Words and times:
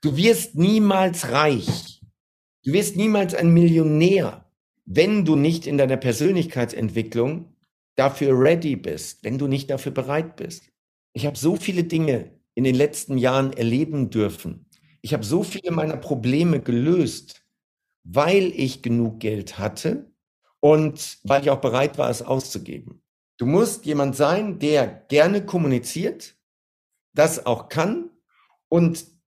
Du 0.00 0.16
wirst 0.16 0.54
niemals 0.54 1.30
reich. 1.32 2.00
Du 2.64 2.72
wirst 2.72 2.96
niemals 2.96 3.34
ein 3.34 3.52
Millionär, 3.52 4.48
wenn 4.84 5.24
du 5.24 5.34
nicht 5.34 5.66
in 5.66 5.76
deiner 5.76 5.96
Persönlichkeitsentwicklung 5.96 7.56
dafür 7.96 8.38
ready 8.38 8.76
bist, 8.76 9.24
wenn 9.24 9.38
du 9.38 9.48
nicht 9.48 9.70
dafür 9.70 9.90
bereit 9.90 10.36
bist. 10.36 10.70
Ich 11.14 11.26
habe 11.26 11.36
so 11.36 11.56
viele 11.56 11.82
Dinge 11.82 12.30
in 12.54 12.62
den 12.62 12.76
letzten 12.76 13.18
Jahren 13.18 13.52
erleben 13.52 14.10
dürfen. 14.10 14.66
Ich 15.02 15.14
habe 15.14 15.24
so 15.24 15.42
viele 15.42 15.72
meiner 15.72 15.96
Probleme 15.96 16.60
gelöst, 16.60 17.42
weil 18.04 18.52
ich 18.54 18.82
genug 18.82 19.18
Geld 19.18 19.58
hatte 19.58 20.12
und 20.60 21.18
weil 21.24 21.42
ich 21.42 21.50
auch 21.50 21.60
bereit 21.60 21.98
war, 21.98 22.08
es 22.08 22.22
auszugeben. 22.22 23.02
Du 23.36 23.46
musst 23.46 23.84
jemand 23.84 24.14
sein, 24.14 24.60
der 24.60 24.86
gerne 24.86 25.44
kommuniziert, 25.44 26.36
das 27.14 27.46
auch 27.46 27.68
kann 27.68 28.10
und 28.68 29.17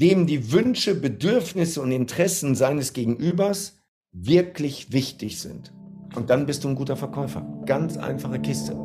dem 0.00 0.28
die 0.28 0.52
Wünsche, 0.52 0.94
Bedürfnisse 0.94 1.82
und 1.82 1.90
Interessen 1.90 2.54
seines 2.54 2.92
Gegenübers 2.92 3.80
wirklich 4.12 4.92
wichtig 4.92 5.40
sind. 5.40 5.72
Und 6.14 6.30
dann 6.30 6.46
bist 6.46 6.62
du 6.62 6.68
ein 6.68 6.76
guter 6.76 6.96
Verkäufer. 6.96 7.44
Ganz 7.66 7.96
einfache 7.96 8.38
Kiste. 8.38 8.76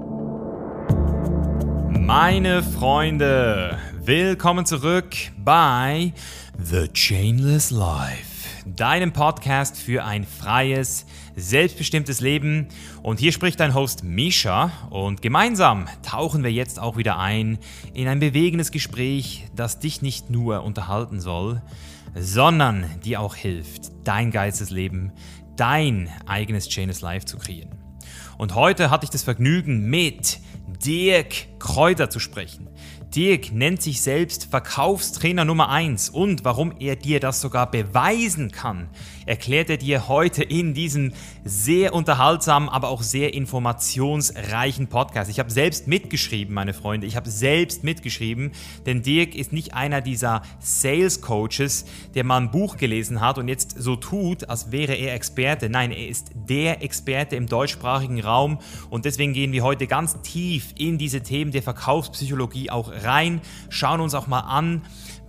Meine 1.91 2.63
Freunde, 2.63 3.77
willkommen 4.03 4.65
zurück 4.65 5.15
bei 5.37 6.13
The 6.57 6.87
Chainless 6.91 7.69
Life 7.69 8.33
deinem 8.65 9.11
Podcast 9.11 9.77
für 9.77 10.03
ein 10.03 10.25
freies, 10.25 11.05
selbstbestimmtes 11.35 12.21
Leben. 12.21 12.67
Und 13.01 13.19
hier 13.19 13.31
spricht 13.31 13.59
dein 13.59 13.73
Host 13.73 14.03
Misha 14.03 14.71
und 14.89 15.21
gemeinsam 15.21 15.87
tauchen 16.01 16.43
wir 16.43 16.51
jetzt 16.51 16.79
auch 16.79 16.97
wieder 16.97 17.19
ein 17.19 17.57
in 17.93 18.07
ein 18.07 18.19
bewegendes 18.19 18.71
Gespräch, 18.71 19.45
das 19.55 19.79
dich 19.79 20.01
nicht 20.01 20.29
nur 20.29 20.63
unterhalten 20.63 21.19
soll, 21.19 21.61
sondern 22.15 22.85
dir 23.03 23.21
auch 23.21 23.35
hilft, 23.35 23.91
dein 24.03 24.31
geiles 24.31 24.69
Leben, 24.69 25.11
dein 25.55 26.09
eigenes 26.25 26.69
Chainless 26.69 27.01
Life 27.01 27.25
zu 27.25 27.37
kreieren. 27.37 27.71
Und 28.37 28.55
heute 28.55 28.89
hatte 28.89 29.05
ich 29.05 29.09
das 29.09 29.23
Vergnügen, 29.23 29.89
mit 29.89 30.39
Dirk 30.83 31.59
Kräuter 31.59 32.09
zu 32.09 32.19
sprechen. 32.19 32.67
Dirk 33.15 33.51
nennt 33.51 33.81
sich 33.81 34.01
selbst 34.01 34.45
Verkaufstrainer 34.45 35.45
Nummer 35.45 35.69
1 35.69 36.09
und 36.09 36.43
warum 36.45 36.73
er 36.79 36.95
dir 36.95 37.19
das 37.19 37.41
sogar 37.41 37.69
beweisen 37.69 38.51
kann, 38.51 38.89
erklärt 39.25 39.69
er 39.69 39.77
dir 39.77 40.07
heute 40.07 40.43
in 40.43 40.73
diesem 40.73 41.13
sehr 41.43 41.93
unterhaltsamen, 41.93 42.69
aber 42.69 42.89
auch 42.89 43.01
sehr 43.01 43.33
informationsreichen 43.33 44.87
Podcast. 44.87 45.29
Ich 45.29 45.39
habe 45.39 45.51
selbst 45.51 45.87
mitgeschrieben, 45.87 46.53
meine 46.53 46.73
Freunde, 46.73 47.07
ich 47.07 47.15
habe 47.15 47.29
selbst 47.29 47.83
mitgeschrieben, 47.83 48.51
denn 48.85 49.01
Dirk 49.01 49.35
ist 49.35 49.53
nicht 49.53 49.73
einer 49.73 50.01
dieser 50.01 50.41
Sales 50.59 51.21
Coaches, 51.21 51.85
der 52.15 52.23
mal 52.23 52.37
ein 52.37 52.51
Buch 52.51 52.77
gelesen 52.77 53.21
hat 53.21 53.37
und 53.37 53.47
jetzt 53.47 53.75
so 53.81 53.95
tut, 53.95 54.49
als 54.49 54.71
wäre 54.71 54.93
er 54.93 55.13
Experte. 55.13 55.69
Nein, 55.69 55.91
er 55.91 56.07
ist 56.07 56.31
der 56.35 56.81
Experte 56.81 57.35
im 57.35 57.47
deutschsprachigen 57.47 58.21
Raum 58.21 58.59
und 58.89 59.05
deswegen 59.05 59.33
gehen 59.33 59.51
wir 59.51 59.63
heute 59.63 59.87
ganz 59.87 60.21
tief 60.21 60.73
in 60.77 60.97
diese 60.97 61.21
Themen 61.21 61.51
der 61.51 61.63
Verkaufspsychologie 61.63 62.69
auch 62.69 62.91
rein, 63.03 63.41
schauen 63.69 64.01
uns 64.01 64.13
auch 64.13 64.27
mal 64.27 64.41
an, 64.41 64.81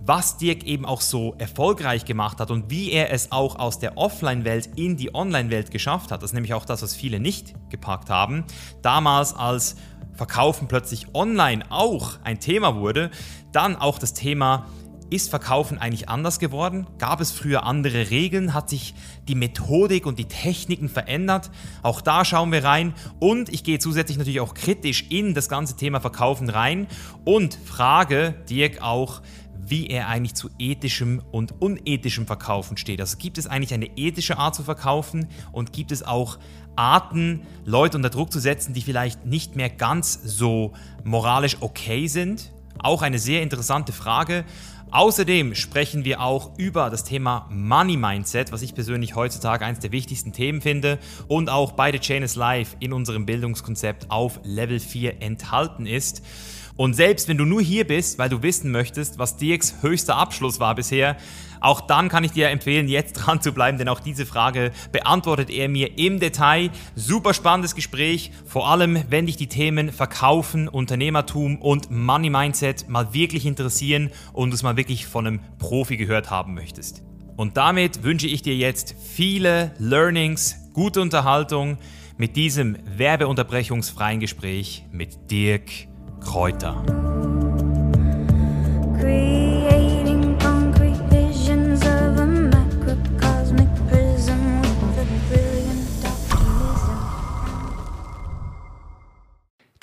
was 0.05 0.37
Dirk 0.37 0.63
eben 0.63 0.85
auch 0.85 1.01
so 1.01 1.35
erfolgreich 1.37 2.05
gemacht 2.05 2.39
hat 2.39 2.51
und 2.51 2.69
wie 2.69 2.91
er 2.91 3.11
es 3.11 3.31
auch 3.31 3.57
aus 3.57 3.79
der 3.79 3.97
Offline-Welt 3.97 4.69
in 4.75 4.97
die 4.97 5.13
Online-Welt 5.15 5.71
geschafft 5.71 6.11
hat. 6.11 6.21
Das 6.21 6.31
ist 6.31 6.33
nämlich 6.35 6.53
auch 6.53 6.65
das, 6.65 6.81
was 6.83 6.95
viele 6.95 7.19
nicht 7.19 7.53
gepackt 7.69 8.09
haben. 8.09 8.43
Damals 8.81 9.33
als 9.33 9.75
Verkaufen 10.13 10.67
plötzlich 10.67 11.13
online 11.13 11.65
auch 11.69 12.19
ein 12.23 12.39
Thema 12.39 12.75
wurde, 12.75 13.11
dann 13.51 13.75
auch 13.75 13.99
das 13.99 14.13
Thema 14.13 14.67
ist 15.09 15.29
Verkaufen 15.29 15.77
eigentlich 15.77 16.09
anders 16.09 16.39
geworden? 16.39 16.87
Gab 16.97 17.21
es 17.21 17.31
früher 17.31 17.63
andere 17.63 18.09
Regeln? 18.09 18.53
Hat 18.53 18.69
sich 18.69 18.95
die 19.27 19.35
Methodik 19.35 20.05
und 20.05 20.17
die 20.17 20.27
Techniken 20.27 20.89
verändert? 20.89 21.51
Auch 21.83 22.01
da 22.01 22.25
schauen 22.25 22.51
wir 22.51 22.63
rein. 22.63 22.93
Und 23.19 23.49
ich 23.49 23.63
gehe 23.63 23.77
zusätzlich 23.77 24.17
natürlich 24.17 24.39
auch 24.39 24.55
kritisch 24.55 25.05
in 25.09 25.35
das 25.35 25.47
ganze 25.47 25.75
Thema 25.75 25.99
Verkaufen 25.99 26.49
rein 26.49 26.87
und 27.23 27.53
frage 27.65 28.33
Dirk 28.49 28.81
auch, 28.81 29.21
wie 29.59 29.87
er 29.87 30.07
eigentlich 30.07 30.35
zu 30.35 30.49
ethischem 30.59 31.21
und 31.31 31.61
unethischem 31.61 32.27
Verkaufen 32.27 32.77
steht. 32.77 32.99
Also 32.99 33.17
gibt 33.17 33.37
es 33.37 33.47
eigentlich 33.47 33.73
eine 33.73 33.89
ethische 33.97 34.37
Art 34.37 34.55
zu 34.55 34.63
verkaufen 34.63 35.27
und 35.51 35.73
gibt 35.73 35.91
es 35.91 36.03
auch 36.03 36.37
Arten, 36.75 37.41
Leute 37.63 37.97
unter 37.97 38.09
Druck 38.09 38.31
zu 38.31 38.39
setzen, 38.39 38.73
die 38.73 38.81
vielleicht 38.81 39.25
nicht 39.25 39.55
mehr 39.55 39.69
ganz 39.69 40.19
so 40.23 40.73
moralisch 41.03 41.57
okay 41.61 42.07
sind? 42.07 42.51
Auch 42.79 43.01
eine 43.01 43.19
sehr 43.19 43.41
interessante 43.41 43.93
Frage. 43.93 44.45
Außerdem 44.91 45.55
sprechen 45.55 46.05
wir 46.05 46.21
auch 46.21 46.57
über 46.57 46.89
das 46.89 47.03
Thema 47.03 47.49
Money 47.51 47.97
Mindset, 47.97 48.51
was 48.51 48.61
ich 48.61 48.75
persönlich 48.75 49.15
heutzutage 49.15 49.65
eines 49.65 49.79
der 49.79 49.91
wichtigsten 49.91 50.31
Themen 50.31 50.61
finde 50.61 50.99
und 51.27 51.49
auch 51.49 51.73
bei 51.73 51.91
The 51.91 51.99
Chain 51.99 52.23
is 52.23 52.35
Life 52.35 52.77
in 52.79 52.93
unserem 52.93 53.25
Bildungskonzept 53.25 54.11
auf 54.11 54.39
Level 54.43 54.79
4 54.79 55.21
enthalten 55.21 55.85
ist. 55.85 56.21
Und 56.77 56.93
selbst 56.93 57.29
wenn 57.29 57.37
du 57.37 57.45
nur 57.45 57.61
hier 57.61 57.87
bist, 57.87 58.17
weil 58.19 58.29
du 58.29 58.43
wissen 58.43 58.69
möchtest, 58.71 59.17
was 59.17 59.37
Dirks 59.37 59.75
höchster 59.81 60.17
Abschluss 60.17 60.59
war 60.59 60.75
bisher, 60.75 61.15
auch 61.61 61.81
dann 61.81 62.09
kann 62.09 62.23
ich 62.23 62.31
dir 62.31 62.49
empfehlen, 62.49 62.87
jetzt 62.87 63.13
dran 63.25 63.41
zu 63.41 63.53
bleiben, 63.53 63.77
denn 63.77 63.87
auch 63.87 64.01
diese 64.01 64.25
Frage 64.25 64.71
beantwortet 64.91 65.49
er 65.49 65.69
mir 65.69 65.97
im 65.97 66.19
Detail. 66.19 66.69
Super 66.95 67.33
spannendes 67.33 67.75
Gespräch, 67.75 68.31
vor 68.45 68.69
allem 68.69 69.03
wenn 69.09 69.25
dich 69.25 69.37
die 69.37 69.47
Themen 69.47 69.91
Verkaufen, 69.91 70.67
Unternehmertum 70.67 71.57
und 71.61 71.89
Money 71.91 72.29
Mindset 72.29 72.89
mal 72.89 73.13
wirklich 73.13 73.45
interessieren 73.45 74.11
und 74.33 74.49
du 74.49 74.55
es 74.55 74.63
mal 74.63 74.75
wirklich 74.75 75.07
von 75.07 75.25
einem 75.25 75.39
Profi 75.57 75.95
gehört 75.95 76.29
haben 76.29 76.53
möchtest. 76.53 77.03
Und 77.37 77.57
damit 77.57 78.03
wünsche 78.03 78.27
ich 78.27 78.41
dir 78.41 78.55
jetzt 78.55 78.95
viele 79.01 79.73
Learnings, 79.77 80.55
gute 80.73 81.01
Unterhaltung 81.01 81.77
mit 82.17 82.35
diesem 82.35 82.77
werbeunterbrechungsfreien 82.85 84.19
Gespräch 84.19 84.85
mit 84.91 85.31
Dirk 85.31 85.87
Kräuter. 86.21 86.83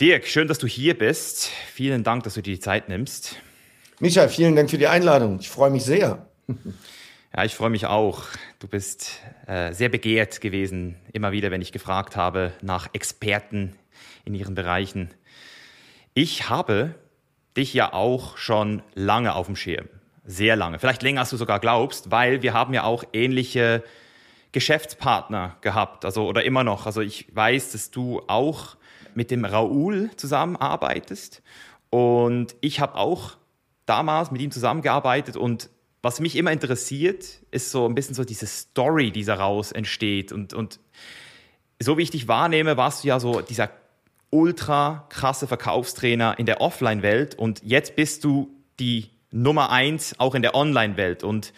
Dirk, 0.00 0.26
schön, 0.26 0.48
dass 0.48 0.58
du 0.58 0.66
hier 0.66 0.98
bist. 0.98 1.50
Vielen 1.72 2.02
Dank, 2.02 2.24
dass 2.24 2.34
du 2.34 2.42
dir 2.42 2.54
die 2.54 2.60
Zeit 2.60 2.88
nimmst. 2.88 3.36
Michael, 4.00 4.28
vielen 4.28 4.56
Dank 4.56 4.68
für 4.68 4.78
die 4.78 4.88
Einladung. 4.88 5.38
Ich 5.40 5.48
freue 5.48 5.70
mich 5.70 5.84
sehr. 5.84 6.26
Ja, 7.34 7.46
ich 7.46 7.54
freue 7.54 7.70
mich 7.70 7.86
auch. 7.86 8.24
Du 8.58 8.68
bist 8.68 9.20
äh, 9.46 9.72
sehr 9.72 9.88
begehrt 9.88 10.42
gewesen, 10.42 10.96
immer 11.14 11.32
wieder, 11.32 11.50
wenn 11.50 11.62
ich 11.62 11.72
gefragt 11.72 12.14
habe 12.14 12.52
nach 12.60 12.90
Experten 12.92 13.74
in 14.26 14.34
ihren 14.34 14.54
Bereichen. 14.54 15.08
Ich 16.14 16.50
habe 16.50 16.94
dich 17.56 17.72
ja 17.72 17.92
auch 17.92 18.36
schon 18.36 18.82
lange 18.94 19.34
auf 19.34 19.46
dem 19.46 19.56
Schirm. 19.56 19.88
Sehr 20.24 20.56
lange. 20.56 20.78
Vielleicht 20.78 21.02
länger, 21.02 21.20
als 21.20 21.30
du 21.30 21.36
sogar 21.36 21.58
glaubst, 21.58 22.10
weil 22.10 22.42
wir 22.42 22.52
haben 22.52 22.74
ja 22.74 22.84
auch 22.84 23.04
ähnliche 23.12 23.82
Geschäftspartner 24.52 25.56
gehabt, 25.62 26.04
also 26.04 26.26
oder 26.26 26.44
immer 26.44 26.64
noch. 26.64 26.86
Also 26.86 27.00
ich 27.00 27.34
weiß, 27.34 27.72
dass 27.72 27.90
du 27.90 28.22
auch 28.26 28.76
mit 29.14 29.30
dem 29.30 29.44
Raoul 29.44 30.10
zusammenarbeitest 30.16 31.42
und 31.90 32.54
ich 32.60 32.80
habe 32.80 32.94
auch 32.94 33.36
damals 33.86 34.30
mit 34.30 34.40
ihm 34.40 34.50
zusammengearbeitet 34.50 35.36
und 35.36 35.70
was 36.02 36.20
mich 36.20 36.36
immer 36.36 36.52
interessiert, 36.52 37.24
ist 37.50 37.70
so 37.70 37.86
ein 37.86 37.94
bisschen 37.94 38.14
so 38.14 38.24
diese 38.24 38.46
Story, 38.46 39.12
die 39.12 39.24
daraus 39.24 39.72
entsteht 39.72 40.32
und, 40.32 40.52
und 40.52 40.80
so 41.80 41.98
wie 41.98 42.02
ich 42.02 42.10
dich 42.10 42.28
wahrnehme, 42.28 42.76
warst 42.76 43.02
du 43.04 43.08
ja 43.08 43.20
so 43.20 43.40
dieser 43.40 43.70
ultra 44.32 45.06
krasse 45.10 45.46
Verkaufstrainer 45.46 46.38
in 46.38 46.46
der 46.46 46.60
Offline-Welt 46.60 47.36
und 47.36 47.62
jetzt 47.62 47.94
bist 47.94 48.24
du 48.24 48.50
die 48.80 49.10
Nummer 49.30 49.70
eins 49.70 50.18
auch 50.18 50.34
in 50.34 50.42
der 50.42 50.54
Online-Welt. 50.54 51.22
Und 51.22 51.52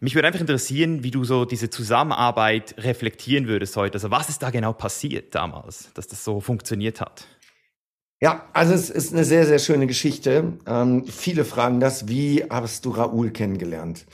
mich 0.00 0.14
würde 0.14 0.26
einfach 0.26 0.40
interessieren, 0.40 1.02
wie 1.02 1.10
du 1.10 1.24
so 1.24 1.44
diese 1.44 1.70
Zusammenarbeit 1.70 2.74
reflektieren 2.78 3.46
würdest 3.46 3.76
heute. 3.76 3.94
Also 3.94 4.10
was 4.10 4.28
ist 4.28 4.42
da 4.42 4.50
genau 4.50 4.72
passiert 4.72 5.34
damals, 5.34 5.92
dass 5.94 6.06
das 6.06 6.24
so 6.24 6.40
funktioniert 6.40 7.00
hat? 7.00 7.26
Ja, 8.20 8.48
also 8.54 8.72
es 8.72 8.88
ist 8.88 9.12
eine 9.12 9.24
sehr, 9.24 9.46
sehr 9.46 9.58
schöne 9.58 9.86
Geschichte. 9.86 10.54
Ähm, 10.66 11.04
viele 11.06 11.44
fragen 11.44 11.80
das, 11.80 12.08
wie 12.08 12.44
hast 12.48 12.84
du 12.86 12.90
Raoul 12.90 13.30
kennengelernt? 13.30 14.06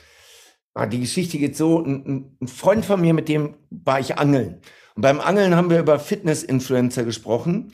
Ah, 0.74 0.86
die 0.86 1.00
Geschichte 1.00 1.38
geht 1.38 1.56
so, 1.56 1.80
ein, 1.84 2.36
ein 2.40 2.48
Freund 2.48 2.84
von 2.84 3.00
mir, 3.00 3.14
mit 3.14 3.28
dem 3.28 3.54
war 3.70 4.00
ich 4.00 4.18
angeln. 4.18 4.60
Und 4.94 5.02
beim 5.02 5.20
Angeln 5.20 5.54
haben 5.54 5.70
wir 5.70 5.78
über 5.78 5.98
Fitness-Influencer 5.98 7.04
gesprochen. 7.04 7.72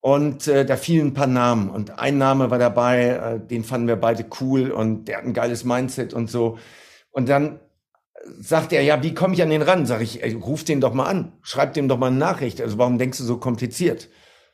Und 0.00 0.46
äh, 0.46 0.64
da 0.64 0.76
fielen 0.76 1.08
ein 1.08 1.14
paar 1.14 1.26
Namen. 1.26 1.70
Und 1.70 1.98
ein 1.98 2.18
Name 2.18 2.50
war 2.50 2.58
dabei, 2.58 3.08
äh, 3.08 3.40
den 3.40 3.64
fanden 3.64 3.88
wir 3.88 3.96
beide 3.96 4.26
cool 4.40 4.70
und 4.70 5.06
der 5.06 5.18
hat 5.18 5.24
ein 5.24 5.34
geiles 5.34 5.64
Mindset 5.64 6.14
und 6.14 6.30
so. 6.30 6.58
Und 7.10 7.28
dann 7.28 7.60
sagt 8.40 8.72
er, 8.72 8.82
ja, 8.82 9.02
wie 9.02 9.14
komme 9.14 9.34
ich 9.34 9.42
an 9.42 9.50
den 9.50 9.62
ran? 9.62 9.86
Sag 9.86 10.00
ich, 10.00 10.22
ey, 10.22 10.34
ruf 10.34 10.64
den 10.64 10.80
doch 10.80 10.92
mal 10.92 11.06
an, 11.06 11.32
schreib 11.42 11.72
dem 11.74 11.88
doch 11.88 11.98
mal 11.98 12.08
eine 12.08 12.16
Nachricht. 12.16 12.60
Also 12.60 12.78
warum 12.78 12.98
denkst 12.98 13.18
du 13.18 13.24
so 13.24 13.38
kompliziert? 13.38 14.08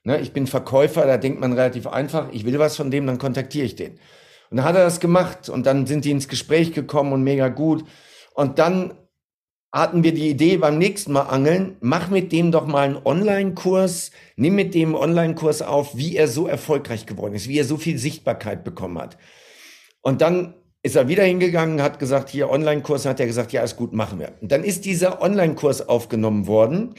Ne, 0.05 0.21
ich 0.21 0.33
bin 0.33 0.47
Verkäufer, 0.47 1.07
da 1.07 1.17
denkt 1.17 1.41
man 1.41 1.55
relativ 1.55 1.87
einfach, 1.87 2.29
ich 2.31 2.45
will 2.45 2.59
was 2.59 2.77
von 2.77 2.91
dem, 2.91 3.07
dann 3.07 3.19
kontaktiere 3.19 3.65
ich 3.65 3.75
den. 3.75 3.93
Und 4.51 4.59
dann 4.59 4.65
hat 4.67 4.77
er 4.77 4.85
das 4.85 5.01
gemacht 5.01 5.49
und 5.49 5.65
dann 5.65 5.87
sind 5.87 6.05
die 6.05 6.11
ins 6.11 6.29
Gespräch 6.29 6.73
gekommen 6.73 7.13
und 7.13 7.23
mega 7.23 7.49
gut. 7.49 7.85
Und 8.35 8.59
dann 8.59 8.95
hatten 9.75 10.05
wir 10.05 10.15
die 10.15 10.31
Idee 10.31 10.57
beim 10.57 10.79
nächsten 10.79 11.13
Mal 11.13 11.23
angeln, 11.23 11.77
mach 11.81 12.09
mit 12.09 12.31
dem 12.31 12.53
doch 12.53 12.67
mal 12.67 12.87
einen 12.87 12.99
Online-Kurs, 13.05 14.13
nimm 14.37 14.55
mit 14.55 14.73
dem 14.73 14.95
Online-Kurs 14.95 15.63
auf, 15.63 15.97
wie 15.97 16.17
er 16.17 16.29
so 16.29 16.47
erfolgreich 16.47 17.07
geworden 17.07 17.35
ist, 17.35 17.49
wie 17.49 17.59
er 17.59 17.65
so 17.65 17.77
viel 17.77 17.99
Sichtbarkeit 17.99 18.63
bekommen 18.63 18.99
hat. 18.99 19.19
Und 20.01 20.21
dann 20.21 20.55
ist 20.85 20.95
er 20.95 21.09
wieder 21.09 21.25
hingegangen, 21.25 21.83
hat 21.83 21.99
gesagt, 21.99 22.31
hier 22.31 22.51
Online-Kurs, 22.51 23.05
hat 23.05 23.19
er 23.19 23.27
gesagt, 23.27 23.53
ja, 23.53 23.65
ist 23.65 23.75
gut, 23.77 23.93
machen 23.93 24.21
wir. 24.21 24.35
Und 24.41 24.53
dann 24.53 24.63
ist 24.63 24.85
dieser 24.85 25.21
Online-Kurs 25.21 25.89
aufgenommen 25.89 26.47
worden. 26.47 26.95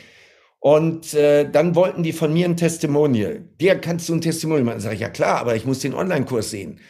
Und 0.59 1.13
äh, 1.13 1.49
dann 1.49 1.75
wollten 1.75 2.03
die 2.03 2.11
von 2.11 2.33
mir 2.33 2.45
ein 2.45 2.57
Testimonial. 2.57 3.47
Dir 3.61 3.75
kannst 3.79 4.09
du 4.09 4.15
ein 4.15 4.21
Testimonial 4.21 4.65
machen. 4.65 4.81
Sag 4.81 4.93
ich, 4.93 4.99
ja 4.99 5.09
klar, 5.09 5.37
aber 5.37 5.55
ich 5.55 5.65
muss 5.65 5.79
den 5.79 5.93
Online-Kurs 5.93 6.49
sehen. 6.49 6.81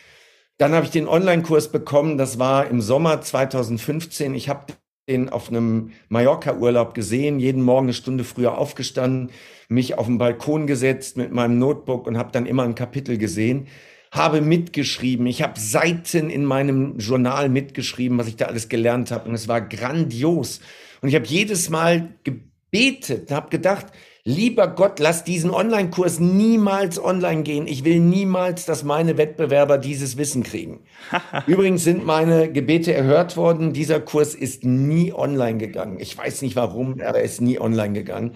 Dann 0.58 0.74
habe 0.74 0.86
ich 0.86 0.92
den 0.92 1.08
Online-Kurs 1.08 1.72
bekommen, 1.72 2.18
das 2.18 2.40
war 2.40 2.68
im 2.68 2.82
Sommer 2.82 3.22
2015. 3.22 4.34
Ich 4.34 4.50
habe 4.50 4.74
den 5.08 5.30
auf 5.30 5.50
einem 5.50 5.92
Mallorca-Urlaub 6.10 6.96
gesehen, 6.96 7.40
jeden 7.40 7.62
Morgen 7.62 7.88
eine 7.88 7.94
Stunde 7.94 8.24
früher 8.24 8.58
aufgestanden, 8.58 9.30
mich 9.68 9.98
auf 9.98 10.08
den 10.08 10.18
Balkon 10.18 10.66
gesetzt 10.68 11.18
mit 11.18 11.32
meinem 11.32 11.60
Notebook 11.60 12.08
und 12.08 12.18
habe 12.18 12.32
dann 12.32 12.46
immer 12.46 12.64
ein 12.64 12.76
Kapitel 12.76 13.18
gesehen, 13.18 13.68
habe 14.12 14.42
mitgeschrieben. 14.42 15.28
Ich 15.28 15.42
habe 15.42 15.60
Seiten 15.60 16.30
in 16.30 16.46
meinem 16.46 16.98
Journal 16.98 17.50
mitgeschrieben, 17.50 18.18
was 18.18 18.28
ich 18.28 18.36
da 18.36 18.46
alles 18.46 18.68
gelernt 18.70 19.12
habe 19.12 19.30
und 19.30 19.36
es 19.36 19.48
war 19.48 19.62
grandios. 19.62 20.60
Und 21.02 21.10
ich 21.10 21.16
habe 21.16 21.26
jedes 21.26 21.70
Mal 21.70 22.16
gebetet, 22.24 23.30
habe 23.32 23.50
gedacht, 23.50 23.88
Lieber 24.28 24.68
Gott, 24.68 25.00
lass 25.00 25.24
diesen 25.24 25.52
Online-Kurs 25.52 26.20
niemals 26.20 26.98
online 26.98 27.44
gehen. 27.44 27.68
Ich 27.68 27.86
will 27.86 28.00
niemals, 28.00 28.66
dass 28.66 28.84
meine 28.84 29.20
Wettbewerber 29.20 29.78
dieses 29.78 30.18
Wissen 30.18 30.42
kriegen. 30.42 30.80
Übrigens 31.46 31.84
sind 31.84 32.08
meine 32.08 32.52
Gebete 32.52 32.92
erhört 32.92 33.38
worden. 33.38 33.72
Dieser 33.72 34.00
Kurs 34.00 34.34
ist 34.34 34.64
nie 34.64 35.14
online 35.14 35.60
gegangen. 35.60 36.00
Ich 36.00 36.18
weiß 36.18 36.42
nicht 36.42 36.56
warum, 36.56 36.94
aber 36.94 37.20
er 37.20 37.24
ist 37.24 37.40
nie 37.40 37.60
online 37.60 37.94
gegangen. 37.94 38.36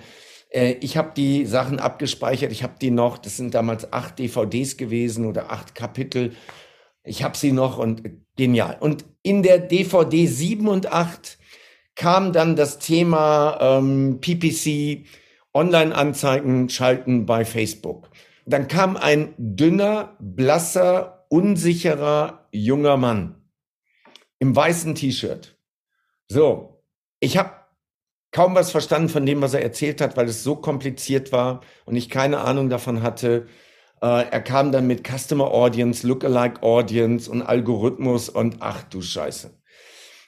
Äh, 0.51 0.73
ich 0.73 0.95
habe 0.95 1.13
die 1.17 1.47
Sachen 1.47 1.79
abgespeichert. 1.79 2.51
Ich 2.51 2.61
habe 2.61 2.75
die 2.79 2.91
noch. 2.91 3.17
Das 3.17 3.37
sind 3.37 3.55
damals 3.55 3.91
acht 3.91 4.19
DVDs 4.19 4.77
gewesen 4.77 5.25
oder 5.25 5.51
acht 5.51 5.73
Kapitel. 5.73 6.33
Ich 7.03 7.23
habe 7.23 7.35
sie 7.35 7.51
noch 7.51 7.79
und 7.79 8.03
genial. 8.37 8.77
Und 8.79 9.05
in 9.23 9.41
der 9.41 9.57
DVD 9.57 10.27
7 10.27 10.67
und 10.67 10.91
8 10.91 11.39
kam 11.95 12.31
dann 12.31 12.55
das 12.55 12.77
Thema 12.77 13.57
ähm, 13.59 14.19
PPC 14.21 15.07
Online-Anzeigen 15.53 16.69
schalten 16.69 17.25
bei 17.25 17.45
Facebook. 17.45 18.09
Dann 18.45 18.67
kam 18.67 18.97
ein 18.97 19.33
dünner, 19.37 20.15
blasser, 20.19 21.25
unsicherer 21.29 22.47
junger 22.51 22.97
Mann 22.97 23.35
im 24.39 24.55
weißen 24.55 24.95
T-Shirt. 24.95 25.57
So, 26.27 26.83
ich 27.19 27.37
habe 27.37 27.51
kaum 28.31 28.55
was 28.55 28.71
verstanden 28.71 29.09
von 29.09 29.25
dem, 29.25 29.41
was 29.41 29.53
er 29.53 29.61
erzählt 29.61 30.01
hat, 30.01 30.17
weil 30.17 30.27
es 30.27 30.43
so 30.43 30.55
kompliziert 30.55 31.31
war 31.31 31.61
und 31.85 31.95
ich 31.95 32.09
keine 32.09 32.39
Ahnung 32.39 32.69
davon 32.69 33.03
hatte. 33.03 33.47
Äh, 34.01 34.29
er 34.29 34.41
kam 34.41 34.71
dann 34.71 34.87
mit 34.87 35.07
Customer 35.07 35.51
Audience, 35.51 36.07
Lookalike 36.07 36.63
Audience 36.63 37.29
und 37.29 37.41
Algorithmus 37.41 38.29
und 38.29 38.57
ach 38.59 38.83
du 38.83 39.01
Scheiße. 39.01 39.51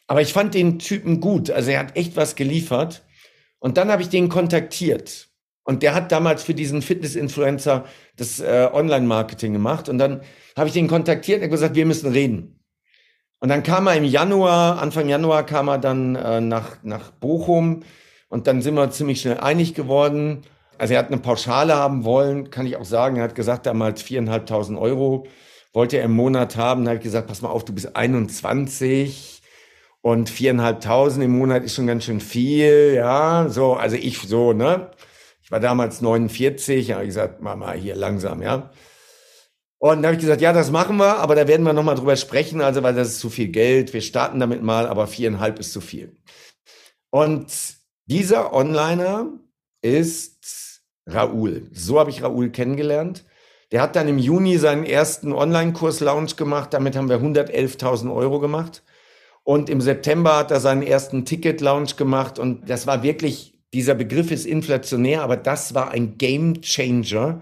Aber 0.07 0.21
ich 0.21 0.33
fand 0.33 0.53
den 0.53 0.79
Typen 0.79 1.21
gut. 1.21 1.49
Also 1.49 1.71
er 1.71 1.79
hat 1.79 1.95
echt 1.95 2.17
was 2.17 2.35
geliefert. 2.35 3.03
Und 3.61 3.77
dann 3.77 3.91
habe 3.91 4.01
ich 4.01 4.09
den 4.09 4.27
kontaktiert. 4.27 5.29
Und 5.63 5.83
der 5.83 5.93
hat 5.93 6.11
damals 6.11 6.43
für 6.43 6.55
diesen 6.55 6.81
Fitness-Influencer 6.81 7.85
das 8.17 8.39
äh, 8.39 8.67
Online-Marketing 8.73 9.53
gemacht. 9.53 9.87
Und 9.87 9.99
dann 9.99 10.21
habe 10.57 10.67
ich 10.67 10.73
den 10.73 10.87
kontaktiert 10.87 11.43
und 11.43 11.51
gesagt, 11.51 11.75
wir 11.75 11.85
müssen 11.85 12.11
reden. 12.11 12.59
Und 13.39 13.49
dann 13.49 13.61
kam 13.61 13.87
er 13.87 13.95
im 13.95 14.03
Januar, 14.03 14.81
Anfang 14.81 15.07
Januar 15.07 15.45
kam 15.45 15.67
er 15.67 15.77
dann 15.77 16.15
äh, 16.15 16.41
nach, 16.41 16.77
nach 16.81 17.11
Bochum. 17.11 17.83
Und 18.29 18.47
dann 18.47 18.63
sind 18.63 18.73
wir 18.73 18.89
ziemlich 18.89 19.21
schnell 19.21 19.39
einig 19.39 19.75
geworden. 19.75 20.41
Also 20.79 20.95
er 20.95 20.99
hat 20.99 21.07
eine 21.07 21.21
Pauschale 21.21 21.75
haben 21.75 22.03
wollen, 22.03 22.49
kann 22.49 22.65
ich 22.65 22.77
auch 22.77 22.85
sagen. 22.85 23.17
Er 23.17 23.23
hat 23.23 23.35
gesagt, 23.35 23.67
damals 23.67 24.01
viereinhalbtausend 24.01 24.79
Euro 24.79 25.27
wollte 25.71 25.97
er 25.97 26.05
im 26.05 26.13
Monat 26.13 26.57
haben. 26.57 26.83
Da 26.83 26.91
habe 26.91 26.97
ich 26.97 27.03
gesagt, 27.03 27.27
pass 27.27 27.43
mal 27.43 27.49
auf, 27.49 27.63
du 27.63 27.73
bist 27.73 27.95
21 27.95 29.40
und 30.01 30.29
viereinhalbtausend 30.29 31.23
im 31.23 31.37
Monat 31.37 31.63
ist 31.63 31.75
schon 31.75 31.87
ganz 31.87 32.03
schön 32.05 32.19
viel, 32.19 32.93
ja, 32.95 33.47
so, 33.49 33.73
also 33.73 33.95
ich 33.95 34.19
so, 34.19 34.53
ne? 34.53 34.91
Ich 35.43 35.51
war 35.51 35.59
damals 35.59 36.01
49, 36.01 36.91
habe 36.91 37.03
ich 37.03 37.09
gesagt, 37.09 37.41
mach 37.41 37.55
mal 37.55 37.77
hier 37.77 37.95
langsam, 37.95 38.41
ja. 38.41 38.71
Und 39.77 39.97
dann 39.97 40.05
habe 40.05 40.13
ich 40.15 40.21
gesagt, 40.21 40.41
ja, 40.41 40.53
das 40.53 40.71
machen 40.71 40.97
wir, 40.97 41.17
aber 41.17 41.35
da 41.35 41.47
werden 41.47 41.63
wir 41.65 41.73
nochmal 41.73 41.95
drüber 41.95 42.15
sprechen, 42.15 42.61
also 42.61 42.83
weil 42.83 42.93
das 42.93 43.09
ist 43.09 43.19
zu 43.19 43.29
viel 43.29 43.47
Geld, 43.47 43.93
wir 43.93 44.01
starten 44.01 44.39
damit 44.39 44.61
mal, 44.63 44.87
aber 44.87 45.07
viereinhalb 45.07 45.59
ist 45.59 45.73
zu 45.73 45.81
viel. 45.81 46.17
Und 47.09 47.47
dieser 48.05 48.53
Onliner 48.53 49.27
ist 49.81 50.81
Raoul. 51.07 51.69
So 51.73 51.99
habe 51.99 52.09
ich 52.09 52.23
Raoul 52.23 52.49
kennengelernt. 52.51 53.25
Der 53.71 53.81
hat 53.81 53.95
dann 53.95 54.07
im 54.07 54.17
Juni 54.17 54.57
seinen 54.57 54.83
ersten 54.83 55.33
Online-Kurs-Launch 55.33 56.35
gemacht, 56.35 56.73
damit 56.73 56.95
haben 56.95 57.09
wir 57.09 57.19
111.000 57.19 58.13
Euro 58.13 58.39
gemacht. 58.39 58.83
Und 59.43 59.69
im 59.69 59.81
September 59.81 60.37
hat 60.37 60.51
er 60.51 60.59
seinen 60.59 60.83
ersten 60.83 61.25
Ticket-Launch 61.25 61.95
gemacht 61.95 62.37
und 62.37 62.69
das 62.69 62.85
war 62.87 63.03
wirklich, 63.03 63.55
dieser 63.73 63.95
Begriff 63.95 64.31
ist 64.31 64.45
inflationär, 64.45 65.23
aber 65.23 65.37
das 65.37 65.73
war 65.73 65.91
ein 65.91 66.17
Game 66.17 66.61
Changer. 66.61 67.41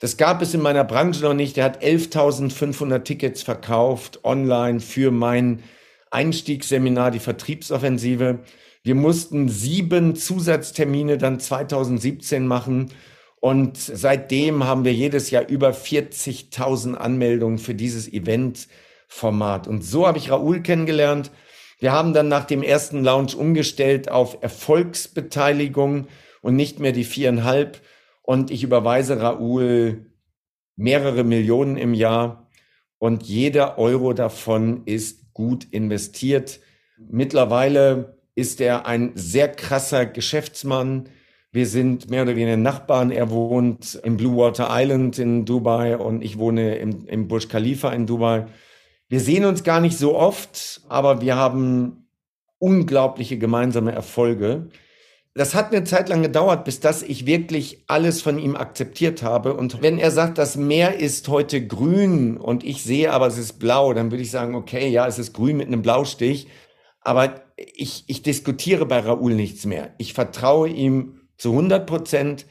Das 0.00 0.16
gab 0.16 0.42
es 0.42 0.54
in 0.54 0.62
meiner 0.62 0.84
Branche 0.84 1.22
noch 1.22 1.34
nicht. 1.34 1.58
Er 1.58 1.64
hat 1.64 1.82
11.500 1.82 3.02
Tickets 3.04 3.42
verkauft 3.42 4.24
online 4.24 4.80
für 4.80 5.10
mein 5.10 5.62
Einstiegsseminar, 6.10 7.10
die 7.10 7.20
Vertriebsoffensive. 7.20 8.40
Wir 8.82 8.94
mussten 8.94 9.48
sieben 9.48 10.16
Zusatztermine 10.16 11.18
dann 11.18 11.38
2017 11.38 12.46
machen. 12.46 12.90
Und 13.40 13.76
seitdem 13.78 14.64
haben 14.64 14.84
wir 14.84 14.92
jedes 14.92 15.30
Jahr 15.30 15.48
über 15.48 15.70
40.000 15.70 16.94
Anmeldungen 16.94 17.58
für 17.58 17.74
dieses 17.74 18.10
Event 18.12 18.68
Format. 19.12 19.66
Und 19.66 19.84
so 19.84 20.06
habe 20.06 20.18
ich 20.18 20.30
Raoul 20.30 20.62
kennengelernt. 20.62 21.32
Wir 21.80 21.92
haben 21.92 22.14
dann 22.14 22.28
nach 22.28 22.44
dem 22.44 22.62
ersten 22.62 23.02
Launch 23.02 23.34
umgestellt 23.34 24.08
auf 24.08 24.38
Erfolgsbeteiligung 24.40 26.06
und 26.42 26.56
nicht 26.56 26.78
mehr 26.78 26.92
die 26.92 27.04
viereinhalb. 27.04 27.80
Und 28.22 28.50
ich 28.50 28.62
überweise 28.62 29.20
Raoul 29.20 30.06
mehrere 30.76 31.24
Millionen 31.24 31.76
im 31.76 31.92
Jahr 31.92 32.48
und 32.98 33.24
jeder 33.24 33.78
Euro 33.78 34.12
davon 34.12 34.82
ist 34.86 35.34
gut 35.34 35.66
investiert. 35.70 36.60
Mittlerweile 36.96 38.16
ist 38.36 38.60
er 38.60 38.86
ein 38.86 39.10
sehr 39.16 39.48
krasser 39.48 40.06
Geschäftsmann. 40.06 41.08
Wir 41.50 41.66
sind 41.66 42.10
mehr 42.10 42.22
oder 42.22 42.36
weniger 42.36 42.56
Nachbarn. 42.56 43.10
Er 43.10 43.30
wohnt 43.30 44.00
im 44.04 44.16
Blue 44.16 44.36
Water 44.36 44.68
Island 44.70 45.18
in 45.18 45.44
Dubai 45.44 45.96
und 45.96 46.22
ich 46.22 46.38
wohne 46.38 46.76
im, 46.76 47.06
im 47.06 47.26
Burj 47.26 47.48
Khalifa 47.48 47.90
in 47.90 48.06
Dubai. 48.06 48.46
Wir 49.10 49.18
sehen 49.18 49.44
uns 49.44 49.64
gar 49.64 49.80
nicht 49.80 49.98
so 49.98 50.16
oft, 50.16 50.82
aber 50.88 51.20
wir 51.20 51.34
haben 51.34 52.06
unglaubliche 52.58 53.38
gemeinsame 53.38 53.90
Erfolge. 53.90 54.68
Das 55.34 55.56
hat 55.56 55.72
eine 55.74 55.82
Zeit 55.82 56.08
lang 56.08 56.22
gedauert, 56.22 56.64
bis 56.64 56.78
dass 56.78 57.02
ich 57.02 57.26
wirklich 57.26 57.82
alles 57.88 58.22
von 58.22 58.38
ihm 58.38 58.54
akzeptiert 58.54 59.24
habe. 59.24 59.54
Und 59.54 59.82
wenn 59.82 59.98
er 59.98 60.12
sagt, 60.12 60.38
das 60.38 60.54
Meer 60.56 61.00
ist 61.00 61.26
heute 61.26 61.66
grün 61.66 62.36
und 62.36 62.62
ich 62.62 62.84
sehe 62.84 63.12
aber, 63.12 63.26
es 63.26 63.36
ist 63.36 63.54
blau, 63.54 63.92
dann 63.94 64.12
würde 64.12 64.22
ich 64.22 64.30
sagen, 64.30 64.54
okay, 64.54 64.88
ja, 64.88 65.08
es 65.08 65.18
ist 65.18 65.32
grün 65.32 65.56
mit 65.56 65.66
einem 65.66 65.82
Blaustich. 65.82 66.46
Aber 67.00 67.42
ich, 67.56 68.04
ich 68.06 68.22
diskutiere 68.22 68.86
bei 68.86 69.00
Raoul 69.00 69.34
nichts 69.34 69.66
mehr. 69.66 69.92
Ich 69.98 70.14
vertraue 70.14 70.68
ihm 70.68 71.22
zu 71.36 71.50
100 71.50 71.84
Prozent. 71.84 72.46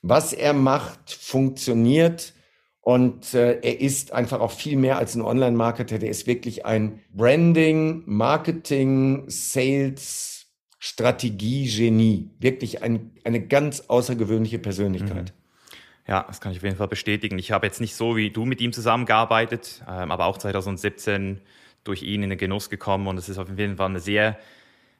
Was 0.00 0.32
er 0.32 0.52
macht, 0.52 1.10
funktioniert. 1.10 2.34
Und 2.84 3.32
äh, 3.32 3.60
er 3.62 3.80
ist 3.80 4.12
einfach 4.12 4.40
auch 4.40 4.50
viel 4.50 4.76
mehr 4.76 4.98
als 4.98 5.14
ein 5.14 5.22
Online-Marketer. 5.22 5.98
Der 5.98 6.10
ist 6.10 6.26
wirklich 6.26 6.66
ein 6.66 7.00
Branding, 7.14 8.02
Marketing, 8.04 9.24
Sales, 9.26 10.48
Strategie-Genie. 10.80 12.28
Wirklich 12.40 12.82
ein, 12.82 13.12
eine 13.24 13.40
ganz 13.40 13.84
außergewöhnliche 13.88 14.58
Persönlichkeit. 14.58 15.32
Mhm. 15.32 16.06
Ja, 16.06 16.24
das 16.28 16.42
kann 16.42 16.52
ich 16.52 16.58
auf 16.58 16.64
jeden 16.64 16.76
Fall 16.76 16.88
bestätigen. 16.88 17.38
Ich 17.38 17.52
habe 17.52 17.66
jetzt 17.66 17.80
nicht 17.80 17.94
so 17.94 18.16
wie 18.16 18.28
du 18.28 18.44
mit 18.44 18.60
ihm 18.60 18.74
zusammengearbeitet, 18.74 19.82
ähm, 19.88 20.10
aber 20.10 20.26
auch 20.26 20.36
2017 20.36 21.40
durch 21.84 22.02
ihn 22.02 22.22
in 22.22 22.28
den 22.28 22.38
Genuss 22.38 22.68
gekommen 22.68 23.06
und 23.06 23.16
es 23.16 23.30
ist 23.30 23.38
auf 23.38 23.48
jeden 23.48 23.78
Fall 23.78 23.88
eine 23.88 24.00
sehr 24.00 24.38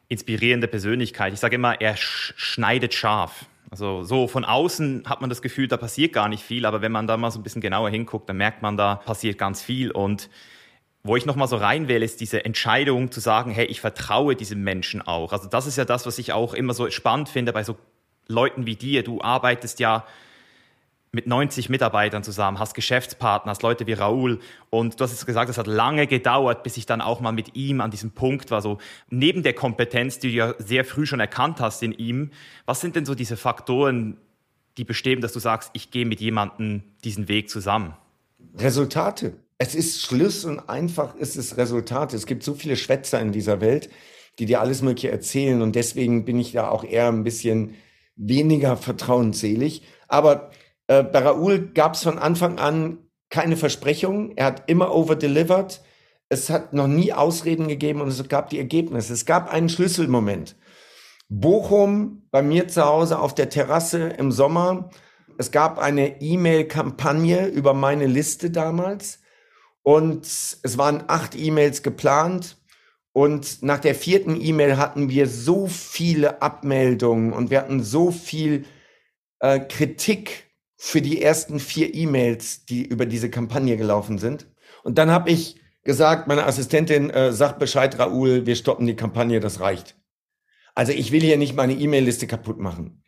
inspirierende 0.08 0.68
Persönlichkeit. 0.68 1.34
Ich 1.34 1.40
sage 1.40 1.56
immer, 1.56 1.78
er 1.82 1.96
sch 1.98 2.32
schneidet 2.36 2.94
scharf. 2.94 3.44
Also 3.74 4.04
so 4.04 4.28
von 4.28 4.44
außen 4.44 5.02
hat 5.04 5.20
man 5.20 5.28
das 5.28 5.42
Gefühl, 5.42 5.66
da 5.66 5.76
passiert 5.76 6.12
gar 6.12 6.28
nicht 6.28 6.44
viel, 6.44 6.64
aber 6.64 6.80
wenn 6.80 6.92
man 6.92 7.08
da 7.08 7.16
mal 7.16 7.32
so 7.32 7.40
ein 7.40 7.42
bisschen 7.42 7.60
genauer 7.60 7.90
hinguckt, 7.90 8.28
dann 8.28 8.36
merkt 8.36 8.62
man, 8.62 8.76
da 8.76 8.94
passiert 8.94 9.36
ganz 9.36 9.62
viel. 9.62 9.90
Und 9.90 10.30
wo 11.02 11.16
ich 11.16 11.26
nochmal 11.26 11.48
so 11.48 11.56
rein 11.56 11.88
will, 11.88 12.00
ist 12.04 12.20
diese 12.20 12.44
Entscheidung 12.44 13.10
zu 13.10 13.18
sagen, 13.18 13.50
hey, 13.50 13.64
ich 13.66 13.80
vertraue 13.80 14.36
diesem 14.36 14.62
Menschen 14.62 15.02
auch. 15.02 15.32
Also 15.32 15.48
das 15.48 15.66
ist 15.66 15.76
ja 15.76 15.84
das, 15.84 16.06
was 16.06 16.20
ich 16.20 16.32
auch 16.32 16.54
immer 16.54 16.72
so 16.72 16.88
spannend 16.90 17.28
finde 17.28 17.52
bei 17.52 17.64
so 17.64 17.76
Leuten 18.28 18.64
wie 18.64 18.76
dir. 18.76 19.02
Du 19.02 19.20
arbeitest 19.22 19.80
ja 19.80 20.04
mit 21.14 21.28
90 21.28 21.68
Mitarbeitern 21.68 22.24
zusammen, 22.24 22.58
hast 22.58 22.74
Geschäftspartner, 22.74 23.50
hast 23.50 23.62
Leute 23.62 23.86
wie 23.86 23.92
Raoul 23.92 24.40
und 24.68 24.98
du 24.98 25.04
hast 25.04 25.12
jetzt 25.12 25.26
gesagt, 25.26 25.48
es 25.48 25.56
hat 25.56 25.68
lange 25.68 26.06
gedauert, 26.08 26.64
bis 26.64 26.76
ich 26.76 26.86
dann 26.86 27.00
auch 27.00 27.20
mal 27.20 27.32
mit 27.32 27.54
ihm 27.54 27.80
an 27.80 27.92
diesem 27.92 28.10
Punkt 28.10 28.50
war, 28.50 28.60
so 28.60 28.78
neben 29.08 29.44
der 29.44 29.54
Kompetenz, 29.54 30.18
die 30.18 30.30
du 30.30 30.34
ja 30.34 30.54
sehr 30.58 30.84
früh 30.84 31.06
schon 31.06 31.20
erkannt 31.20 31.60
hast 31.60 31.82
in 31.82 31.92
ihm, 31.92 32.30
was 32.66 32.80
sind 32.80 32.96
denn 32.96 33.06
so 33.06 33.14
diese 33.14 33.36
Faktoren, 33.36 34.16
die 34.76 34.84
bestimmen, 34.84 35.22
dass 35.22 35.32
du 35.32 35.38
sagst, 35.38 35.70
ich 35.72 35.92
gehe 35.92 36.04
mit 36.04 36.20
jemandem 36.20 36.82
diesen 37.04 37.28
Weg 37.28 37.48
zusammen? 37.48 37.94
Resultate. 38.56 39.34
Es 39.56 39.76
ist 39.76 40.02
Schluss 40.02 40.44
und 40.44 40.68
einfach 40.68 41.14
ist 41.14 41.36
es 41.36 41.56
Resultate. 41.56 42.16
Es 42.16 42.26
gibt 42.26 42.42
so 42.42 42.54
viele 42.54 42.76
Schwätzer 42.76 43.20
in 43.20 43.30
dieser 43.30 43.60
Welt, 43.60 43.88
die 44.40 44.46
dir 44.46 44.60
alles 44.60 44.82
Mögliche 44.82 45.12
erzählen 45.12 45.62
und 45.62 45.76
deswegen 45.76 46.24
bin 46.24 46.40
ich 46.40 46.52
da 46.52 46.68
auch 46.68 46.82
eher 46.82 47.06
ein 47.06 47.22
bisschen 47.22 47.76
weniger 48.16 48.76
vertrauensselig. 48.76 49.82
Aber 50.08 50.50
äh, 50.86 51.02
bei 51.02 51.20
Raoul 51.20 51.70
gab 51.72 51.94
es 51.94 52.02
von 52.02 52.18
Anfang 52.18 52.58
an 52.58 52.98
keine 53.30 53.56
Versprechungen. 53.56 54.36
Er 54.36 54.46
hat 54.46 54.64
immer 54.68 54.94
overdelivered. 54.94 55.82
Es 56.28 56.50
hat 56.50 56.72
noch 56.72 56.86
nie 56.86 57.12
Ausreden 57.12 57.68
gegeben 57.68 58.00
und 58.00 58.08
es 58.08 58.28
gab 58.28 58.50
die 58.50 58.58
Ergebnisse. 58.58 59.12
Es 59.12 59.26
gab 59.26 59.52
einen 59.52 59.68
Schlüsselmoment. 59.68 60.56
Bochum 61.28 62.26
bei 62.30 62.42
mir 62.42 62.68
zu 62.68 62.84
Hause 62.84 63.18
auf 63.18 63.34
der 63.34 63.48
Terrasse 63.48 64.08
im 64.08 64.30
Sommer. 64.30 64.90
Es 65.38 65.50
gab 65.50 65.78
eine 65.78 66.20
E-Mail-Kampagne 66.20 67.46
über 67.48 67.74
meine 67.74 68.06
Liste 68.06 68.50
damals 68.50 69.20
und 69.82 70.26
es 70.26 70.78
waren 70.78 71.04
acht 71.08 71.34
E-Mails 71.34 71.82
geplant. 71.82 72.56
Und 73.12 73.62
nach 73.62 73.78
der 73.78 73.94
vierten 73.94 74.40
E-Mail 74.40 74.76
hatten 74.76 75.08
wir 75.08 75.28
so 75.28 75.66
viele 75.68 76.42
Abmeldungen 76.42 77.32
und 77.32 77.50
wir 77.50 77.60
hatten 77.60 77.82
so 77.82 78.10
viel 78.10 78.64
äh, 79.38 79.60
Kritik 79.60 80.43
für 80.86 81.00
die 81.00 81.22
ersten 81.22 81.60
vier 81.60 81.94
E-Mails, 81.94 82.66
die 82.66 82.84
über 82.84 83.06
diese 83.06 83.30
Kampagne 83.30 83.78
gelaufen 83.78 84.18
sind. 84.18 84.46
Und 84.82 84.98
dann 84.98 85.10
habe 85.10 85.30
ich 85.30 85.58
gesagt, 85.82 86.28
meine 86.28 86.44
Assistentin 86.44 87.08
äh, 87.08 87.32
sagt 87.32 87.58
Bescheid, 87.58 87.98
Raoul, 87.98 88.44
wir 88.44 88.54
stoppen 88.54 88.86
die 88.86 88.94
Kampagne, 88.94 89.40
das 89.40 89.60
reicht. 89.60 89.96
Also 90.74 90.92
ich 90.92 91.10
will 91.10 91.22
hier 91.22 91.38
nicht 91.38 91.56
meine 91.56 91.72
E-Mail-Liste 91.72 92.26
kaputt 92.26 92.58
machen. 92.58 93.02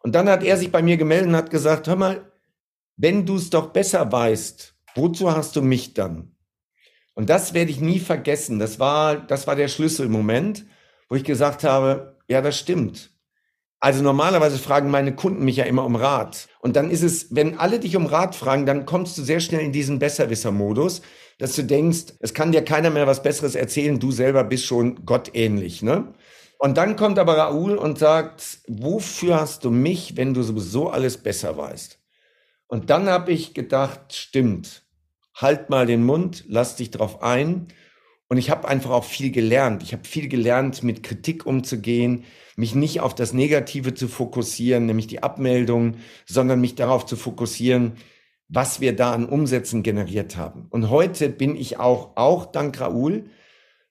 Und 0.00 0.14
dann 0.14 0.26
hat 0.30 0.42
er 0.42 0.56
sich 0.56 0.72
bei 0.72 0.80
mir 0.80 0.96
gemeldet 0.96 1.28
und 1.28 1.36
hat 1.36 1.50
gesagt, 1.50 1.86
hör 1.86 1.96
mal, 1.96 2.32
wenn 2.96 3.26
du 3.26 3.36
es 3.36 3.50
doch 3.50 3.74
besser 3.74 4.10
weißt, 4.10 4.74
wozu 4.94 5.30
hast 5.30 5.54
du 5.54 5.60
mich 5.60 5.92
dann? 5.92 6.34
Und 7.12 7.28
das 7.28 7.52
werde 7.52 7.70
ich 7.70 7.80
nie 7.82 8.00
vergessen. 8.00 8.58
Das 8.58 8.78
war, 8.78 9.16
das 9.16 9.46
war 9.46 9.54
der 9.54 9.68
Schlüsselmoment, 9.68 10.64
wo 11.10 11.14
ich 11.14 11.24
gesagt 11.24 11.62
habe, 11.62 12.16
ja, 12.26 12.40
das 12.40 12.58
stimmt. 12.58 13.10
Also 13.80 14.02
normalerweise 14.02 14.58
fragen 14.58 14.90
meine 14.90 15.14
Kunden 15.14 15.44
mich 15.44 15.56
ja 15.56 15.64
immer 15.64 15.84
um 15.84 15.94
Rat. 15.94 16.48
Und 16.60 16.74
dann 16.74 16.90
ist 16.90 17.02
es, 17.02 17.34
wenn 17.34 17.58
alle 17.58 17.78
dich 17.78 17.96
um 17.96 18.06
Rat 18.06 18.34
fragen, 18.34 18.66
dann 18.66 18.86
kommst 18.86 19.16
du 19.16 19.22
sehr 19.22 19.38
schnell 19.38 19.60
in 19.60 19.72
diesen 19.72 20.00
Besserwisser-Modus, 20.00 21.02
dass 21.38 21.54
du 21.54 21.62
denkst, 21.62 22.14
es 22.18 22.34
kann 22.34 22.50
dir 22.50 22.62
keiner 22.62 22.90
mehr 22.90 23.06
was 23.06 23.22
Besseres 23.22 23.54
erzählen, 23.54 24.00
du 24.00 24.10
selber 24.10 24.42
bist 24.42 24.66
schon 24.66 25.04
gottähnlich, 25.04 25.82
ne? 25.82 26.12
Und 26.58 26.76
dann 26.76 26.96
kommt 26.96 27.20
aber 27.20 27.36
Raoul 27.36 27.76
und 27.76 28.00
sagt, 28.00 28.58
wofür 28.66 29.40
hast 29.40 29.64
du 29.64 29.70
mich, 29.70 30.16
wenn 30.16 30.34
du 30.34 30.42
sowieso 30.42 30.90
alles 30.90 31.16
besser 31.16 31.56
weißt? 31.56 32.00
Und 32.66 32.90
dann 32.90 33.08
habe 33.08 33.30
ich 33.30 33.54
gedacht, 33.54 34.12
stimmt, 34.12 34.82
halt 35.34 35.70
mal 35.70 35.86
den 35.86 36.04
Mund, 36.04 36.44
lass 36.48 36.74
dich 36.74 36.90
drauf 36.90 37.22
ein. 37.22 37.68
Und 38.28 38.38
ich 38.38 38.50
habe 38.50 38.66
einfach 38.66 38.90
auch 38.90 39.04
viel 39.04 39.30
gelernt. 39.30 39.84
Ich 39.84 39.92
habe 39.92 40.04
viel 40.04 40.28
gelernt, 40.28 40.82
mit 40.82 41.04
Kritik 41.04 41.46
umzugehen, 41.46 42.24
mich 42.58 42.74
nicht 42.74 43.00
auf 43.00 43.14
das 43.14 43.32
Negative 43.32 43.94
zu 43.94 44.08
fokussieren, 44.08 44.86
nämlich 44.86 45.06
die 45.06 45.22
Abmeldung, 45.22 45.94
sondern 46.26 46.60
mich 46.60 46.74
darauf 46.74 47.06
zu 47.06 47.14
fokussieren, 47.14 47.92
was 48.48 48.80
wir 48.80 48.96
da 48.96 49.12
an 49.12 49.26
Umsätzen 49.26 49.84
generiert 49.84 50.36
haben. 50.36 50.66
Und 50.70 50.90
heute 50.90 51.28
bin 51.28 51.54
ich 51.54 51.78
auch, 51.78 52.16
auch 52.16 52.46
dank 52.46 52.80
Raoul, 52.80 53.26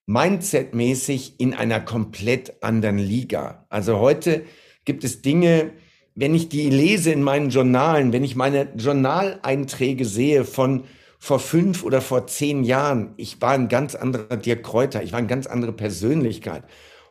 Mindset-mäßig 0.06 1.36
in 1.38 1.54
einer 1.54 1.80
komplett 1.80 2.62
anderen 2.62 2.98
Liga. 2.98 3.66
Also 3.70 4.00
heute 4.00 4.44
gibt 4.84 5.06
es 5.06 5.22
Dinge, 5.22 5.72
wenn 6.16 6.36
ich 6.36 6.50
die 6.50 6.70
lese 6.70 7.12
in 7.12 7.24
meinen 7.24 7.50
Journalen, 7.50 8.12
wenn 8.12 8.24
ich 8.26 8.36
meine 8.36 8.74
Journaleinträge 8.76 10.04
sehe 10.04 10.44
von 10.44 10.84
vor 11.20 11.40
fünf 11.40 11.84
oder 11.84 12.02
vor 12.02 12.28
zehn 12.28 12.66
Jahren, 12.66 13.14
ich 13.16 13.42
war 13.42 13.52
ein 13.52 13.70
ganz 13.70 13.96
anderer 13.96 14.36
Dirk 14.36 14.64
Kräuter, 14.64 15.04
ich 15.04 15.14
war 15.14 15.20
eine 15.20 15.28
ganz 15.28 15.48
andere 15.48 15.72
Persönlichkeit. 15.72 16.64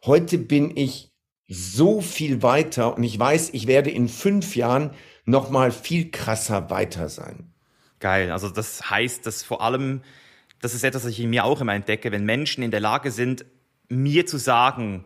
Heute 0.05 0.37
bin 0.37 0.77
ich 0.77 1.06
so 1.49 2.01
viel 2.01 2.43
weiter 2.43 2.97
und 2.97 3.03
ich 3.03 3.19
weiß, 3.19 3.51
ich 3.53 3.67
werde 3.67 3.91
in 3.91 4.09
fünf 4.09 4.57
Jahren 4.57 4.91
noch 5.25 5.51
mal 5.51 5.71
viel 5.71 6.11
krasser 6.11 6.71
weiter 6.71 7.09
sein. 7.09 7.53
Geil. 8.01 8.31
Also 8.31 8.49
das 8.49 8.91
heißt, 8.91 9.25
dass 9.27 9.43
vor 9.43 9.63
allem, 9.63 10.03
das 10.61 10.75
ist 10.75 10.85
etwas, 10.85 11.05
was 11.05 11.13
ich 11.13 11.21
in 11.21 11.31
mir 11.31 11.45
auch 11.45 11.61
immer 11.61 11.75
entdecke, 11.75 12.13
wenn 12.13 12.25
Menschen 12.25 12.63
in 12.63 12.71
der 12.71 12.81
Lage 12.81 13.11
sind, 13.11 13.45
mir 13.89 14.27
zu 14.27 14.39
sagen, 14.39 15.05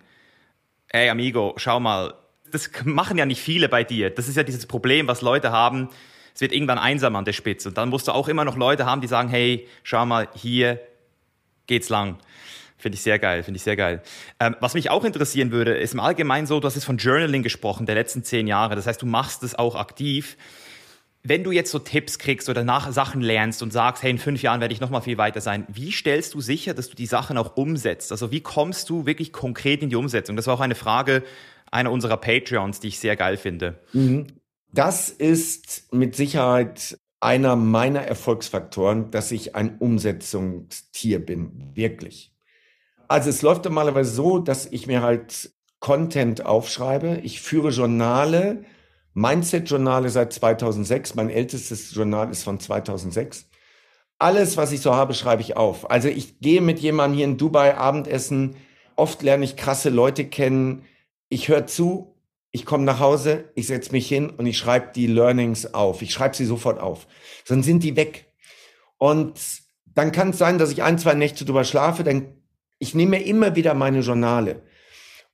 ey 0.88 1.09
Amigo, 1.09 1.54
schau 1.56 1.80
mal, 1.80 2.14
das 2.50 2.70
machen 2.85 3.18
ja 3.18 3.26
nicht 3.26 3.40
viele 3.40 3.68
bei 3.68 3.85
dir. 3.85 4.11
Das 4.11 4.28
ist 4.28 4.37
ja 4.37 4.42
dieses 4.42 4.66
Problem, 4.66 5.06
was 5.06 5.23
Leute 5.23 5.52
haben. 5.52 5.88
Es 6.35 6.40
wird 6.40 6.52
irgendwann 6.52 6.78
einsam 6.78 7.16
an 7.16 7.25
der 7.25 7.32
Spitze. 7.32 7.68
Und 7.68 7.78
dann 7.78 7.90
musst 7.90 8.09
du 8.09 8.12
auch 8.12 8.28
immer 8.28 8.44
noch 8.44 8.56
Leute 8.56 8.87
haben, 8.87 9.00
die 9.00 9.06
sagen, 9.06 9.28
hey, 9.28 9.68
schau 9.82 10.06
mal, 10.06 10.28
hier 10.35 10.80
geht's 11.66 11.88
lang. 11.88 12.18
Finde 12.80 12.96
ich 12.96 13.02
sehr 13.02 13.18
geil, 13.18 13.42
finde 13.42 13.58
ich 13.58 13.62
sehr 13.62 13.76
geil. 13.76 14.02
Ähm, 14.38 14.56
was 14.60 14.75
mich 14.75 14.90
auch 14.90 15.04
interessieren 15.04 15.52
würde, 15.52 15.76
ist 15.76 15.92
im 15.92 16.00
Allgemeinen 16.00 16.46
so, 16.46 16.60
du 16.60 16.66
hast 16.66 16.75
jetzt 16.75 16.84
von 16.84 16.96
Journaling 16.96 17.42
gesprochen, 17.42 17.87
der 17.87 17.94
letzten 17.94 18.25
zehn 18.25 18.46
Jahre. 18.46 18.75
Das 18.75 18.87
heißt, 18.87 19.02
du 19.02 19.06
machst 19.06 19.42
es 19.42 19.54
auch 19.54 19.75
aktiv. 19.75 20.37
Wenn 21.22 21.44
du 21.44 21.52
jetzt 21.52 21.70
so 21.70 21.78
Tipps 21.78 22.18
kriegst 22.18 22.49
oder 22.49 22.64
nach 22.64 22.90
Sachen 22.90 23.20
lernst 23.20 23.62
und 23.62 23.72
sagst, 23.72 24.02
hey, 24.02 24.10
in 24.10 24.18
fünf 24.18 24.40
Jahren 24.40 24.62
werde 24.62 24.72
ich 24.72 24.80
noch 24.80 24.88
mal 24.88 25.02
viel 25.02 25.18
weiter 25.18 25.42
sein, 25.42 25.66
wie 25.68 25.92
stellst 25.92 26.32
du 26.32 26.40
sicher, 26.40 26.72
dass 26.72 26.88
du 26.88 26.96
die 26.96 27.04
Sachen 27.04 27.37
auch 27.37 27.56
umsetzt? 27.56 28.10
Also 28.10 28.30
wie 28.30 28.40
kommst 28.40 28.88
du 28.88 29.04
wirklich 29.04 29.30
konkret 29.32 29.82
in 29.82 29.90
die 29.90 29.96
Umsetzung? 29.96 30.37
Das 30.37 30.46
war 30.46 30.54
auch 30.54 30.60
eine 30.60 30.75
Frage 30.75 31.22
einer 31.70 31.92
unserer 31.92 32.16
Patreons, 32.16 32.80
die 32.80 32.88
ich 32.88 32.99
sehr 32.99 33.16
geil 33.16 33.37
finde. 33.37 33.78
Mhm. 33.92 34.28
Das 34.72 35.10
ist 35.10 35.92
mit 35.92 36.16
Sicherheit 36.16 36.96
einer 37.20 37.54
meiner 37.54 38.00
Erfolgsfaktoren, 38.00 39.10
dass 39.10 39.30
ich 39.30 39.54
ein 39.54 39.78
Umsetzungstier 39.78 41.25
bin, 41.25 41.70
wirklich. 41.75 42.29
Also 43.11 43.29
es 43.29 43.43
läuft 43.43 43.64
normalerweise 43.64 44.12
so, 44.12 44.38
dass 44.38 44.67
ich 44.67 44.87
mir 44.87 45.02
halt 45.02 45.50
Content 45.81 46.47
aufschreibe. 46.47 47.19
Ich 47.25 47.40
führe 47.40 47.71
Journale, 47.71 48.64
Mindset-Journale 49.14 50.11
seit 50.11 50.33
2006. 50.33 51.17
Mein 51.17 51.29
ältestes 51.29 51.93
Journal 51.93 52.31
ist 52.31 52.45
von 52.45 52.61
2006. 52.61 53.49
Alles, 54.21 54.57
was 54.57 54.71
ich 54.71 54.81
so 54.81 54.95
habe, 54.95 55.14
schreibe 55.14 55.43
ich 55.43 55.57
auf. 55.57 55.90
Also 55.90 56.07
ich 56.07 56.38
gehe 56.38 56.61
mit 56.61 56.79
jemandem 56.79 57.17
hier 57.17 57.25
in 57.25 57.37
Dubai 57.37 57.76
Abendessen. 57.76 58.55
Oft 58.95 59.23
lerne 59.23 59.45
ich 59.45 59.57
krasse 59.57 59.88
Leute 59.88 60.26
kennen. 60.26 60.85
Ich 61.29 61.49
höre 61.49 61.67
zu, 61.67 62.14
ich 62.52 62.64
komme 62.64 62.85
nach 62.85 63.00
Hause, 63.00 63.50
ich 63.57 63.67
setze 63.67 63.90
mich 63.90 64.07
hin 64.07 64.31
und 64.31 64.47
ich 64.47 64.57
schreibe 64.57 64.93
die 64.95 65.09
Learnings 65.09 65.75
auf. 65.75 66.00
Ich 66.02 66.12
schreibe 66.12 66.37
sie 66.37 66.45
sofort 66.45 66.79
auf. 66.79 67.09
Dann 67.49 67.64
sind 67.64 67.83
die 67.83 67.97
weg. 67.97 68.33
Und 68.99 69.40
dann 69.85 70.12
kann 70.12 70.31
es 70.31 70.38
sein, 70.38 70.59
dass 70.59 70.71
ich 70.71 70.85
ein, 70.85 70.97
zwei 70.97 71.14
Nächte 71.14 71.45
drüber 71.45 71.64
schlafe, 71.64 72.05
dann 72.05 72.37
ich 72.80 72.94
nehme 72.94 73.22
immer 73.22 73.54
wieder 73.54 73.75
meine 73.75 74.00
Journale. 74.00 74.62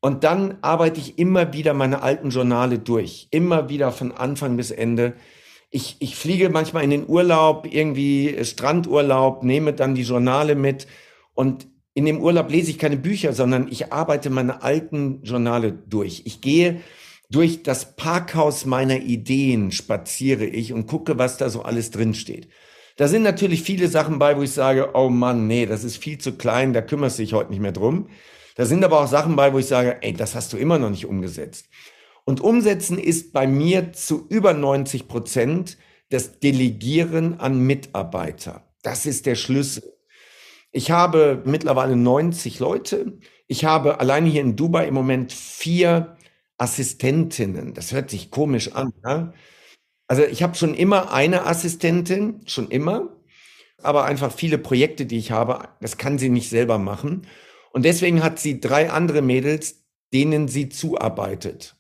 Und 0.00 0.24
dann 0.24 0.58
arbeite 0.60 1.00
ich 1.00 1.18
immer 1.18 1.54
wieder 1.54 1.72
meine 1.72 2.02
alten 2.02 2.28
Journale 2.28 2.78
durch. 2.78 3.28
Immer 3.30 3.70
wieder 3.70 3.92
von 3.92 4.12
Anfang 4.12 4.56
bis 4.56 4.70
Ende. 4.70 5.14
Ich, 5.70 5.96
ich 6.00 6.16
fliege 6.16 6.50
manchmal 6.50 6.84
in 6.84 6.90
den 6.90 7.08
Urlaub, 7.08 7.66
irgendwie 7.70 8.36
Strandurlaub, 8.44 9.42
nehme 9.42 9.72
dann 9.72 9.94
die 9.94 10.02
Journale 10.02 10.54
mit. 10.54 10.86
Und 11.34 11.66
in 11.94 12.04
dem 12.04 12.20
Urlaub 12.20 12.50
lese 12.50 12.70
ich 12.70 12.78
keine 12.78 12.96
Bücher, 12.96 13.32
sondern 13.32 13.68
ich 13.70 13.92
arbeite 13.92 14.28
meine 14.28 14.62
alten 14.62 15.22
Journale 15.22 15.72
durch. 15.72 16.22
Ich 16.26 16.40
gehe 16.40 16.82
durch 17.30 17.62
das 17.62 17.96
Parkhaus 17.96 18.66
meiner 18.66 19.00
Ideen, 19.00 19.72
spaziere 19.72 20.44
ich 20.44 20.72
und 20.72 20.86
gucke, 20.86 21.18
was 21.18 21.38
da 21.38 21.48
so 21.48 21.62
alles 21.62 21.90
drin 21.90 22.14
steht. 22.14 22.48
Da 22.96 23.08
sind 23.08 23.22
natürlich 23.22 23.62
viele 23.62 23.88
Sachen 23.88 24.18
bei, 24.18 24.36
wo 24.36 24.42
ich 24.42 24.52
sage, 24.52 24.90
oh 24.94 25.10
Mann, 25.10 25.46
nee, 25.46 25.66
das 25.66 25.84
ist 25.84 25.98
viel 25.98 26.18
zu 26.18 26.32
klein, 26.32 26.72
da 26.72 26.80
kümmerst 26.80 27.18
du 27.18 27.22
dich 27.22 27.34
heute 27.34 27.50
nicht 27.50 27.60
mehr 27.60 27.72
drum. 27.72 28.08
Da 28.56 28.64
sind 28.64 28.82
aber 28.84 29.02
auch 29.02 29.06
Sachen 29.06 29.36
bei, 29.36 29.52
wo 29.52 29.58
ich 29.58 29.66
sage, 29.66 29.98
ey, 30.00 30.14
das 30.14 30.34
hast 30.34 30.52
du 30.54 30.56
immer 30.56 30.78
noch 30.78 30.88
nicht 30.88 31.04
umgesetzt. 31.04 31.68
Und 32.24 32.40
umsetzen 32.40 32.98
ist 32.98 33.32
bei 33.34 33.46
mir 33.46 33.92
zu 33.92 34.26
über 34.28 34.54
90 34.54 35.08
Prozent 35.08 35.76
das 36.08 36.40
Delegieren 36.40 37.38
an 37.38 37.60
Mitarbeiter. 37.60 38.64
Das 38.82 39.04
ist 39.04 39.26
der 39.26 39.34
Schlüssel. 39.34 39.92
Ich 40.72 40.90
habe 40.90 41.42
mittlerweile 41.44 41.96
90 41.96 42.58
Leute. 42.60 43.18
Ich 43.46 43.64
habe 43.64 44.00
alleine 44.00 44.28
hier 44.28 44.40
in 44.40 44.56
Dubai 44.56 44.88
im 44.88 44.94
Moment 44.94 45.32
vier 45.32 46.16
Assistentinnen. 46.58 47.74
Das 47.74 47.92
hört 47.92 48.10
sich 48.10 48.30
komisch 48.30 48.72
an. 48.72 48.92
Ne? 49.04 49.34
Also 50.08 50.24
ich 50.24 50.42
habe 50.42 50.54
schon 50.54 50.74
immer 50.74 51.12
eine 51.12 51.46
Assistentin, 51.46 52.40
schon 52.46 52.68
immer, 52.68 53.16
aber 53.82 54.04
einfach 54.04 54.32
viele 54.32 54.58
Projekte, 54.58 55.06
die 55.06 55.18
ich 55.18 55.30
habe, 55.32 55.68
das 55.80 55.96
kann 55.96 56.18
sie 56.18 56.28
nicht 56.28 56.48
selber 56.48 56.78
machen. 56.78 57.26
Und 57.72 57.84
deswegen 57.84 58.22
hat 58.22 58.38
sie 58.38 58.60
drei 58.60 58.90
andere 58.90 59.20
Mädels, 59.22 59.84
denen 60.12 60.48
sie 60.48 60.68
zuarbeitet. 60.68 61.76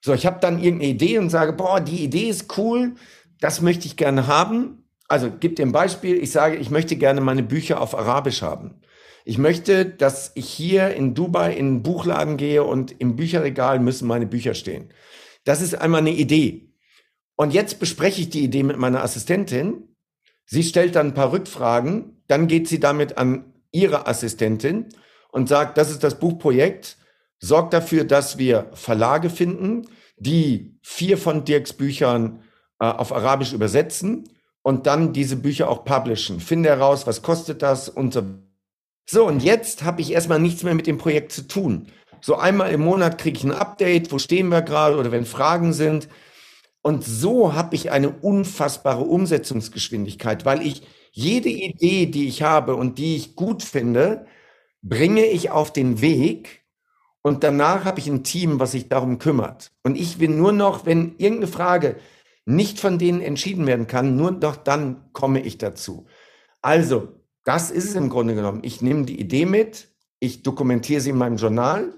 So, 0.00 0.12
ich 0.14 0.26
habe 0.26 0.40
dann 0.40 0.62
irgendeine 0.62 0.92
Idee 0.92 1.18
und 1.18 1.30
sage, 1.30 1.52
boah, 1.52 1.80
die 1.80 2.02
Idee 2.02 2.28
ist 2.28 2.58
cool, 2.58 2.96
das 3.40 3.60
möchte 3.60 3.86
ich 3.86 3.96
gerne 3.96 4.26
haben. 4.26 4.84
Also 5.08 5.30
gib 5.38 5.56
dir 5.56 5.66
ein 5.66 5.72
Beispiel. 5.72 6.16
Ich 6.16 6.32
sage, 6.32 6.56
ich 6.56 6.70
möchte 6.70 6.96
gerne 6.96 7.20
meine 7.20 7.42
Bücher 7.42 7.80
auf 7.80 7.94
Arabisch 7.94 8.42
haben. 8.42 8.80
Ich 9.24 9.38
möchte, 9.38 9.84
dass 9.84 10.32
ich 10.34 10.48
hier 10.48 10.94
in 10.94 11.14
Dubai 11.14 11.52
in 11.52 11.66
einen 11.66 11.82
Buchladen 11.82 12.36
gehe 12.36 12.64
und 12.64 13.00
im 13.00 13.14
Bücherregal 13.14 13.78
müssen 13.78 14.08
meine 14.08 14.26
Bücher 14.26 14.54
stehen. 14.54 14.92
Das 15.44 15.60
ist 15.60 15.74
einmal 15.74 16.00
eine 16.00 16.10
Idee. 16.10 16.71
Und 17.36 17.52
jetzt 17.52 17.78
bespreche 17.78 18.20
ich 18.20 18.30
die 18.30 18.44
Idee 18.44 18.62
mit 18.62 18.78
meiner 18.78 19.02
Assistentin. 19.02 19.96
Sie 20.44 20.62
stellt 20.62 20.96
dann 20.96 21.08
ein 21.08 21.14
paar 21.14 21.32
Rückfragen. 21.32 22.22
Dann 22.28 22.46
geht 22.46 22.68
sie 22.68 22.80
damit 22.80 23.18
an 23.18 23.52
ihre 23.70 24.06
Assistentin 24.06 24.88
und 25.30 25.48
sagt, 25.48 25.78
das 25.78 25.90
ist 25.90 26.04
das 26.04 26.18
Buchprojekt. 26.18 26.98
Sorgt 27.38 27.72
dafür, 27.72 28.04
dass 28.04 28.38
wir 28.38 28.70
Verlage 28.74 29.30
finden, 29.30 29.88
die 30.16 30.78
vier 30.82 31.18
von 31.18 31.44
Dirks 31.44 31.72
Büchern 31.72 32.42
äh, 32.78 32.84
auf 32.84 33.12
Arabisch 33.12 33.52
übersetzen 33.52 34.28
und 34.62 34.86
dann 34.86 35.12
diese 35.12 35.36
Bücher 35.36 35.68
auch 35.68 35.84
publishen. 35.84 36.38
Finde 36.38 36.68
heraus, 36.68 37.06
was 37.06 37.22
kostet 37.22 37.62
das 37.62 37.88
und 37.88 38.12
so. 38.14 38.22
So, 39.08 39.26
und 39.26 39.42
jetzt 39.42 39.82
habe 39.82 40.00
ich 40.00 40.12
erstmal 40.12 40.38
nichts 40.38 40.62
mehr 40.62 40.74
mit 40.74 40.86
dem 40.86 40.98
Projekt 40.98 41.32
zu 41.32 41.48
tun. 41.48 41.88
So 42.20 42.36
einmal 42.36 42.70
im 42.70 42.82
Monat 42.82 43.18
kriege 43.18 43.36
ich 43.36 43.44
ein 43.44 43.50
Update, 43.50 44.12
wo 44.12 44.18
stehen 44.18 44.48
wir 44.48 44.62
gerade 44.62 44.96
oder 44.96 45.10
wenn 45.10 45.24
Fragen 45.24 45.72
sind. 45.72 46.08
Und 46.82 47.04
so 47.04 47.54
habe 47.54 47.76
ich 47.76 47.90
eine 47.90 48.10
unfassbare 48.10 49.04
Umsetzungsgeschwindigkeit, 49.04 50.44
weil 50.44 50.66
ich 50.66 50.82
jede 51.12 51.48
Idee, 51.48 52.06
die 52.06 52.26
ich 52.26 52.42
habe 52.42 52.74
und 52.74 52.98
die 52.98 53.16
ich 53.16 53.36
gut 53.36 53.62
finde, 53.62 54.26
bringe 54.82 55.24
ich 55.24 55.50
auf 55.50 55.72
den 55.72 56.00
Weg 56.00 56.62
und 57.22 57.44
danach 57.44 57.84
habe 57.84 58.00
ich 58.00 58.08
ein 58.08 58.24
Team, 58.24 58.58
was 58.58 58.72
sich 58.72 58.88
darum 58.88 59.18
kümmert. 59.18 59.70
Und 59.84 59.96
ich 59.96 60.18
will 60.18 60.30
nur 60.30 60.52
noch, 60.52 60.84
wenn 60.84 61.14
irgendeine 61.18 61.46
Frage 61.46 61.96
nicht 62.44 62.80
von 62.80 62.98
denen 62.98 63.20
entschieden 63.20 63.66
werden 63.66 63.86
kann, 63.86 64.16
nur 64.16 64.32
noch 64.32 64.56
dann 64.56 65.12
komme 65.12 65.40
ich 65.40 65.58
dazu. 65.58 66.06
Also, 66.60 67.08
das 67.44 67.70
ist 67.70 67.84
es 67.84 67.94
im 67.94 68.08
Grunde 68.08 68.34
genommen. 68.34 68.60
Ich 68.64 68.82
nehme 68.82 69.04
die 69.04 69.20
Idee 69.20 69.46
mit, 69.46 69.88
ich 70.18 70.42
dokumentiere 70.42 71.00
sie 71.00 71.10
in 71.10 71.18
meinem 71.18 71.36
Journal, 71.36 71.94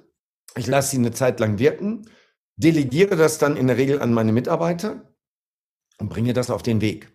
ich 0.57 0.67
lasse 0.67 0.91
sie 0.91 0.99
eine 0.99 1.13
Zeit 1.13 1.41
lang 1.41 1.59
wirken, 1.59 2.07
delegiere 2.57 3.17
das 3.17 3.39
dann 3.39 3.57
in 3.57 3.67
der 3.67 3.77
Regel 3.77 4.01
an 4.01 4.13
meine 4.13 4.33
Mitarbeiter 4.33 5.15
und 5.99 6.09
bringe 6.09 6.33
das 6.33 6.51
auf 6.51 6.63
den 6.63 6.81
Weg. 6.81 7.13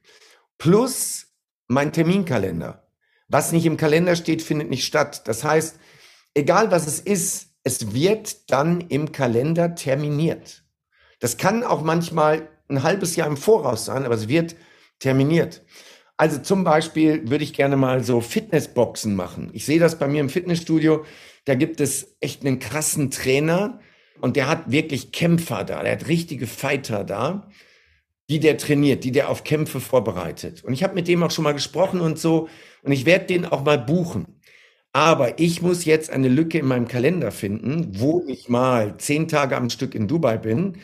Plus 0.58 1.28
mein 1.68 1.94
Terminkalender. 1.94 2.88
Was 3.28 3.52
nicht 3.52 3.66
im 3.66 3.78
Kalender 3.78 4.16
steht, 4.16 4.42
findet 4.42 4.70
nicht 4.70 4.86
statt. 4.86 5.28
Das 5.28 5.44
heißt, 5.44 5.80
egal 6.34 6.72
was 6.72 6.88
es 6.88 7.00
ist, 7.00 7.50
es 7.64 7.94
wird 7.94 8.50
dann 8.52 8.82
im 8.82 9.12
Kalender 9.12 9.76
terminiert. 9.76 10.64
Das 11.20 11.38
kann 11.38 11.64
auch 11.64 11.82
manchmal 11.84 12.50
ein 12.70 12.84
halbes 12.84 13.16
Jahr 13.16 13.28
im 13.28 13.38
Voraus 13.38 13.86
sein, 13.86 14.06
aber 14.06 14.16
es 14.16 14.28
wird 14.28 14.56
terminiert. 15.00 15.64
Also 16.18 16.40
zum 16.40 16.64
Beispiel 16.64 17.30
würde 17.30 17.44
ich 17.44 17.54
gerne 17.54 17.78
mal 17.78 18.04
so 18.04 18.20
Fitnessboxen 18.20 19.16
machen. 19.16 19.50
Ich 19.54 19.66
sehe 19.66 19.80
das 19.80 20.00
bei 20.00 20.08
mir 20.08 20.22
im 20.22 20.30
Fitnessstudio. 20.30 21.06
Da 21.46 21.56
gibt 21.56 21.80
es 21.80 22.18
echt 22.20 22.46
einen 22.46 22.60
krassen 22.60 23.12
Trainer 23.12 23.80
und 24.22 24.36
der 24.36 24.48
hat 24.48 24.72
wirklich 24.72 25.12
Kämpfer 25.12 25.64
da. 25.64 25.84
Der 25.84 25.94
hat 25.94 26.08
richtige 26.08 26.48
Fighter 26.48 27.04
da, 27.04 27.50
die 28.30 28.40
der 28.40 28.58
trainiert, 28.58 29.04
die 29.04 29.12
der 29.12 29.30
auf 29.30 29.44
Kämpfe 29.44 29.80
vorbereitet. 29.80 30.64
Und 30.64 30.74
ich 30.74 30.84
habe 30.84 30.96
mit 30.96 31.08
dem 31.08 31.24
auch 31.24 31.32
schon 31.32 31.44
mal 31.44 31.54
gesprochen 31.54 32.02
und 32.02 32.20
so. 32.20 32.50
Und 32.84 32.92
ich 32.92 33.06
werde 33.06 33.26
den 33.26 33.46
auch 33.46 33.64
mal 33.64 33.80
buchen. 33.80 34.40
Aber 34.92 35.40
ich 35.40 35.62
muss 35.62 35.86
jetzt 35.86 36.10
eine 36.10 36.30
Lücke 36.30 36.60
in 36.60 36.66
meinem 36.66 36.88
Kalender 36.88 37.32
finden, 37.32 38.00
wo 38.00 38.24
ich 38.28 38.50
mal 38.50 38.98
zehn 38.98 39.28
Tage 39.28 39.56
am 39.56 39.70
Stück 39.70 39.94
in 39.94 40.08
Dubai 40.08 40.38
bin 40.38 40.78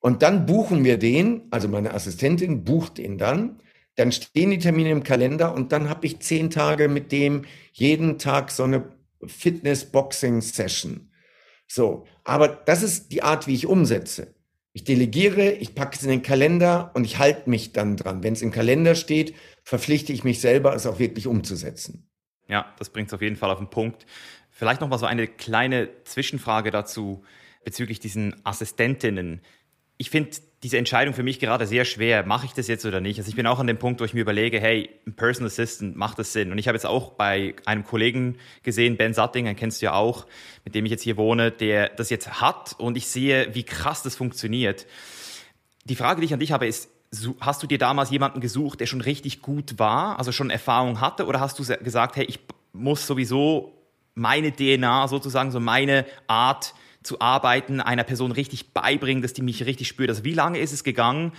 und 0.00 0.22
dann 0.22 0.46
buchen 0.46 0.84
wir 0.84 0.98
den, 0.98 1.48
also 1.50 1.68
meine 1.68 1.94
Assistentin 1.94 2.64
bucht 2.64 2.98
den 2.98 3.18
dann, 3.18 3.60
dann 3.96 4.12
stehen 4.12 4.50
die 4.50 4.58
Termine 4.58 4.90
im 4.90 5.02
Kalender 5.02 5.54
und 5.54 5.72
dann 5.72 5.88
habe 5.88 6.06
ich 6.06 6.20
zehn 6.20 6.50
Tage 6.50 6.88
mit 6.88 7.12
dem 7.12 7.42
jeden 7.72 8.18
Tag 8.18 8.50
so 8.50 8.64
eine 8.64 8.92
Fitness-Boxing-Session. 9.26 11.10
So, 11.66 12.06
aber 12.26 12.48
das 12.48 12.82
ist 12.82 13.12
die 13.12 13.22
Art, 13.22 13.46
wie 13.46 13.54
ich 13.54 13.66
umsetze. 13.66 14.34
Ich 14.72 14.84
delegiere, 14.84 15.52
ich 15.52 15.74
packe 15.74 15.96
es 15.96 16.02
in 16.02 16.10
den 16.10 16.22
Kalender 16.22 16.90
und 16.94 17.04
ich 17.04 17.18
halte 17.18 17.48
mich 17.48 17.72
dann 17.72 17.96
dran. 17.96 18.22
Wenn 18.22 18.34
es 18.34 18.42
im 18.42 18.50
Kalender 18.50 18.94
steht, 18.94 19.34
verpflichte 19.62 20.12
ich 20.12 20.24
mich 20.24 20.40
selber, 20.40 20.74
es 20.74 20.86
auch 20.86 20.98
wirklich 20.98 21.26
umzusetzen. 21.26 22.10
Ja, 22.48 22.74
das 22.78 22.90
bringt 22.90 23.08
es 23.08 23.14
auf 23.14 23.22
jeden 23.22 23.36
Fall 23.36 23.50
auf 23.50 23.58
den 23.58 23.70
Punkt. 23.70 24.06
Vielleicht 24.50 24.80
noch 24.80 24.88
mal 24.88 24.98
so 24.98 25.06
eine 25.06 25.26
kleine 25.26 25.88
Zwischenfrage 26.04 26.70
dazu 26.70 27.24
bezüglich 27.64 28.00
diesen 28.00 28.34
Assistentinnen 28.44 29.40
ich 29.98 30.10
finde 30.10 30.30
diese 30.62 30.78
Entscheidung 30.78 31.14
für 31.14 31.22
mich 31.22 31.38
gerade 31.38 31.66
sehr 31.66 31.84
schwer. 31.84 32.26
Mache 32.26 32.46
ich 32.46 32.52
das 32.52 32.66
jetzt 32.66 32.84
oder 32.84 33.00
nicht? 33.00 33.18
Also 33.18 33.28
ich 33.28 33.36
bin 33.36 33.46
auch 33.46 33.58
an 33.58 33.66
dem 33.66 33.78
Punkt, 33.78 34.00
wo 34.00 34.04
ich 34.04 34.14
mir 34.14 34.20
überlege, 34.20 34.60
hey, 34.60 34.90
ein 35.06 35.14
Personal 35.14 35.48
Assistant, 35.48 35.96
macht 35.96 36.18
das 36.18 36.32
Sinn? 36.32 36.50
Und 36.50 36.58
ich 36.58 36.66
habe 36.66 36.76
jetzt 36.76 36.86
auch 36.86 37.12
bei 37.12 37.54
einem 37.66 37.84
Kollegen 37.84 38.36
gesehen, 38.62 38.96
Ben 38.96 39.14
Satting, 39.14 39.44
den 39.44 39.56
kennst 39.56 39.80
du 39.80 39.86
ja 39.86 39.92
auch, 39.92 40.26
mit 40.64 40.74
dem 40.74 40.84
ich 40.84 40.90
jetzt 40.90 41.02
hier 41.02 41.16
wohne, 41.16 41.50
der 41.50 41.90
das 41.90 42.10
jetzt 42.10 42.40
hat 42.40 42.74
und 42.78 42.96
ich 42.96 43.06
sehe, 43.06 43.54
wie 43.54 43.62
krass 43.62 44.02
das 44.02 44.16
funktioniert. 44.16 44.86
Die 45.84 45.94
Frage, 45.94 46.20
die 46.20 46.26
ich 46.26 46.34
an 46.34 46.40
dich 46.40 46.52
habe, 46.52 46.66
ist, 46.66 46.90
hast 47.40 47.62
du 47.62 47.66
dir 47.66 47.78
damals 47.78 48.10
jemanden 48.10 48.40
gesucht, 48.40 48.80
der 48.80 48.86
schon 48.86 49.00
richtig 49.00 49.42
gut 49.42 49.78
war, 49.78 50.18
also 50.18 50.32
schon 50.32 50.50
Erfahrung 50.50 51.00
hatte, 51.00 51.26
oder 51.26 51.38
hast 51.38 51.58
du 51.58 51.64
gesagt, 51.64 52.16
hey, 52.16 52.24
ich 52.24 52.40
muss 52.72 53.06
sowieso 53.06 53.72
meine 54.14 54.50
DNA 54.50 55.08
sozusagen, 55.08 55.50
so 55.52 55.60
meine 55.60 56.06
Art 56.26 56.74
zu 57.06 57.20
arbeiten, 57.20 57.80
einer 57.80 58.04
Person 58.04 58.32
richtig 58.32 58.72
beibringen, 58.72 59.22
dass 59.22 59.32
die 59.32 59.42
mich 59.42 59.64
richtig 59.64 59.88
spürt. 59.88 60.10
Also 60.10 60.24
wie 60.24 60.34
lange 60.34 60.58
ist 60.58 60.72
es 60.72 60.84
gegangen, 60.84 61.32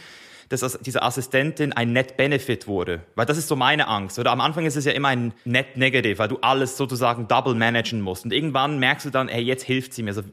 dass 0.49 0.80
diese 0.80 1.03
Assistentin 1.03 1.73
ein 1.73 1.91
Net 1.91 2.17
Benefit 2.17 2.67
wurde? 2.67 3.01
Weil 3.15 3.25
das 3.25 3.38
ist 3.38 3.47
so 3.47 3.56
meine 3.56 3.88
Angst. 3.88 4.17
Oder 4.17 4.32
am 4.32 4.41
Anfang 4.41 4.65
ist 4.65 4.77
es 4.77 4.86
ja 4.86 4.93
immer 4.93 5.10
ein 5.10 5.34
Net 5.45 5.77
Negative, 5.77 6.17
weil 6.19 6.30
du 6.30 6.38
alles 6.38 6.77
sozusagen 6.77 7.27
double 7.27 7.53
managen 7.53 8.01
musst. 8.01 8.23
Und 8.25 8.34
irgendwann 8.34 8.80
merkst 8.80 9.06
du 9.06 9.10
dann, 9.10 9.27
hey, 9.27 9.43
jetzt 9.43 9.63
hilft 9.63 9.93
sie 9.93 10.03
mir. 10.03 10.12
Also 10.12 10.23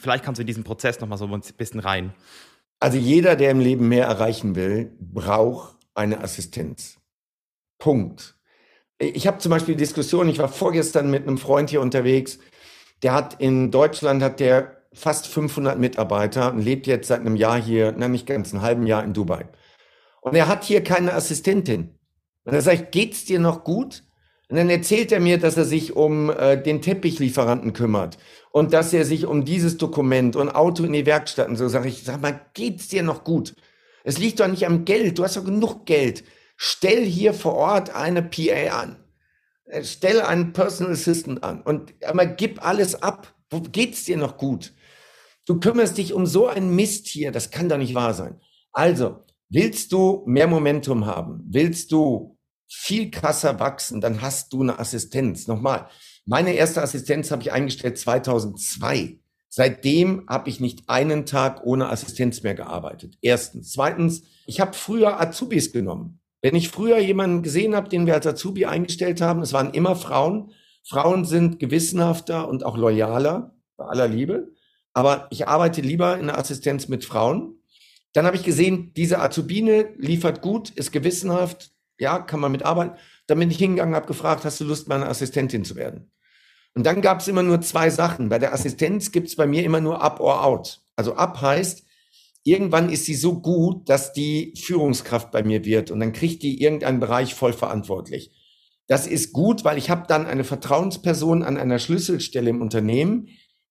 vielleicht 0.00 0.24
kannst 0.24 0.38
du 0.38 0.42
in 0.42 0.46
diesen 0.46 0.64
Prozess 0.64 1.00
nochmal 1.00 1.18
so 1.18 1.26
ein 1.26 1.42
bisschen 1.56 1.80
rein. 1.80 2.12
Also 2.80 2.98
jeder, 2.98 3.36
der 3.36 3.50
im 3.50 3.60
Leben 3.60 3.88
mehr 3.88 4.06
erreichen 4.06 4.56
will, 4.56 4.90
braucht 4.98 5.76
eine 5.94 6.22
Assistenz. 6.22 6.98
Punkt. 7.78 8.36
Ich 8.98 9.26
habe 9.26 9.38
zum 9.38 9.50
Beispiel 9.50 9.76
Diskussionen, 9.76 10.30
ich 10.30 10.38
war 10.38 10.48
vorgestern 10.48 11.10
mit 11.10 11.26
einem 11.26 11.38
Freund 11.38 11.70
hier 11.70 11.80
unterwegs, 11.80 12.38
der 13.02 13.12
hat 13.14 13.40
in 13.40 13.70
Deutschland, 13.70 14.22
hat 14.22 14.40
der 14.40 14.79
fast 14.92 15.26
500 15.28 15.78
Mitarbeiter 15.78 16.52
und 16.52 16.60
lebt 16.60 16.86
jetzt 16.86 17.08
seit 17.08 17.20
einem 17.20 17.36
Jahr 17.36 17.60
hier, 17.60 17.94
na 17.96 18.08
nicht 18.08 18.26
ganz, 18.26 18.52
ein 18.52 18.62
halben 18.62 18.86
Jahr 18.86 19.04
in 19.04 19.12
Dubai. 19.12 19.48
Und 20.20 20.34
er 20.34 20.48
hat 20.48 20.64
hier 20.64 20.82
keine 20.82 21.14
Assistentin. 21.14 21.94
Und 22.44 22.54
er 22.54 22.62
sagt, 22.62 22.92
geht's 22.92 23.24
dir 23.24 23.38
noch 23.38 23.64
gut? 23.64 24.02
Und 24.48 24.56
dann 24.56 24.68
erzählt 24.68 25.12
er 25.12 25.20
mir, 25.20 25.38
dass 25.38 25.56
er 25.56 25.64
sich 25.64 25.94
um 25.94 26.28
äh, 26.30 26.60
den 26.60 26.82
Teppichlieferanten 26.82 27.72
kümmert 27.72 28.18
und 28.50 28.72
dass 28.72 28.92
er 28.92 29.04
sich 29.04 29.26
um 29.26 29.44
dieses 29.44 29.76
Dokument 29.76 30.34
und 30.34 30.48
Auto 30.48 30.82
in 30.82 30.92
die 30.92 31.06
Werkstatt 31.06 31.48
und 31.48 31.54
so. 31.54 31.68
Sag 31.68 31.86
ich, 31.86 32.02
sag 32.02 32.20
mal, 32.20 32.40
geht's 32.54 32.88
dir 32.88 33.04
noch 33.04 33.22
gut? 33.22 33.54
Es 34.02 34.18
liegt 34.18 34.40
doch 34.40 34.48
nicht 34.48 34.66
am 34.66 34.84
Geld. 34.84 35.18
Du 35.18 35.22
hast 35.22 35.36
doch 35.36 35.44
genug 35.44 35.86
Geld. 35.86 36.24
Stell 36.56 37.04
hier 37.04 37.32
vor 37.32 37.54
Ort 37.54 37.94
eine 37.94 38.22
PA 38.22 38.80
an. 38.80 38.96
Äh, 39.66 39.84
stell 39.84 40.20
einen 40.20 40.52
Personal 40.52 40.94
Assistant 40.94 41.44
an 41.44 41.62
und 41.62 41.94
aber 42.04 42.26
gib 42.26 42.66
alles 42.66 43.00
ab. 43.00 43.32
Wo 43.50 43.60
geht's 43.60 44.04
dir 44.04 44.16
noch 44.16 44.36
gut? 44.36 44.72
Du 45.46 45.58
kümmerst 45.58 45.98
dich 45.98 46.12
um 46.12 46.26
so 46.26 46.46
ein 46.46 46.74
Mist 46.74 47.06
hier, 47.06 47.32
das 47.32 47.50
kann 47.50 47.68
doch 47.68 47.78
nicht 47.78 47.94
wahr 47.94 48.14
sein. 48.14 48.40
Also, 48.72 49.24
willst 49.48 49.92
du 49.92 50.22
mehr 50.26 50.46
Momentum 50.46 51.06
haben? 51.06 51.42
Willst 51.48 51.92
du 51.92 52.38
viel 52.68 53.10
krasser 53.10 53.58
wachsen? 53.58 54.00
Dann 54.00 54.22
hast 54.22 54.52
du 54.52 54.62
eine 54.62 54.78
Assistenz. 54.78 55.48
Nochmal, 55.48 55.88
meine 56.26 56.52
erste 56.52 56.82
Assistenz 56.82 57.30
habe 57.30 57.42
ich 57.42 57.52
eingestellt 57.52 57.98
2002. 57.98 59.18
Seitdem 59.48 60.24
habe 60.28 60.48
ich 60.48 60.60
nicht 60.60 60.88
einen 60.88 61.26
Tag 61.26 61.64
ohne 61.64 61.88
Assistenz 61.88 62.42
mehr 62.44 62.54
gearbeitet. 62.54 63.18
Erstens. 63.20 63.72
Zweitens, 63.72 64.22
ich 64.46 64.60
habe 64.60 64.74
früher 64.74 65.20
Azubis 65.20 65.72
genommen. 65.72 66.20
Wenn 66.40 66.54
ich 66.54 66.68
früher 66.68 66.98
jemanden 66.98 67.42
gesehen 67.42 67.74
habe, 67.74 67.88
den 67.88 68.06
wir 68.06 68.14
als 68.14 68.26
Azubi 68.26 68.66
eingestellt 68.66 69.20
haben, 69.20 69.42
es 69.42 69.52
waren 69.52 69.74
immer 69.74 69.96
Frauen. 69.96 70.52
Frauen 70.84 71.24
sind 71.24 71.58
gewissenhafter 71.58 72.48
und 72.48 72.64
auch 72.64 72.76
loyaler, 72.76 73.54
bei 73.76 73.86
aller 73.86 74.06
Liebe 74.06 74.52
aber 74.92 75.28
ich 75.30 75.48
arbeite 75.48 75.80
lieber 75.80 76.18
in 76.18 76.26
der 76.26 76.38
Assistenz 76.38 76.88
mit 76.88 77.04
Frauen. 77.04 77.62
Dann 78.12 78.26
habe 78.26 78.36
ich 78.36 78.42
gesehen, 78.42 78.92
diese 78.96 79.20
Azubine 79.20 79.94
liefert 79.96 80.42
gut, 80.42 80.70
ist 80.70 80.92
gewissenhaft, 80.92 81.70
ja, 81.98 82.18
kann 82.18 82.40
man 82.40 82.52
mitarbeiten. 82.52 82.98
Dann 83.26 83.38
bin 83.38 83.50
ich 83.50 83.58
hingegangen, 83.58 83.94
habe 83.94 84.06
gefragt, 84.06 84.44
hast 84.44 84.60
du 84.60 84.64
Lust, 84.64 84.88
meine 84.88 85.06
Assistentin 85.06 85.64
zu 85.64 85.76
werden? 85.76 86.10
Und 86.74 86.86
dann 86.86 87.02
gab 87.02 87.20
es 87.20 87.28
immer 87.28 87.42
nur 87.42 87.60
zwei 87.60 87.90
Sachen. 87.90 88.28
Bei 88.28 88.38
der 88.38 88.52
Assistenz 88.52 89.12
gibt 89.12 89.28
es 89.28 89.36
bei 89.36 89.46
mir 89.46 89.64
immer 89.64 89.80
nur 89.80 90.02
up 90.02 90.20
or 90.20 90.44
out. 90.44 90.80
Also 90.96 91.14
up 91.14 91.40
heißt, 91.40 91.84
irgendwann 92.44 92.90
ist 92.90 93.04
sie 93.04 93.14
so 93.14 93.40
gut, 93.40 93.88
dass 93.88 94.12
die 94.12 94.54
Führungskraft 94.56 95.30
bei 95.30 95.42
mir 95.42 95.64
wird 95.64 95.90
und 95.90 96.00
dann 96.00 96.12
kriegt 96.12 96.42
die 96.42 96.62
irgendeinen 96.62 97.00
Bereich 97.00 97.34
voll 97.34 97.52
verantwortlich. 97.52 98.32
Das 98.86 99.06
ist 99.06 99.32
gut, 99.32 99.64
weil 99.64 99.78
ich 99.78 99.90
habe 99.90 100.06
dann 100.08 100.26
eine 100.26 100.42
Vertrauensperson 100.42 101.42
an 101.42 101.56
einer 101.56 101.78
Schlüsselstelle 101.78 102.50
im 102.50 102.60
Unternehmen, 102.60 103.28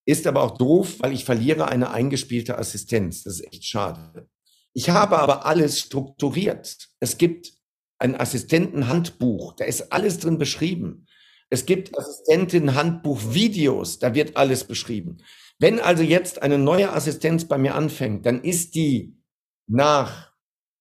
ist 0.09 0.27
aber 0.27 0.41
auch 0.41 0.57
doof, 0.57 0.95
weil 0.99 1.13
ich 1.13 1.23
verliere 1.23 1.67
eine 1.67 1.91
eingespielte 1.91 2.57
Assistenz. 2.57 3.23
Das 3.23 3.35
ist 3.35 3.53
echt 3.53 3.65
schade. 3.65 4.27
Ich 4.73 4.89
habe 4.89 5.19
aber 5.19 5.45
alles 5.45 5.79
strukturiert. 5.79 6.89
Es 6.99 7.17
gibt 7.17 7.53
ein 7.99 8.19
Assistentenhandbuch, 8.19 9.53
da 9.53 9.65
ist 9.65 9.91
alles 9.91 10.19
drin 10.19 10.37
beschrieben. 10.37 11.05
Es 11.49 11.65
gibt 11.65 11.97
Assistentenhandbuch-Videos, 11.97 13.99
da 13.99 14.15
wird 14.15 14.37
alles 14.37 14.63
beschrieben. 14.63 15.17
Wenn 15.59 15.79
also 15.79 16.03
jetzt 16.03 16.41
eine 16.41 16.57
neue 16.57 16.93
Assistenz 16.93 17.45
bei 17.45 17.57
mir 17.57 17.75
anfängt, 17.75 18.25
dann 18.25 18.41
ist 18.41 18.75
die 18.75 19.17
nach 19.67 20.31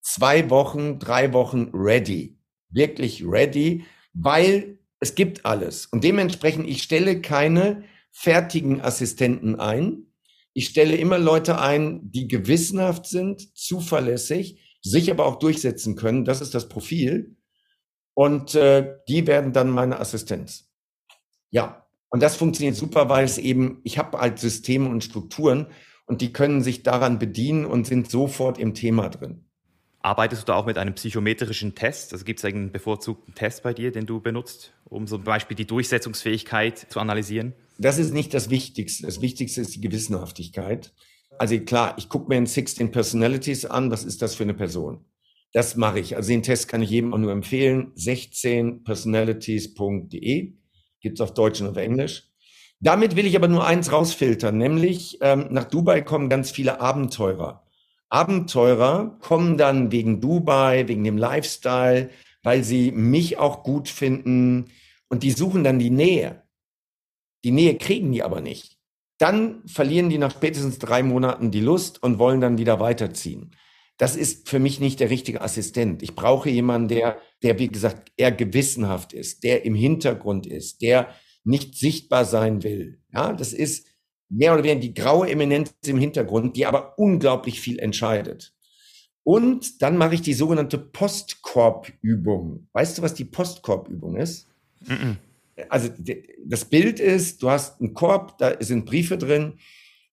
zwei 0.00 0.48
Wochen, 0.48 0.98
drei 0.98 1.32
Wochen 1.32 1.70
ready. 1.74 2.38
Wirklich 2.70 3.24
ready, 3.26 3.84
weil 4.14 4.78
es 5.00 5.14
gibt 5.14 5.44
alles. 5.44 5.86
Und 5.86 6.04
dementsprechend, 6.04 6.68
ich 6.68 6.82
stelle 6.82 7.20
keine 7.20 7.84
fertigen 8.10 8.80
Assistenten 8.80 9.58
ein. 9.58 10.12
Ich 10.52 10.68
stelle 10.68 10.96
immer 10.96 11.18
Leute 11.18 11.60
ein, 11.60 12.00
die 12.10 12.28
gewissenhaft 12.28 13.06
sind, 13.06 13.56
zuverlässig, 13.56 14.78
sich 14.82 15.10
aber 15.10 15.26
auch 15.26 15.36
durchsetzen 15.38 15.96
können. 15.96 16.24
Das 16.24 16.40
ist 16.40 16.54
das 16.54 16.68
Profil. 16.68 17.36
Und 18.14 18.54
äh, 18.54 18.96
die 19.08 19.26
werden 19.26 19.52
dann 19.52 19.70
meine 19.70 20.00
Assistenz. 20.00 20.68
Ja, 21.50 21.86
und 22.10 22.22
das 22.22 22.36
funktioniert 22.36 22.74
super, 22.74 23.08
weil 23.08 23.24
es 23.24 23.38
eben, 23.38 23.80
ich 23.84 23.98
habe 23.98 24.18
halt 24.18 24.38
Systeme 24.38 24.88
und 24.88 25.04
Strukturen 25.04 25.68
und 26.06 26.20
die 26.20 26.32
können 26.32 26.62
sich 26.62 26.82
daran 26.82 27.18
bedienen 27.18 27.64
und 27.64 27.86
sind 27.86 28.10
sofort 28.10 28.58
im 28.58 28.74
Thema 28.74 29.08
drin. 29.08 29.47
Arbeitest 30.08 30.42
du 30.42 30.46
da 30.46 30.54
auch 30.54 30.64
mit 30.64 30.78
einem 30.78 30.94
psychometrischen 30.94 31.74
Test? 31.74 32.14
Also 32.14 32.24
gibt 32.24 32.38
es 32.38 32.44
einen 32.46 32.72
bevorzugten 32.72 33.34
Test 33.34 33.62
bei 33.62 33.74
dir, 33.74 33.92
den 33.92 34.06
du 34.06 34.22
benutzt, 34.22 34.72
um 34.86 35.06
zum 35.06 35.22
Beispiel 35.22 35.54
die 35.54 35.66
Durchsetzungsfähigkeit 35.66 36.86
zu 36.88 36.98
analysieren? 36.98 37.52
Das 37.76 37.98
ist 37.98 38.14
nicht 38.14 38.32
das 38.32 38.48
Wichtigste. 38.48 39.04
Das 39.04 39.20
Wichtigste 39.20 39.60
ist 39.60 39.74
die 39.74 39.82
Gewissenhaftigkeit. 39.82 40.94
Also 41.38 41.60
klar, 41.60 41.94
ich 41.98 42.08
gucke 42.08 42.30
mir 42.30 42.38
in 42.38 42.46
16 42.46 42.90
Personalities 42.90 43.66
an, 43.66 43.90
was 43.90 44.04
ist 44.04 44.22
das 44.22 44.34
für 44.34 44.44
eine 44.44 44.54
Person? 44.54 45.04
Das 45.52 45.76
mache 45.76 46.00
ich. 46.00 46.16
Also 46.16 46.30
den 46.30 46.42
Test 46.42 46.68
kann 46.68 46.80
ich 46.80 46.88
jedem 46.88 47.12
auch 47.12 47.18
nur 47.18 47.32
empfehlen. 47.32 47.92
16personalities.de 47.96 50.54
gibt's 51.02 51.20
auf 51.20 51.34
Deutsch 51.34 51.60
und 51.60 51.68
auf 51.68 51.76
Englisch. 51.76 52.30
Damit 52.80 53.14
will 53.14 53.26
ich 53.26 53.36
aber 53.36 53.48
nur 53.48 53.66
eins 53.66 53.92
rausfiltern, 53.92 54.56
nämlich 54.56 55.18
ähm, 55.20 55.48
nach 55.50 55.64
Dubai 55.64 56.00
kommen 56.00 56.30
ganz 56.30 56.50
viele 56.50 56.80
Abenteurer. 56.80 57.67
Abenteurer 58.10 59.18
kommen 59.20 59.58
dann 59.58 59.92
wegen 59.92 60.20
Dubai, 60.20 60.88
wegen 60.88 61.04
dem 61.04 61.18
Lifestyle, 61.18 62.10
weil 62.42 62.64
sie 62.64 62.90
mich 62.92 63.38
auch 63.38 63.62
gut 63.62 63.88
finden 63.88 64.70
und 65.08 65.22
die 65.22 65.32
suchen 65.32 65.64
dann 65.64 65.78
die 65.78 65.90
Nähe. 65.90 66.42
Die 67.44 67.50
Nähe 67.50 67.76
kriegen 67.76 68.12
die 68.12 68.22
aber 68.22 68.40
nicht. 68.40 68.78
Dann 69.18 69.66
verlieren 69.66 70.10
die 70.10 70.18
nach 70.18 70.30
spätestens 70.30 70.78
drei 70.78 71.02
Monaten 71.02 71.50
die 71.50 71.60
Lust 71.60 72.02
und 72.02 72.18
wollen 72.18 72.40
dann 72.40 72.58
wieder 72.58 72.80
weiterziehen. 72.80 73.54
Das 73.96 74.14
ist 74.14 74.48
für 74.48 74.60
mich 74.60 74.78
nicht 74.78 75.00
der 75.00 75.10
richtige 75.10 75.40
Assistent. 75.40 76.02
Ich 76.02 76.14
brauche 76.14 76.48
jemanden, 76.48 76.88
der, 76.88 77.18
der, 77.42 77.58
wie 77.58 77.68
gesagt, 77.68 78.12
eher 78.16 78.30
gewissenhaft 78.30 79.12
ist, 79.12 79.42
der 79.42 79.64
im 79.64 79.74
Hintergrund 79.74 80.46
ist, 80.46 80.82
der 80.82 81.08
nicht 81.42 81.76
sichtbar 81.76 82.24
sein 82.24 82.62
will. 82.62 83.00
Ja, 83.12 83.32
das 83.32 83.52
ist 83.52 83.87
mehr 84.28 84.52
oder 84.54 84.64
weniger 84.64 84.80
die 84.80 84.94
graue 84.94 85.30
Eminenz 85.30 85.74
im 85.86 85.98
Hintergrund, 85.98 86.56
die 86.56 86.66
aber 86.66 86.98
unglaublich 86.98 87.60
viel 87.60 87.78
entscheidet. 87.78 88.52
Und 89.24 89.82
dann 89.82 89.96
mache 89.96 90.14
ich 90.14 90.22
die 90.22 90.34
sogenannte 90.34 90.78
Postkorb-Übung. 90.78 92.68
Weißt 92.72 92.98
du, 92.98 93.02
was 93.02 93.14
die 93.14 93.24
Postkorb-Übung 93.24 94.16
ist? 94.16 94.48
Mm 94.86 94.92
-mm. 94.92 95.16
Also 95.68 95.90
das 96.44 96.64
Bild 96.64 97.00
ist, 97.00 97.42
du 97.42 97.50
hast 97.50 97.80
einen 97.80 97.92
Korb, 97.92 98.38
da 98.38 98.54
sind 98.60 98.86
Briefe 98.86 99.18
drin 99.18 99.54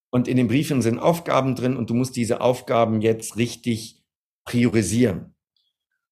und 0.09 0.27
in 0.27 0.37
den 0.37 0.47
Briefen 0.47 0.81
sind 0.81 0.97
Aufgaben 0.97 1.55
drin 1.55 1.77
und 1.77 1.89
du 1.89 1.93
musst 1.93 2.15
diese 2.15 2.41
Aufgaben 2.41 3.01
jetzt 3.01 3.37
richtig 3.37 4.01
priorisieren. 4.43 5.35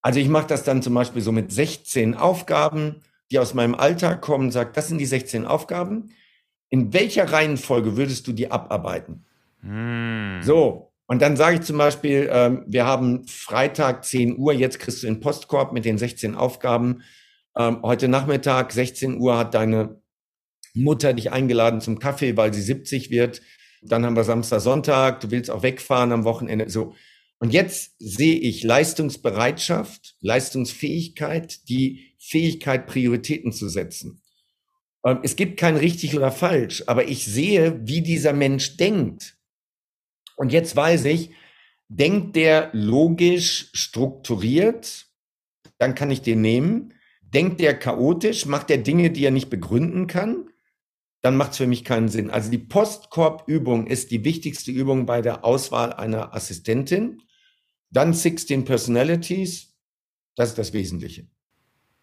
Also 0.01 0.19
ich 0.19 0.29
mache 0.29 0.47
das 0.47 0.63
dann 0.63 0.83
zum 0.83 0.93
Beispiel 0.93 1.21
so 1.21 1.31
mit 1.31 1.51
16 1.51 2.13
Aufgaben 2.13 3.01
die 3.33 3.39
aus 3.39 3.55
meinem 3.55 3.73
Alltag 3.73 4.21
kommen, 4.21 4.51
sagt, 4.51 4.77
das 4.77 4.87
sind 4.87 4.99
die 4.99 5.07
16 5.07 5.45
Aufgaben. 5.45 6.11
In 6.73 6.91
welcher 6.91 7.31
Reihenfolge 7.31 7.97
würdest 7.97 8.25
du 8.25 8.31
die 8.31 8.49
abarbeiten? 8.49 9.25
Mm. 9.61 10.41
So, 10.41 10.91
und 11.05 11.21
dann 11.21 11.37
sage 11.37 11.57
ich 11.57 11.61
zum 11.61 11.77
Beispiel, 11.77 12.27
ähm, 12.31 12.63
wir 12.65 12.87
haben 12.87 13.27
Freitag 13.27 14.03
10 14.03 14.39
Uhr, 14.39 14.53
jetzt 14.53 14.79
kriegst 14.79 15.03
du 15.03 15.05
den 15.05 15.19
Postkorb 15.19 15.71
mit 15.71 15.85
den 15.85 15.99
16 15.99 16.33
Aufgaben. 16.33 17.03
Ähm, 17.55 17.83
heute 17.83 18.07
Nachmittag 18.07 18.71
16 18.71 19.19
Uhr 19.19 19.37
hat 19.37 19.53
deine 19.53 20.01
Mutter 20.73 21.13
dich 21.13 21.31
eingeladen 21.31 21.79
zum 21.79 21.99
Kaffee, 21.99 22.37
weil 22.37 22.51
sie 22.55 22.63
70 22.63 23.11
wird. 23.11 23.43
Dann 23.83 24.03
haben 24.03 24.15
wir 24.15 24.23
Samstag, 24.23 24.61
Sonntag, 24.61 25.19
du 25.19 25.29
willst 25.29 25.51
auch 25.51 25.61
wegfahren 25.61 26.11
am 26.11 26.23
Wochenende. 26.23 26.71
So. 26.71 26.95
Und 27.37 27.53
jetzt 27.53 27.93
sehe 27.99 28.39
ich 28.39 28.63
Leistungsbereitschaft, 28.63 30.15
Leistungsfähigkeit, 30.21 31.69
die 31.69 32.15
Fähigkeit, 32.17 32.87
Prioritäten 32.87 33.51
zu 33.51 33.69
setzen. 33.69 34.22
Ähm, 35.05 35.19
es 35.23 35.35
gibt 35.35 35.57
kein 35.57 35.75
richtig 35.75 36.15
oder 36.15 36.31
falsch, 36.31 36.83
aber 36.87 37.07
ich 37.07 37.25
sehe, 37.25 37.79
wie 37.87 38.01
dieser 38.01 38.33
Mensch 38.33 38.77
denkt. 38.77 39.37
Und 40.35 40.51
jetzt 40.51 40.75
weiß 40.75 41.05
ich, 41.05 41.31
denkt 41.87 42.35
der 42.35 42.69
logisch 42.73 43.69
strukturiert, 43.73 45.07
dann 45.77 45.95
kann 45.95 46.11
ich 46.11 46.21
den 46.21 46.41
nehmen. 46.41 46.93
Denkt 47.21 47.59
der 47.59 47.77
chaotisch, 47.77 48.45
macht 48.45 48.69
er 48.69 48.77
Dinge, 48.77 49.11
die 49.11 49.25
er 49.25 49.31
nicht 49.31 49.49
begründen 49.49 50.07
kann, 50.07 50.49
dann 51.21 51.37
macht 51.37 51.51
es 51.51 51.57
für 51.57 51.67
mich 51.67 51.83
keinen 51.83 52.09
Sinn. 52.09 52.29
Also 52.29 52.51
die 52.51 52.59
Postkorb-Übung 52.59 53.87
ist 53.87 54.11
die 54.11 54.23
wichtigste 54.23 54.71
Übung 54.71 55.05
bei 55.05 55.21
der 55.21 55.45
Auswahl 55.45 55.93
einer 55.93 56.35
Assistentin. 56.35 57.21
Dann 57.89 58.13
16 58.13 58.65
Personalities, 58.65 59.73
das 60.35 60.49
ist 60.49 60.57
das 60.57 60.73
Wesentliche. 60.73 61.27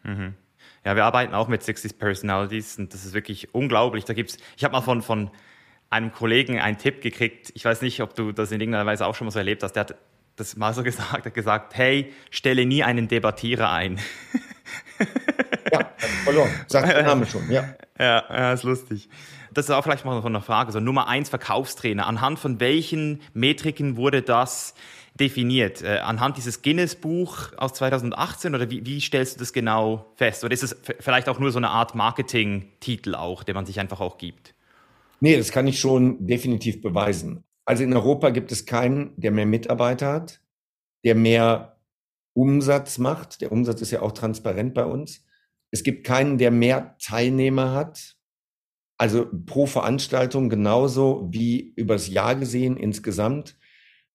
Mhm. 0.02 0.34
Ja, 0.84 0.96
wir 0.96 1.04
arbeiten 1.04 1.34
auch 1.34 1.48
mit 1.48 1.62
60 1.62 1.98
Personalities 1.98 2.78
und 2.78 2.94
das 2.94 3.04
ist 3.04 3.12
wirklich 3.12 3.54
unglaublich. 3.54 4.04
Da 4.04 4.14
gibt's, 4.14 4.38
ich 4.56 4.64
habe 4.64 4.72
mal 4.72 4.80
von, 4.80 5.02
von 5.02 5.30
einem 5.90 6.12
Kollegen 6.12 6.58
einen 6.58 6.78
Tipp 6.78 7.02
gekriegt. 7.02 7.50
Ich 7.54 7.64
weiß 7.64 7.82
nicht, 7.82 8.00
ob 8.00 8.14
du 8.14 8.32
das 8.32 8.52
in 8.52 8.60
irgendeiner 8.60 8.86
Weise 8.86 9.06
auch 9.06 9.14
schon 9.14 9.26
mal 9.26 9.30
so 9.30 9.38
erlebt 9.38 9.62
hast. 9.62 9.72
Der 9.72 9.80
hat 9.80 9.96
das 10.36 10.56
mal 10.56 10.72
so 10.72 10.82
gesagt, 10.84 11.26
hat 11.26 11.34
gesagt, 11.34 11.76
hey, 11.76 12.12
stelle 12.30 12.64
nie 12.64 12.82
einen 12.82 13.08
Debattierer 13.08 13.70
ein. 13.70 14.00
ja, 15.72 15.90
verloren. 16.24 16.50
Sagt 16.66 16.88
der 16.88 17.02
Name 17.02 17.26
schon, 17.26 17.50
ja. 17.50 17.74
Ja, 17.98 18.24
ja, 18.30 18.52
ist 18.54 18.62
lustig. 18.62 19.10
Das 19.52 19.66
ist 19.66 19.72
auch 19.72 19.82
vielleicht 19.82 20.06
mal 20.06 20.22
so 20.22 20.28
eine 20.28 20.40
Frage. 20.40 20.72
So 20.72 20.80
Nummer 20.80 21.06
eins 21.06 21.28
Verkaufstrainer. 21.28 22.06
Anhand 22.06 22.38
von 22.38 22.60
welchen 22.60 23.20
Metriken 23.34 23.96
wurde 23.98 24.22
das 24.22 24.74
definiert? 25.20 25.82
Äh, 25.82 25.98
anhand 25.98 26.36
dieses 26.36 26.62
Guinness-Buch 26.62 27.52
aus 27.56 27.74
2018 27.74 28.54
oder 28.54 28.70
wie, 28.70 28.84
wie, 28.86 29.00
stellst 29.00 29.36
du 29.36 29.38
das 29.40 29.52
genau 29.52 30.12
fest? 30.16 30.42
Oder 30.44 30.54
ist 30.54 30.62
es 30.62 30.76
vielleicht 30.98 31.28
auch 31.28 31.38
nur 31.38 31.52
so 31.52 31.58
eine 31.58 31.70
Art 31.70 31.94
Marketing-Titel 31.94 33.14
auch, 33.14 33.44
den 33.44 33.54
man 33.54 33.66
sich 33.66 33.78
einfach 33.78 34.00
auch 34.00 34.18
gibt? 34.18 34.54
Nee, 35.20 35.36
das 35.36 35.52
kann 35.52 35.66
ich 35.66 35.78
schon 35.78 36.26
definitiv 36.26 36.80
beweisen. 36.80 37.44
Also 37.66 37.84
in 37.84 37.92
Europa 37.92 38.30
gibt 38.30 38.50
es 38.50 38.66
keinen, 38.66 39.12
der 39.16 39.30
mehr 39.30 39.46
Mitarbeiter 39.46 40.12
hat, 40.12 40.40
der 41.04 41.14
mehr 41.14 41.76
Umsatz 42.32 42.98
macht. 42.98 43.42
Der 43.42 43.52
Umsatz 43.52 43.82
ist 43.82 43.90
ja 43.90 44.02
auch 44.02 44.12
transparent 44.12 44.74
bei 44.74 44.84
uns. 44.84 45.24
Es 45.70 45.82
gibt 45.82 46.06
keinen, 46.06 46.38
der 46.38 46.50
mehr 46.50 46.96
Teilnehmer 46.98 47.72
hat. 47.72 48.16
Also 48.98 49.26
pro 49.46 49.66
Veranstaltung 49.66 50.48
genauso 50.48 51.28
wie 51.30 51.72
übers 51.76 52.08
Jahr 52.08 52.34
gesehen 52.34 52.76
insgesamt. 52.76 53.56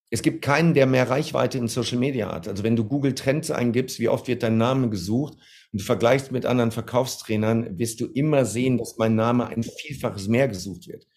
Es 0.09 0.21
gibt 0.21 0.43
keinen, 0.43 0.73
der 0.73 0.85
mehr 0.85 1.09
Reichweite 1.09 1.57
in 1.57 1.67
Social 1.67 1.97
Media 1.97 2.31
hat. 2.31 2.47
Also 2.47 2.63
wenn 2.63 2.75
du 2.75 2.85
Google 2.85 3.15
Trends 3.15 3.51
eingibst, 3.51 3.99
wie 3.99 4.09
oft 4.09 4.27
wird 4.27 4.43
dein 4.43 4.57
Name 4.57 4.89
gesucht 4.89 5.33
und 5.71 5.81
du 5.81 5.85
vergleichst 5.85 6.31
mit 6.31 6.45
anderen 6.45 6.71
Verkaufstrainern, 6.71 7.77
wirst 7.79 7.99
du 8.01 8.05
immer 8.05 8.45
sehen, 8.45 8.77
dass 8.77 8.97
mein 8.97 9.15
Name 9.15 9.47
ein 9.47 9.63
Vielfaches 9.63 10.27
mehr 10.27 10.47
gesucht 10.47 10.87
wird. 10.87 11.07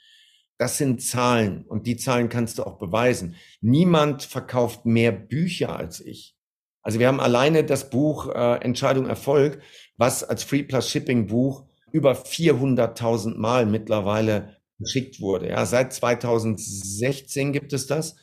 Das 0.57 0.79
sind 0.79 1.03
Zahlen 1.03 1.65
und 1.67 1.87
die 1.87 1.97
Zahlen 1.97 2.29
kannst 2.29 2.59
du 2.59 2.65
auch 2.65 2.79
beweisen. 2.79 3.37
Niemand 3.61 4.25
verkauft 4.25 4.87
mehr 4.87 5.13
Bücher 5.13 5.77
als 5.77 6.01
ich. 6.01 6.35
Also 6.83 6.99
wir 6.99 7.07
haben 7.07 7.21
alleine 7.21 7.65
das 7.65 7.91
Buch 7.91 8.35
äh, 8.35 8.57
Entscheidung 8.65 9.07
Erfolg, 9.07 9.61
was 9.97 10.25
als 10.25 10.43
Free 10.43 10.63
Plus 10.63 10.91
Shipping 10.91 11.27
Buch 11.27 11.65
über 11.93 12.13
400.000 12.13 13.37
Mal 13.37 13.67
mittlerweile 13.67 14.57
geschickt 14.79 15.21
wurde. 15.21 15.49
Ja, 15.49 15.67
seit 15.67 15.93
2016 15.93 17.53
gibt 17.53 17.73
es 17.73 17.87
das 17.87 18.17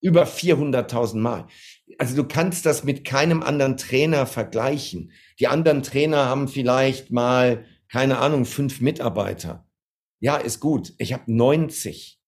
über 0.00 0.24
400.000 0.24 1.18
Mal. 1.18 1.46
Also 1.98 2.16
du 2.16 2.24
kannst 2.24 2.66
das 2.66 2.84
mit 2.84 3.04
keinem 3.04 3.42
anderen 3.42 3.76
Trainer 3.76 4.26
vergleichen. 4.26 5.12
Die 5.38 5.48
anderen 5.48 5.82
Trainer 5.82 6.26
haben 6.26 6.48
vielleicht 6.48 7.10
mal, 7.10 7.64
keine 7.90 8.18
Ahnung, 8.18 8.44
fünf 8.44 8.80
Mitarbeiter. 8.80 9.66
Ja, 10.20 10.36
ist 10.36 10.60
gut. 10.60 10.94
Ich 10.98 11.12
habe 11.12 11.24
90. 11.26 12.20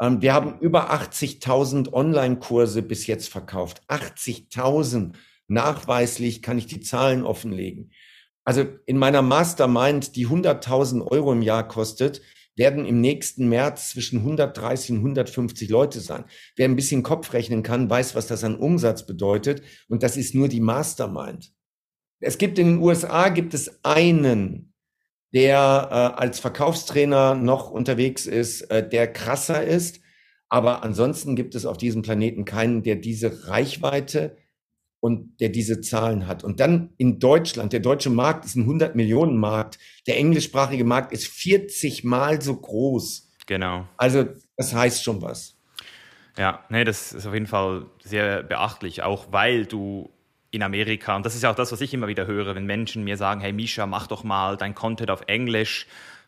Ähm, 0.00 0.20
wir 0.22 0.34
haben 0.34 0.58
über 0.60 0.92
80.000 0.92 1.92
Online-Kurse 1.92 2.82
bis 2.82 3.06
jetzt 3.06 3.28
verkauft. 3.28 3.82
80.000. 3.88 5.12
Nachweislich 5.48 6.42
kann 6.42 6.58
ich 6.58 6.66
die 6.66 6.80
Zahlen 6.80 7.22
offenlegen. 7.24 7.92
Also 8.44 8.64
in 8.86 8.96
meiner 8.96 9.22
Mastermind, 9.22 10.16
die 10.16 10.26
100.000 10.26 11.06
Euro 11.06 11.32
im 11.32 11.42
Jahr 11.42 11.66
kostet, 11.66 12.22
werden 12.56 12.86
im 12.86 13.00
nächsten 13.00 13.48
März 13.48 13.90
zwischen 13.90 14.20
130 14.20 14.92
und 14.92 14.98
150 14.98 15.68
Leute 15.68 16.00
sein. 16.00 16.24
Wer 16.56 16.68
ein 16.68 16.76
bisschen 16.76 17.02
Kopf 17.02 17.32
rechnen 17.32 17.62
kann, 17.62 17.88
weiß, 17.88 18.14
was 18.14 18.26
das 18.26 18.42
an 18.44 18.56
Umsatz 18.56 19.06
bedeutet. 19.06 19.62
Und 19.88 20.02
das 20.02 20.16
ist 20.16 20.34
nur 20.34 20.48
die 20.48 20.60
Mastermind. 20.60 21.52
Es 22.20 22.38
gibt 22.38 22.58
in 22.58 22.66
den 22.66 22.78
USA 22.78 23.28
gibt 23.28 23.52
es 23.52 23.84
einen, 23.84 24.72
der 25.34 25.88
äh, 25.90 26.20
als 26.20 26.40
Verkaufstrainer 26.40 27.34
noch 27.34 27.70
unterwegs 27.70 28.26
ist, 28.26 28.62
äh, 28.62 28.88
der 28.88 29.12
krasser 29.12 29.62
ist. 29.62 30.00
Aber 30.48 30.82
ansonsten 30.82 31.36
gibt 31.36 31.54
es 31.54 31.66
auf 31.66 31.76
diesem 31.76 32.02
Planeten 32.02 32.44
keinen, 32.44 32.82
der 32.82 32.96
diese 32.96 33.48
Reichweite 33.48 34.36
und 35.00 35.40
der 35.40 35.50
diese 35.50 35.80
Zahlen 35.80 36.26
hat. 36.26 36.44
Und 36.44 36.60
dann 36.60 36.90
in 36.96 37.18
Deutschland, 37.18 37.72
der 37.72 37.80
deutsche 37.80 38.10
Markt 38.10 38.44
ist 38.44 38.56
ein 38.56 38.62
100 38.62 38.96
Millionen 38.96 39.36
Markt, 39.38 39.78
der 40.06 40.16
englischsprachige 40.16 40.84
Markt 40.84 41.12
ist 41.12 41.26
40 41.28 42.04
mal 42.04 42.40
so 42.40 42.56
groß. 42.56 43.30
Genau. 43.46 43.86
Also 43.96 44.24
das 44.56 44.74
heißt 44.74 45.04
schon 45.04 45.22
was. 45.22 45.56
Ja, 46.38 46.64
nee, 46.68 46.84
das 46.84 47.12
ist 47.12 47.26
auf 47.26 47.34
jeden 47.34 47.46
Fall 47.46 47.86
sehr 48.02 48.42
beachtlich, 48.42 49.02
auch 49.02 49.32
weil 49.32 49.64
du 49.64 50.10
in 50.50 50.62
Amerika, 50.62 51.16
und 51.16 51.24
das 51.24 51.34
ist 51.34 51.42
ja 51.42 51.50
auch 51.50 51.56
das, 51.56 51.72
was 51.72 51.80
ich 51.80 51.94
immer 51.94 52.08
wieder 52.08 52.26
höre, 52.26 52.54
wenn 52.54 52.66
Menschen 52.66 53.04
mir 53.04 53.16
sagen, 53.16 53.40
hey 53.40 53.52
Misha, 53.52 53.86
mach 53.86 54.06
doch 54.06 54.24
mal 54.24 54.56
dein 54.56 54.74
Content 54.74 55.10
auf 55.10 55.22
Englisch. 55.26 55.86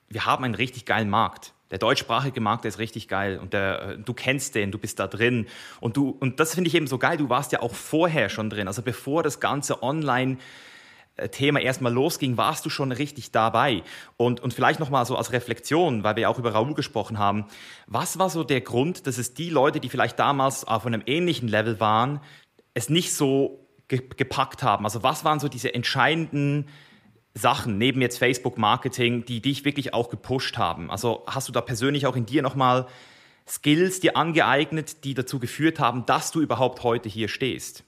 Wir 0.09 0.26
haben 0.26 0.44
einen 0.44 0.54
richtig 0.54 0.85
geilen 0.87 1.11
Markt. 1.11 1.54
Der 1.70 1.78
deutschsprachige 1.78 2.40
Markt, 2.40 2.64
der 2.64 2.70
ist 2.70 2.78
richtig 2.78 3.09
geil 3.09 3.38
und 3.38 3.52
der, 3.52 3.83
äh, 3.83 3.98
du 3.98 4.14
kennst 4.14 4.54
den, 4.54 4.70
du 4.70 4.78
bist 4.78 4.98
da 4.98 5.07
drin 5.07 5.46
und 5.81 5.96
du 5.96 6.16
und 6.20 6.40
das 6.40 6.54
finde 6.54 6.68
ich 6.68 6.74
eben 6.74 6.87
so 6.87 6.98
geil. 6.98 7.16
Du 7.16 7.28
warst 7.28 7.52
ja 7.52 7.61
auch 7.61 7.74
vorher 7.74 8.28
schon 8.28 8.50
drin, 8.50 8.68
also 8.68 8.83
bevor 8.83 9.22
das 9.22 9.40
ganze 9.40 9.83
Online 9.83 10.38
Thema 11.33 11.61
erstmal 11.61 11.92
losging, 11.92 12.37
warst 12.37 12.64
du 12.64 12.70
schon 12.70 12.92
richtig 12.92 13.33
dabei. 13.33 13.83
Und, 14.16 14.40
und 14.40 14.54
vielleicht 14.54 14.78
nochmal 14.78 15.04
so 15.04 15.16
als 15.16 15.33
Reflexion, 15.33 16.04
weil 16.04 16.16
wir 16.16 16.31
auch 16.31 16.38
über 16.38 16.52
Raoul 16.54 16.74
gesprochen 16.74 17.18
haben. 17.18 17.46
Was 17.87 18.18
war 18.18 18.31
so 18.31 18.44
der 18.44 18.61
Grund, 18.61 19.07
dass 19.07 19.18
es 19.18 19.35
die 19.35 19.50
Leute, 19.50 19.81
die 19.81 19.88
vielleicht 19.88 20.18
damals 20.18 20.64
auf 20.64 20.87
einem 20.87 21.02
ähnlichen 21.07 21.48
Level 21.48 21.81
waren, 21.81 22.20
es 22.74 22.88
nicht 22.88 23.12
so 23.12 23.66
gepackt 23.88 24.62
haben? 24.62 24.85
Also 24.85 25.02
was 25.02 25.24
waren 25.24 25.40
so 25.40 25.48
diese 25.48 25.74
entscheidenden 25.74 26.66
Sachen 27.35 27.79
neben 27.79 28.01
jetzt 28.01 28.19
Facebook-Marketing, 28.19 29.25
die 29.25 29.41
dich 29.41 29.64
wirklich 29.64 29.95
auch 29.95 30.09
gepusht 30.09 30.59
haben? 30.59 30.91
Also 30.91 31.25
hast 31.27 31.49
du 31.49 31.53
da 31.53 31.61
persönlich 31.61 32.07
auch 32.07 32.17
in 32.17 32.27
dir 32.27 32.43
nochmal 32.43 32.87
Skills 33.49 34.01
dir 34.01 34.17
angeeignet, 34.17 35.05
die 35.05 35.14
dazu 35.14 35.38
geführt 35.38 35.79
haben, 35.79 36.05
dass 36.07 36.31
du 36.31 36.41
überhaupt 36.41 36.83
heute 36.83 37.09
hier 37.09 37.29
stehst? 37.29 37.85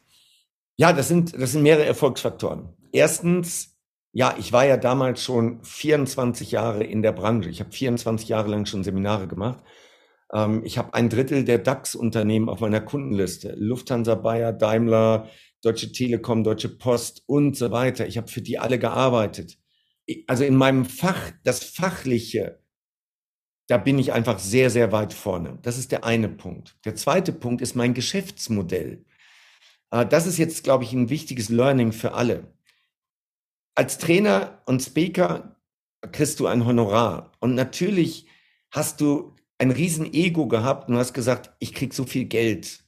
Ja, 0.77 0.93
das 0.93 1.09
sind, 1.09 1.41
das 1.41 1.53
sind 1.53 1.63
mehrere 1.63 1.85
Erfolgsfaktoren. 1.85 2.71
Erstens, 2.93 3.77
ja, 4.13 4.35
ich 4.39 4.53
war 4.53 4.65
ja 4.65 4.77
damals 4.77 5.23
schon 5.23 5.63
24 5.63 6.53
Jahre 6.53 6.85
in 6.85 7.03
der 7.03 7.13
Branche. 7.13 7.51
Ich 7.51 7.61
habe 7.61 7.71
24 7.71 8.29
Jahre 8.29 8.49
lang 8.49 8.67
schon 8.67 8.83
Seminare 8.83 9.29
gemacht. 9.29 9.63
Ähm, 10.33 10.63
ich 10.65 10.79
habe 10.79 10.95
ein 10.95 11.09
Drittel 11.09 11.45
der 11.45 11.59
DAX-Unternehmen 11.59 12.49
auf 12.49 12.61
meiner 12.61 12.81
Kundenliste. 12.81 13.55
Lufthansa, 13.57 14.15
Bayer, 14.15 14.53
Daimler, 14.53 15.29
Deutsche 15.63 15.93
Telekom, 15.93 16.45
Deutsche 16.45 16.69
Post 16.69 17.23
und 17.27 17.57
so 17.57 17.71
weiter. 17.71 18.07
Ich 18.07 18.17
habe 18.17 18.29
für 18.29 18.43
die 18.43 18.59
alle 18.59 18.79
gearbeitet. 18.79 19.59
Also 20.27 20.45
in 20.45 20.57
meinem 20.57 20.85
Fach, 20.85 21.33
das 21.45 21.63
Fachliche, 21.63 22.61
da 23.69 23.79
bin 23.79 23.99
ich 23.99 24.13
einfach 24.13 24.39
sehr, 24.39 24.71
sehr 24.71 24.91
weit 24.91 25.13
vorne. 25.13 25.59
Das 25.63 25.79
ist 25.79 25.93
der 25.93 26.05
eine 26.05 26.29
Punkt. 26.29 26.77
Der 26.85 26.97
zweite 26.97 27.33
Punkt 27.33 27.63
ist 27.63 27.77
mein 27.77 27.95
Geschäftsmodell. 27.95 29.05
Äh, 29.91 30.07
das 30.07 30.27
ist 30.27 30.39
jetzt, 30.39 30.65
glaube 30.65 30.85
ich, 30.85 30.93
ein 30.93 31.11
wichtiges 31.11 31.49
Learning 31.51 31.93
für 31.93 32.15
alle. 32.15 32.53
Als 33.77 33.99
Trainer 33.99 34.63
und 34.67 34.83
Speaker 34.83 35.57
kriegst 36.13 36.41
du 36.41 36.47
ein 36.47 36.67
Honorar. 36.67 37.33
Und 37.41 37.55
natürlich 37.55 38.27
hast 38.71 39.01
du 39.01 39.37
ein 39.59 39.71
riesen 39.71 40.13
Ego 40.13 40.49
gehabt 40.49 40.89
und 40.89 40.97
hast 40.97 41.13
gesagt, 41.13 41.53
ich 41.59 41.75
krieg 41.75 41.95
so 41.95 42.05
viel 42.05 42.25
Geld. 42.25 42.80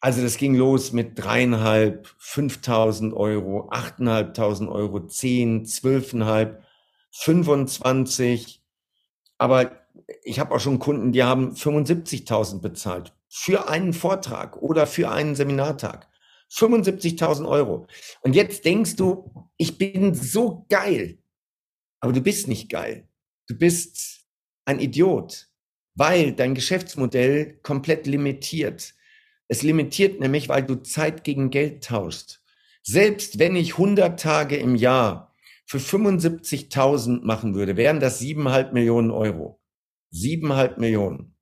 Also 0.00 0.22
das 0.22 0.36
ging 0.36 0.54
los 0.54 0.92
mit 0.92 1.18
dreieinhalb, 1.18 2.06
5.000 2.20 3.14
Euro, 3.14 3.68
achteinhalbtausend 3.70 4.70
Euro, 4.70 5.06
zehn, 5.06 5.64
zwölfeinhalb, 5.64 6.62
25. 7.12 8.62
Aber 9.38 9.72
ich 10.22 10.38
habe 10.38 10.54
auch 10.54 10.60
schon 10.60 10.78
Kunden, 10.78 11.12
die 11.12 11.24
haben 11.24 11.52
75.000 11.52 12.60
bezahlt 12.60 13.12
für 13.28 13.68
einen 13.68 13.92
Vortrag 13.92 14.56
oder 14.62 14.86
für 14.86 15.10
einen 15.10 15.34
Seminartag. 15.34 16.08
75.000 16.50 17.46
Euro. 17.46 17.86
Und 18.22 18.34
jetzt 18.34 18.64
denkst 18.64 18.96
du, 18.96 19.50
ich 19.58 19.76
bin 19.76 20.14
so 20.14 20.64
geil. 20.70 21.18
Aber 22.00 22.12
du 22.12 22.22
bist 22.22 22.48
nicht 22.48 22.70
geil. 22.70 23.06
Du 23.48 23.54
bist 23.58 24.24
ein 24.64 24.80
Idiot, 24.80 25.48
weil 25.94 26.32
dein 26.32 26.54
Geschäftsmodell 26.54 27.58
komplett 27.62 28.06
limitiert. 28.06 28.94
Es 29.48 29.62
limitiert 29.62 30.20
nämlich, 30.20 30.48
weil 30.48 30.62
du 30.62 30.76
Zeit 30.76 31.24
gegen 31.24 31.50
Geld 31.50 31.82
tauschst. 31.84 32.42
Selbst 32.82 33.38
wenn 33.38 33.56
ich 33.56 33.72
100 33.72 34.20
Tage 34.20 34.56
im 34.56 34.76
Jahr 34.76 35.34
für 35.66 35.78
75.000 35.78 37.24
machen 37.24 37.54
würde, 37.54 37.76
wären 37.76 38.00
das 38.00 38.18
siebeneinhalb 38.18 38.72
Millionen 38.72 39.10
Euro. 39.10 39.60
Siebeneinhalb 40.10 40.78
Millionen. 40.78 41.34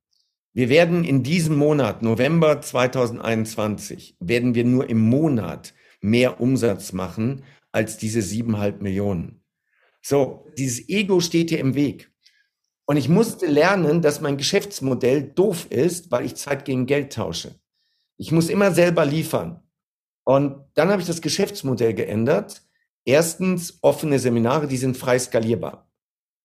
Wir 0.52 0.68
werden 0.68 1.04
in 1.04 1.22
diesem 1.22 1.56
Monat, 1.56 2.02
November 2.02 2.60
2021, 2.62 4.16
werden 4.20 4.54
wir 4.54 4.64
nur 4.64 4.88
im 4.88 4.98
Monat 4.98 5.74
mehr 6.00 6.40
Umsatz 6.40 6.92
machen 6.92 7.44
als 7.72 7.98
diese 7.98 8.22
siebeneinhalb 8.22 8.80
Millionen. 8.80 9.44
So, 10.00 10.46
dieses 10.56 10.88
Ego 10.88 11.20
steht 11.20 11.50
hier 11.50 11.58
im 11.58 11.74
Weg. 11.74 12.10
Und 12.86 12.96
ich 12.96 13.08
musste 13.08 13.46
lernen, 13.46 14.00
dass 14.00 14.20
mein 14.20 14.36
Geschäftsmodell 14.36 15.24
doof 15.24 15.66
ist, 15.70 16.10
weil 16.10 16.24
ich 16.24 16.36
Zeit 16.36 16.64
gegen 16.64 16.86
Geld 16.86 17.12
tausche. 17.12 17.60
Ich 18.16 18.32
muss 18.32 18.48
immer 18.48 18.72
selber 18.72 19.04
liefern. 19.04 19.62
Und 20.24 20.64
dann 20.74 20.88
habe 20.88 21.00
ich 21.00 21.06
das 21.06 21.20
Geschäftsmodell 21.20 21.94
geändert. 21.94 22.62
Erstens 23.04 23.78
offene 23.82 24.18
Seminare, 24.18 24.66
die 24.66 24.76
sind 24.76 24.96
frei 24.96 25.18
skalierbar. 25.18 25.88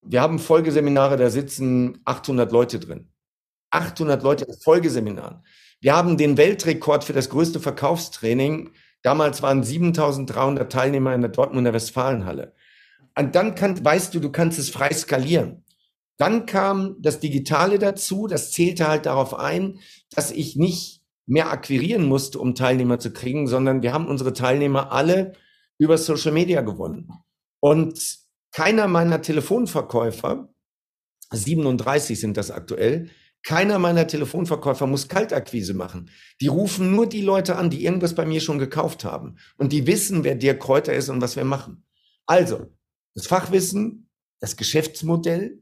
Wir 0.04 0.22
haben 0.22 0.40
Folgeseminare, 0.40 1.18
da 1.18 1.30
sitzen 1.30 2.00
800 2.06 2.52
Leute 2.52 2.80
drin. 2.80 3.12
800 3.72 4.22
Leute 4.22 4.46
in 4.46 4.54
Folgeseminaren. 4.54 5.44
Wir 5.80 5.96
haben 5.96 6.18
den 6.18 6.38
Weltrekord 6.38 7.04
für 7.04 7.14
das 7.14 7.30
größte 7.30 7.60
Verkaufstraining. 7.60 8.72
Damals 9.02 9.42
waren 9.42 9.64
7300 9.64 10.72
Teilnehmer 10.72 11.16
in 11.16 11.22
der 11.22 11.32
Dortmunder 11.32 11.74
Westfalenhalle. 11.74 12.54
Und 13.18 13.36
dann 13.36 13.56
kann, 13.56 13.84
weißt 13.84 14.14
du, 14.14 14.20
du 14.20 14.32
kannst 14.32 14.60
es 14.60 14.70
frei 14.70 14.92
skalieren. 14.94 15.64
Dann 16.18 16.46
kam 16.46 16.98
das 17.00 17.20
Digitale 17.20 17.80
dazu. 17.80 18.28
Das 18.28 18.52
zählte 18.52 18.88
halt 18.88 19.08
darauf 19.08 19.34
ein, 19.34 19.80
dass 20.12 20.30
ich 20.30 20.56
nicht 20.56 21.01
mehr 21.26 21.52
akquirieren 21.52 22.06
musste, 22.06 22.40
um 22.40 22.56
Teilnehmer 22.56 23.00
zu 23.00 23.12
kriegen, 23.12 23.48
sondern 23.48 23.82
wir 23.82 23.94
haben 23.94 24.08
unsere 24.08 24.34
Teilnehmer 24.34 24.92
alle 24.92 25.34
über 25.78 25.98
Social 25.98 26.32
Media 26.32 26.62
gewonnen. 26.62 27.10
Und 27.60 28.20
keiner 28.52 28.88
meiner 28.88 29.22
Telefonverkäufer, 29.22 30.50
37 31.32 32.20
sind 32.20 32.38
das 32.38 32.52
aktuell, 32.52 33.10
keiner 33.44 33.80
meiner 33.80 34.06
Telefonverkäufer 34.06 34.86
muss 34.86 35.08
Kaltakquise 35.08 35.74
machen. 35.74 36.12
Die 36.42 36.48
rufen 36.48 36.92
nur 36.92 37.08
die 37.08 37.22
Leute 37.22 37.56
an, 37.56 37.70
die 37.70 37.84
irgendwas 37.84 38.14
bei 38.14 38.26
mir 38.26 38.40
schon 38.40 38.60
gekauft 38.60 39.04
haben. 39.04 39.38
Und 39.58 39.72
die 39.72 39.88
wissen, 39.88 40.24
wer 40.24 40.36
Dirk 40.36 40.60
Kräuter 40.60 40.94
ist 40.94 41.10
und 41.10 41.22
was 41.22 41.36
wir 41.36 41.46
machen. 41.46 41.84
Also, 42.28 42.68
das 43.16 43.26
Fachwissen, 43.26 44.10
das 44.40 44.58
Geschäftsmodell, 44.58 45.62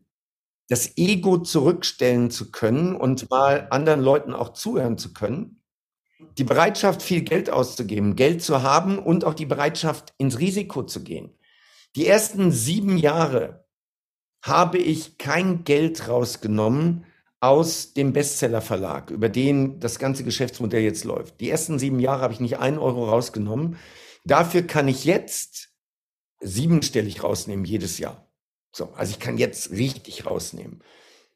das 0.69 0.97
Ego 0.97 1.39
zurückstellen 1.39 2.31
zu 2.31 2.51
können 2.51 2.95
und 2.95 3.29
mal 3.29 3.67
anderen 3.71 4.01
Leuten 4.01 4.33
auch 4.33 4.53
zuhören 4.53 4.97
zu 4.97 5.13
können 5.13 5.59
die 6.37 6.43
Bereitschaft, 6.43 7.01
viel 7.01 7.21
Geld 7.21 7.49
auszugeben, 7.49 8.15
Geld 8.15 8.41
zu 8.41 8.61
haben 8.61 8.99
und 8.99 9.23
auch 9.23 9.33
die 9.33 9.45
Bereitschaft, 9.45 10.13
ins 10.17 10.39
Risiko 10.39 10.83
zu 10.83 11.03
gehen. 11.03 11.37
Die 11.95 12.07
ersten 12.07 12.51
sieben 12.51 12.97
Jahre 12.97 13.65
habe 14.43 14.77
ich 14.77 15.17
kein 15.17 15.63
Geld 15.63 16.07
rausgenommen 16.07 17.05
aus 17.41 17.93
dem 17.93 18.13
Bestseller 18.13 18.61
Verlag, 18.61 19.11
über 19.11 19.29
den 19.29 19.79
das 19.79 19.97
ganze 19.97 20.23
Geschäftsmodell 20.23 20.83
jetzt 20.83 21.05
läuft. 21.05 21.39
Die 21.39 21.49
ersten 21.49 21.79
sieben 21.79 21.99
Jahre 21.99 22.21
habe 22.21 22.33
ich 22.33 22.39
nicht 22.39 22.59
einen 22.59 22.79
Euro 22.79 23.09
rausgenommen. 23.09 23.77
Dafür 24.25 24.63
kann 24.63 24.87
ich 24.87 25.05
jetzt 25.05 25.69
siebenstellig 26.41 27.23
rausnehmen 27.23 27.65
jedes 27.65 27.97
Jahr. 27.97 28.28
So, 28.71 28.91
also 28.93 29.11
ich 29.11 29.19
kann 29.19 29.37
jetzt 29.37 29.71
richtig 29.71 30.25
rausnehmen. 30.25 30.83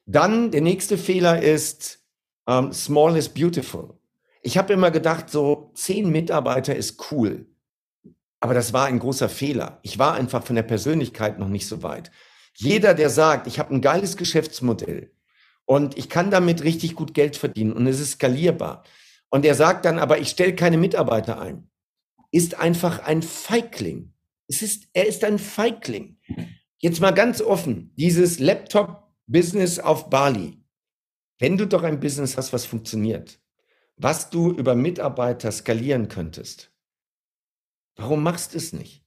Dann 0.06 0.52
der 0.52 0.62
nächste 0.62 0.98
Fehler 0.98 1.42
ist, 1.42 2.04
ähm, 2.48 2.74
small 2.74 3.18
is 3.18 3.30
beautiful. 3.30 3.98
Ich 4.42 4.58
habe 4.58 4.74
immer 4.74 4.92
gedacht, 4.92 5.30
so 5.30 5.72
zehn 5.74 6.10
Mitarbeiter 6.10 6.76
ist 6.76 7.12
cool. 7.12 7.46
Aber 8.42 8.54
das 8.54 8.74
war 8.74 8.88
ein 8.88 9.00
großer 9.00 9.30
Fehler. 9.30 9.80
Ich 9.84 9.98
war 10.00 10.16
einfach 10.16 10.44
von 10.44 10.58
der 10.58 10.64
Persönlichkeit 10.64 11.40
noch 11.40 11.48
nicht 11.48 11.66
so 11.66 11.82
weit. 11.82 12.12
Jeder, 12.56 12.94
der 12.94 13.10
sagt, 13.10 13.48
ich 13.48 13.58
habe 13.58 13.74
ein 13.74 13.82
geiles 13.82 14.18
Geschäftsmodell 14.18 15.12
und 15.66 15.98
ich 15.98 16.10
kann 16.10 16.30
damit 16.30 16.64
richtig 16.64 16.96
gut 16.96 17.14
Geld 17.14 17.38
verdienen 17.38 17.72
und 17.72 17.88
es 17.88 18.00
ist 18.00 18.12
skalierbar. 18.12 18.84
Und 19.30 19.46
er 19.46 19.56
sagt 19.56 19.86
dann, 19.86 19.98
aber 19.98 20.20
ich 20.20 20.30
stelle 20.30 20.56
keine 20.56 20.78
Mitarbeiter 20.78 21.42
ein, 21.42 21.70
ist 22.32 22.60
einfach 22.60 23.00
ein 23.00 23.22
Feigling. 23.22 24.14
Es 24.48 24.62
ist, 24.62 24.88
er 24.94 25.08
ist 25.08 25.24
ein 25.24 25.40
Feigling. 25.40 26.18
Jetzt 26.84 27.00
mal 27.00 27.12
ganz 27.12 27.42
offen, 27.42 27.94
dieses 27.96 28.40
Laptop 28.40 29.08
Business 29.26 29.80
auf 29.80 30.10
Bali. 30.10 30.58
Wenn 31.40 31.58
du 31.58 31.66
doch 31.66 31.82
ein 31.82 32.02
Business 32.02 32.36
hast, 32.36 32.52
was 32.52 32.66
funktioniert, 32.66 33.40
was 33.96 34.30
du 34.30 34.52
über 34.52 34.76
Mitarbeiter 34.76 35.50
skalieren 35.54 36.10
könntest, 36.10 36.74
warum 37.96 38.22
machst 38.22 38.54
du 38.54 38.58
es 38.58 38.74
nicht? 38.74 39.02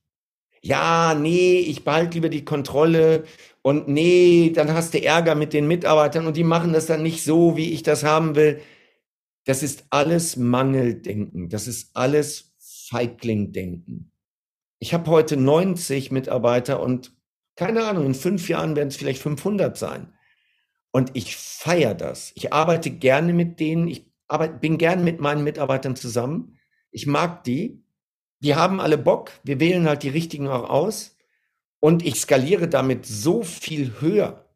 Ja, 0.62 1.14
nee, 1.14 1.58
ich 1.58 1.84
behalte 1.84 2.14
lieber 2.14 2.30
die 2.30 2.46
Kontrolle 2.46 3.24
und 3.60 3.88
nee, 3.88 4.52
dann 4.54 4.72
hast 4.72 4.94
du 4.94 5.02
Ärger 5.02 5.34
mit 5.34 5.52
den 5.52 5.68
Mitarbeitern 5.68 6.26
und 6.26 6.38
die 6.38 6.44
machen 6.44 6.72
das 6.72 6.86
dann 6.86 7.02
nicht 7.02 7.22
so, 7.22 7.58
wie 7.58 7.74
ich 7.74 7.82
das 7.82 8.04
haben 8.04 8.36
will. 8.36 8.62
Das 9.44 9.62
ist 9.62 9.84
alles 9.90 10.38
Mangeldenken. 10.38 11.50
Das 11.50 11.68
ist 11.68 11.94
alles 11.94 12.54
Feiglingdenken. 12.88 14.12
Ich 14.78 14.94
habe 14.94 15.10
heute 15.10 15.36
90 15.36 16.10
Mitarbeiter 16.10 16.80
und 16.80 17.15
keine 17.56 17.84
Ahnung, 17.84 18.06
in 18.06 18.14
fünf 18.14 18.48
Jahren 18.48 18.76
werden 18.76 18.88
es 18.88 18.96
vielleicht 18.96 19.22
500 19.22 19.76
sein. 19.76 20.12
Und 20.92 21.10
ich 21.14 21.36
feiere 21.36 21.94
das. 21.94 22.32
Ich 22.36 22.52
arbeite 22.52 22.90
gerne 22.90 23.32
mit 23.32 23.60
denen. 23.60 23.88
Ich 23.88 24.10
arbeite, 24.28 24.54
bin 24.54 24.78
gerne 24.78 25.02
mit 25.02 25.20
meinen 25.20 25.44
Mitarbeitern 25.44 25.96
zusammen. 25.96 26.58
Ich 26.90 27.06
mag 27.06 27.44
die. 27.44 27.82
Die 28.40 28.54
haben 28.54 28.80
alle 28.80 28.98
Bock. 28.98 29.32
Wir 29.42 29.60
wählen 29.60 29.86
halt 29.86 30.02
die 30.02 30.08
richtigen 30.08 30.48
auch 30.48 30.68
aus. 30.68 31.16
Und 31.80 32.04
ich 32.04 32.20
skaliere 32.20 32.68
damit 32.68 33.06
so 33.06 33.42
viel 33.42 34.00
höher. 34.00 34.46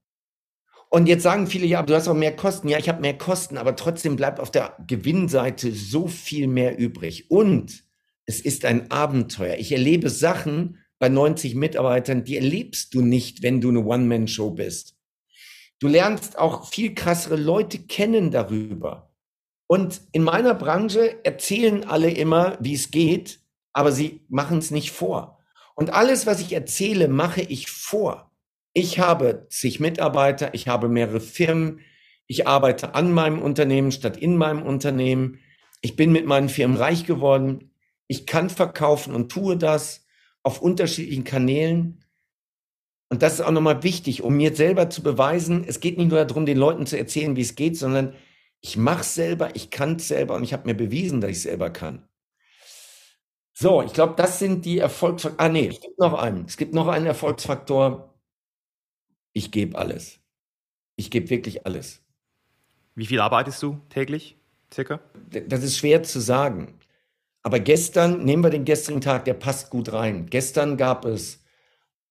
Und 0.88 1.06
jetzt 1.06 1.22
sagen 1.22 1.46
viele, 1.46 1.66
ja, 1.66 1.82
du 1.82 1.94
hast 1.94 2.08
auch 2.08 2.14
mehr 2.14 2.34
Kosten. 2.34 2.68
Ja, 2.68 2.78
ich 2.78 2.88
habe 2.88 3.00
mehr 3.00 3.16
Kosten, 3.16 3.56
aber 3.56 3.76
trotzdem 3.76 4.16
bleibt 4.16 4.40
auf 4.40 4.50
der 4.50 4.76
Gewinnseite 4.86 5.72
so 5.72 6.08
viel 6.08 6.48
mehr 6.48 6.78
übrig. 6.78 7.30
Und 7.30 7.84
es 8.26 8.40
ist 8.40 8.64
ein 8.64 8.90
Abenteuer. 8.90 9.56
Ich 9.56 9.72
erlebe 9.72 10.10
Sachen 10.10 10.78
bei 11.00 11.08
90 11.08 11.56
Mitarbeitern, 11.56 12.24
die 12.24 12.36
erlebst 12.36 12.94
du 12.94 13.00
nicht, 13.00 13.42
wenn 13.42 13.60
du 13.60 13.70
eine 13.70 13.84
One-Man-Show 13.84 14.50
bist. 14.50 14.96
Du 15.80 15.88
lernst 15.88 16.38
auch 16.38 16.68
viel 16.68 16.94
krassere 16.94 17.36
Leute 17.36 17.78
kennen 17.78 18.30
darüber. 18.30 19.10
Und 19.66 20.02
in 20.12 20.22
meiner 20.22 20.54
Branche 20.54 21.24
erzählen 21.24 21.84
alle 21.84 22.10
immer, 22.10 22.58
wie 22.60 22.74
es 22.74 22.90
geht, 22.90 23.40
aber 23.72 23.92
sie 23.92 24.26
machen 24.28 24.58
es 24.58 24.70
nicht 24.70 24.90
vor. 24.90 25.38
Und 25.74 25.94
alles, 25.94 26.26
was 26.26 26.40
ich 26.40 26.52
erzähle, 26.52 27.08
mache 27.08 27.40
ich 27.40 27.70
vor. 27.70 28.30
Ich 28.74 28.98
habe 28.98 29.46
zig 29.48 29.80
Mitarbeiter, 29.80 30.52
ich 30.52 30.68
habe 30.68 30.88
mehrere 30.88 31.20
Firmen, 31.20 31.80
ich 32.26 32.46
arbeite 32.46 32.94
an 32.94 33.10
meinem 33.12 33.40
Unternehmen 33.40 33.90
statt 33.90 34.18
in 34.18 34.36
meinem 34.36 34.62
Unternehmen. 34.62 35.40
Ich 35.80 35.96
bin 35.96 36.12
mit 36.12 36.26
meinen 36.26 36.50
Firmen 36.50 36.76
reich 36.76 37.06
geworden. 37.06 37.72
Ich 38.06 38.26
kann 38.26 38.50
verkaufen 38.50 39.14
und 39.14 39.32
tue 39.32 39.56
das 39.56 39.99
auf 40.42 40.62
unterschiedlichen 40.62 41.24
Kanälen. 41.24 42.05
Und 43.09 43.22
das 43.22 43.35
ist 43.35 43.40
auch 43.40 43.50
nochmal 43.50 43.83
wichtig, 43.83 44.22
um 44.22 44.37
mir 44.37 44.55
selber 44.55 44.88
zu 44.88 45.03
beweisen, 45.03 45.64
es 45.66 45.81
geht 45.81 45.98
nicht 45.98 46.11
nur 46.11 46.24
darum, 46.24 46.46
den 46.46 46.59
Leuten 46.59 46.87
zu 46.87 46.96
erzählen, 46.96 47.37
wie 47.37 47.40
es 47.40 47.57
geht, 47.57 47.76
sondern 47.76 48.14
ich 48.61 48.76
mache 48.76 49.00
es 49.00 49.14
selber, 49.14 49.55
ich 49.57 49.70
kann 49.70 49.96
es 49.96 50.09
selber 50.09 50.35
und 50.35 50.44
ich 50.44 50.53
habe 50.53 50.66
mir 50.66 50.74
bewiesen, 50.74 51.20
dass 51.20 51.31
ich 51.31 51.38
es 51.38 51.42
selber 51.44 51.70
kann. 51.70 52.09
So, 53.53 53.83
ich 53.83 53.92
glaube, 53.92 54.14
das 54.16 54.38
sind 54.38 54.64
die 54.64 54.79
Erfolgsfaktoren. 54.79 55.50
Ah, 55.50 55.53
nee, 55.53 55.68
es 55.68 55.81
gibt 55.81 55.98
noch 55.98 56.14
einen. 56.14 56.46
Es 56.46 56.57
gibt 56.57 56.72
noch 56.72 56.88
einen 56.88 57.05
Erfolgsfaktor. 57.05 58.14
Ich 59.33 59.50
gebe 59.50 59.76
alles. 59.76 60.18
Ich 60.96 61.11
gebe 61.11 61.29
wirklich 61.29 61.66
alles. 61.66 62.03
Wie 62.94 63.07
viel 63.07 63.20
arbeitest 63.20 63.62
du 63.62 63.79
täglich, 63.88 64.37
circa? 64.72 65.00
Das 65.46 65.62
ist 65.62 65.76
schwer 65.76 66.03
zu 66.03 66.20
sagen. 66.20 66.80
Aber 67.42 67.61
gestern, 67.61 68.24
nehmen 68.24 68.42
wir 68.42 68.50
den 68.50 68.64
gestrigen 68.64 69.00
Tag, 69.00 69.24
der 69.24 69.35
passt 69.35 69.70
gut 69.70 69.92
rein. 69.92 70.26
Gestern 70.26 70.76
gab 70.76 71.05
es 71.05 71.42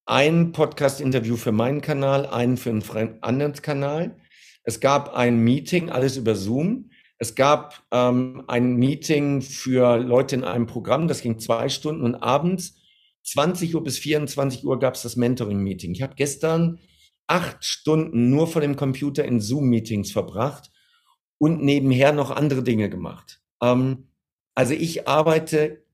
ein 0.06 0.52
Podcast-Interview 0.52 1.38
für 1.38 1.52
meinen 1.52 1.82
Kanal, 1.82 2.26
einen 2.26 2.58
für 2.58 2.72
einen 2.72 3.22
anderen 3.22 3.54
Kanal. 3.54 4.18
Es 4.63 4.80
gab 4.80 5.13
ein 5.13 5.39
Meeting, 5.39 5.89
alles 5.89 6.18
über 6.18 6.36
Zoom. 6.36 6.89
Es 7.20 7.36
gab 7.36 7.84
ähm, 7.92 8.44
ein 8.48 8.76
Meeting 8.76 9.42
für 9.42 9.98
Leute 9.98 10.36
in 10.36 10.44
einem 10.44 10.65
Programm, 10.65 11.08
das 11.08 11.22
ging 11.22 11.38
zwei 11.38 11.70
Stunden 11.70 12.04
und 12.04 12.15
abends 12.15 12.80
20 13.24 13.76
Uhr 13.76 13.84
bis 13.84 14.00
24 14.00 14.65
Uhr 14.65 14.80
gab 14.80 14.96
es 14.96 15.04
das 15.04 15.15
Mentoring-Meeting. 15.15 15.92
Ich 15.92 16.02
habe 16.02 16.15
gestern 16.15 16.80
acht 17.28 17.63
Stunden 17.63 18.30
nur 18.30 18.48
vor 18.48 18.62
dem 18.62 18.76
Computer 18.76 19.24
in 19.24 19.39
Zoom-Meetings 19.39 20.12
verbracht 20.12 20.72
und 21.38 21.62
nebenher 21.62 22.12
noch 22.12 22.32
andere 22.32 22.63
Dinge 22.63 22.89
gemacht. 22.89 23.42
Ähm, 23.62 24.09
also 24.60 24.74
ich 24.74 25.08
arbeite 25.08 25.86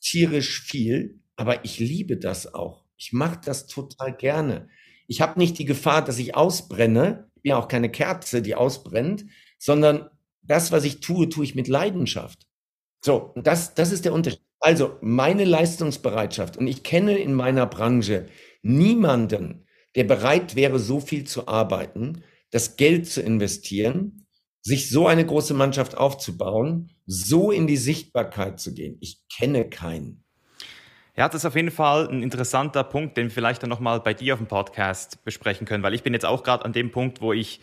tierisch 0.00 0.62
viel, 0.62 1.20
aber 1.36 1.66
ich 1.66 1.78
liebe 1.78 2.16
das 2.16 2.54
auch. 2.54 2.86
Ich 2.96 3.12
mache 3.12 3.38
das 3.44 3.66
total 3.66 4.16
gerne. 4.16 4.70
Ich 5.06 5.20
habe 5.20 5.38
nicht 5.38 5.58
die 5.58 5.66
Gefahr, 5.66 6.02
dass 6.02 6.18
ich 6.18 6.34
ausbrenne. 6.34 7.28
Ich 7.36 7.42
bin 7.42 7.50
ja 7.50 7.58
auch 7.58 7.68
keine 7.68 7.90
Kerze, 7.90 8.40
die 8.40 8.54
ausbrennt, 8.54 9.26
sondern 9.58 10.08
das, 10.40 10.72
was 10.72 10.84
ich 10.84 11.00
tue, 11.00 11.28
tue 11.28 11.44
ich 11.44 11.54
mit 11.54 11.68
Leidenschaft. 11.68 12.46
So, 13.04 13.34
das, 13.36 13.74
das 13.74 13.92
ist 13.92 14.06
der 14.06 14.14
Unterschied. 14.14 14.40
Also 14.60 14.96
meine 15.02 15.44
Leistungsbereitschaft 15.44 16.56
und 16.56 16.68
ich 16.68 16.82
kenne 16.82 17.18
in 17.18 17.34
meiner 17.34 17.66
Branche 17.66 18.28
niemanden, 18.62 19.66
der 19.94 20.04
bereit 20.04 20.56
wäre, 20.56 20.78
so 20.78 21.00
viel 21.00 21.24
zu 21.24 21.48
arbeiten, 21.48 22.24
das 22.50 22.76
Geld 22.76 23.06
zu 23.06 23.20
investieren, 23.20 24.19
sich 24.62 24.90
so 24.90 25.06
eine 25.06 25.24
große 25.24 25.54
Mannschaft 25.54 25.96
aufzubauen, 25.96 26.90
so 27.06 27.50
in 27.50 27.66
die 27.66 27.76
Sichtbarkeit 27.76 28.60
zu 28.60 28.74
gehen. 28.74 28.98
Ich 29.00 29.20
kenne 29.34 29.68
keinen. 29.68 30.24
Ja, 31.16 31.28
das 31.28 31.42
ist 31.42 31.46
auf 31.46 31.56
jeden 31.56 31.70
Fall 31.70 32.08
ein 32.08 32.22
interessanter 32.22 32.84
Punkt, 32.84 33.16
den 33.16 33.26
wir 33.26 33.30
vielleicht 33.30 33.62
dann 33.62 33.70
nochmal 33.70 34.00
bei 34.00 34.14
dir 34.14 34.34
auf 34.34 34.40
dem 34.40 34.46
Podcast 34.46 35.24
besprechen 35.24 35.66
können, 35.66 35.82
weil 35.82 35.94
ich 35.94 36.02
bin 36.02 36.12
jetzt 36.12 36.24
auch 36.24 36.42
gerade 36.42 36.64
an 36.64 36.72
dem 36.72 36.90
Punkt, 36.90 37.20
wo 37.20 37.32
ich 37.32 37.60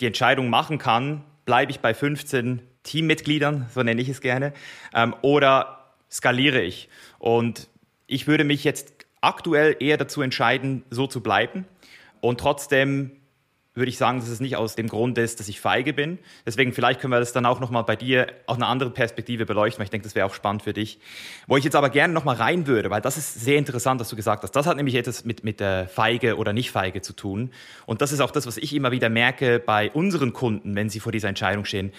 die 0.00 0.06
Entscheidung 0.06 0.50
machen 0.50 0.78
kann, 0.78 1.24
bleibe 1.44 1.72
ich 1.72 1.80
bei 1.80 1.94
15 1.94 2.62
Teammitgliedern, 2.82 3.66
so 3.74 3.82
nenne 3.82 4.00
ich 4.00 4.08
es 4.08 4.20
gerne, 4.20 4.52
ähm, 4.94 5.14
oder 5.22 5.94
skaliere 6.10 6.60
ich? 6.60 6.88
Und 7.18 7.68
ich 8.06 8.26
würde 8.26 8.44
mich 8.44 8.62
jetzt 8.62 8.92
aktuell 9.20 9.76
eher 9.80 9.96
dazu 9.96 10.22
entscheiden, 10.22 10.84
so 10.90 11.06
zu 11.06 11.22
bleiben 11.22 11.66
und 12.20 12.38
trotzdem 12.40 13.12
würde 13.76 13.90
ich 13.90 13.98
sagen, 13.98 14.20
dass 14.20 14.28
es 14.28 14.40
nicht 14.40 14.56
aus 14.56 14.74
dem 14.74 14.88
Grund 14.88 15.18
ist, 15.18 15.38
dass 15.38 15.48
ich 15.48 15.60
feige 15.60 15.92
bin. 15.92 16.18
Deswegen 16.46 16.72
vielleicht 16.72 17.00
können 17.00 17.12
wir 17.12 17.20
das 17.20 17.32
dann 17.32 17.46
auch 17.46 17.60
nochmal 17.60 17.84
bei 17.84 17.96
dir 17.96 18.26
aus 18.46 18.56
einer 18.56 18.68
anderen 18.68 18.92
Perspektive 18.94 19.46
beleuchten, 19.46 19.78
weil 19.78 19.84
ich 19.84 19.90
denke, 19.90 20.04
das 20.04 20.14
wäre 20.14 20.26
auch 20.26 20.34
spannend 20.34 20.62
für 20.62 20.72
dich. 20.72 20.98
Wo 21.46 21.56
ich 21.56 21.64
jetzt 21.64 21.76
aber 21.76 21.90
gerne 21.90 22.14
nochmal 22.14 22.36
rein 22.36 22.66
würde, 22.66 22.90
weil 22.90 23.00
das 23.00 23.16
ist 23.16 23.34
sehr 23.34 23.58
interessant, 23.58 24.00
was 24.00 24.08
du 24.08 24.16
gesagt 24.16 24.42
hast. 24.42 24.52
Das 24.52 24.66
hat 24.66 24.76
nämlich 24.76 24.94
etwas 24.94 25.24
mit, 25.24 25.44
mit 25.44 25.60
der 25.60 25.88
Feige 25.88 26.36
oder 26.36 26.52
Nicht-Feige 26.52 27.02
zu 27.02 27.12
tun. 27.12 27.52
Und 27.84 28.00
das 28.00 28.12
ist 28.12 28.20
auch 28.20 28.30
das, 28.30 28.46
was 28.46 28.56
ich 28.56 28.74
immer 28.74 28.92
wieder 28.92 29.08
merke 29.08 29.58
bei 29.58 29.90
unseren 29.90 30.32
Kunden, 30.32 30.74
wenn 30.74 30.88
sie 30.88 31.00
vor 31.00 31.12
dieser 31.12 31.28
Entscheidung 31.28 31.64
stehen. 31.64 31.92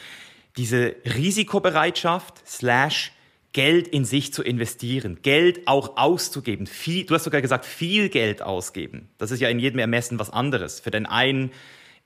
Diese 0.57 0.95
Risikobereitschaft 1.05 2.47
slash 2.47 3.11
Geld 3.57 3.87
in 3.87 4.05
sich 4.05 4.31
zu 4.33 4.43
investieren, 4.43 5.17
Geld 5.23 5.67
auch 5.67 5.97
auszugeben. 5.97 6.67
Viel, 6.67 7.07
du 7.07 7.15
hast 7.15 7.23
sogar 7.23 7.41
gesagt, 7.41 7.65
viel 7.65 8.07
Geld 8.07 8.43
ausgeben. 8.43 9.09
Das 9.17 9.31
ist 9.31 9.39
ja 9.39 9.49
in 9.49 9.57
jedem 9.57 9.79
Ermessen 9.79 10.19
was 10.19 10.29
anderes. 10.29 10.79
Für 10.79 10.91
den 10.91 11.07
einen 11.07 11.49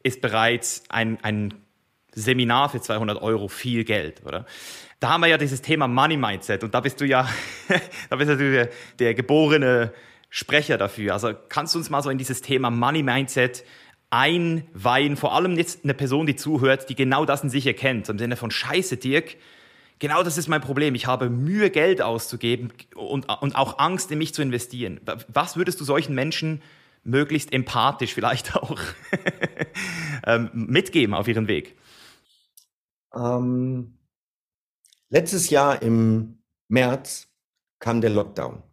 ist 0.01 0.21
bereits 0.21 0.83
ein, 0.87 1.21
ein 1.23 1.53
Seminar 2.13 2.69
für 2.69 2.79
200 2.79 3.21
Euro 3.21 3.49
viel 3.49 3.83
Geld, 3.83 4.25
oder? 4.25 4.45
Da 5.01 5.09
haben 5.09 5.19
wir 5.19 5.27
ja 5.27 5.37
dieses 5.37 5.61
Thema 5.61 5.89
Money 5.89 6.15
Mindset 6.15 6.63
und 6.63 6.73
da 6.73 6.79
bist 6.79 7.01
du 7.01 7.05
ja, 7.05 7.29
da 8.09 8.15
bist 8.15 8.31
du 8.31 8.37
der, 8.37 8.69
der 8.99 9.13
geborene 9.13 9.91
Sprecher 10.29 10.77
dafür. 10.77 11.11
Also 11.11 11.33
kannst 11.49 11.75
du 11.75 11.79
uns 11.79 11.89
mal 11.89 12.01
so 12.01 12.09
in 12.09 12.17
dieses 12.17 12.41
Thema 12.41 12.69
Money 12.69 13.03
Mindset 13.03 13.65
einweihen, 14.09 15.17
vor 15.17 15.35
allem 15.35 15.57
jetzt 15.57 15.83
eine 15.83 15.95
Person, 15.95 16.27
die 16.27 16.37
zuhört, 16.37 16.87
die 16.87 16.95
genau 16.95 17.25
das 17.25 17.43
in 17.43 17.49
sich 17.49 17.67
erkennt, 17.67 18.07
im 18.07 18.19
Sinne 18.19 18.37
von 18.37 18.51
Scheiße, 18.51 18.95
Dirk, 18.95 19.35
Genau 20.01 20.23
das 20.23 20.39
ist 20.39 20.47
mein 20.47 20.61
Problem. 20.61 20.95
Ich 20.95 21.05
habe 21.05 21.29
Mühe, 21.29 21.69
Geld 21.69 22.01
auszugeben 22.01 22.73
und, 22.95 23.29
und 23.29 23.55
auch 23.55 23.77
Angst, 23.77 24.09
in 24.09 24.17
mich 24.17 24.33
zu 24.33 24.41
investieren. 24.41 24.99
Was 25.27 25.57
würdest 25.57 25.79
du 25.79 25.83
solchen 25.83 26.15
Menschen 26.15 26.63
möglichst 27.03 27.53
empathisch 27.53 28.11
vielleicht 28.11 28.55
auch 28.55 28.79
ähm, 30.25 30.49
mitgeben 30.53 31.13
auf 31.13 31.27
ihren 31.27 31.47
Weg? 31.47 31.77
Ähm, 33.13 33.99
letztes 35.09 35.51
Jahr 35.51 35.83
im 35.83 36.39
März 36.67 37.27
kam 37.77 38.01
der 38.01 38.09
Lockdown. 38.09 38.63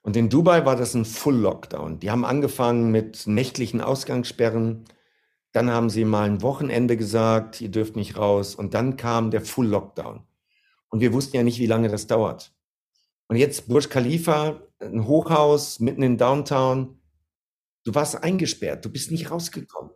Und 0.00 0.16
in 0.16 0.30
Dubai 0.30 0.64
war 0.64 0.76
das 0.76 0.94
ein 0.94 1.04
Full 1.04 1.36
Lockdown. 1.36 2.00
Die 2.00 2.10
haben 2.10 2.24
angefangen 2.24 2.90
mit 2.90 3.26
nächtlichen 3.26 3.82
Ausgangssperren. 3.82 4.86
Dann 5.52 5.70
haben 5.70 5.90
sie 5.90 6.06
mal 6.06 6.30
ein 6.30 6.40
Wochenende 6.40 6.96
gesagt, 6.96 7.60
ihr 7.60 7.68
dürft 7.68 7.94
nicht 7.94 8.16
raus. 8.16 8.54
Und 8.54 8.72
dann 8.72 8.96
kam 8.96 9.30
der 9.30 9.42
Full 9.42 9.66
Lockdown. 9.66 10.24
Und 10.92 11.00
wir 11.00 11.12
wussten 11.14 11.36
ja 11.36 11.42
nicht, 11.42 11.58
wie 11.58 11.66
lange 11.66 11.88
das 11.88 12.06
dauert. 12.06 12.54
Und 13.28 13.36
jetzt 13.36 13.66
Burj 13.66 13.88
Khalifa, 13.88 14.60
ein 14.78 15.06
Hochhaus 15.06 15.80
mitten 15.80 16.02
in 16.02 16.18
Downtown. 16.18 17.00
Du 17.84 17.94
warst 17.94 18.22
eingesperrt, 18.22 18.84
du 18.84 18.90
bist 18.90 19.10
nicht 19.10 19.30
rausgekommen. 19.30 19.90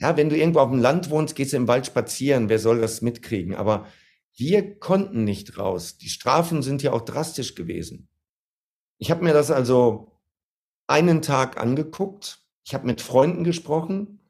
Ja, 0.00 0.16
wenn 0.16 0.30
du 0.30 0.36
irgendwo 0.38 0.60
auf 0.60 0.70
dem 0.70 0.80
Land 0.80 1.10
wohnst, 1.10 1.36
gehst 1.36 1.52
du 1.52 1.58
im 1.58 1.68
Wald 1.68 1.86
spazieren. 1.86 2.48
Wer 2.48 2.58
soll 2.58 2.80
das 2.80 3.02
mitkriegen? 3.02 3.54
Aber 3.54 3.86
wir 4.34 4.78
konnten 4.78 5.24
nicht 5.24 5.58
raus. 5.58 5.98
Die 5.98 6.08
Strafen 6.08 6.62
sind 6.62 6.82
ja 6.82 6.94
auch 6.94 7.02
drastisch 7.02 7.54
gewesen. 7.54 8.08
Ich 8.96 9.10
habe 9.10 9.22
mir 9.22 9.34
das 9.34 9.50
also 9.50 10.18
einen 10.86 11.20
Tag 11.20 11.60
angeguckt. 11.60 12.46
Ich 12.64 12.72
habe 12.72 12.86
mit 12.86 13.02
Freunden 13.02 13.44
gesprochen. 13.44 14.20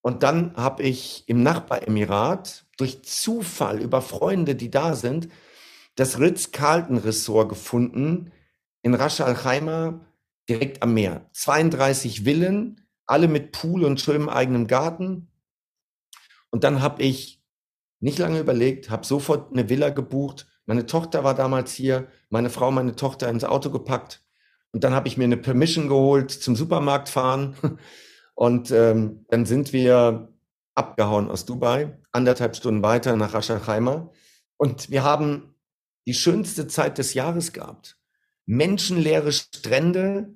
Und 0.00 0.24
dann 0.24 0.56
habe 0.56 0.82
ich 0.82 1.28
im 1.28 1.44
Nachbaremirat 1.44 2.67
durch 2.78 3.02
Zufall 3.02 3.82
über 3.82 4.00
Freunde, 4.00 4.54
die 4.54 4.70
da 4.70 4.94
sind, 4.94 5.28
das 5.96 6.18
Ritz-Carlton-Ressort 6.18 7.48
gefunden 7.48 8.32
in 8.82 8.94
Ras 8.94 9.20
Al 9.20 9.34
Khaimah, 9.34 10.00
direkt 10.48 10.82
am 10.82 10.94
Meer. 10.94 11.28
32 11.32 12.24
Villen, 12.24 12.86
alle 13.04 13.28
mit 13.28 13.52
Pool 13.52 13.84
und 13.84 14.00
schönem 14.00 14.28
eigenen 14.28 14.66
Garten. 14.66 15.28
Und 16.50 16.64
dann 16.64 16.80
habe 16.80 17.02
ich 17.02 17.42
nicht 18.00 18.18
lange 18.18 18.38
überlegt, 18.38 18.90
habe 18.90 19.04
sofort 19.04 19.52
eine 19.52 19.68
Villa 19.68 19.90
gebucht. 19.90 20.46
Meine 20.66 20.86
Tochter 20.86 21.24
war 21.24 21.34
damals 21.34 21.72
hier, 21.72 22.08
meine 22.30 22.48
Frau, 22.48 22.70
meine 22.70 22.94
Tochter 22.94 23.28
ins 23.28 23.44
Auto 23.44 23.70
gepackt. 23.70 24.22
Und 24.70 24.84
dann 24.84 24.94
habe 24.94 25.08
ich 25.08 25.16
mir 25.16 25.24
eine 25.24 25.36
Permission 25.36 25.88
geholt 25.88 26.30
zum 26.30 26.54
Supermarkt 26.54 27.08
fahren. 27.08 27.56
Und 28.34 28.70
ähm, 28.70 29.26
dann 29.30 29.46
sind 29.46 29.72
wir 29.72 30.32
abgehauen 30.78 31.30
aus 31.30 31.44
Dubai, 31.44 31.98
anderthalb 32.12 32.56
Stunden 32.56 32.82
weiter 32.82 33.16
nach 33.16 33.32
Khaimah. 33.32 34.10
Und 34.56 34.90
wir 34.90 35.02
haben 35.02 35.54
die 36.06 36.14
schönste 36.14 36.68
Zeit 36.68 36.98
des 36.98 37.14
Jahres 37.14 37.52
gehabt. 37.52 37.98
Menschenleere 38.46 39.32
Strände, 39.32 40.34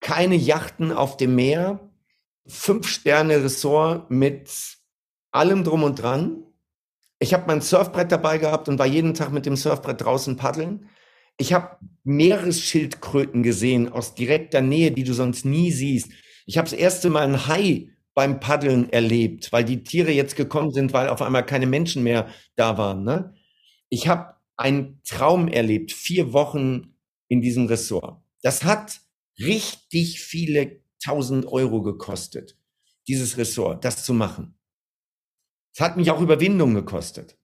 keine 0.00 0.36
Yachten 0.36 0.92
auf 0.92 1.16
dem 1.16 1.34
Meer, 1.34 1.90
fünf 2.46 2.88
Sterne 2.88 3.42
Ressort 3.42 4.10
mit 4.10 4.50
allem 5.30 5.64
drum 5.64 5.82
und 5.82 5.96
dran. 5.96 6.44
Ich 7.18 7.34
habe 7.34 7.44
mein 7.46 7.60
Surfbrett 7.60 8.12
dabei 8.12 8.38
gehabt 8.38 8.68
und 8.68 8.78
war 8.78 8.86
jeden 8.86 9.14
Tag 9.14 9.32
mit 9.32 9.46
dem 9.46 9.56
Surfbrett 9.56 10.00
draußen 10.00 10.36
paddeln. 10.36 10.88
Ich 11.36 11.52
habe 11.52 11.78
Meeresschildkröten 12.04 13.42
gesehen 13.42 13.90
aus 13.90 14.14
direkter 14.14 14.60
Nähe, 14.60 14.92
die 14.92 15.04
du 15.04 15.14
sonst 15.14 15.44
nie 15.44 15.72
siehst. 15.72 16.12
Ich 16.46 16.58
habe 16.58 16.68
das 16.68 16.78
erste 16.78 17.10
Mal 17.10 17.24
ein 17.24 17.46
Hai 17.46 17.93
beim 18.14 18.40
Paddeln 18.40 18.90
erlebt, 18.92 19.52
weil 19.52 19.64
die 19.64 19.82
Tiere 19.82 20.12
jetzt 20.12 20.36
gekommen 20.36 20.72
sind, 20.72 20.92
weil 20.92 21.08
auf 21.08 21.20
einmal 21.20 21.44
keine 21.44 21.66
Menschen 21.66 22.02
mehr 22.02 22.28
da 22.56 22.78
waren. 22.78 23.04
Ne? 23.04 23.34
Ich 23.88 24.08
habe 24.08 24.36
einen 24.56 25.00
Traum 25.04 25.48
erlebt, 25.48 25.92
vier 25.92 26.32
Wochen 26.32 26.96
in 27.28 27.40
diesem 27.40 27.66
Ressort. 27.66 28.22
Das 28.42 28.64
hat 28.64 29.00
richtig 29.38 30.20
viele 30.20 30.80
tausend 31.02 31.46
Euro 31.46 31.82
gekostet, 31.82 32.56
dieses 33.08 33.36
Ressort, 33.36 33.84
das 33.84 34.04
zu 34.04 34.14
machen. 34.14 34.56
Es 35.74 35.80
hat 35.80 35.96
mich 35.96 36.10
auch 36.10 36.20
Überwindung 36.20 36.74
gekostet. 36.74 37.36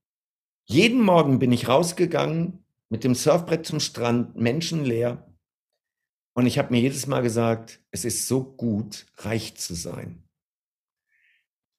Jeden 0.66 1.02
Morgen 1.02 1.40
bin 1.40 1.50
ich 1.50 1.66
rausgegangen 1.66 2.64
mit 2.88 3.02
dem 3.02 3.16
Surfbrett 3.16 3.66
zum 3.66 3.80
Strand, 3.80 4.36
menschenleer. 4.36 5.26
Und 6.34 6.46
ich 6.46 6.58
habe 6.58 6.70
mir 6.70 6.80
jedes 6.80 7.08
Mal 7.08 7.22
gesagt, 7.22 7.80
es 7.90 8.04
ist 8.04 8.28
so 8.28 8.44
gut, 8.44 9.06
reich 9.16 9.56
zu 9.56 9.74
sein. 9.74 10.22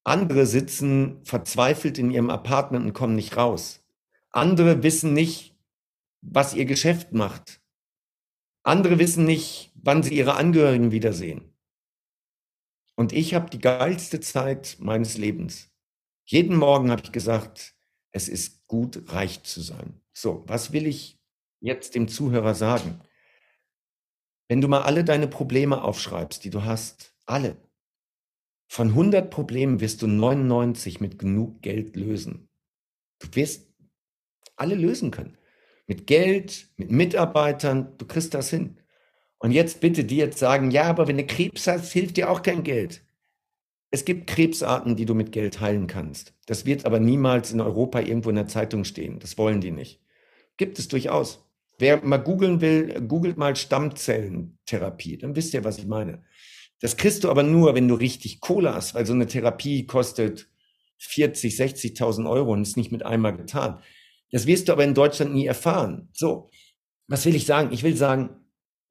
Andere 0.04 0.46
sitzen 0.46 1.24
verzweifelt 1.24 1.98
in 1.98 2.10
ihrem 2.10 2.30
Apartment 2.30 2.84
und 2.84 2.92
kommen 2.92 3.14
nicht 3.14 3.36
raus. 3.36 3.84
Andere 4.30 4.82
wissen 4.82 5.12
nicht, 5.12 5.56
was 6.20 6.54
ihr 6.54 6.64
Geschäft 6.64 7.12
macht. 7.12 7.60
Andere 8.64 8.98
wissen 8.98 9.24
nicht, 9.24 9.72
wann 9.74 10.02
sie 10.02 10.14
ihre 10.16 10.34
Angehörigen 10.34 10.90
wiedersehen. 10.90 11.52
Und 12.94 13.12
ich 13.12 13.34
habe 13.34 13.50
die 13.50 13.58
geilste 13.58 14.20
Zeit 14.20 14.76
meines 14.80 15.18
Lebens. 15.18 15.70
Jeden 16.24 16.56
Morgen 16.56 16.90
habe 16.90 17.02
ich 17.04 17.12
gesagt, 17.12 17.74
es 18.12 18.28
ist 18.28 18.66
gut, 18.66 19.12
reich 19.12 19.42
zu 19.42 19.60
sein. 19.60 20.00
So, 20.12 20.44
was 20.46 20.72
will 20.72 20.86
ich 20.86 21.18
jetzt 21.60 21.94
dem 21.94 22.08
Zuhörer 22.08 22.54
sagen? 22.54 23.00
Wenn 24.48 24.60
du 24.60 24.68
mal 24.68 24.82
alle 24.82 25.04
deine 25.04 25.28
Probleme 25.28 25.82
aufschreibst, 25.82 26.44
die 26.44 26.50
du 26.50 26.64
hast, 26.64 27.14
alle, 27.24 27.56
von 28.72 28.88
100 28.88 29.28
Problemen 29.28 29.80
wirst 29.80 30.00
du 30.00 30.06
99 30.06 30.98
mit 30.98 31.18
genug 31.18 31.60
Geld 31.60 31.94
lösen. 31.94 32.48
Du 33.18 33.28
wirst 33.34 33.70
alle 34.56 34.74
lösen 34.76 35.10
können. 35.10 35.36
Mit 35.86 36.06
Geld, 36.06 36.70
mit 36.78 36.90
Mitarbeitern, 36.90 37.92
du 37.98 38.06
kriegst 38.06 38.32
das 38.32 38.48
hin. 38.48 38.78
Und 39.36 39.50
jetzt 39.50 39.82
bitte 39.82 40.04
die 40.04 40.16
jetzt 40.16 40.38
sagen, 40.38 40.70
ja, 40.70 40.84
aber 40.84 41.06
wenn 41.06 41.18
du 41.18 41.26
Krebs 41.26 41.66
hast, 41.66 41.92
hilft 41.92 42.16
dir 42.16 42.30
auch 42.30 42.40
kein 42.40 42.62
Geld. 42.62 43.04
Es 43.90 44.06
gibt 44.06 44.26
Krebsarten, 44.26 44.96
die 44.96 45.04
du 45.04 45.14
mit 45.14 45.32
Geld 45.32 45.60
heilen 45.60 45.86
kannst. 45.86 46.32
Das 46.46 46.64
wird 46.64 46.86
aber 46.86 46.98
niemals 46.98 47.52
in 47.52 47.60
Europa 47.60 48.00
irgendwo 48.00 48.30
in 48.30 48.36
der 48.36 48.48
Zeitung 48.48 48.84
stehen. 48.84 49.18
Das 49.18 49.36
wollen 49.36 49.60
die 49.60 49.70
nicht. 49.70 50.00
Gibt 50.56 50.78
es 50.78 50.88
durchaus. 50.88 51.46
Wer 51.78 52.02
mal 52.02 52.16
googeln 52.16 52.62
will, 52.62 53.02
googelt 53.06 53.36
mal 53.36 53.54
Stammzellentherapie. 53.54 55.18
Dann 55.18 55.36
wisst 55.36 55.52
ihr, 55.52 55.62
was 55.62 55.76
ich 55.76 55.86
meine. 55.86 56.24
Das 56.82 56.96
kriegst 56.96 57.22
du 57.22 57.30
aber 57.30 57.44
nur, 57.44 57.76
wenn 57.76 57.86
du 57.86 57.94
richtig 57.94 58.40
Kohle 58.40 58.74
hast, 58.74 58.94
weil 58.94 59.06
so 59.06 59.12
eine 59.12 59.28
Therapie 59.28 59.86
kostet 59.86 60.50
40, 60.98 61.54
60.000 61.54 62.28
Euro 62.28 62.52
und 62.52 62.62
ist 62.62 62.76
nicht 62.76 62.90
mit 62.90 63.06
einmal 63.06 63.36
getan. 63.36 63.80
Das 64.32 64.46
wirst 64.46 64.66
du 64.66 64.72
aber 64.72 64.82
in 64.82 64.92
Deutschland 64.94 65.32
nie 65.32 65.46
erfahren. 65.46 66.08
So, 66.12 66.50
was 67.06 67.24
will 67.24 67.36
ich 67.36 67.46
sagen? 67.46 67.72
Ich 67.72 67.84
will 67.84 67.96
sagen, 67.96 68.30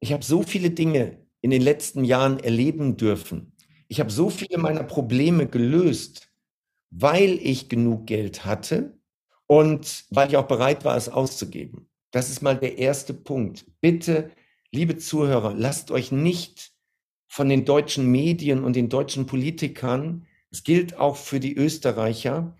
ich 0.00 0.14
habe 0.14 0.24
so 0.24 0.42
viele 0.42 0.70
Dinge 0.70 1.26
in 1.42 1.50
den 1.50 1.60
letzten 1.60 2.04
Jahren 2.04 2.38
erleben 2.38 2.96
dürfen. 2.96 3.52
Ich 3.88 4.00
habe 4.00 4.10
so 4.10 4.30
viele 4.30 4.56
meiner 4.56 4.84
Probleme 4.84 5.46
gelöst, 5.46 6.32
weil 6.90 7.38
ich 7.42 7.68
genug 7.68 8.06
Geld 8.06 8.46
hatte 8.46 8.98
und 9.46 10.06
weil 10.08 10.28
ich 10.30 10.38
auch 10.38 10.48
bereit 10.48 10.86
war, 10.86 10.96
es 10.96 11.10
auszugeben. 11.10 11.90
Das 12.10 12.30
ist 12.30 12.40
mal 12.40 12.56
der 12.56 12.78
erste 12.78 13.12
Punkt. 13.12 13.66
Bitte, 13.82 14.30
liebe 14.70 14.96
Zuhörer, 14.96 15.52
lasst 15.52 15.90
euch 15.90 16.10
nicht 16.10 16.71
von 17.32 17.48
den 17.48 17.64
deutschen 17.64 18.12
Medien 18.12 18.62
und 18.62 18.76
den 18.76 18.90
deutschen 18.90 19.24
Politikern, 19.24 20.26
es 20.50 20.64
gilt 20.64 20.98
auch 20.98 21.16
für 21.16 21.40
die 21.40 21.56
Österreicher, 21.56 22.54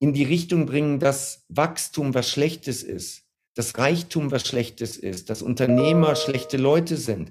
in 0.00 0.12
die 0.12 0.24
Richtung 0.24 0.66
bringen, 0.66 0.98
dass 0.98 1.44
Wachstum 1.50 2.12
was 2.12 2.28
Schlechtes 2.28 2.82
ist, 2.82 3.28
dass 3.54 3.78
Reichtum 3.78 4.32
was 4.32 4.44
Schlechtes 4.44 4.96
ist, 4.96 5.30
dass 5.30 5.40
Unternehmer 5.40 6.16
schlechte 6.16 6.56
Leute 6.56 6.96
sind. 6.96 7.30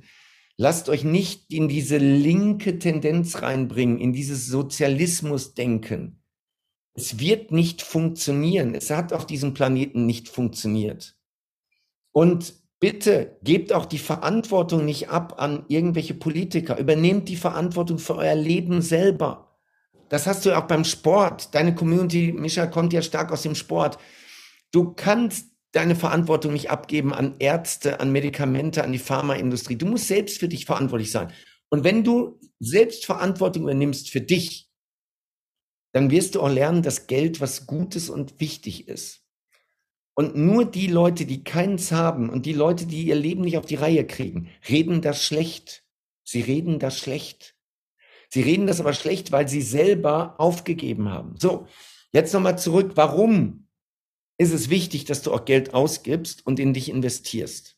Lasst 0.55 0.87
euch 0.87 1.03
nicht 1.03 1.51
in 1.51 1.67
diese 1.67 1.97
linke 1.97 2.79
Tendenz 2.79 3.41
reinbringen, 3.41 3.99
in 3.99 4.13
dieses 4.13 4.47
Sozialismusdenken. 4.47 6.23
Es 6.93 7.19
wird 7.19 7.51
nicht 7.51 7.81
funktionieren. 7.81 8.75
Es 8.75 8.91
hat 8.91 9.11
auf 9.11 9.27
diesem 9.27 9.53
Planeten 9.53 10.05
nicht 10.05 10.29
funktioniert. 10.29 11.17
Und 12.13 12.53
bitte 12.85 13.39
gebt 13.41 13.73
auch 13.73 13.87
die 13.87 13.97
Verantwortung 13.97 14.85
nicht 14.85 15.09
ab 15.09 15.41
an 15.41 15.65
irgendwelche 15.69 16.13
Politiker. 16.13 16.77
Übernehmt 16.77 17.27
die 17.29 17.35
Verantwortung 17.35 17.97
für 17.97 18.15
euer 18.15 18.35
Leben 18.35 18.83
selber. 18.83 19.57
Das 20.09 20.27
hast 20.27 20.45
du 20.45 20.55
auch 20.55 20.67
beim 20.67 20.83
Sport. 20.83 21.55
Deine 21.55 21.73
Community, 21.73 22.31
Micha, 22.31 22.67
kommt 22.67 22.93
ja 22.93 23.01
stark 23.01 23.31
aus 23.31 23.41
dem 23.41 23.55
Sport. 23.55 23.97
Du 24.71 24.93
kannst 24.93 25.47
deine 25.71 25.95
Verantwortung 25.95 26.53
nicht 26.53 26.69
abgeben 26.69 27.11
an 27.11 27.37
Ärzte, 27.39 27.99
an 28.01 28.11
Medikamente, 28.11 28.83
an 28.83 28.91
die 28.91 28.99
Pharmaindustrie. 28.99 29.77
Du 29.77 29.87
musst 29.87 30.07
selbst 30.07 30.37
für 30.37 30.47
dich 30.47 30.67
verantwortlich 30.67 31.09
sein. 31.09 31.33
Und 31.69 31.83
wenn 31.83 32.03
du 32.03 32.39
selbst 32.59 33.07
Verantwortung 33.07 33.63
übernimmst 33.63 34.11
für 34.11 34.21
dich, 34.21 34.69
dann 35.91 36.11
wirst 36.11 36.35
du 36.35 36.41
auch 36.41 36.49
lernen, 36.51 36.83
dass 36.83 37.07
Geld 37.07 37.41
was 37.41 37.65
Gutes 37.65 38.11
und 38.11 38.39
wichtig 38.39 38.87
ist. 38.87 39.24
Und 40.15 40.35
nur 40.35 40.65
die 40.65 40.87
Leute, 40.87 41.25
die 41.25 41.43
keins 41.43 41.91
haben 41.91 42.29
und 42.29 42.45
die 42.45 42.53
Leute, 42.53 42.85
die 42.85 43.03
ihr 43.03 43.15
Leben 43.15 43.41
nicht 43.41 43.57
auf 43.57 43.65
die 43.65 43.75
Reihe 43.75 44.07
kriegen, 44.07 44.49
reden 44.69 45.01
das 45.01 45.21
schlecht. 45.21 45.83
Sie 46.23 46.41
reden 46.41 46.79
das 46.79 46.97
schlecht. 46.97 47.55
Sie 48.29 48.41
reden 48.41 48.65
das 48.65 48.79
aber 48.79 48.93
schlecht, 48.93 49.31
weil 49.31 49.47
sie 49.47 49.61
selber 49.61 50.35
aufgegeben 50.39 51.09
haben. 51.09 51.35
So, 51.37 51.67
jetzt 52.11 52.33
nochmal 52.33 52.57
zurück. 52.57 52.93
Warum 52.95 53.67
ist 54.37 54.53
es 54.53 54.69
wichtig, 54.69 55.05
dass 55.05 55.21
du 55.21 55.33
auch 55.33 55.45
Geld 55.45 55.73
ausgibst 55.73 56.45
und 56.45 56.59
in 56.59 56.73
dich 56.73 56.89
investierst? 56.89 57.77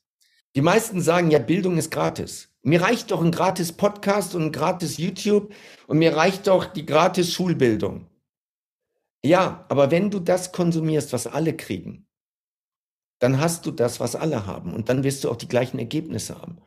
Die 0.56 0.62
meisten 0.62 1.02
sagen, 1.02 1.32
ja, 1.32 1.40
Bildung 1.40 1.78
ist 1.78 1.92
gratis. 1.92 2.50
Mir 2.62 2.82
reicht 2.82 3.12
doch 3.12 3.22
ein 3.22 3.32
gratis 3.32 3.74
Podcast 3.74 4.36
und 4.36 4.44
ein 4.44 4.52
gratis 4.52 4.98
YouTube 4.98 5.54
und 5.88 6.00
mir 6.00 6.16
reicht 6.16 6.48
doch 6.48 6.66
die 6.66 6.86
gratis 6.86 7.34
Schulbildung. 7.34 8.08
Ja, 9.24 9.66
aber 9.70 9.92
wenn 9.92 10.12
du 10.12 10.20
das 10.20 10.52
konsumierst, 10.52 11.14
was 11.14 11.28
alle 11.28 11.56
kriegen, 11.56 12.07
dann 13.20 13.40
hast 13.40 13.66
du 13.66 13.72
das, 13.72 14.00
was 14.00 14.16
alle 14.16 14.46
haben 14.46 14.74
und 14.74 14.90
dann 14.90 15.04
wirst 15.04 15.24
du 15.24 15.32
auch 15.32 15.36
die 15.36 15.48
gleichen 15.48 15.80
Ergebnisse 15.80 16.40
haben. 16.40 16.60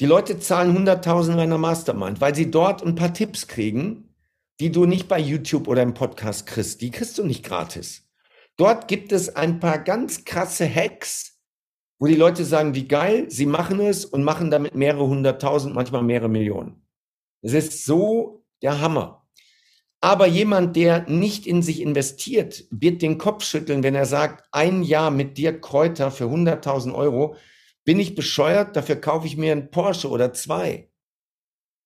Die 0.00 0.06
Leute 0.06 0.38
zahlen 0.38 0.76
100.000 0.76 1.34
in 1.34 1.38
einer 1.38 1.58
Mastermind, 1.58 2.20
weil 2.20 2.34
sie 2.34 2.50
dort 2.50 2.82
ein 2.82 2.94
paar 2.94 3.12
Tipps 3.12 3.46
kriegen, 3.46 4.14
die 4.60 4.70
du 4.70 4.86
nicht 4.86 5.08
bei 5.08 5.18
YouTube 5.18 5.68
oder 5.68 5.82
im 5.82 5.94
Podcast 5.94 6.46
kriegst. 6.46 6.80
Die 6.80 6.90
kriegst 6.90 7.18
du 7.18 7.24
nicht 7.24 7.44
gratis. 7.44 8.08
Dort 8.56 8.88
gibt 8.88 9.12
es 9.12 9.34
ein 9.34 9.60
paar 9.60 9.78
ganz 9.78 10.24
krasse 10.24 10.72
Hacks, 10.72 11.40
wo 11.98 12.06
die 12.06 12.14
Leute 12.14 12.44
sagen, 12.44 12.74
wie 12.74 12.88
geil, 12.88 13.30
sie 13.30 13.46
machen 13.46 13.80
es 13.80 14.04
und 14.04 14.24
machen 14.24 14.50
damit 14.50 14.74
mehrere 14.74 15.06
hunderttausend, 15.06 15.74
manchmal 15.74 16.02
mehrere 16.02 16.28
Millionen. 16.28 16.86
Es 17.42 17.52
ist 17.52 17.84
so 17.84 18.44
der 18.62 18.80
Hammer. 18.80 19.21
Aber 20.04 20.26
jemand, 20.26 20.74
der 20.76 21.08
nicht 21.08 21.46
in 21.46 21.62
sich 21.62 21.80
investiert, 21.80 22.64
wird 22.70 23.02
den 23.02 23.18
Kopf 23.18 23.44
schütteln, 23.44 23.84
wenn 23.84 23.94
er 23.94 24.04
sagt, 24.04 24.44
ein 24.50 24.82
Jahr 24.82 25.12
mit 25.12 25.38
dir 25.38 25.60
Kräuter 25.60 26.10
für 26.10 26.24
100.000 26.24 26.92
Euro, 26.92 27.36
bin 27.84 28.00
ich 28.00 28.16
bescheuert? 28.16 28.74
Dafür 28.76 28.96
kaufe 28.96 29.28
ich 29.28 29.36
mir 29.36 29.52
einen 29.52 29.70
Porsche 29.70 30.10
oder 30.10 30.32
zwei. 30.32 30.90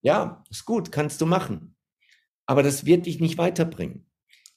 Ja, 0.03 0.45
ist 0.51 0.65
gut, 0.65 0.93
kannst 0.93 1.21
du 1.21 1.27
machen. 1.27 1.77
aber 2.47 2.63
das 2.63 2.87
wird 2.87 3.07
dich 3.07 3.21
nicht 3.21 3.39
weiterbringen. 3.39 4.07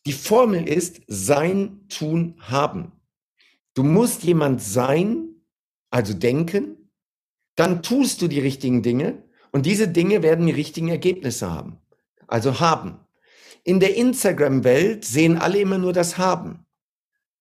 Die 0.05 0.14
Formel 0.14 0.68
ist 0.68 1.01
sein, 1.07 1.88
tun, 1.89 2.36
haben. 2.39 2.93
Du 3.74 3.84
musst 3.84 4.24
jemand 4.24 4.62
sein, 4.62 5.43
also 5.89 6.14
denken, 6.14 6.91
dann 7.55 7.84
tust 7.84 8.22
du 8.22 8.28
die 8.28 8.39
richtigen 8.39 8.84
Dinge 8.84 9.24
und 9.51 9.66
diese 9.66 9.88
Dinge 9.88 10.24
werden 10.24 10.45
die 10.45 10.53
richtigen 10.53 10.89
Ergebnisse 10.89 11.51
haben. 11.51 11.80
Also 12.28 12.60
haben. 12.60 12.99
In 13.64 13.80
der 13.80 13.95
Instagram-Welt 13.95 15.05
sehen 15.05 15.38
alle 15.38 15.60
immer 15.60 15.78
nur 15.78 15.93
das 15.93 16.18
Haben. 16.18 16.66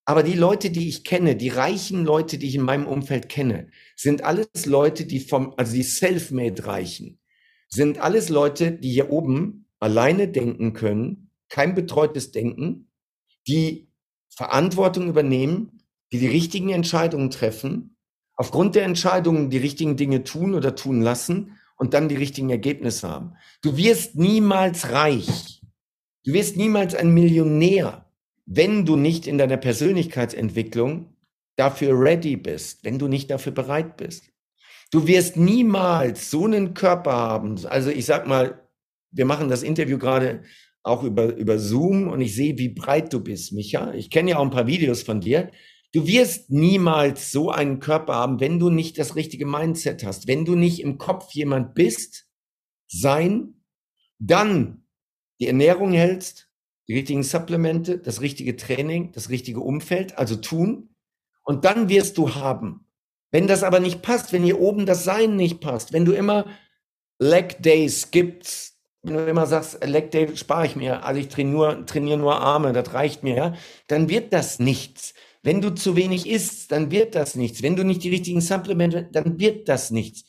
Aber 0.05 0.23
die 0.23 0.35
Leute, 0.35 0.71
die 0.71 0.89
ich 0.89 1.05
kenne, 1.05 1.37
die 1.37 1.51
reichen 1.51 2.05
Leute, 2.05 2.39
die 2.39 2.49
ich 2.49 2.55
in 2.55 2.63
meinem 2.63 2.87
Umfeld 2.87 3.29
kenne, 3.29 3.69
sind 3.95 4.25
alles 4.25 4.65
Leute, 4.65 5.05
die 5.05 5.21
vom, 5.21 5.53
also 5.59 5.75
die 5.75 5.83
self-made 5.83 6.65
reichen, 6.65 7.21
sind 7.69 7.99
alles 7.99 8.31
Leute, 8.31 8.73
die 8.73 8.91
hier 8.91 9.11
oben 9.11 9.67
alleine 9.81 10.29
denken 10.29 10.73
können, 10.73 11.31
kein 11.51 11.75
betreutes 11.75 12.33
Denken, 12.33 12.91
die 13.47 13.91
Verantwortung 14.35 15.09
übernehmen, 15.09 15.83
die 16.13 16.19
die 16.19 16.27
richtigen 16.27 16.71
Entscheidungen 16.71 17.31
treffen, 17.31 17.97
aufgrund 18.35 18.77
der 18.77 18.85
Entscheidungen 18.85 19.51
die 19.51 19.59
richtigen 19.59 19.97
Dinge 19.97 20.25
tun 20.25 20.55
oder 20.55 20.75
tun 20.75 21.03
lassen 21.03 21.59
und 21.77 21.93
dann 21.93 22.09
die 22.09 22.17
richtigen 22.17 22.51
Ergebnisse 22.51 23.09
haben. 23.09 23.35
Du 23.63 23.77
wirst 23.77 24.17
niemals 24.17 24.91
reich. 24.91 25.58
Du 26.25 26.33
wirst 26.33 26.57
niemals 26.57 26.95
ein 26.95 27.15
Millionär, 27.15 28.11
wenn 28.47 28.85
du 28.85 28.97
nicht 28.97 29.27
in 29.27 29.39
deiner 29.39 29.57
Persönlichkeitsentwicklung 29.57 31.17
dafür 31.57 31.99
ready 31.99 32.37
bist, 32.37 32.85
wenn 32.85 32.99
du 32.99 33.09
nicht 33.09 33.31
dafür 33.31 33.53
bereit 33.53 33.97
bist. 33.97 34.31
Du 34.91 35.07
wirst 35.07 35.37
niemals 35.37 36.31
so 36.31 36.47
einen 36.47 36.75
Körper 36.75 37.13
haben. 37.13 37.65
Also 37.67 37.91
ich 37.91 38.07
sag 38.07 38.27
mal, 38.27 38.67
wir 39.11 39.27
machen 39.27 39.49
das 39.49 39.63
Interview 39.63 39.99
gerade 39.99 40.43
auch 40.83 41.03
über, 41.03 41.35
über 41.37 41.59
Zoom 41.59 42.09
und 42.09 42.21
ich 42.21 42.35
sehe, 42.35 42.57
wie 42.59 42.71
breit 42.71 43.13
du 43.13 43.21
bist, 43.21 43.53
Micha. 43.53 43.93
Ich 43.93 44.11
kenne 44.11 44.31
ja 44.31 44.39
auch 44.39 44.45
ein 44.45 44.51
paar 44.51 44.67
Videos 44.67 45.03
von 45.03 45.21
dir. 45.21 45.51
Du 45.93 46.07
wirst 46.07 46.51
niemals 46.51 47.33
so 47.33 47.51
einen 47.51 47.81
Körper 47.81 48.15
haben, 48.15 48.41
wenn 48.41 48.59
du 48.59 48.71
nicht 48.71 48.99
das 48.99 49.17
richtige 49.17 49.47
Mindset 49.47 50.05
hast, 50.05 50.27
wenn 50.27 50.45
du 50.45 50.55
nicht 50.55 50.81
im 50.81 50.99
Kopf 50.99 51.33
jemand 51.33 51.75
bist, 51.75 52.27
sein, 52.87 53.63
dann 54.19 54.85
die 55.41 55.47
Ernährung 55.47 55.93
hältst, 55.93 56.49
die 56.89 56.95
richtigen 56.95 57.23
Supplemente, 57.23 57.99
das 57.99 58.21
richtige 58.21 58.57
Training, 58.57 59.13
das 59.13 59.29
richtige 59.29 59.61
Umfeld, 59.61 60.17
also 60.19 60.37
tun. 60.37 60.91
Und 61.45 61.65
dann 61.65 61.89
wirst 61.89 62.19
du 62.19 62.35
haben. 62.35 62.87
Wenn 63.31 63.47
das 63.47 63.63
aber 63.63 63.81
nicht 63.81 64.03
passt, 64.03 64.33
wenn 64.33 64.43
hier 64.43 64.61
oben 64.61 64.87
das 64.87 65.05
Sein 65.05 65.37
nicht 65.37 65.61
passt, 65.61 65.93
wenn 65.93 66.05
du 66.05 66.13
immer 66.13 66.47
Leg 67.19 67.63
Days 67.63 68.11
gibst, 68.11 68.79
wenn 69.03 69.15
du 69.15 69.27
immer 69.27 69.47
sagst, 69.47 69.85
Leg 69.85 70.11
Day 70.11 70.37
spare 70.37 70.67
ich 70.67 70.77
mir, 70.77 71.05
also 71.05 71.21
ich 71.21 71.29
trainiere 71.29 71.77
nur, 71.77 71.87
trainiere 71.87 72.19
nur 72.19 72.41
Arme, 72.41 72.73
das 72.73 72.95
reicht 72.95 73.23
mir, 73.23 73.35
ja, 73.35 73.55
dann 73.87 74.09
wird 74.09 74.33
das 74.33 74.59
nichts. 74.59 75.15
Wenn 75.43 75.61
du 75.61 75.75
zu 75.75 75.95
wenig 75.95 76.29
isst, 76.29 76.73
dann 76.73 76.91
wird 76.91 77.15
das 77.15 77.35
nichts. 77.35 77.63
Wenn 77.63 77.77
du 77.77 77.85
nicht 77.85 78.03
die 78.03 78.11
richtigen 78.11 78.41
Supplemente, 78.41 79.09
dann 79.13 79.39
wird 79.39 79.69
das 79.69 79.91
nichts. 79.91 80.25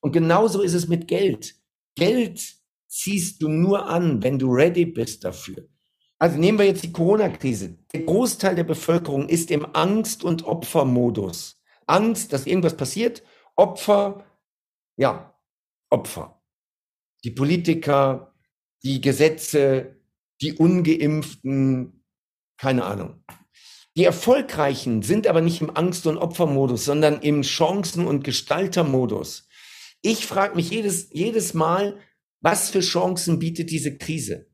Und 0.00 0.12
genauso 0.12 0.62
ist 0.62 0.74
es 0.74 0.88
mit 0.88 1.08
Geld. 1.08 1.56
Geld 1.94 2.55
ziehst 2.96 3.42
du 3.42 3.48
nur 3.48 3.88
an, 3.88 4.22
wenn 4.22 4.38
du 4.38 4.52
ready 4.52 4.86
bist 4.86 5.24
dafür. 5.24 5.68
Also 6.18 6.38
nehmen 6.38 6.58
wir 6.58 6.66
jetzt 6.66 6.82
die 6.82 6.92
Corona-Krise. 6.92 7.76
Der 7.92 8.02
Großteil 8.02 8.54
der 8.54 8.64
Bevölkerung 8.64 9.28
ist 9.28 9.50
im 9.50 9.66
Angst- 9.74 10.24
und 10.24 10.44
Opfermodus. 10.44 11.62
Angst, 11.86 12.32
dass 12.32 12.46
irgendwas 12.46 12.76
passiert. 12.76 13.22
Opfer, 13.54 14.24
ja, 14.96 15.38
Opfer. 15.90 16.42
Die 17.22 17.30
Politiker, 17.30 18.34
die 18.82 19.00
Gesetze, 19.00 19.96
die 20.40 20.54
Ungeimpften, 20.54 22.04
keine 22.56 22.84
Ahnung. 22.84 23.22
Die 23.96 24.04
Erfolgreichen 24.04 25.02
sind 25.02 25.26
aber 25.26 25.40
nicht 25.40 25.60
im 25.60 25.74
Angst- 25.74 26.06
und 26.06 26.18
Opfermodus, 26.18 26.84
sondern 26.84 27.20
im 27.20 27.42
Chancen- 27.42 28.06
und 28.06 28.24
Gestaltermodus. 28.24 29.48
Ich 30.02 30.26
frage 30.26 30.54
mich 30.54 30.70
jedes, 30.70 31.08
jedes 31.12 31.54
Mal, 31.54 31.98
was 32.46 32.70
für 32.70 32.78
Chancen 32.78 33.40
bietet 33.40 33.72
diese 33.72 33.98
Krise? 33.98 34.46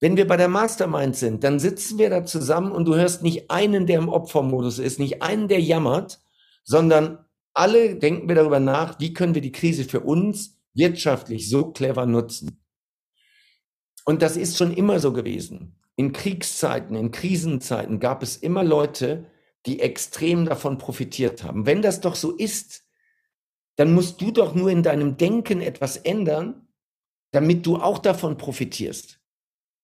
Wenn 0.00 0.16
wir 0.16 0.26
bei 0.26 0.38
der 0.38 0.48
Mastermind 0.48 1.14
sind, 1.14 1.44
dann 1.44 1.60
sitzen 1.60 1.98
wir 1.98 2.08
da 2.08 2.24
zusammen 2.24 2.72
und 2.72 2.86
du 2.86 2.94
hörst 2.94 3.22
nicht 3.22 3.50
einen, 3.50 3.86
der 3.86 3.98
im 3.98 4.08
Opfermodus 4.08 4.78
ist, 4.78 4.98
nicht 4.98 5.22
einen, 5.22 5.48
der 5.48 5.60
jammert, 5.60 6.20
sondern 6.64 7.18
alle 7.52 7.96
denken 7.96 8.28
wir 8.28 8.34
darüber 8.34 8.60
nach, 8.60 8.98
wie 8.98 9.12
können 9.12 9.34
wir 9.34 9.42
die 9.42 9.52
Krise 9.52 9.84
für 9.84 10.00
uns 10.00 10.58
wirtschaftlich 10.72 11.50
so 11.50 11.70
clever 11.72 12.06
nutzen. 12.06 12.64
Und 14.06 14.22
das 14.22 14.38
ist 14.38 14.56
schon 14.56 14.72
immer 14.72 14.98
so 14.98 15.12
gewesen 15.12 15.78
in 15.96 16.12
Kriegszeiten, 16.12 16.96
in 16.96 17.10
Krisenzeiten 17.10 18.00
gab 18.00 18.22
es 18.22 18.36
immer 18.36 18.64
Leute, 18.64 19.26
die 19.66 19.80
extrem 19.80 20.44
davon 20.44 20.78
profitiert 20.78 21.42
haben. 21.44 21.66
Wenn 21.66 21.82
das 21.82 22.00
doch 22.00 22.16
so 22.16 22.32
ist, 22.32 22.84
dann 23.76 23.94
musst 23.94 24.20
du 24.20 24.30
doch 24.30 24.54
nur 24.54 24.70
in 24.70 24.82
deinem 24.82 25.16
Denken 25.16 25.60
etwas 25.60 25.96
ändern, 25.96 26.63
damit 27.34 27.66
du 27.66 27.76
auch 27.76 27.98
davon 27.98 28.36
profitierst. 28.36 29.20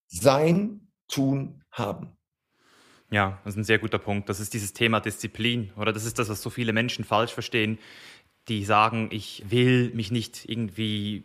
Sein, 0.07 0.89
tun, 1.09 1.63
haben. 1.71 2.17
Ja, 3.11 3.41
das 3.45 3.55
ist 3.55 3.59
ein 3.59 3.65
sehr 3.65 3.79
guter 3.79 3.99
Punkt. 3.99 4.29
Das 4.29 4.41
ist 4.41 4.55
dieses 4.55 4.73
Thema 4.73 5.01
Disziplin 5.01 5.73
oder 5.77 5.93
das 5.93 6.05
ist 6.05 6.19
das, 6.19 6.29
was 6.29 6.43
so 6.43 6.51
viele 6.51 6.73
Menschen 6.73 7.05
falsch 7.05 7.33
verstehen, 7.33 7.79
die 8.49 8.65
sagen, 8.65 9.09
ich 9.13 9.45
will 9.49 9.91
mich 9.95 10.11
nicht 10.11 10.49
irgendwie 10.49 11.25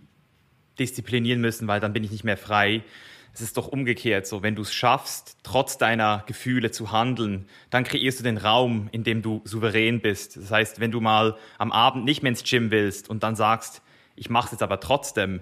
disziplinieren 0.79 1.41
müssen, 1.41 1.67
weil 1.67 1.79
dann 1.79 1.93
bin 1.93 2.03
ich 2.03 2.11
nicht 2.11 2.23
mehr 2.23 2.37
frei 2.37 2.83
es 3.35 3.41
ist 3.41 3.57
doch 3.57 3.67
umgekehrt 3.67 4.25
so, 4.25 4.43
wenn 4.43 4.55
du 4.55 4.61
es 4.61 4.73
schaffst, 4.73 5.37
trotz 5.43 5.77
deiner 5.77 6.23
Gefühle 6.25 6.71
zu 6.71 6.93
handeln, 6.93 7.47
dann 7.69 7.83
kreierst 7.83 8.19
du 8.19 8.23
den 8.23 8.37
Raum, 8.37 8.87
in 8.93 9.03
dem 9.03 9.21
du 9.21 9.41
souverän 9.43 9.99
bist. 9.99 10.37
Das 10.37 10.51
heißt, 10.51 10.79
wenn 10.79 10.91
du 10.91 11.01
mal 11.01 11.37
am 11.57 11.73
Abend 11.73 12.05
nicht 12.05 12.23
mehr 12.23 12.29
ins 12.29 12.45
Gym 12.45 12.71
willst 12.71 13.09
und 13.09 13.23
dann 13.23 13.35
sagst, 13.35 13.81
ich 14.15 14.29
mache 14.29 14.45
es 14.45 14.51
jetzt 14.53 14.63
aber 14.63 14.79
trotzdem, 14.79 15.41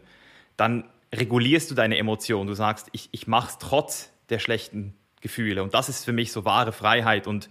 dann 0.58 0.86
regulierst 1.14 1.70
du 1.72 1.76
deine 1.76 1.98
Emotionen. 1.98 2.48
Du 2.48 2.54
sagst, 2.54 2.88
ich, 2.92 3.10
ich 3.12 3.28
mache 3.28 3.50
es 3.50 3.58
trotz 3.58 4.12
der 4.30 4.40
schlechten 4.40 4.96
Gefühle. 5.22 5.64
Und 5.64 5.74
das 5.74 5.90
ist 5.90 6.06
für 6.06 6.14
mich 6.14 6.32
so 6.32 6.46
wahre 6.46 6.72
Freiheit. 6.72 7.28
Und 7.28 7.50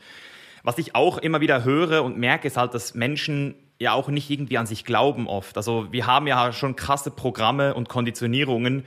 was 0.63 0.79
ich 0.79 0.95
auch 0.95 1.19
immer 1.19 1.41
wieder 1.41 1.65
höre 1.65 2.03
und 2.03 2.19
merke, 2.19 2.47
ist 2.47 2.57
halt, 2.57 2.75
dass 2.75 2.95
Menschen 2.95 3.55
ja 3.79 3.93
auch 3.93 4.09
nicht 4.09 4.31
irgendwie 4.31 4.59
an 4.59 4.67
sich 4.67 4.85
glauben 4.85 5.27
oft. 5.27 5.57
Also 5.57 5.93
wir 5.93 6.07
haben 6.07 6.27
ja 6.27 6.53
schon 6.53 6.77
krasse 6.77 7.11
Programme 7.11 7.75
und 7.75 7.89
Konditionierungen, 7.89 8.85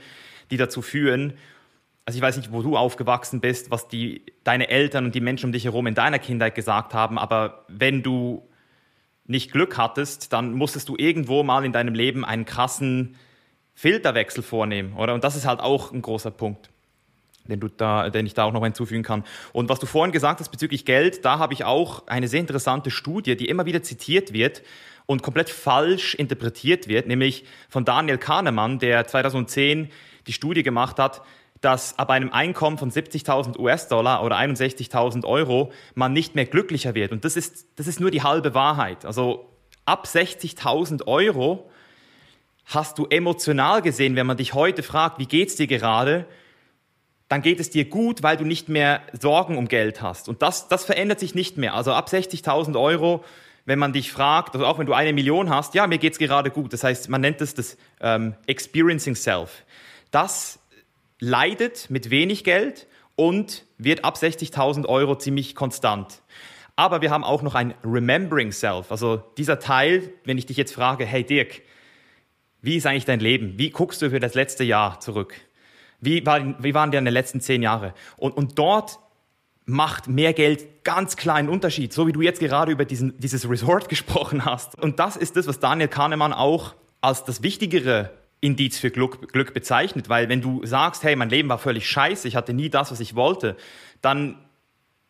die 0.50 0.56
dazu 0.56 0.80
führen, 0.80 1.34
also 2.06 2.18
ich 2.18 2.22
weiß 2.22 2.36
nicht, 2.36 2.52
wo 2.52 2.62
du 2.62 2.76
aufgewachsen 2.76 3.40
bist, 3.40 3.72
was 3.72 3.88
die, 3.88 4.22
deine 4.44 4.68
Eltern 4.68 5.06
und 5.06 5.14
die 5.16 5.20
Menschen 5.20 5.46
um 5.46 5.52
dich 5.52 5.64
herum 5.64 5.88
in 5.88 5.96
deiner 5.96 6.20
Kindheit 6.20 6.54
gesagt 6.54 6.94
haben, 6.94 7.18
aber 7.18 7.64
wenn 7.66 8.04
du 8.04 8.48
nicht 9.24 9.50
Glück 9.50 9.76
hattest, 9.76 10.32
dann 10.32 10.54
musstest 10.54 10.88
du 10.88 10.94
irgendwo 10.96 11.42
mal 11.42 11.64
in 11.64 11.72
deinem 11.72 11.94
Leben 11.94 12.24
einen 12.24 12.44
krassen 12.44 13.16
Filterwechsel 13.76 14.42
vornehmen, 14.42 14.94
oder? 14.94 15.12
Und 15.12 15.22
das 15.22 15.36
ist 15.36 15.46
halt 15.46 15.60
auch 15.60 15.92
ein 15.92 16.00
großer 16.00 16.30
Punkt, 16.30 16.70
den, 17.44 17.60
du 17.60 17.68
da, 17.68 18.08
den 18.08 18.24
ich 18.24 18.32
da 18.32 18.44
auch 18.44 18.52
noch 18.52 18.64
hinzufügen 18.64 19.02
kann. 19.02 19.22
Und 19.52 19.68
was 19.68 19.78
du 19.78 19.86
vorhin 19.86 20.12
gesagt 20.12 20.40
hast 20.40 20.48
bezüglich 20.48 20.86
Geld, 20.86 21.26
da 21.26 21.38
habe 21.38 21.52
ich 21.52 21.64
auch 21.64 22.06
eine 22.08 22.26
sehr 22.26 22.40
interessante 22.40 22.90
Studie, 22.90 23.36
die 23.36 23.46
immer 23.46 23.66
wieder 23.66 23.82
zitiert 23.82 24.32
wird 24.32 24.62
und 25.04 25.22
komplett 25.22 25.50
falsch 25.50 26.14
interpretiert 26.14 26.88
wird, 26.88 27.06
nämlich 27.06 27.44
von 27.68 27.84
Daniel 27.84 28.16
Kahnemann, 28.16 28.78
der 28.78 29.06
2010 29.06 29.90
die 30.26 30.32
Studie 30.32 30.62
gemacht 30.62 30.98
hat, 30.98 31.20
dass 31.60 31.98
ab 31.98 32.08
einem 32.08 32.32
Einkommen 32.32 32.78
von 32.78 32.90
70.000 32.90 33.58
US-Dollar 33.58 34.24
oder 34.24 34.38
61.000 34.38 35.26
Euro 35.26 35.70
man 35.94 36.14
nicht 36.14 36.34
mehr 36.34 36.46
glücklicher 36.46 36.94
wird. 36.94 37.12
Und 37.12 37.26
das 37.26 37.36
ist, 37.36 37.66
das 37.76 37.86
ist 37.86 38.00
nur 38.00 38.10
die 38.10 38.22
halbe 38.22 38.54
Wahrheit. 38.54 39.04
Also 39.04 39.50
ab 39.84 40.06
60.000 40.06 41.06
Euro 41.06 41.70
hast 42.66 42.98
du 42.98 43.06
emotional 43.06 43.82
gesehen, 43.82 44.16
wenn 44.16 44.26
man 44.26 44.36
dich 44.36 44.54
heute 44.54 44.82
fragt, 44.82 45.18
wie 45.18 45.26
geht's 45.26 45.56
dir 45.56 45.66
gerade, 45.66 46.26
dann 47.28 47.42
geht 47.42 47.58
es 47.58 47.70
dir 47.70 47.86
gut, 47.86 48.22
weil 48.22 48.36
du 48.36 48.44
nicht 48.44 48.68
mehr 48.68 49.00
Sorgen 49.18 49.56
um 49.56 49.66
Geld 49.66 50.02
hast. 50.02 50.28
Und 50.28 50.42
das, 50.42 50.68
das 50.68 50.84
verändert 50.84 51.18
sich 51.18 51.34
nicht 51.34 51.56
mehr. 51.56 51.74
Also 51.74 51.92
ab 51.92 52.08
60.000 52.08 52.78
Euro, 52.80 53.24
wenn 53.64 53.78
man 53.78 53.92
dich 53.92 54.12
fragt, 54.12 54.54
also 54.54 54.66
auch 54.66 54.78
wenn 54.78 54.86
du 54.86 54.92
eine 54.92 55.12
Million 55.12 55.50
hast, 55.50 55.74
ja, 55.74 55.86
mir 55.86 55.98
geht's 55.98 56.18
gerade 56.18 56.50
gut. 56.50 56.72
Das 56.72 56.84
heißt, 56.84 57.08
man 57.08 57.20
nennt 57.20 57.40
es 57.40 57.54
das 57.54 57.76
ähm, 58.00 58.34
Experiencing 58.46 59.16
Self 59.16 59.64
das 60.10 60.58
leidet 61.18 61.90
mit 61.90 62.10
wenig 62.10 62.42
Geld 62.44 62.86
und 63.16 63.64
wird 63.78 64.04
ab 64.04 64.16
60.000 64.16 64.86
Euro 64.86 65.16
ziemlich 65.16 65.54
konstant. 65.54 66.22
Aber 66.74 67.00
wir 67.00 67.10
haben 67.10 67.24
auch 67.24 67.42
noch 67.42 67.54
ein 67.54 67.74
Remembering 67.84 68.52
Self, 68.52 68.90
also 68.90 69.16
dieser 69.36 69.58
Teil, 69.58 70.10
wenn 70.24 70.36
ich 70.36 70.46
dich 70.46 70.56
jetzt 70.56 70.74
frage, 70.74 71.06
hey 71.06 71.24
Dirk, 71.24 71.62
wie 72.66 72.76
ist 72.76 72.86
eigentlich 72.86 73.04
dein 73.04 73.20
Leben? 73.20 73.54
Wie 73.56 73.70
guckst 73.70 74.02
du 74.02 74.10
für 74.10 74.20
das 74.20 74.34
letzte 74.34 74.64
Jahr 74.64 75.00
zurück? 75.00 75.34
Wie, 76.00 76.26
war, 76.26 76.62
wie 76.62 76.74
waren 76.74 76.90
deine 76.90 77.10
letzten 77.10 77.40
zehn 77.40 77.62
Jahre? 77.62 77.94
Und, 78.16 78.36
und 78.36 78.58
dort 78.58 78.98
macht 79.64 80.08
mehr 80.08 80.32
Geld 80.32 80.84
ganz 80.84 81.16
kleinen 81.16 81.48
Unterschied, 81.48 81.92
so 81.92 82.06
wie 82.06 82.12
du 82.12 82.20
jetzt 82.20 82.40
gerade 82.40 82.72
über 82.72 82.84
diesen, 82.84 83.18
dieses 83.18 83.48
Resort 83.48 83.88
gesprochen 83.88 84.44
hast. 84.44 84.78
Und 84.80 84.98
das 84.98 85.16
ist 85.16 85.36
das, 85.36 85.46
was 85.46 85.60
Daniel 85.60 85.88
Kahnemann 85.88 86.32
auch 86.32 86.74
als 87.00 87.24
das 87.24 87.42
Wichtigere 87.42 88.10
Indiz 88.40 88.78
für 88.78 88.90
Glück, 88.90 89.32
Glück 89.32 89.54
bezeichnet, 89.54 90.08
weil 90.08 90.28
wenn 90.28 90.42
du 90.42 90.64
sagst, 90.66 91.02
hey, 91.02 91.16
mein 91.16 91.30
Leben 91.30 91.48
war 91.48 91.58
völlig 91.58 91.88
scheiße, 91.88 92.28
ich 92.28 92.36
hatte 92.36 92.52
nie 92.52 92.68
das, 92.68 92.90
was 92.90 93.00
ich 93.00 93.14
wollte, 93.14 93.56
dann 94.02 94.36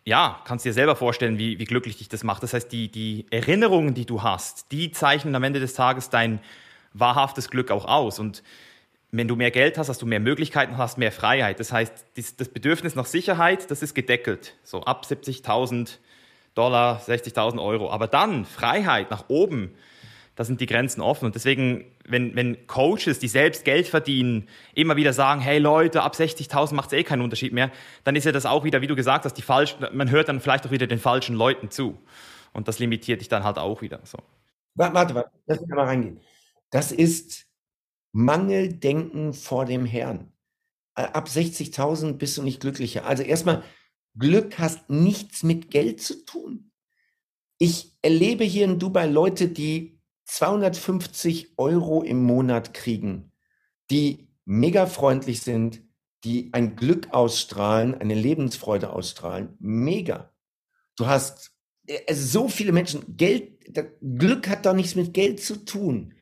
ja, 0.05 0.41
kannst 0.45 0.65
dir 0.65 0.73
selber 0.73 0.95
vorstellen, 0.95 1.37
wie, 1.39 1.59
wie 1.59 1.65
glücklich 1.65 1.97
dich 1.99 2.09
das 2.09 2.23
macht. 2.23 2.43
Das 2.43 2.55
heißt, 2.55 2.71
die, 2.71 2.89
die 2.89 3.27
Erinnerungen, 3.31 3.95
die 3.95 4.07
du 4.07 4.23
hast, 4.23 4.71
die 4.71 4.93
zeichnen 4.93 5.35
am 5.35 5.43
Ende 5.43 5.59
des 5.59 5.75
Tages 5.75 6.11
dein 6.11 6.39
wahrhaftes 6.99 7.51
Glück 7.51 7.71
auch 7.71 7.85
aus. 7.85 8.19
Und 8.19 8.43
wenn 9.11 9.29
du 9.29 9.37
mehr 9.37 9.51
Geld 9.51 9.79
hast, 9.79 9.89
hast 9.89 10.03
du 10.03 10.07
mehr 10.07 10.21
Möglichkeiten, 10.21 10.77
hast 10.79 10.99
mehr 10.99 11.13
Freiheit. 11.13 11.61
Das 11.61 11.73
heißt, 11.73 12.07
das 12.15 12.49
Bedürfnis 12.49 12.95
nach 12.95 13.07
Sicherheit, 13.07 13.71
das 13.71 13.83
ist 13.83 13.95
gedeckelt. 13.95 14.55
So 14.63 14.83
ab 14.83 15.07
70.000 15.09 15.99
Dollar, 16.55 17.01
60.000 17.01 17.63
Euro. 17.63 17.91
Aber 17.91 18.09
dann 18.09 18.45
Freiheit 18.45 19.11
nach 19.11 19.29
oben, 19.29 19.75
da 20.35 20.45
sind 20.45 20.61
die 20.61 20.67
Grenzen 20.67 21.01
offen. 21.01 21.27
Und 21.27 21.35
deswegen, 21.35 21.85
wenn, 22.07 22.35
wenn 22.35 22.67
Coaches, 22.67 23.19
die 23.19 23.29
selbst 23.29 23.65
Geld 23.65 23.89
verdienen, 23.89 24.49
immer 24.75 24.97
wieder 24.97 25.13
sagen, 25.13 25.41
hey 25.41 25.59
Leute, 25.59 26.03
ab 26.03 26.15
60.000 26.15 26.75
macht 26.75 26.93
es 26.93 26.99
eh 26.99 27.05
keinen 27.05 27.23
Unterschied 27.23 27.53
mehr, 27.53 27.71
dann 28.05 28.17
ist 28.17 28.25
ja 28.25 28.33
das 28.33 28.47
auch 28.47 28.65
wieder, 28.65 28.83
wie 28.83 28.87
du 28.87 28.97
gesagt 28.97 29.25
hast, 29.25 29.35
die 29.35 29.43
falsch, 29.43 29.77
man 29.93 30.11
hört 30.11 30.29
dann 30.29 30.41
vielleicht 30.41 30.67
auch 30.67 30.71
wieder 30.71 30.87
den 30.87 30.99
falschen 30.99 31.37
Leuten 31.37 31.71
zu. 31.71 31.99
Und 32.53 32.69
das 32.69 32.79
limitiert 32.79 33.21
dich 33.21 33.29
dann 33.29 33.45
halt 33.45 33.59
auch 33.59 33.83
wieder. 33.83 34.01
So. 34.05 34.19
Warte, 34.75 35.15
warte, 35.15 35.31
lass 35.47 35.61
mich 35.61 35.71
mal 35.71 35.85
reingehen. 35.85 36.21
Das 36.77 36.93
ist 36.93 37.47
Mangeldenken 38.13 39.33
vor 39.33 39.65
dem 39.65 39.87
Herrn. 39.87 40.31
Ab 40.93 41.27
60.000 41.27 42.19
bist 42.19 42.37
du 42.37 42.43
nicht 42.43 42.61
glücklicher. 42.61 43.07
Also 43.07 43.23
erstmal, 43.23 43.63
Glück 44.19 44.59
hast 44.59 44.91
nichts 44.91 45.43
mit 45.43 45.71
Geld 45.71 46.03
zu 46.03 46.23
tun. 46.27 46.71
Ich 47.57 47.97
erlebe 48.03 48.45
hier 48.45 48.67
in 48.67 48.79
Dubai 48.79 49.07
Leute, 49.07 49.49
die 49.49 50.03
250 50.27 51.55
Euro 51.57 52.03
im 52.03 52.23
Monat 52.23 52.75
kriegen, 52.75 53.33
die 53.91 54.29
mega 54.45 54.85
freundlich 54.85 55.41
sind, 55.41 55.81
die 56.25 56.51
ein 56.53 56.77
Glück 56.77 57.11
ausstrahlen, 57.11 57.95
eine 57.95 58.15
Lebensfreude 58.15 58.91
ausstrahlen. 58.91 59.57
Mega. 59.61 60.31
Du 60.95 61.07
hast 61.07 61.53
äh, 61.87 62.13
so 62.13 62.51
viele 62.51 62.73
Menschen. 62.73 63.17
Geld, 63.17 63.65
Glück 64.03 64.47
hat 64.47 64.67
doch 64.67 64.75
nichts 64.75 64.95
mit 64.95 65.15
Geld 65.15 65.43
zu 65.43 65.65
tun. 65.65 66.13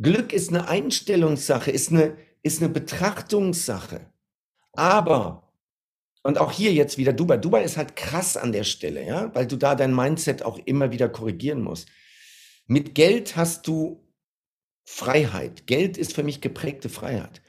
Glück 0.00 0.32
ist 0.32 0.50
eine 0.50 0.68
Einstellungssache, 0.68 1.70
ist 1.70 1.90
eine, 1.90 2.16
ist 2.42 2.62
eine 2.62 2.68
Betrachtungssache. 2.70 4.00
Aber, 4.72 5.52
und 6.22 6.38
auch 6.38 6.52
hier 6.52 6.72
jetzt 6.72 6.98
wieder 6.98 7.12
Dubai. 7.12 7.36
Dubai 7.36 7.64
ist 7.64 7.76
halt 7.76 7.96
krass 7.96 8.36
an 8.36 8.52
der 8.52 8.64
Stelle, 8.64 9.04
ja, 9.04 9.34
weil 9.34 9.46
du 9.46 9.56
da 9.56 9.74
dein 9.74 9.94
Mindset 9.94 10.42
auch 10.42 10.58
immer 10.64 10.92
wieder 10.92 11.08
korrigieren 11.08 11.62
musst. 11.62 11.88
Mit 12.66 12.94
Geld 12.94 13.36
hast 13.36 13.66
du 13.66 14.04
Freiheit. 14.84 15.66
Geld 15.66 15.98
ist 15.98 16.14
für 16.14 16.22
mich 16.22 16.40
geprägte 16.40 16.88
Freiheit. 16.88 17.42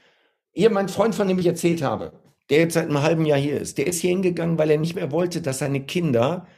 Ihr, 0.52 0.70
mein 0.70 0.88
Freund, 0.88 1.14
von 1.14 1.28
dem 1.28 1.38
ich 1.38 1.46
erzählt 1.46 1.82
habe, 1.82 2.12
der 2.48 2.58
jetzt 2.58 2.74
seit 2.74 2.86
einem 2.86 3.02
halben 3.02 3.26
Jahr 3.26 3.38
hier 3.38 3.60
ist, 3.60 3.78
der 3.78 3.86
ist 3.86 4.00
hier 4.00 4.10
hingegangen, 4.10 4.58
weil 4.58 4.70
er 4.70 4.78
nicht 4.78 4.96
mehr 4.96 5.12
wollte, 5.12 5.40
dass 5.40 5.60
seine 5.60 5.84
Kinder 5.86 6.48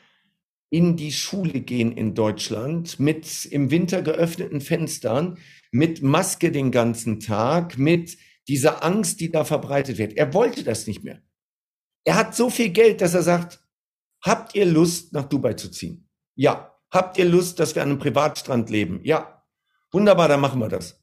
in 0.70 0.96
die 0.96 1.12
Schule 1.12 1.60
gehen 1.60 1.92
in 1.92 2.14
Deutschland 2.14 2.98
mit 2.98 3.44
im 3.44 3.70
Winter 3.70 4.00
geöffneten 4.00 4.62
Fenstern, 4.62 5.36
mit 5.72 6.02
Maske 6.02 6.52
den 6.52 6.70
ganzen 6.70 7.18
Tag, 7.18 7.78
mit 7.78 8.16
dieser 8.46 8.84
Angst, 8.84 9.20
die 9.20 9.32
da 9.32 9.44
verbreitet 9.44 9.98
wird. 9.98 10.12
Er 10.12 10.32
wollte 10.34 10.62
das 10.62 10.86
nicht 10.86 11.02
mehr. 11.02 11.20
Er 12.04 12.16
hat 12.16 12.36
so 12.36 12.50
viel 12.50 12.70
Geld, 12.70 13.00
dass 13.00 13.14
er 13.14 13.22
sagt, 13.22 13.64
habt 14.22 14.54
ihr 14.54 14.66
Lust, 14.66 15.12
nach 15.12 15.24
Dubai 15.24 15.54
zu 15.54 15.70
ziehen? 15.70 16.08
Ja. 16.36 16.68
Habt 16.90 17.16
ihr 17.16 17.24
Lust, 17.24 17.58
dass 17.58 17.74
wir 17.74 17.82
an 17.82 17.88
einem 17.88 17.98
Privatstrand 17.98 18.68
leben? 18.68 19.00
Ja. 19.02 19.44
Wunderbar, 19.90 20.28
dann 20.28 20.40
machen 20.40 20.60
wir 20.60 20.68
das. 20.68 21.02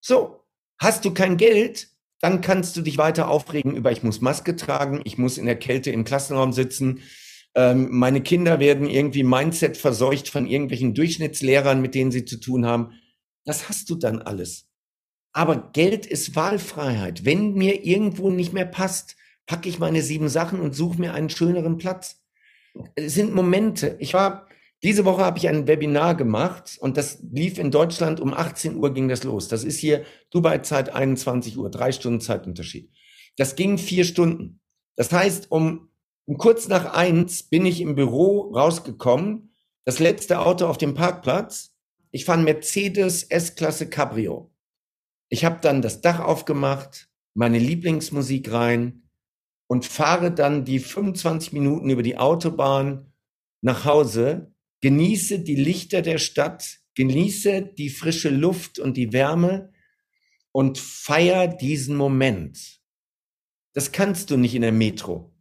So. 0.00 0.44
Hast 0.80 1.04
du 1.04 1.14
kein 1.14 1.36
Geld, 1.36 1.88
dann 2.20 2.40
kannst 2.40 2.76
du 2.76 2.82
dich 2.82 2.98
weiter 2.98 3.28
aufregen 3.28 3.76
über, 3.76 3.92
ich 3.92 4.02
muss 4.02 4.20
Maske 4.20 4.56
tragen, 4.56 5.00
ich 5.04 5.18
muss 5.18 5.38
in 5.38 5.46
der 5.46 5.58
Kälte 5.58 5.90
im 5.90 6.04
Klassenraum 6.04 6.52
sitzen, 6.52 7.02
ähm, 7.54 7.88
meine 7.90 8.20
Kinder 8.20 8.60
werden 8.60 8.88
irgendwie 8.88 9.24
Mindset 9.24 9.76
verseucht 9.76 10.28
von 10.28 10.46
irgendwelchen 10.46 10.94
Durchschnittslehrern, 10.94 11.80
mit 11.80 11.94
denen 11.94 12.12
sie 12.12 12.24
zu 12.24 12.38
tun 12.38 12.66
haben. 12.66 12.92
Das 13.48 13.70
hast 13.70 13.88
du 13.88 13.94
dann 13.94 14.20
alles. 14.20 14.66
Aber 15.32 15.70
Geld 15.72 16.04
ist 16.04 16.36
Wahlfreiheit. 16.36 17.24
Wenn 17.24 17.54
mir 17.54 17.82
irgendwo 17.82 18.28
nicht 18.28 18.52
mehr 18.52 18.66
passt, 18.66 19.16
packe 19.46 19.70
ich 19.70 19.78
meine 19.78 20.02
sieben 20.02 20.28
Sachen 20.28 20.60
und 20.60 20.74
suche 20.74 21.00
mir 21.00 21.14
einen 21.14 21.30
schöneren 21.30 21.78
Platz. 21.78 22.20
Es 22.94 23.14
sind 23.14 23.34
Momente. 23.34 23.96
Ich 24.00 24.12
war 24.12 24.46
diese 24.82 25.06
Woche 25.06 25.24
habe 25.24 25.38
ich 25.38 25.48
ein 25.48 25.66
Webinar 25.66 26.14
gemacht 26.14 26.76
und 26.78 26.98
das 26.98 27.20
lief 27.32 27.58
in 27.58 27.70
Deutschland 27.70 28.20
um 28.20 28.34
18 28.34 28.76
Uhr 28.76 28.92
ging 28.92 29.08
das 29.08 29.24
los. 29.24 29.48
Das 29.48 29.64
ist 29.64 29.78
hier 29.78 30.04
Dubai-Zeit 30.30 30.90
21 30.90 31.56
Uhr, 31.56 31.70
drei 31.70 31.90
Stunden 31.90 32.20
Zeitunterschied. 32.20 32.92
Das 33.38 33.56
ging 33.56 33.78
vier 33.78 34.04
Stunden. 34.04 34.60
Das 34.94 35.10
heißt, 35.10 35.50
um, 35.50 35.88
um 36.26 36.36
kurz 36.36 36.68
nach 36.68 36.92
eins 36.92 37.44
bin 37.44 37.64
ich 37.64 37.80
im 37.80 37.94
Büro 37.94 38.52
rausgekommen, 38.52 39.54
das 39.86 40.00
letzte 40.00 40.40
Auto 40.40 40.66
auf 40.66 40.76
dem 40.76 40.92
Parkplatz. 40.92 41.74
Ich 42.10 42.24
fahre 42.24 42.42
Mercedes 42.42 43.24
S-Klasse 43.24 43.88
Cabrio. 43.88 44.50
Ich 45.28 45.44
habe 45.44 45.58
dann 45.60 45.82
das 45.82 46.00
Dach 46.00 46.20
aufgemacht, 46.20 47.08
meine 47.34 47.58
Lieblingsmusik 47.58 48.50
rein 48.52 49.10
und 49.66 49.84
fahre 49.84 50.32
dann 50.32 50.64
die 50.64 50.78
25 50.78 51.52
Minuten 51.52 51.90
über 51.90 52.02
die 52.02 52.16
Autobahn 52.16 53.12
nach 53.60 53.84
Hause 53.84 54.54
Genieße 54.80 55.40
die 55.40 55.56
Lichter 55.56 56.02
der 56.02 56.18
Stadt, 56.18 56.78
genieße 56.94 57.62
die 57.62 57.90
frische 57.90 58.30
Luft 58.30 58.78
und 58.78 58.96
die 58.96 59.12
Wärme 59.12 59.72
und 60.52 60.78
feier 60.78 61.48
diesen 61.48 61.96
Moment. 61.96 62.80
Das 63.72 63.90
kannst 63.90 64.30
du 64.30 64.36
nicht 64.36 64.54
in 64.54 64.62
der 64.62 64.72
Metro. 64.72 65.34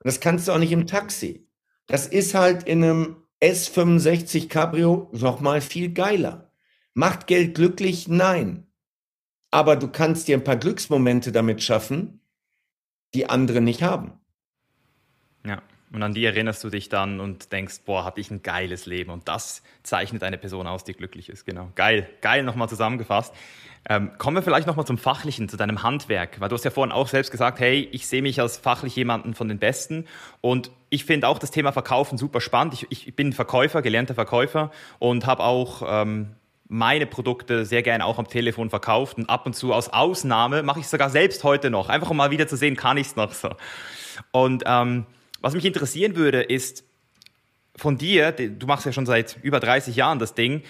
Das 0.00 0.18
kannst 0.18 0.48
du 0.48 0.52
auch 0.52 0.58
nicht 0.58 0.72
im 0.72 0.88
Taxi. 0.88 1.48
Das 1.86 2.06
ist 2.06 2.34
halt 2.34 2.64
in 2.64 2.82
einem 2.82 3.21
S65 3.42 4.48
Cabrio 4.48 5.10
noch 5.12 5.40
mal 5.40 5.60
viel 5.60 5.92
geiler. 5.92 6.52
Macht 6.94 7.26
Geld 7.26 7.56
glücklich? 7.56 8.06
Nein. 8.06 8.66
Aber 9.50 9.76
du 9.76 9.88
kannst 9.88 10.28
dir 10.28 10.36
ein 10.36 10.44
paar 10.44 10.56
Glücksmomente 10.56 11.32
damit 11.32 11.62
schaffen, 11.62 12.20
die 13.14 13.28
andere 13.28 13.60
nicht 13.60 13.82
haben. 13.82 14.12
Ja. 15.44 15.60
Und 15.92 16.02
an 16.02 16.14
die 16.14 16.24
erinnerst 16.24 16.64
du 16.64 16.70
dich 16.70 16.88
dann 16.88 17.20
und 17.20 17.52
denkst, 17.52 17.80
boah, 17.84 18.04
hatte 18.04 18.20
ich 18.20 18.30
ein 18.30 18.42
geiles 18.42 18.86
Leben. 18.86 19.10
Und 19.10 19.28
das 19.28 19.62
zeichnet 19.82 20.22
eine 20.22 20.38
Person 20.38 20.66
aus, 20.66 20.84
die 20.84 20.94
glücklich 20.94 21.28
ist. 21.28 21.44
Genau. 21.44 21.70
Geil, 21.74 22.08
geil 22.22 22.42
nochmal 22.44 22.68
zusammengefasst. 22.68 23.34
Ähm, 23.88 24.12
kommen 24.16 24.36
wir 24.36 24.42
vielleicht 24.42 24.66
nochmal 24.66 24.86
zum 24.86 24.96
Fachlichen, 24.96 25.48
zu 25.48 25.56
deinem 25.56 25.82
Handwerk. 25.82 26.40
Weil 26.40 26.48
du 26.48 26.54
hast 26.54 26.64
ja 26.64 26.70
vorhin 26.70 26.92
auch 26.92 27.08
selbst 27.08 27.30
gesagt, 27.30 27.60
hey, 27.60 27.88
ich 27.92 28.06
sehe 28.06 28.22
mich 28.22 28.40
als 28.40 28.56
fachlich 28.56 28.96
jemanden 28.96 29.34
von 29.34 29.48
den 29.48 29.58
Besten. 29.58 30.06
Und 30.40 30.70
ich 30.88 31.04
finde 31.04 31.28
auch 31.28 31.38
das 31.38 31.50
Thema 31.50 31.72
Verkaufen 31.72 32.16
super 32.16 32.40
spannend. 32.40 32.74
Ich, 32.74 32.90
ich 32.90 33.14
bin 33.14 33.34
Verkäufer, 33.34 33.82
gelernter 33.82 34.14
Verkäufer 34.14 34.70
und 34.98 35.26
habe 35.26 35.42
auch 35.42 35.82
ähm, 35.86 36.36
meine 36.68 37.06
Produkte 37.06 37.66
sehr 37.66 37.82
gerne 37.82 38.06
auch 38.06 38.18
am 38.18 38.28
Telefon 38.28 38.70
verkauft. 38.70 39.18
Und 39.18 39.28
ab 39.28 39.44
und 39.44 39.54
zu 39.54 39.74
aus 39.74 39.90
Ausnahme 39.90 40.62
mache 40.62 40.78
ich 40.78 40.86
es 40.86 40.90
sogar 40.90 41.10
selbst 41.10 41.44
heute 41.44 41.68
noch. 41.68 41.90
Einfach 41.90 42.08
um 42.08 42.16
mal 42.16 42.30
wieder 42.30 42.48
zu 42.48 42.56
sehen, 42.56 42.76
kann 42.76 42.96
ich 42.96 43.08
es 43.08 43.16
noch 43.16 43.34
so. 43.34 43.50
Und 44.30 44.62
ähm, 44.64 45.04
was 45.42 45.54
mich 45.54 45.64
interessieren 45.64 46.16
würde, 46.16 46.42
ist 46.42 46.84
von 47.76 47.98
dir, 47.98 48.32
du 48.32 48.66
machst 48.66 48.86
ja 48.86 48.92
schon 48.92 49.06
seit 49.06 49.38
über 49.42 49.60
30 49.60 49.96
Jahren 49.96 50.18
das 50.18 50.34
Ding, 50.34 50.62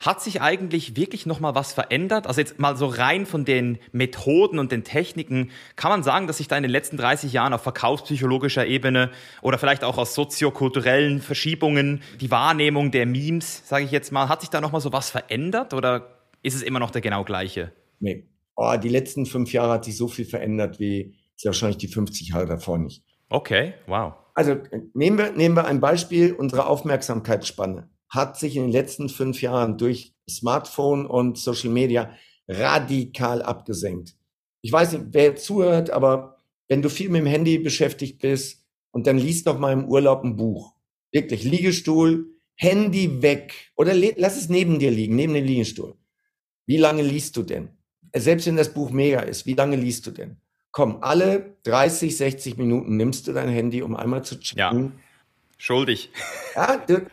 hat 0.00 0.22
sich 0.22 0.40
eigentlich 0.40 0.96
wirklich 0.96 1.26
noch 1.26 1.40
mal 1.40 1.54
was 1.54 1.74
verändert? 1.74 2.26
Also 2.26 2.40
jetzt 2.40 2.58
mal 2.58 2.74
so 2.74 2.86
rein 2.86 3.26
von 3.26 3.44
den 3.44 3.78
Methoden 3.92 4.58
und 4.58 4.72
den 4.72 4.82
Techniken, 4.82 5.50
kann 5.76 5.90
man 5.90 6.02
sagen, 6.02 6.26
dass 6.26 6.38
sich 6.38 6.48
da 6.48 6.56
in 6.56 6.62
den 6.62 6.72
letzten 6.72 6.96
30 6.96 7.32
Jahren 7.34 7.52
auf 7.52 7.62
verkaufspsychologischer 7.62 8.66
Ebene 8.66 9.10
oder 9.42 9.58
vielleicht 9.58 9.84
auch 9.84 9.98
aus 9.98 10.14
soziokulturellen 10.14 11.20
Verschiebungen 11.20 12.02
die 12.18 12.30
Wahrnehmung 12.30 12.90
der 12.90 13.04
Memes, 13.04 13.68
sage 13.68 13.84
ich 13.84 13.90
jetzt 13.90 14.10
mal, 14.10 14.30
hat 14.30 14.40
sich 14.40 14.48
da 14.48 14.62
noch 14.62 14.72
mal 14.72 14.80
so 14.80 14.90
was 14.92 15.10
verändert 15.10 15.74
oder 15.74 16.16
ist 16.42 16.54
es 16.54 16.62
immer 16.62 16.78
noch 16.78 16.90
der 16.90 17.02
genau 17.02 17.22
gleiche? 17.24 17.72
Nee. 17.98 18.26
Oh, 18.56 18.74
die 18.82 18.88
letzten 18.88 19.26
fünf 19.26 19.52
Jahre 19.52 19.72
hat 19.72 19.84
sich 19.84 19.96
so 19.96 20.08
viel 20.08 20.24
verändert 20.24 20.80
wie 20.80 21.14
wahrscheinlich 21.44 21.78
die 21.78 21.88
50 21.88 22.28
Jahre 22.28 22.46
davor 22.46 22.78
nicht. 22.78 23.02
Okay, 23.28 23.74
wow. 23.86 24.14
Also 24.34 24.56
nehmen 24.94 25.18
wir, 25.18 25.32
nehmen 25.32 25.56
wir 25.56 25.66
ein 25.66 25.80
Beispiel, 25.80 26.32
unsere 26.32 26.66
Aufmerksamkeitsspanne 26.66 27.88
hat 28.10 28.38
sich 28.38 28.56
in 28.56 28.62
den 28.62 28.72
letzten 28.72 29.08
fünf 29.08 29.40
Jahren 29.40 29.78
durch 29.78 30.14
Smartphone 30.28 31.06
und 31.06 31.38
Social 31.38 31.70
Media 31.70 32.10
radikal 32.48 33.40
abgesenkt. 33.40 34.16
Ich 34.62 34.72
weiß 34.72 34.92
nicht, 34.92 35.04
wer 35.12 35.36
zuhört, 35.36 35.90
aber 35.90 36.36
wenn 36.68 36.82
du 36.82 36.90
viel 36.90 37.08
mit 37.08 37.20
dem 37.20 37.26
Handy 37.26 37.58
beschäftigt 37.58 38.20
bist 38.20 38.66
und 38.90 39.06
dann 39.06 39.16
liest 39.16 39.46
noch 39.46 39.58
mal 39.58 39.72
im 39.72 39.86
Urlaub 39.86 40.24
ein 40.24 40.36
Buch, 40.36 40.74
wirklich 41.12 41.44
Liegestuhl, 41.44 42.34
Handy 42.56 43.22
weg 43.22 43.54
oder 43.76 43.94
lass 43.94 44.36
es 44.36 44.48
neben 44.48 44.78
dir 44.78 44.90
liegen, 44.90 45.14
neben 45.14 45.32
dem 45.32 45.44
Liegestuhl. 45.44 45.94
Wie 46.66 46.76
lange 46.76 47.02
liest 47.02 47.36
du 47.36 47.42
denn? 47.42 47.70
Selbst 48.14 48.46
wenn 48.46 48.56
das 48.56 48.74
Buch 48.74 48.90
mega 48.90 49.20
ist, 49.20 49.46
wie 49.46 49.54
lange 49.54 49.76
liest 49.76 50.06
du 50.06 50.10
denn? 50.10 50.36
Komm, 50.72 50.98
alle 51.02 51.56
30, 51.64 52.16
60 52.16 52.56
Minuten 52.56 52.96
nimmst 52.96 53.26
du 53.26 53.32
dein 53.32 53.48
Handy, 53.48 53.82
um 53.82 53.96
einmal 53.96 54.24
zu 54.24 54.38
checken. 54.38 54.58
Ja. 54.58 54.92
Schuldig. 55.58 56.10
Ja, 56.54 56.78
du, 56.78 57.06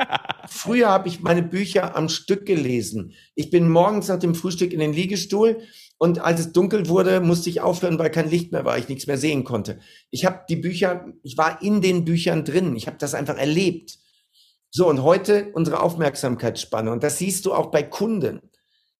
früher 0.48 0.88
habe 0.88 1.10
ich 1.10 1.20
meine 1.20 1.44
Bücher 1.44 1.98
am 1.98 2.08
Stück 2.08 2.46
gelesen. 2.46 3.14
Ich 3.36 3.50
bin 3.50 3.70
morgens 3.70 4.08
nach 4.08 4.20
dem 4.20 4.36
Frühstück 4.36 4.72
in 4.72 4.80
den 4.80 4.94
Liegestuhl 4.94 5.62
und 5.98 6.20
als 6.20 6.40
es 6.40 6.52
dunkel 6.54 6.88
wurde, 6.88 7.20
musste 7.20 7.50
ich 7.50 7.62
aufhören, 7.62 8.00
weil 8.00 8.12
kein 8.12 8.30
Licht 8.30 8.52
mehr 8.52 8.64
war, 8.64 8.78
ich 8.78 8.88
nichts 8.88 9.08
mehr 9.08 9.18
sehen 9.18 9.44
konnte. 9.44 9.80
Ich 10.12 10.26
habe 10.26 10.46
die 10.48 10.56
Bücher, 10.56 11.12
ich 11.24 11.38
war 11.38 11.62
in 11.62 11.82
den 11.82 12.06
Büchern 12.06 12.46
drin. 12.46 12.76
Ich 12.76 12.88
habe 12.88 12.98
das 12.98 13.16
einfach 13.16 13.38
erlebt. 13.38 13.98
So, 14.70 14.88
und 14.88 15.02
heute 15.02 15.52
unsere 15.54 15.82
Aufmerksamkeitsspanne. 15.82 16.92
Und 16.92 17.04
das 17.04 17.18
siehst 17.18 17.46
du 17.46 17.54
auch 17.54 17.72
bei 17.72 17.84
Kunden. 17.84 18.42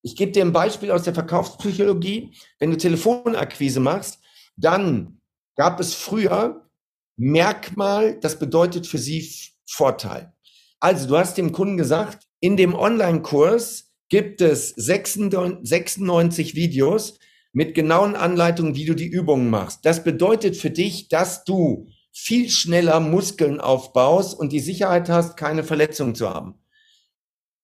Ich 0.02 0.16
gebe 0.16 0.32
dir 0.32 0.44
ein 0.44 0.54
Beispiel 0.54 0.92
aus 0.92 1.04
der 1.04 1.14
Verkaufspsychologie. 1.14 2.34
Wenn 2.60 2.72
du 2.72 2.78
Telefonakquise 2.78 3.80
machst, 3.80 4.20
dann 4.58 5.22
gab 5.56 5.80
es 5.80 5.94
früher 5.94 6.68
Merkmal, 7.16 8.20
das 8.20 8.38
bedeutet 8.38 8.86
für 8.86 8.98
sie 8.98 9.32
Vorteil. 9.66 10.34
Also 10.80 11.08
du 11.08 11.18
hast 11.18 11.38
dem 11.38 11.52
Kunden 11.52 11.78
gesagt, 11.78 12.28
in 12.40 12.58
dem 12.58 12.76
Online-Kurs 12.76 13.92
gibt 14.10 14.42
es 14.42 14.70
96 14.70 16.56
Videos 16.56 17.18
mit 17.54 17.74
genauen 17.74 18.16
Anleitungen, 18.16 18.76
wie 18.76 18.86
du 18.86 18.94
die 18.94 19.08
Übungen 19.08 19.50
machst. 19.50 19.86
Das 19.86 20.04
bedeutet 20.04 20.56
für 20.56 20.70
dich, 20.70 21.08
dass 21.08 21.44
du 21.44 21.88
viel 22.14 22.50
schneller 22.50 23.00
Muskeln 23.00 23.60
aufbaust 23.60 24.38
und 24.40 24.52
die 24.52 24.60
Sicherheit 24.60 25.10
hast, 25.10 25.38
keine 25.38 25.64
Verletzungen 25.64 26.16
zu 26.16 26.30
haben. 26.30 26.56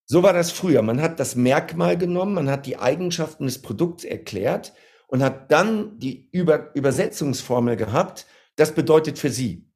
So 0.05 0.23
war 0.23 0.33
das 0.33 0.51
früher. 0.51 0.81
Man 0.81 1.01
hat 1.01 1.19
das 1.19 1.35
Merkmal 1.35 1.97
genommen, 1.97 2.33
man 2.33 2.49
hat 2.49 2.65
die 2.65 2.77
Eigenschaften 2.77 3.45
des 3.45 3.61
Produkts 3.61 4.03
erklärt 4.03 4.73
und 5.07 5.23
hat 5.23 5.51
dann 5.51 5.99
die 5.99 6.29
Über 6.31 6.75
Übersetzungsformel 6.75 7.75
gehabt. 7.75 8.25
Das 8.55 8.73
bedeutet 8.73 9.17
für 9.19 9.29
Sie. 9.29 9.67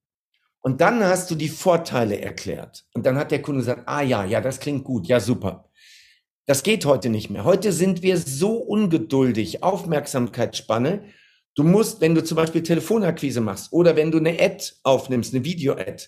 Und 0.62 0.82
dann 0.82 1.04
hast 1.04 1.32
du 1.32 1.36
die 1.36 1.50
Vorteile 1.50 2.20
erklärt. 2.20 2.86
Und 2.94 3.06
dann 3.06 3.18
hat 3.18 3.32
der 3.32 3.42
Kunde 3.42 3.60
gesagt, 3.60 3.84
ah 3.86 4.02
ja, 4.02 4.26
ja, 4.26 4.42
das 4.42 4.60
klingt 4.60 4.84
gut, 4.84 5.08
ja, 5.08 5.20
super. 5.20 5.70
Das 6.46 6.64
geht 6.64 6.86
heute 6.86 7.10
nicht 7.10 7.30
mehr. 7.30 7.44
Heute 7.44 7.72
sind 7.72 8.02
wir 8.02 8.18
so 8.18 8.58
ungeduldig, 8.58 9.64
Aufmerksamkeitsspanne. 9.64 11.04
Du 11.56 11.64
musst, 11.64 12.02
wenn 12.02 12.16
du 12.16 12.24
zum 12.24 12.36
Beispiel 12.36 12.64
Telefonakquise 12.64 13.42
machst 13.42 13.74
oder 13.74 13.96
wenn 13.96 14.12
du 14.12 14.18
eine 14.18 14.40
Ad 14.40 14.64
aufnimmst, 14.84 15.34
eine 15.34 15.44
Video-Ad, 15.44 16.08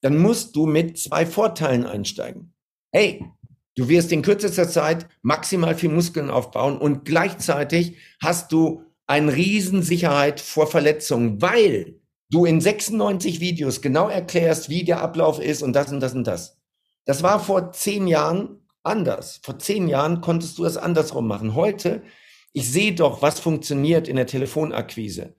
dann 0.00 0.18
musst 0.18 0.54
du 0.56 0.66
mit 0.66 0.98
zwei 0.98 1.24
Vorteilen 1.24 1.86
einsteigen. 1.86 2.54
Hey, 2.92 3.24
du 3.78 3.88
wirst 3.88 4.10
in 4.10 4.22
kürzester 4.22 4.68
Zeit 4.68 5.06
maximal 5.22 5.76
viel 5.76 5.90
Muskeln 5.90 6.30
aufbauen 6.30 6.78
und 6.78 7.04
gleichzeitig 7.04 7.96
hast 8.20 8.50
du 8.50 8.82
eine 9.06 9.34
Riesensicherheit 9.34 10.40
vor 10.40 10.66
Verletzungen, 10.66 11.40
weil 11.40 12.00
du 12.28 12.44
in 12.44 12.60
96 12.60 13.38
Videos 13.38 13.80
genau 13.80 14.08
erklärst, 14.08 14.68
wie 14.68 14.82
der 14.82 15.00
Ablauf 15.00 15.38
ist 15.38 15.62
und 15.62 15.74
das 15.74 15.92
und 15.92 16.00
das 16.00 16.12
und 16.12 16.26
das. 16.26 16.58
Das 17.04 17.22
war 17.22 17.38
vor 17.38 17.70
zehn 17.70 18.08
Jahren 18.08 18.66
anders. 18.82 19.40
Vor 19.44 19.60
zehn 19.60 19.86
Jahren 19.86 20.20
konntest 20.20 20.58
du 20.58 20.64
das 20.64 20.76
andersrum 20.76 21.28
machen. 21.28 21.54
Heute, 21.54 22.02
ich 22.52 22.68
sehe 22.70 22.94
doch, 22.94 23.22
was 23.22 23.38
funktioniert 23.38 24.08
in 24.08 24.16
der 24.16 24.26
Telefonakquise. 24.26 25.36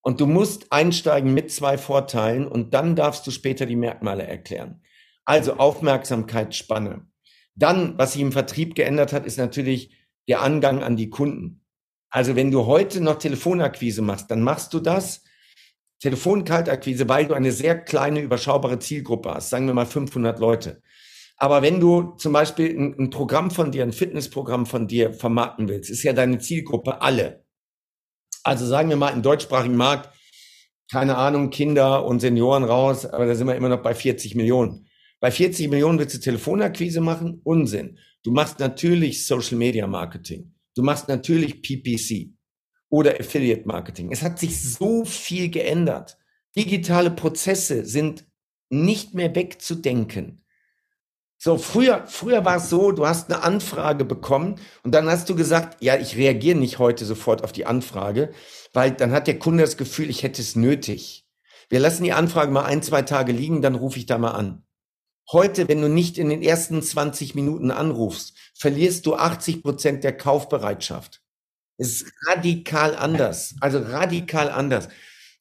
Und 0.00 0.20
du 0.20 0.26
musst 0.26 0.72
einsteigen 0.72 1.34
mit 1.34 1.50
zwei 1.50 1.76
Vorteilen 1.76 2.46
und 2.46 2.72
dann 2.72 2.94
darfst 2.94 3.26
du 3.26 3.32
später 3.32 3.66
die 3.66 3.76
Merkmale 3.76 4.26
erklären. 4.26 4.80
Also 5.24 5.54
Aufmerksamkeitsspanne. 5.54 7.09
Dann, 7.54 7.98
was 7.98 8.12
sich 8.12 8.22
im 8.22 8.32
Vertrieb 8.32 8.74
geändert 8.74 9.12
hat, 9.12 9.26
ist 9.26 9.38
natürlich 9.38 9.96
der 10.28 10.42
Angang 10.42 10.82
an 10.82 10.96
die 10.96 11.10
Kunden. 11.10 11.64
Also 12.10 12.36
wenn 12.36 12.50
du 12.50 12.66
heute 12.66 13.00
noch 13.00 13.18
Telefonakquise 13.18 14.02
machst, 14.02 14.30
dann 14.30 14.42
machst 14.42 14.74
du 14.74 14.80
das 14.80 15.22
Telefonkaltakquise, 16.00 17.08
weil 17.08 17.26
du 17.26 17.34
eine 17.34 17.52
sehr 17.52 17.78
kleine, 17.78 18.20
überschaubare 18.20 18.78
Zielgruppe 18.78 19.34
hast, 19.34 19.50
sagen 19.50 19.66
wir 19.66 19.74
mal 19.74 19.86
500 19.86 20.38
Leute. 20.38 20.82
Aber 21.36 21.62
wenn 21.62 21.80
du 21.80 22.14
zum 22.16 22.32
Beispiel 22.32 22.76
ein, 22.76 22.98
ein 22.98 23.10
Programm 23.10 23.50
von 23.50 23.70
dir, 23.70 23.82
ein 23.82 23.92
Fitnessprogramm 23.92 24.66
von 24.66 24.88
dir 24.88 25.12
vermarkten 25.12 25.68
willst, 25.68 25.90
ist 25.90 26.02
ja 26.02 26.12
deine 26.12 26.38
Zielgruppe 26.38 27.00
alle. 27.00 27.44
Also 28.42 28.66
sagen 28.66 28.88
wir 28.88 28.96
mal 28.96 29.10
im 29.10 29.22
deutschsprachigen 29.22 29.76
Markt, 29.76 30.10
keine 30.90 31.16
Ahnung, 31.16 31.50
Kinder 31.50 32.04
und 32.04 32.20
Senioren 32.20 32.64
raus, 32.64 33.06
aber 33.06 33.26
da 33.26 33.34
sind 33.34 33.46
wir 33.46 33.54
immer 33.54 33.68
noch 33.68 33.82
bei 33.82 33.94
40 33.94 34.34
Millionen. 34.34 34.89
Bei 35.20 35.30
40 35.30 35.68
Millionen 35.68 35.98
willst 35.98 36.16
du 36.16 36.20
Telefonakquise 36.20 37.02
machen? 37.02 37.40
Unsinn. 37.44 37.98
Du 38.22 38.32
machst 38.32 38.58
natürlich 38.58 39.26
Social 39.26 39.58
Media 39.58 39.86
Marketing. 39.86 40.54
Du 40.74 40.82
machst 40.82 41.08
natürlich 41.08 41.62
PPC 41.62 42.30
oder 42.88 43.20
Affiliate 43.20 43.66
Marketing. 43.66 44.10
Es 44.10 44.22
hat 44.22 44.38
sich 44.38 44.60
so 44.62 45.04
viel 45.04 45.50
geändert. 45.50 46.18
Digitale 46.56 47.10
Prozesse 47.10 47.84
sind 47.84 48.24
nicht 48.70 49.14
mehr 49.14 49.34
wegzudenken. 49.34 50.44
So, 51.36 51.56
früher, 51.56 52.06
früher 52.06 52.44
war 52.44 52.56
es 52.56 52.68
so, 52.68 52.92
du 52.92 53.06
hast 53.06 53.32
eine 53.32 53.42
Anfrage 53.42 54.04
bekommen 54.04 54.56
und 54.82 54.94
dann 54.94 55.08
hast 55.08 55.28
du 55.30 55.34
gesagt, 55.34 55.82
ja, 55.82 55.96
ich 55.96 56.16
reagiere 56.16 56.58
nicht 56.58 56.78
heute 56.78 57.06
sofort 57.06 57.44
auf 57.44 57.52
die 57.52 57.64
Anfrage, 57.64 58.32
weil 58.74 58.90
dann 58.90 59.12
hat 59.12 59.26
der 59.26 59.38
Kunde 59.38 59.62
das 59.62 59.78
Gefühl, 59.78 60.10
ich 60.10 60.22
hätte 60.22 60.42
es 60.42 60.54
nötig. 60.54 61.26
Wir 61.70 61.80
lassen 61.80 62.04
die 62.04 62.12
Anfrage 62.12 62.52
mal 62.52 62.64
ein, 62.64 62.82
zwei 62.82 63.02
Tage 63.02 63.32
liegen, 63.32 63.62
dann 63.62 63.74
rufe 63.74 63.98
ich 63.98 64.04
da 64.04 64.18
mal 64.18 64.32
an. 64.32 64.64
Heute, 65.32 65.68
wenn 65.68 65.80
du 65.80 65.88
nicht 65.88 66.18
in 66.18 66.28
den 66.28 66.42
ersten 66.42 66.82
20 66.82 67.36
Minuten 67.36 67.70
anrufst, 67.70 68.36
verlierst 68.54 69.06
du 69.06 69.14
80 69.14 69.62
Prozent 69.62 70.02
der 70.02 70.16
Kaufbereitschaft. 70.16 71.22
Es 71.76 72.02
ist 72.02 72.12
radikal 72.26 72.96
anders. 72.96 73.54
Also 73.60 73.78
radikal 73.78 74.50
anders. 74.50 74.88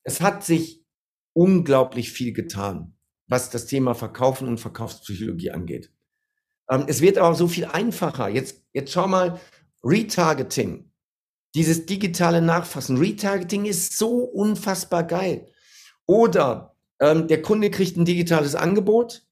Es 0.03 0.21
hat 0.21 0.43
sich 0.43 0.85
unglaublich 1.33 2.11
viel 2.11 2.33
getan, 2.33 2.95
was 3.27 3.49
das 3.49 3.65
Thema 3.65 3.95
Verkaufen 3.95 4.47
und 4.47 4.59
Verkaufspsychologie 4.59 5.51
angeht. 5.51 5.91
Ähm, 6.69 6.85
es 6.87 7.01
wird 7.01 7.17
aber 7.17 7.33
so 7.33 7.47
viel 7.47 7.65
einfacher. 7.65 8.29
Jetzt, 8.29 8.63
jetzt 8.73 8.91
schau 8.91 9.07
mal, 9.07 9.39
Retargeting. 9.83 10.91
Dieses 11.55 11.87
digitale 11.87 12.43
Nachfassen. 12.43 12.97
Retargeting 12.97 13.65
ist 13.65 13.97
so 13.97 14.19
unfassbar 14.19 15.03
geil. 15.03 15.51
Oder 16.05 16.75
ähm, 16.99 17.27
der 17.27 17.41
Kunde 17.41 17.71
kriegt 17.71 17.97
ein 17.97 18.05
digitales 18.05 18.53
Angebot, 18.53 19.27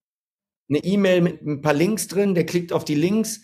eine 0.70 0.80
E-Mail 0.80 1.22
mit 1.22 1.42
ein 1.42 1.62
paar 1.62 1.74
Links 1.74 2.08
drin, 2.08 2.36
der 2.36 2.46
klickt 2.46 2.74
auf 2.74 2.86
die 2.86 2.96
Links 2.96 3.42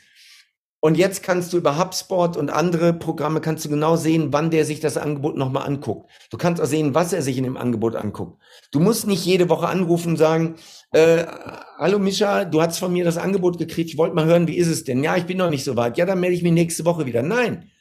und 0.85 0.97
jetzt 0.97 1.23
kannst 1.23 1.53
du 1.53 1.57
über 1.57 1.79
HubSpot 1.79 2.35
und 2.35 2.49
andere 2.49 2.91
Programme 2.91 3.39
kannst 3.39 3.63
du 3.63 3.69
genau 3.69 3.95
sehen, 3.95 4.33
wann 4.33 4.51
der 4.51 4.65
sich 4.65 4.81
das 4.81 4.97
Angebot 4.97 5.37
nochmal 5.37 5.65
anguckt. 5.65 6.09
Du 6.29 6.35
kannst 6.35 6.61
auch 6.61 6.65
sehen, 6.65 6.93
was 6.93 7.13
er 7.13 7.21
sich 7.21 7.37
in 7.37 7.45
dem 7.45 7.55
Angebot 7.55 7.95
anguckt. 7.95 8.41
Du 8.73 8.81
musst 8.81 9.07
nicht 9.07 9.25
jede 9.25 9.47
Woche 9.47 9.69
anrufen 9.69 10.09
und 10.09 10.17
sagen, 10.17 10.55
äh, 10.91 11.23
hallo 11.77 11.99
Mischa, 11.99 12.43
du 12.43 12.61
hast 12.61 12.79
von 12.79 12.91
mir 12.91 13.05
das 13.05 13.17
Angebot 13.17 13.57
gekriegt, 13.57 13.91
ich 13.91 13.97
wollte 13.97 14.13
mal 14.13 14.25
hören, 14.25 14.49
wie 14.49 14.57
ist 14.57 14.67
es 14.67 14.83
denn? 14.83 15.01
Ja, 15.05 15.15
ich 15.15 15.23
bin 15.23 15.37
noch 15.37 15.49
nicht 15.49 15.63
so 15.63 15.77
weit. 15.77 15.97
Ja, 15.97 16.05
dann 16.05 16.19
melde 16.19 16.35
ich 16.35 16.43
mich 16.43 16.51
nächste 16.51 16.83
Woche 16.83 17.05
wieder. 17.05 17.23
Nein. 17.23 17.71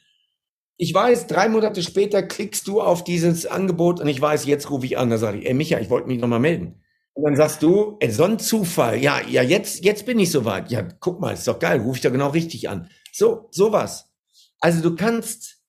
Ich 0.77 0.93
weiß, 0.93 1.27
drei 1.27 1.49
Monate 1.49 1.83
später 1.83 2.23
klickst 2.23 2.69
du 2.69 2.79
auf 2.79 3.03
dieses 3.03 3.45
Angebot 3.45 3.99
und 3.99 4.07
ich 4.07 4.21
weiß, 4.21 4.45
jetzt 4.45 4.69
rufe 4.69 4.85
ich 4.85 4.97
an, 4.97 5.09
da 5.09 5.17
sage 5.17 5.39
ich, 5.39 5.45
ey 5.45 5.53
Micha, 5.53 5.77
ich 5.77 5.89
wollte 5.89 6.07
mich 6.07 6.21
nochmal 6.21 6.39
melden. 6.39 6.82
Und 7.13 7.23
dann 7.23 7.35
sagst 7.35 7.61
du, 7.61 7.97
ey, 7.99 8.09
so 8.09 8.23
ein 8.23 8.39
Zufall. 8.39 8.97
Ja, 8.97 9.21
ja, 9.21 9.43
jetzt, 9.43 9.83
jetzt 9.83 10.05
bin 10.05 10.19
ich 10.19 10.31
soweit. 10.31 10.71
Ja, 10.71 10.81
guck 10.99 11.19
mal, 11.19 11.33
ist 11.33 11.47
doch 11.47 11.59
geil, 11.59 11.79
rufe 11.81 11.97
ich 11.97 12.01
da 12.01 12.09
genau 12.09 12.29
richtig 12.29 12.69
an. 12.69 12.89
So, 13.11 13.47
sowas. 13.51 14.11
Also 14.59 14.81
du 14.81 14.95
kannst 14.95 15.61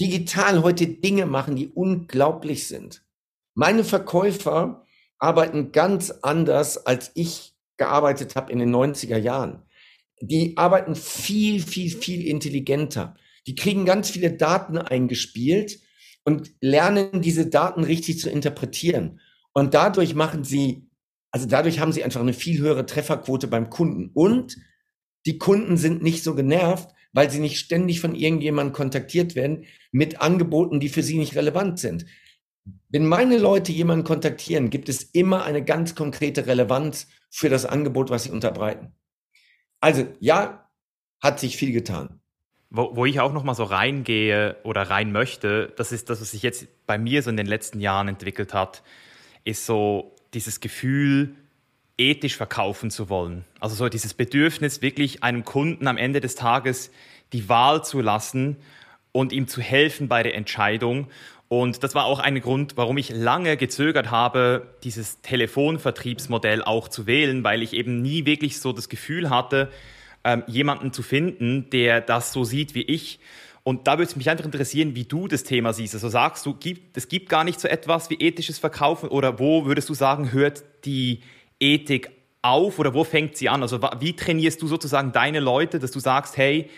digital 0.00 0.62
heute 0.62 0.86
Dinge 0.86 1.26
machen, 1.26 1.56
die 1.56 1.68
unglaublich 1.68 2.68
sind. 2.68 3.04
Meine 3.54 3.82
Verkäufer 3.82 4.86
arbeiten 5.18 5.72
ganz 5.72 6.10
anders, 6.22 6.86
als 6.86 7.10
ich 7.14 7.54
gearbeitet 7.76 8.36
habe 8.36 8.52
in 8.52 8.58
den 8.58 8.74
90er 8.74 9.18
Jahren. 9.18 9.64
Die 10.20 10.56
arbeiten 10.56 10.94
viel, 10.94 11.60
viel, 11.60 11.90
viel 11.90 12.26
intelligenter. 12.26 13.16
Die 13.46 13.54
kriegen 13.54 13.84
ganz 13.84 14.10
viele 14.10 14.32
Daten 14.32 14.78
eingespielt 14.78 15.80
und 16.24 16.52
lernen 16.60 17.22
diese 17.22 17.46
Daten 17.46 17.84
richtig 17.84 18.20
zu 18.20 18.30
interpretieren. 18.30 19.20
Und 19.52 19.74
dadurch 19.74 20.14
machen 20.14 20.44
sie, 20.44 20.88
also 21.30 21.46
dadurch 21.46 21.80
haben 21.80 21.92
sie 21.92 22.04
einfach 22.04 22.20
eine 22.20 22.32
viel 22.32 22.58
höhere 22.58 22.86
Trefferquote 22.86 23.48
beim 23.48 23.70
Kunden. 23.70 24.10
Und 24.14 24.56
die 25.26 25.38
Kunden 25.38 25.76
sind 25.76 26.02
nicht 26.02 26.22
so 26.22 26.34
genervt, 26.34 26.90
weil 27.12 27.30
sie 27.30 27.40
nicht 27.40 27.58
ständig 27.58 28.00
von 28.00 28.14
irgendjemandem 28.14 28.72
kontaktiert 28.72 29.34
werden 29.34 29.64
mit 29.90 30.20
Angeboten, 30.20 30.80
die 30.80 30.88
für 30.88 31.02
sie 31.02 31.18
nicht 31.18 31.34
relevant 31.34 31.78
sind. 31.78 32.06
Wenn 32.88 33.06
meine 33.06 33.38
Leute 33.38 33.72
jemanden 33.72 34.04
kontaktieren, 34.04 34.70
gibt 34.70 34.88
es 34.88 35.02
immer 35.02 35.44
eine 35.44 35.64
ganz 35.64 35.94
konkrete 35.94 36.46
Relevanz 36.46 37.08
für 37.30 37.48
das 37.48 37.64
Angebot, 37.64 38.10
was 38.10 38.24
sie 38.24 38.30
unterbreiten. 38.30 38.94
Also 39.80 40.06
ja, 40.20 40.68
hat 41.20 41.40
sich 41.40 41.56
viel 41.56 41.72
getan. 41.72 42.20
Wo, 42.68 42.94
wo 42.94 43.06
ich 43.06 43.18
auch 43.18 43.32
noch 43.32 43.42
mal 43.42 43.54
so 43.54 43.64
reingehe 43.64 44.56
oder 44.62 44.82
rein 44.82 45.10
möchte, 45.10 45.72
das 45.76 45.90
ist 45.90 46.10
das, 46.10 46.20
was 46.20 46.30
sich 46.30 46.42
jetzt 46.42 46.68
bei 46.86 46.98
mir 46.98 47.22
so 47.22 47.30
in 47.30 47.36
den 47.36 47.46
letzten 47.46 47.80
Jahren 47.80 48.06
entwickelt 48.06 48.54
hat 48.54 48.82
ist 49.44 49.66
so 49.66 50.14
dieses 50.34 50.60
Gefühl, 50.60 51.34
ethisch 51.98 52.36
verkaufen 52.36 52.90
zu 52.90 53.08
wollen. 53.08 53.44
Also 53.60 53.74
so 53.74 53.88
dieses 53.88 54.14
Bedürfnis, 54.14 54.80
wirklich 54.80 55.22
einem 55.22 55.44
Kunden 55.44 55.86
am 55.86 55.98
Ende 55.98 56.20
des 56.20 56.34
Tages 56.34 56.90
die 57.32 57.48
Wahl 57.48 57.84
zu 57.84 58.00
lassen 58.00 58.56
und 59.12 59.32
ihm 59.32 59.48
zu 59.48 59.60
helfen 59.60 60.08
bei 60.08 60.22
der 60.22 60.34
Entscheidung 60.34 61.08
Und 61.52 61.82
das 61.82 61.96
war 61.96 62.04
auch 62.04 62.20
ein 62.20 62.40
Grund, 62.40 62.76
warum 62.76 62.96
ich 62.96 63.10
lange 63.10 63.56
gezögert 63.56 64.12
habe, 64.12 64.68
dieses 64.84 65.20
Telefonvertriebsmodell 65.22 66.62
auch 66.62 66.86
zu 66.86 67.08
wählen, 67.08 67.42
weil 67.42 67.64
ich 67.64 67.72
eben 67.72 68.00
nie 68.00 68.24
wirklich 68.24 68.60
so 68.60 68.72
das 68.72 68.88
Gefühl 68.88 69.30
hatte, 69.30 69.68
ähm, 70.22 70.44
jemanden 70.46 70.92
zu 70.92 71.02
finden, 71.02 71.68
der 71.70 72.02
das 72.02 72.32
so 72.32 72.44
sieht 72.44 72.76
wie 72.76 72.82
ich. 72.82 73.18
Und 73.62 73.86
da 73.86 73.98
würde 73.98 74.10
es 74.10 74.16
mich 74.16 74.30
einfach 74.30 74.44
interessieren, 74.44 74.94
wie 74.94 75.04
du 75.04 75.28
das 75.28 75.44
Thema 75.44 75.72
siehst. 75.72 75.94
Also 75.94 76.08
sagst 76.08 76.46
du, 76.46 76.54
gibt, 76.54 76.96
es 76.96 77.08
gibt 77.08 77.28
gar 77.28 77.44
nicht 77.44 77.60
so 77.60 77.68
etwas 77.68 78.08
wie 78.10 78.14
ethisches 78.14 78.58
Verkaufen 78.58 79.08
oder 79.08 79.38
wo 79.38 79.66
würdest 79.66 79.88
du 79.88 79.94
sagen, 79.94 80.32
hört 80.32 80.64
die 80.84 81.20
Ethik 81.58 82.10
auf 82.42 82.78
oder 82.78 82.94
wo 82.94 83.04
fängt 83.04 83.36
sie 83.36 83.48
an? 83.48 83.62
Also 83.62 83.80
wie 84.00 84.16
trainierst 84.16 84.62
du 84.62 84.66
sozusagen 84.66 85.12
deine 85.12 85.40
Leute, 85.40 85.78
dass 85.78 85.90
du 85.90 86.00
sagst, 86.00 86.36
hey, 86.36 86.70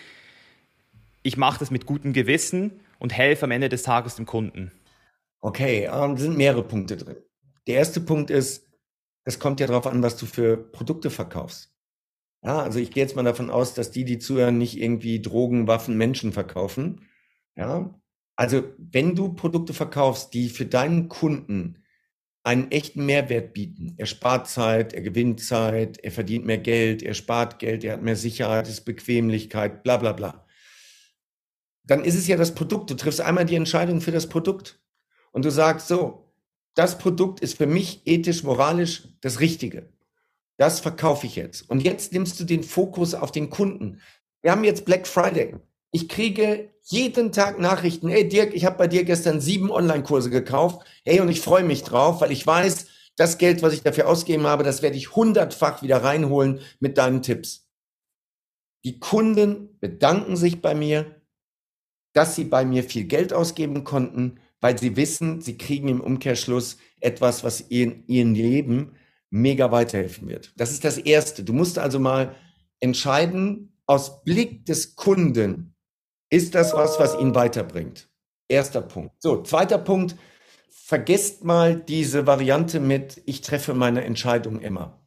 ich 1.23 1.37
mache 1.37 1.59
das 1.59 1.71
mit 1.71 1.85
gutem 1.85 2.11
Gewissen 2.11 2.81
und 2.99 3.13
helfe 3.13 3.45
am 3.45 3.51
Ende 3.51 3.69
des 3.69 3.83
Tages 3.83 4.15
dem 4.15 4.25
Kunden? 4.25 4.71
Okay, 5.39 5.89
ähm, 5.91 6.17
sind 6.17 6.37
mehrere 6.37 6.63
Punkte 6.63 6.97
drin. 6.97 7.17
Der 7.67 7.75
erste 7.75 8.01
Punkt 8.01 8.29
ist, 8.29 8.67
es 9.23 9.39
kommt 9.39 9.61
ja 9.61 9.67
darauf 9.67 9.87
an, 9.87 10.03
was 10.03 10.17
du 10.17 10.25
für 10.25 10.57
Produkte 10.57 11.09
verkaufst. 11.09 11.72
Ja, 12.43 12.59
also 12.61 12.79
ich 12.79 12.91
gehe 12.91 13.03
jetzt 13.03 13.15
mal 13.15 13.23
davon 13.23 13.49
aus, 13.49 13.73
dass 13.73 13.91
die, 13.91 14.05
die 14.05 14.19
zuhören, 14.19 14.57
nicht 14.57 14.77
irgendwie 14.79 15.21
Drogen, 15.21 15.67
Waffen, 15.67 15.97
Menschen 15.97 16.33
verkaufen. 16.33 17.01
Ja, 17.55 17.93
also 18.35 18.63
wenn 18.77 19.15
du 19.15 19.33
Produkte 19.33 19.73
verkaufst, 19.73 20.33
die 20.33 20.49
für 20.49 20.65
deinen 20.65 21.07
Kunden 21.07 21.83
einen 22.43 22.71
echten 22.71 23.05
Mehrwert 23.05 23.53
bieten, 23.53 23.93
er 23.97 24.05
spart 24.05 24.49
Zeit, 24.49 24.93
er 24.93 25.01
gewinnt 25.01 25.41
Zeit, 25.41 25.99
er 25.99 26.11
verdient 26.11 26.45
mehr 26.45 26.57
Geld, 26.57 27.01
er 27.03 27.13
spart 27.13 27.59
Geld, 27.59 27.83
er 27.85 27.93
hat 27.93 28.01
mehr 28.03 28.17
Sicherheit, 28.17 28.67
ist 28.67 28.81
Bequemlichkeit, 28.81 29.83
bla 29.83 29.97
bla 29.97 30.11
bla 30.11 30.43
dann 31.83 32.03
ist 32.03 32.15
es 32.15 32.27
ja 32.27 32.37
das 32.37 32.55
Produkt. 32.55 32.89
Du 32.89 32.95
triffst 32.95 33.21
einmal 33.21 33.45
die 33.45 33.55
Entscheidung 33.55 34.01
für 34.01 34.11
das 34.11 34.27
Produkt 34.27 34.81
und 35.31 35.45
du 35.45 35.51
sagst 35.51 35.87
so, 35.87 36.33
das 36.75 36.97
Produkt 36.97 37.39
ist 37.41 37.57
für 37.57 37.67
mich 37.67 38.01
ethisch, 38.05 38.43
moralisch 38.43 39.03
das 39.21 39.39
Richtige. 39.39 39.89
Das 40.57 40.79
verkaufe 40.79 41.25
ich 41.25 41.35
jetzt. 41.35 41.69
Und 41.69 41.83
jetzt 41.83 42.13
nimmst 42.13 42.39
du 42.39 42.43
den 42.43 42.63
Fokus 42.63 43.13
auf 43.13 43.31
den 43.31 43.49
Kunden. 43.49 44.01
Wir 44.41 44.51
haben 44.51 44.63
jetzt 44.63 44.85
Black 44.85 45.07
Friday. 45.07 45.55
Ich 45.91 46.09
kriege 46.09 46.69
jeden 46.83 47.31
Tag 47.31 47.59
Nachrichten. 47.59 48.09
Hey 48.09 48.27
Dirk, 48.27 48.53
ich 48.53 48.65
habe 48.65 48.77
bei 48.77 48.87
dir 48.87 49.03
gestern 49.03 49.39
sieben 49.39 49.71
Online-Kurse 49.71 50.29
gekauft. 50.29 50.85
Hey, 51.05 51.21
und 51.21 51.29
ich 51.29 51.41
freue 51.41 51.63
mich 51.63 51.83
drauf, 51.83 52.21
weil 52.21 52.31
ich 52.31 52.45
weiß, 52.45 52.87
das 53.15 53.37
Geld, 53.37 53.61
was 53.61 53.73
ich 53.73 53.83
dafür 53.83 54.07
ausgegeben 54.07 54.47
habe, 54.47 54.63
das 54.63 54.81
werde 54.81 54.97
ich 54.97 55.15
hundertfach 55.15 55.81
wieder 55.81 56.03
reinholen 56.03 56.59
mit 56.79 56.97
deinen 56.97 57.21
Tipps. 57.21 57.69
Die 58.83 58.99
Kunden 58.99 59.79
bedanken 59.79 60.35
sich 60.35 60.61
bei 60.61 60.75
mir, 60.75 61.21
dass 62.13 62.35
sie 62.35 62.43
bei 62.43 62.65
mir 62.65 62.83
viel 62.83 63.05
Geld 63.05 63.33
ausgeben 63.33 63.83
konnten, 63.83 64.39
weil 64.61 64.77
sie 64.77 64.95
wissen, 64.95 65.41
sie 65.41 65.57
kriegen 65.57 65.87
im 65.87 66.01
Umkehrschluss 66.01 66.77
etwas, 66.99 67.43
was 67.43 67.69
ihnen 67.69 68.03
ihren 68.07 68.35
Leben 68.35 68.95
mega 69.33 69.71
weiterhelfen 69.71 70.27
wird. 70.27 70.53
Das 70.57 70.71
ist 70.71 70.85
das 70.85 70.97
Erste. 70.97 71.43
Du 71.43 71.53
musst 71.53 71.79
also 71.79 71.99
mal 71.99 72.35
entscheiden, 72.79 73.75
aus 73.85 74.23
Blick 74.23 74.65
des 74.65 74.95
Kunden, 74.95 75.75
ist 76.29 76.55
das 76.55 76.73
was, 76.73 76.99
was 76.99 77.19
ihn 77.19 77.35
weiterbringt? 77.35 78.09
Erster 78.47 78.81
Punkt. 78.81 79.15
So, 79.19 79.41
zweiter 79.41 79.77
Punkt, 79.77 80.15
vergesst 80.69 81.43
mal 81.43 81.75
diese 81.75 82.27
Variante 82.27 82.79
mit, 82.79 83.21
ich 83.25 83.41
treffe 83.41 83.73
meine 83.73 84.03
Entscheidung 84.03 84.59
immer. 84.61 85.03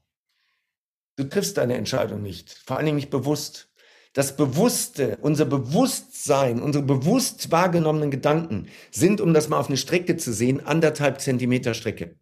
Du 1.16 1.24
triffst 1.24 1.56
deine 1.56 1.74
Entscheidung 1.74 2.22
nicht, 2.22 2.50
vor 2.66 2.82
Dingen 2.82 2.96
nicht 2.96 3.10
bewusst 3.10 3.70
das 4.12 4.34
Bewusste, 4.34 5.18
unser 5.20 5.44
Bewusstsein, 5.44 6.62
unsere 6.62 6.82
bewusst 6.82 7.52
wahrgenommenen 7.52 8.10
Gedanken 8.10 8.68
sind, 8.90 9.20
um 9.20 9.34
das 9.34 9.50
mal 9.50 9.58
auf 9.58 9.68
eine 9.68 9.76
Strecke 9.76 10.16
zu 10.16 10.32
sehen, 10.32 10.64
anderthalb 10.64 11.20
Zentimeter 11.20 11.74
Strecke. 11.74 12.16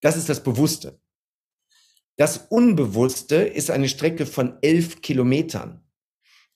Das 0.00 0.16
ist 0.16 0.28
das 0.28 0.42
Bewusste. 0.42 0.98
Das 2.18 2.36
Unbewusste 2.48 3.36
ist 3.36 3.70
eine 3.70 3.88
Strecke 3.88 4.26
von 4.26 4.54
elf 4.60 5.02
Kilometern. 5.02 5.82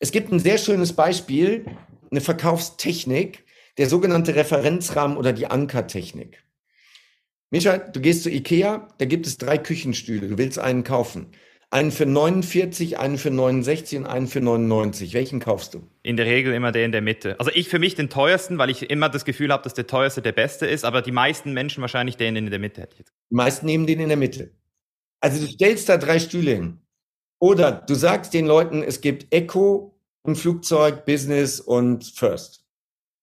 Es 0.01 0.11
gibt 0.11 0.33
ein 0.33 0.41
sehr 0.41 0.59
schönes 0.59 0.93
Beispiel, 0.93 1.65
eine 2.11 2.21
Verkaufstechnik, 2.21 3.45
der 3.79 3.89
sogenannte 3.89 4.35
Referenzrahmen 4.35 5.17
oder 5.17 5.33
die 5.33 5.47
Ankertechnik. 5.47 6.43
Micha, 7.51 7.79
du 7.79 8.01
gehst 8.01 8.25
zu 8.25 8.31
Ikea, 8.31 8.89
da 8.99 9.05
gibt 9.05 9.25
es 9.25 9.39
drei 9.39 9.57
Küchenstühle, 9.57 10.27
du 10.27 10.37
willst 10.37 10.59
einen 10.59 10.83
kaufen. 10.83 11.29
Einen 11.71 11.93
für 11.93 12.07
49, 12.07 12.99
einen 12.99 13.17
für 13.17 13.31
69 13.31 14.01
und 14.01 14.07
einen 14.07 14.27
für 14.27 14.41
99. 14.41 15.15
Welchen 15.15 15.39
kaufst 15.39 15.75
du? 15.75 15.87
In 16.03 16.17
der 16.17 16.27
Regel 16.27 16.55
immer 16.55 16.73
der 16.73 16.85
in 16.85 16.93
der 16.93 17.03
Mitte. 17.03 17.39
Also 17.39 17.53
ich 17.55 17.69
für 17.69 17.79
mich 17.79 17.95
den 17.95 18.11
teuersten, 18.11 18.59
weil 18.59 18.69
ich 18.69 18.91
immer 18.91 19.09
das 19.09 19.25
Gefühl 19.25 19.53
habe, 19.53 19.63
dass 19.63 19.75
der 19.75 19.87
teuerste 19.87 20.23
der 20.23 20.33
beste 20.33 20.67
ist, 20.67 20.85
aber 20.85 21.03
die 21.03 21.13
meisten 21.13 21.53
Menschen 21.53 21.83
wahrscheinlich 21.83 22.17
den 22.17 22.35
in 22.35 22.51
der 22.51 22.59
Mitte 22.59 22.81
hätte 22.81 22.95
ich 22.95 22.99
jetzt. 22.99 23.13
Die 23.31 23.37
meisten 23.37 23.65
nehmen 23.67 23.87
den 23.87 24.01
in 24.01 24.09
der 24.09 24.19
Mitte. 24.19 24.51
Also 25.23 25.41
du 25.41 25.51
stellst 25.51 25.89
da 25.89 25.97
drei 25.97 26.19
Stühle 26.19 26.51
hin. 26.51 26.79
Oder 27.39 27.73
du 27.73 27.95
sagst 27.95 28.35
den 28.35 28.47
Leuten, 28.47 28.83
es 28.83 29.01
gibt 29.01 29.33
Echo 29.33 29.99
im 30.25 30.37
Flugzeug, 30.37 31.05
Business 31.07 31.61
und 31.61 32.05
First. 32.05 32.65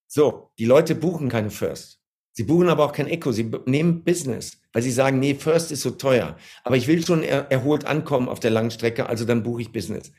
So, 0.06 0.50
die 0.58 0.64
Leute 0.64 0.94
buchen 0.94 1.28
keine 1.28 1.50
First. 1.50 2.00
Sie 2.32 2.44
buchen 2.44 2.68
aber 2.68 2.84
auch 2.84 2.92
kein 2.92 3.06
Echo, 3.06 3.32
sie 3.32 3.50
nehmen 3.66 4.02
Business, 4.02 4.60
weil 4.72 4.82
sie 4.82 4.90
sagen, 4.90 5.18
nee, 5.18 5.34
First 5.34 5.72
ist 5.72 5.82
so 5.82 5.90
teuer. 5.90 6.36
Aber 6.64 6.76
ich 6.76 6.86
will 6.86 7.04
schon 7.04 7.22
er 7.22 7.50
erholt 7.50 7.84
ankommen 7.84 8.28
auf 8.28 8.40
der 8.40 8.50
langen 8.50 8.70
Strecke, 8.70 9.06
also 9.06 9.24
dann 9.24 9.42
buche 9.42 9.62
ich 9.62 9.72
Business. 9.72 10.10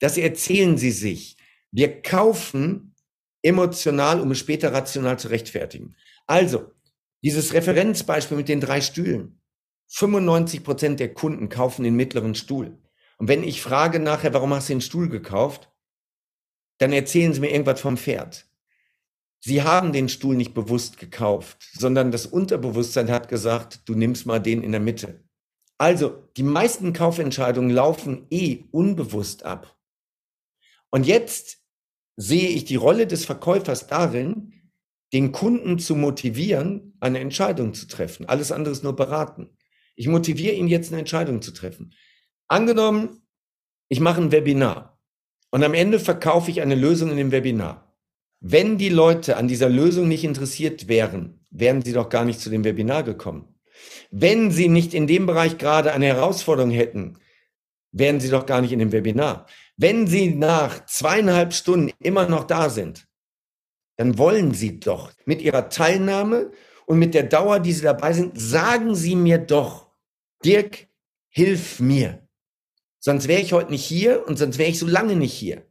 Das 0.00 0.18
erzählen 0.18 0.76
sie 0.76 0.90
sich. 0.90 1.36
Wir 1.70 2.02
kaufen 2.02 2.94
emotional, 3.42 4.20
um 4.20 4.32
es 4.32 4.38
später 4.38 4.72
rational 4.72 5.18
zu 5.18 5.28
rechtfertigen. 5.28 5.94
Also, 6.26 6.72
dieses 7.22 7.52
Referenzbeispiel 7.52 8.36
mit 8.36 8.48
den 8.48 8.60
drei 8.60 8.80
Stühlen. 8.80 9.37
95 9.88 10.64
Prozent 10.64 11.00
der 11.00 11.12
Kunden 11.12 11.48
kaufen 11.48 11.82
den 11.82 11.96
mittleren 11.96 12.34
Stuhl. 12.34 12.78
Und 13.18 13.28
wenn 13.28 13.42
ich 13.42 13.62
frage 13.62 13.98
nachher, 13.98 14.32
warum 14.32 14.54
hast 14.54 14.68
du 14.68 14.74
den 14.74 14.80
Stuhl 14.80 15.08
gekauft, 15.08 15.70
dann 16.78 16.92
erzählen 16.92 17.32
sie 17.32 17.40
mir 17.40 17.50
irgendwas 17.50 17.80
vom 17.80 17.96
Pferd. 17.96 18.46
Sie 19.40 19.62
haben 19.62 19.92
den 19.92 20.08
Stuhl 20.08 20.36
nicht 20.36 20.54
bewusst 20.54 20.98
gekauft, 20.98 21.68
sondern 21.72 22.10
das 22.10 22.26
Unterbewusstsein 22.26 23.10
hat 23.10 23.28
gesagt, 23.28 23.88
du 23.88 23.94
nimmst 23.94 24.26
mal 24.26 24.40
den 24.40 24.62
in 24.62 24.72
der 24.72 24.80
Mitte. 24.80 25.24
Also, 25.78 26.28
die 26.36 26.42
meisten 26.42 26.92
Kaufentscheidungen 26.92 27.70
laufen 27.70 28.26
eh 28.30 28.64
unbewusst 28.72 29.44
ab. 29.44 29.76
Und 30.90 31.06
jetzt 31.06 31.58
sehe 32.16 32.48
ich 32.48 32.64
die 32.64 32.76
Rolle 32.76 33.06
des 33.06 33.24
Verkäufers 33.24 33.86
darin, 33.86 34.52
den 35.12 35.30
Kunden 35.30 35.78
zu 35.78 35.94
motivieren, 35.94 36.96
eine 37.00 37.20
Entscheidung 37.20 37.74
zu 37.74 37.86
treffen. 37.86 38.26
Alles 38.26 38.50
andere 38.50 38.72
ist 38.72 38.82
nur 38.82 38.96
beraten. 38.96 39.56
Ich 39.98 40.06
motiviere 40.06 40.54
ihn 40.54 40.68
jetzt, 40.68 40.92
eine 40.92 41.00
Entscheidung 41.00 41.42
zu 41.42 41.50
treffen. 41.50 41.92
Angenommen, 42.46 43.26
ich 43.88 43.98
mache 43.98 44.20
ein 44.20 44.30
Webinar 44.30 44.96
und 45.50 45.64
am 45.64 45.74
Ende 45.74 45.98
verkaufe 45.98 46.52
ich 46.52 46.62
eine 46.62 46.76
Lösung 46.76 47.10
in 47.10 47.16
dem 47.16 47.32
Webinar. 47.32 47.96
Wenn 48.38 48.78
die 48.78 48.90
Leute 48.90 49.36
an 49.36 49.48
dieser 49.48 49.68
Lösung 49.68 50.06
nicht 50.06 50.22
interessiert 50.22 50.86
wären, 50.86 51.44
wären 51.50 51.82
sie 51.82 51.92
doch 51.92 52.10
gar 52.10 52.24
nicht 52.24 52.38
zu 52.38 52.48
dem 52.48 52.62
Webinar 52.62 53.02
gekommen. 53.02 53.56
Wenn 54.12 54.52
sie 54.52 54.68
nicht 54.68 54.94
in 54.94 55.08
dem 55.08 55.26
Bereich 55.26 55.58
gerade 55.58 55.92
eine 55.92 56.06
Herausforderung 56.06 56.70
hätten, 56.70 57.18
wären 57.90 58.20
sie 58.20 58.30
doch 58.30 58.46
gar 58.46 58.60
nicht 58.60 58.70
in 58.70 58.78
dem 58.78 58.92
Webinar. 58.92 59.46
Wenn 59.76 60.06
sie 60.06 60.32
nach 60.32 60.86
zweieinhalb 60.86 61.52
Stunden 61.52 61.92
immer 61.98 62.28
noch 62.28 62.44
da 62.44 62.70
sind, 62.70 63.08
dann 63.96 64.16
wollen 64.16 64.54
sie 64.54 64.78
doch 64.78 65.10
mit 65.24 65.42
ihrer 65.42 65.70
Teilnahme 65.70 66.52
und 66.86 67.00
mit 67.00 67.14
der 67.14 67.24
Dauer, 67.24 67.58
die 67.58 67.72
sie 67.72 67.82
dabei 67.82 68.12
sind, 68.12 68.40
sagen 68.40 68.94
sie 68.94 69.16
mir 69.16 69.38
doch, 69.38 69.87
Dirk, 70.44 70.88
hilf 71.28 71.80
mir. 71.80 72.28
Sonst 73.00 73.28
wäre 73.28 73.40
ich 73.40 73.52
heute 73.52 73.70
nicht 73.70 73.84
hier 73.84 74.26
und 74.26 74.38
sonst 74.38 74.58
wäre 74.58 74.70
ich 74.70 74.78
so 74.78 74.86
lange 74.86 75.16
nicht 75.16 75.32
hier. 75.32 75.66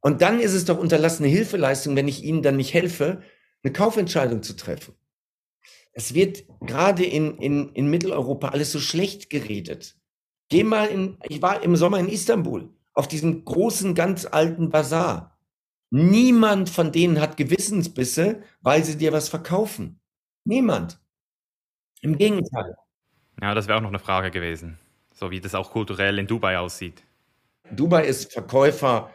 Und 0.00 0.22
dann 0.22 0.40
ist 0.40 0.54
es 0.54 0.64
doch 0.64 0.78
unterlassene 0.78 1.28
Hilfeleistung, 1.28 1.96
wenn 1.96 2.08
ich 2.08 2.24
Ihnen 2.24 2.42
dann 2.42 2.56
nicht 2.56 2.72
helfe, 2.72 3.22
eine 3.62 3.72
Kaufentscheidung 3.72 4.42
zu 4.42 4.54
treffen. 4.54 4.94
Es 5.92 6.14
wird 6.14 6.44
gerade 6.60 7.04
in, 7.04 7.38
in, 7.38 7.70
in 7.74 7.90
Mitteleuropa 7.90 8.48
alles 8.50 8.70
so 8.72 8.78
schlecht 8.78 9.30
geredet. 9.30 9.96
Geh 10.48 10.62
mal 10.62 10.86
in, 10.86 11.18
ich 11.28 11.42
war 11.42 11.62
im 11.62 11.76
Sommer 11.76 11.98
in 11.98 12.08
Istanbul, 12.08 12.72
auf 12.94 13.08
diesem 13.08 13.44
großen, 13.44 13.94
ganz 13.94 14.24
alten 14.24 14.70
Bazar. 14.70 15.38
Niemand 15.90 16.70
von 16.70 16.92
denen 16.92 17.20
hat 17.20 17.36
Gewissensbisse, 17.36 18.42
weil 18.60 18.84
sie 18.84 18.96
dir 18.96 19.12
was 19.12 19.28
verkaufen. 19.28 20.00
Niemand. 20.44 21.00
Im 22.00 22.16
Gegenteil. 22.16 22.76
Ja, 23.40 23.54
das 23.54 23.68
wäre 23.68 23.78
auch 23.78 23.82
noch 23.82 23.88
eine 23.88 23.98
Frage 23.98 24.30
gewesen. 24.30 24.78
So 25.14 25.30
wie 25.30 25.40
das 25.40 25.54
auch 25.54 25.70
kulturell 25.70 26.18
in 26.18 26.26
Dubai 26.26 26.58
aussieht. 26.58 27.02
Dubai 27.70 28.06
ist 28.06 28.32
Verkäufer 28.32 29.12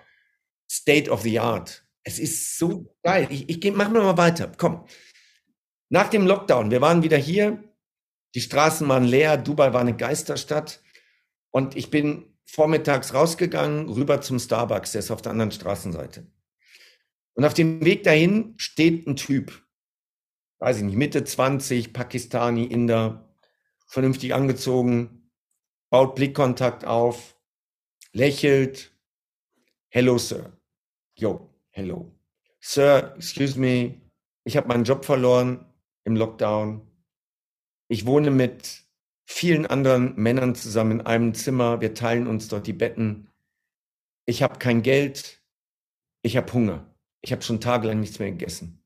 State 0.69 1.09
of 1.09 1.21
the 1.21 1.39
Art. 1.39 1.83
Es 2.03 2.19
ist 2.19 2.57
so 2.57 2.93
geil. 3.03 3.27
Ich, 3.29 3.49
ich 3.49 3.73
mach 3.73 3.89
mal 3.89 4.17
weiter. 4.17 4.51
Komm. 4.57 4.85
Nach 5.89 6.09
dem 6.09 6.25
Lockdown, 6.25 6.71
wir 6.71 6.81
waren 6.81 7.03
wieder 7.03 7.17
hier. 7.17 7.63
Die 8.35 8.41
Straßen 8.41 8.87
waren 8.87 9.03
leer. 9.03 9.37
Dubai 9.37 9.73
war 9.73 9.81
eine 9.81 9.95
Geisterstadt. 9.95 10.81
Und 11.51 11.75
ich 11.75 11.91
bin 11.91 12.33
vormittags 12.45 13.13
rausgegangen, 13.13 13.89
rüber 13.89 14.21
zum 14.21 14.39
Starbucks. 14.39 14.93
Der 14.93 14.99
ist 14.99 15.11
auf 15.11 15.21
der 15.21 15.31
anderen 15.31 15.51
Straßenseite. 15.51 16.25
Und 17.35 17.45
auf 17.45 17.53
dem 17.53 17.83
Weg 17.85 18.03
dahin 18.03 18.53
steht 18.57 19.07
ein 19.07 19.15
Typ. 19.15 19.63
weiß 20.59 20.77
ich 20.77 20.83
nicht, 20.83 20.95
Mitte 20.95 21.23
20, 21.23 21.93
Pakistani, 21.93 22.65
Inder, 22.65 23.32
vernünftig 23.93 24.33
angezogen, 24.33 25.29
baut 25.91 26.15
Blickkontakt 26.15 26.83
auf, 26.83 27.37
lächelt. 28.11 28.91
Hello, 29.89 30.17
Sir. 30.17 30.57
Yo, 31.15 31.53
hello. 31.69 32.11
Sir, 32.59 33.13
excuse 33.15 33.59
me, 33.59 34.01
ich 34.45 34.57
habe 34.57 34.67
meinen 34.67 34.83
Job 34.83 35.05
verloren 35.05 35.71
im 36.05 36.15
Lockdown. 36.15 36.81
Ich 37.87 38.07
wohne 38.07 38.31
mit 38.31 38.83
vielen 39.25 39.67
anderen 39.67 40.15
Männern 40.15 40.55
zusammen 40.55 41.01
in 41.01 41.05
einem 41.05 41.35
Zimmer. 41.35 41.79
Wir 41.79 41.93
teilen 41.93 42.25
uns 42.25 42.47
dort 42.47 42.65
die 42.65 42.73
Betten. 42.73 43.29
Ich 44.25 44.41
habe 44.41 44.57
kein 44.57 44.81
Geld. 44.81 45.43
Ich 46.23 46.35
habe 46.35 46.51
Hunger. 46.51 46.91
Ich 47.21 47.31
habe 47.31 47.43
schon 47.43 47.61
tagelang 47.61 47.99
nichts 47.99 48.17
mehr 48.17 48.31
gegessen. 48.31 48.81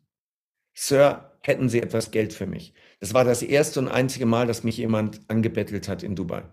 Sir, 0.75 1.39
hätten 1.43 1.69
Sie 1.69 1.81
etwas 1.81 2.11
Geld 2.11 2.33
für 2.33 2.45
mich? 2.45 2.73
Das 2.99 3.13
war 3.13 3.23
das 3.23 3.43
erste 3.43 3.79
und 3.79 3.87
einzige 3.87 4.25
Mal, 4.25 4.47
dass 4.47 4.63
mich 4.63 4.77
jemand 4.77 5.21
angebettelt 5.29 5.87
hat 5.87 6.03
in 6.03 6.15
Dubai. 6.15 6.43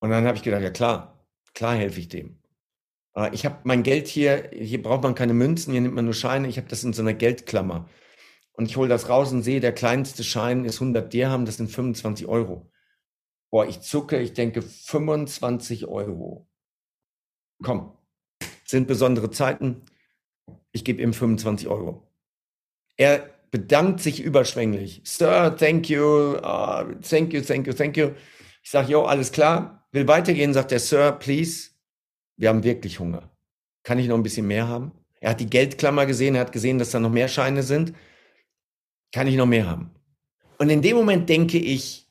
Und 0.00 0.10
dann 0.10 0.26
habe 0.26 0.36
ich 0.36 0.42
gedacht, 0.42 0.62
ja 0.62 0.70
klar, 0.70 1.26
klar 1.54 1.76
helfe 1.76 2.00
ich 2.00 2.08
dem. 2.08 2.42
Äh, 3.14 3.32
ich 3.34 3.44
habe 3.44 3.58
mein 3.64 3.82
Geld 3.82 4.08
hier, 4.08 4.50
hier 4.52 4.82
braucht 4.82 5.02
man 5.02 5.14
keine 5.14 5.34
Münzen, 5.34 5.72
hier 5.72 5.80
nimmt 5.80 5.94
man 5.94 6.04
nur 6.04 6.14
Scheine. 6.14 6.48
Ich 6.48 6.56
habe 6.56 6.68
das 6.68 6.82
in 6.84 6.92
so 6.92 7.02
einer 7.02 7.14
Geldklammer. 7.14 7.88
Und 8.54 8.66
ich 8.66 8.76
hole 8.76 8.88
das 8.88 9.08
raus 9.08 9.32
und 9.32 9.42
sehe, 9.42 9.60
der 9.60 9.72
kleinste 9.72 10.24
Schein 10.24 10.64
ist 10.64 10.80
100 10.80 11.12
Dirham, 11.12 11.46
das 11.46 11.56
sind 11.56 11.70
25 11.70 12.26
Euro. 12.26 12.70
Boah, 13.50 13.66
ich 13.66 13.80
zucke, 13.80 14.20
ich 14.20 14.32
denke 14.32 14.62
25 14.62 15.86
Euro. 15.86 16.48
Komm, 17.62 17.96
sind 18.64 18.88
besondere 18.88 19.30
Zeiten. 19.30 19.82
Ich 20.72 20.84
gebe 20.84 21.02
ihm 21.02 21.12
25 21.12 21.68
Euro. 21.68 22.10
Er 22.96 23.31
bedankt 23.52 24.00
sich 24.00 24.20
überschwänglich. 24.20 25.02
Sir, 25.04 25.54
thank 25.56 25.88
you, 25.88 26.36
uh, 26.38 26.84
thank 27.08 27.32
you, 27.32 27.42
thank 27.42 27.66
you, 27.66 27.72
thank 27.72 27.96
you. 27.96 28.10
Ich 28.64 28.70
sage, 28.70 28.90
jo, 28.90 29.04
alles 29.04 29.30
klar. 29.30 29.86
Will 29.92 30.08
weitergehen, 30.08 30.54
sagt 30.54 30.72
der 30.72 30.80
Sir, 30.80 31.12
please. 31.12 31.70
Wir 32.36 32.48
haben 32.48 32.64
wirklich 32.64 32.98
Hunger. 32.98 33.30
Kann 33.84 33.98
ich 33.98 34.08
noch 34.08 34.16
ein 34.16 34.22
bisschen 34.22 34.46
mehr 34.46 34.66
haben? 34.66 34.92
Er 35.20 35.30
hat 35.30 35.40
die 35.40 35.50
Geldklammer 35.50 36.06
gesehen, 36.06 36.34
er 36.34 36.40
hat 36.40 36.52
gesehen, 36.52 36.78
dass 36.78 36.90
da 36.90 36.98
noch 36.98 37.10
mehr 37.10 37.28
Scheine 37.28 37.62
sind. 37.62 37.92
Kann 39.12 39.26
ich 39.26 39.36
noch 39.36 39.46
mehr 39.46 39.68
haben? 39.68 39.90
Und 40.58 40.70
in 40.70 40.80
dem 40.80 40.96
Moment 40.96 41.28
denke 41.28 41.58
ich, 41.58 42.08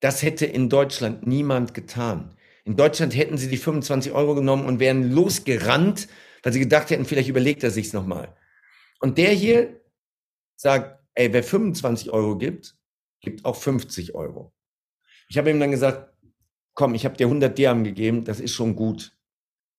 das 0.00 0.22
hätte 0.22 0.46
in 0.46 0.68
Deutschland 0.68 1.26
niemand 1.26 1.74
getan. 1.74 2.36
In 2.64 2.74
Deutschland 2.74 3.14
hätten 3.14 3.38
sie 3.38 3.48
die 3.48 3.56
25 3.56 4.10
Euro 4.12 4.34
genommen 4.34 4.66
und 4.66 4.80
wären 4.80 5.12
losgerannt, 5.12 6.08
weil 6.42 6.52
sie 6.52 6.58
gedacht 6.60 6.90
hätten, 6.90 7.04
vielleicht 7.04 7.28
überlegt 7.28 7.62
er 7.62 7.70
sich's 7.70 7.92
nochmal. 7.92 8.34
Und 8.98 9.16
der 9.16 9.30
hier 9.30 9.80
sagt, 10.56 11.02
ey, 11.14 11.32
wer 11.32 11.42
25 11.42 12.10
Euro 12.10 12.36
gibt, 12.36 12.76
gibt 13.20 13.44
auch 13.44 13.56
50 13.56 14.14
Euro. 14.14 14.52
Ich 15.28 15.38
habe 15.38 15.50
ihm 15.50 15.60
dann 15.60 15.70
gesagt, 15.70 16.12
komm, 16.74 16.94
ich 16.94 17.04
habe 17.04 17.16
dir 17.16 17.26
100 17.26 17.56
Dirham 17.56 17.84
gegeben, 17.84 18.24
das 18.24 18.40
ist 18.40 18.52
schon 18.52 18.76
gut. 18.76 19.16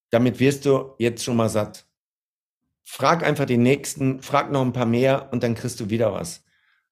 Damit 0.09 0.39
wirst 0.39 0.65
du 0.65 0.95
jetzt 0.97 1.23
schon 1.23 1.37
mal 1.37 1.49
satt. 1.49 1.85
Frag 2.83 3.23
einfach 3.23 3.45
den 3.45 3.63
nächsten, 3.63 4.21
frag 4.21 4.51
noch 4.51 4.61
ein 4.61 4.73
paar 4.73 4.85
mehr 4.85 5.29
und 5.31 5.43
dann 5.43 5.55
kriegst 5.55 5.79
du 5.79 5.89
wieder 5.89 6.13
was. 6.13 6.45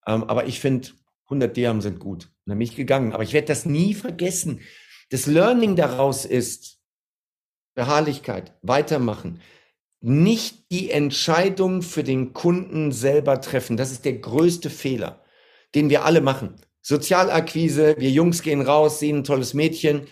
Ähm, 0.06 0.26
aber 0.26 0.46
ich 0.46 0.60
finde, 0.60 0.90
100 1.26 1.56
Dirham 1.56 1.82
sind 1.82 2.00
gut. 2.00 2.26
Und 2.26 2.52
dann 2.52 2.60
bin 2.60 2.68
ich 2.68 2.76
gegangen. 2.76 3.14
Aber 3.14 3.24
ich 3.24 3.34
werde 3.34 3.48
das 3.48 3.66
nie 3.66 3.94
vergessen. 3.94 4.62
Das 5.10 5.26
Learning 5.26 5.76
daraus 5.76 6.26
ist 6.26 6.80
Beharrlichkeit, 7.74 8.54
weitermachen. 8.62 9.42
Nicht 10.08 10.72
die 10.72 10.92
Entscheidung 10.92 11.82
für 11.82 12.04
den 12.04 12.34
Kunden 12.34 12.92
selber 12.92 13.42
treffen. 13.42 13.76
Das 13.76 13.90
ist 13.90 14.06
der 14.06 14.14
größte 14.14 14.70
Fehler, 14.70 15.24
den 15.74 15.90
wir 15.90 16.06
alle 16.06 16.22
machen. 16.22 16.58
Sozialakquise, 16.84 17.96
wir 17.98 18.12
Jungs 18.12 18.44
gehen 18.44 18.62
raus, 18.62 19.00
sehen 19.00 19.18
ein 19.18 19.24
tolles 19.24 19.56
Mädchen, 19.56 20.06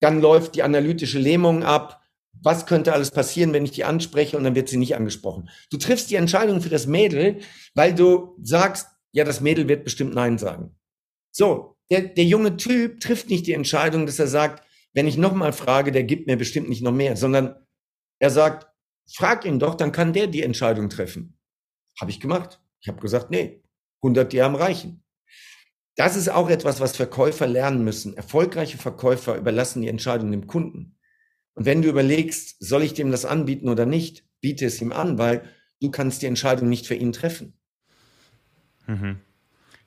dann 0.00 0.20
läuft 0.20 0.56
die 0.56 0.64
analytische 0.64 1.20
Lähmung 1.20 1.62
ab. 1.62 2.02
Was 2.42 2.66
könnte 2.66 2.92
alles 2.92 3.12
passieren, 3.12 3.52
wenn 3.52 3.64
ich 3.64 3.70
die 3.70 3.84
anspreche 3.84 4.36
und 4.36 4.42
dann 4.42 4.56
wird 4.56 4.68
sie 4.68 4.78
nicht 4.78 4.96
angesprochen? 4.96 5.48
Du 5.70 5.76
triffst 5.76 6.10
die 6.10 6.16
Entscheidung 6.16 6.60
für 6.60 6.68
das 6.68 6.88
Mädel, 6.88 7.38
weil 7.74 7.94
du 7.94 8.36
sagst, 8.42 8.88
ja, 9.12 9.22
das 9.22 9.40
Mädel 9.40 9.68
wird 9.68 9.84
bestimmt 9.84 10.12
Nein 10.12 10.38
sagen. 10.38 10.74
So, 11.30 11.76
der, 11.88 12.00
der 12.00 12.24
junge 12.24 12.56
Typ 12.56 12.98
trifft 12.98 13.30
nicht 13.30 13.46
die 13.46 13.52
Entscheidung, 13.52 14.06
dass 14.06 14.18
er 14.18 14.26
sagt, 14.26 14.66
wenn 14.92 15.06
ich 15.06 15.16
nochmal 15.16 15.52
frage, 15.52 15.92
der 15.92 16.02
gibt 16.02 16.26
mir 16.26 16.36
bestimmt 16.36 16.68
nicht 16.68 16.82
noch 16.82 16.90
mehr, 16.90 17.16
sondern 17.16 17.54
er 18.18 18.30
sagt, 18.30 18.66
frag 19.16 19.44
ihn 19.44 19.58
doch, 19.58 19.74
dann 19.74 19.92
kann 19.92 20.12
der 20.12 20.26
die 20.26 20.42
Entscheidung 20.42 20.88
treffen. 20.88 21.38
Habe 22.00 22.10
ich 22.10 22.20
gemacht. 22.20 22.60
Ich 22.80 22.88
habe 22.88 23.00
gesagt, 23.00 23.30
nee, 23.30 23.62
100 24.02 24.32
Dirham 24.32 24.54
reichen. 24.54 25.04
Das 25.96 26.16
ist 26.16 26.30
auch 26.30 26.48
etwas, 26.48 26.80
was 26.80 26.96
Verkäufer 26.96 27.46
lernen 27.46 27.84
müssen. 27.84 28.16
Erfolgreiche 28.16 28.78
Verkäufer 28.78 29.36
überlassen 29.36 29.82
die 29.82 29.88
Entscheidung 29.88 30.30
dem 30.30 30.46
Kunden. 30.46 30.96
Und 31.54 31.66
wenn 31.66 31.82
du 31.82 31.88
überlegst, 31.88 32.56
soll 32.60 32.82
ich 32.82 32.94
dem 32.94 33.10
das 33.10 33.24
anbieten 33.24 33.68
oder 33.68 33.84
nicht, 33.84 34.24
biete 34.40 34.64
es 34.66 34.80
ihm 34.80 34.92
an, 34.92 35.18
weil 35.18 35.44
du 35.80 35.90
kannst 35.90 36.22
die 36.22 36.26
Entscheidung 36.26 36.68
nicht 36.68 36.86
für 36.86 36.94
ihn 36.94 37.12
treffen. 37.12 37.58
Mhm. 38.86 39.20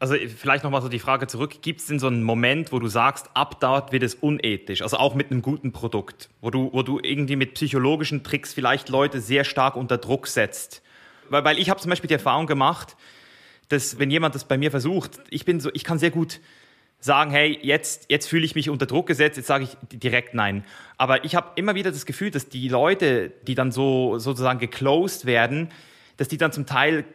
Also 0.03 0.15
vielleicht 0.15 0.65
nochmal 0.65 0.81
so 0.81 0.89
die 0.89 0.99
Frage 0.99 1.27
zurück, 1.27 1.61
gibt 1.61 1.79
es 1.79 1.87
denn 1.87 1.97
so 1.97 2.07
einen 2.07 2.23
Moment, 2.23 2.73
wo 2.73 2.79
du 2.79 2.89
sagst, 2.89 3.29
ab 3.35 3.61
dort 3.61 3.93
wird 3.93 4.03
es 4.03 4.15
unethisch, 4.15 4.81
also 4.81 4.97
auch 4.97 5.15
mit 5.15 5.31
einem 5.31 5.41
guten 5.41 5.71
Produkt, 5.71 6.27
wo 6.41 6.49
du, 6.49 6.69
wo 6.73 6.83
du 6.83 6.99
irgendwie 7.01 7.37
mit 7.37 7.53
psychologischen 7.53 8.21
Tricks 8.21 8.53
vielleicht 8.53 8.89
Leute 8.89 9.21
sehr 9.21 9.45
stark 9.45 9.77
unter 9.77 9.97
Druck 9.97 10.27
setzt? 10.27 10.81
Weil, 11.29 11.45
weil 11.45 11.57
ich 11.57 11.69
habe 11.69 11.79
zum 11.79 11.89
Beispiel 11.89 12.09
die 12.09 12.15
Erfahrung 12.15 12.47
gemacht, 12.47 12.97
dass 13.69 13.97
wenn 13.97 14.11
jemand 14.11 14.35
das 14.35 14.43
bei 14.43 14.57
mir 14.57 14.71
versucht, 14.71 15.21
ich 15.29 15.45
bin 15.45 15.61
so, 15.61 15.69
ich 15.73 15.85
kann 15.85 15.99
sehr 15.99 16.11
gut 16.11 16.41
sagen, 16.99 17.31
hey, 17.31 17.57
jetzt, 17.61 18.07
jetzt 18.09 18.27
fühle 18.27 18.43
ich 18.43 18.55
mich 18.55 18.69
unter 18.69 18.85
Druck 18.85 19.07
gesetzt, 19.07 19.37
jetzt 19.37 19.47
sage 19.47 19.63
ich 19.63 19.77
direkt 19.97 20.33
nein. 20.33 20.65
Aber 20.97 21.23
ich 21.23 21.33
habe 21.33 21.51
immer 21.55 21.75
wieder 21.75 21.93
das 21.93 22.05
Gefühl, 22.05 22.29
dass 22.29 22.49
die 22.49 22.67
Leute, 22.67 23.31
die 23.47 23.55
dann 23.55 23.71
so 23.71 24.19
sozusagen 24.19 24.59
geclosed 24.59 25.25
werden, 25.25 25.69
dass 26.17 26.27
die 26.27 26.37
dann 26.37 26.51
zum 26.51 26.65
Teil 26.65 27.05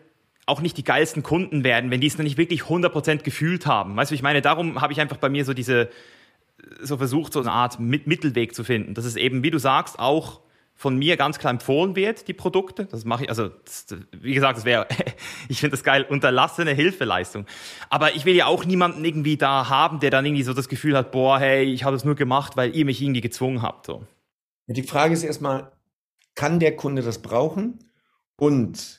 auch 0.49 0.61
nicht 0.61 0.77
die 0.77 0.85
geilsten 0.85 1.23
Kunden 1.23 1.65
werden, 1.65 1.91
wenn 1.91 2.01
die 2.01 2.07
es 2.07 2.19
noch 2.19 2.25
nicht 2.25 2.39
wirklich 2.39 2.63
100% 2.63 3.23
gefühlt 3.23 3.67
haben. 3.67 3.97
Weißt 3.97 4.11
du, 4.11 4.15
ich 4.15 4.23
meine, 4.23 4.43
darum 4.43 4.81
habe 4.81 4.93
ich 4.93 5.01
einfach 5.01 5.19
bei 5.19 5.29
mir 5.29 5.45
so 5.45 5.55
diese, 5.55 5.91
so 6.81 6.97
versucht, 6.97 7.33
so 7.33 7.41
eine 7.41 7.53
Art 7.53 7.79
Mittelweg 7.79 8.55
zu 8.55 8.65
finden. 8.65 8.95
Dass 8.95 9.05
es 9.05 9.17
eben, 9.17 9.43
wie 9.43 9.51
du 9.51 9.59
sagst, 9.59 9.99
auch 9.99 10.41
von 10.75 10.97
mir 10.97 11.17
ganz 11.17 11.41
klar 11.41 11.53
empfohlen 11.53 11.97
wird, 11.97 12.29
die 12.29 12.35
Produkte. 12.35 12.87
Das 12.87 13.05
mache 13.05 13.25
ich, 13.25 13.29
also 13.29 13.49
das, 13.49 13.87
wie 14.13 14.33
gesagt, 14.33 14.59
das 14.59 14.65
wäre, 14.65 14.87
ich 15.49 15.59
finde 15.59 15.73
das 15.73 15.83
geil, 15.83 16.07
unterlassene 16.09 16.71
Hilfeleistung. 16.73 17.47
Aber 17.91 18.15
ich 18.15 18.25
will 18.25 18.37
ja 18.37 18.47
auch 18.47 18.65
niemanden 18.65 19.05
irgendwie 19.05 19.37
da 19.37 19.69
haben, 19.69 19.99
der 19.99 20.11
dann 20.11 20.25
irgendwie 20.25 20.45
so 20.45 20.55
das 20.55 20.69
Gefühl 20.69 20.97
hat, 20.97 21.11
boah, 21.11 21.41
hey, 21.41 21.65
ich 21.65 21.83
habe 21.83 21.97
es 21.97 22.05
nur 22.05 22.15
gemacht, 22.15 22.57
weil 22.57 22.77
ihr 22.77 22.85
mich 22.85 23.03
irgendwie 23.03 23.21
gezwungen 23.21 23.61
habt. 23.61 23.87
So. 23.87 24.07
Die 24.69 24.85
Frage 24.85 25.15
ist 25.15 25.25
erstmal, 25.25 25.73
kann 26.37 26.61
der 26.61 26.77
Kunde 26.77 27.03
das 27.03 27.23
brauchen? 27.23 27.81
Und 28.37 28.98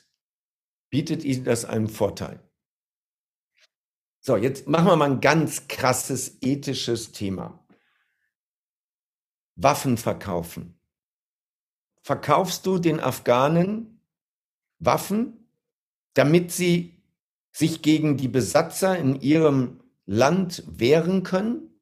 bietet 0.90 1.24
Ihnen 1.24 1.44
das 1.44 1.64
einen 1.64 1.88
Vorteil. 1.88 2.40
So, 4.20 4.36
jetzt 4.36 4.68
machen 4.68 4.86
wir 4.86 4.96
mal 4.96 5.10
ein 5.10 5.20
ganz 5.20 5.66
krasses 5.66 6.36
ethisches 6.42 7.12
Thema. 7.12 7.64
Waffen 9.56 9.96
verkaufen. 9.96 10.78
Verkaufst 12.02 12.66
du 12.66 12.78
den 12.78 13.00
Afghanen 13.00 14.02
Waffen, 14.78 15.50
damit 16.14 16.50
sie 16.50 17.02
sich 17.52 17.82
gegen 17.82 18.16
die 18.16 18.28
Besatzer 18.28 18.98
in 18.98 19.20
ihrem 19.20 19.82
Land 20.06 20.64
wehren 20.66 21.22
können? 21.22 21.80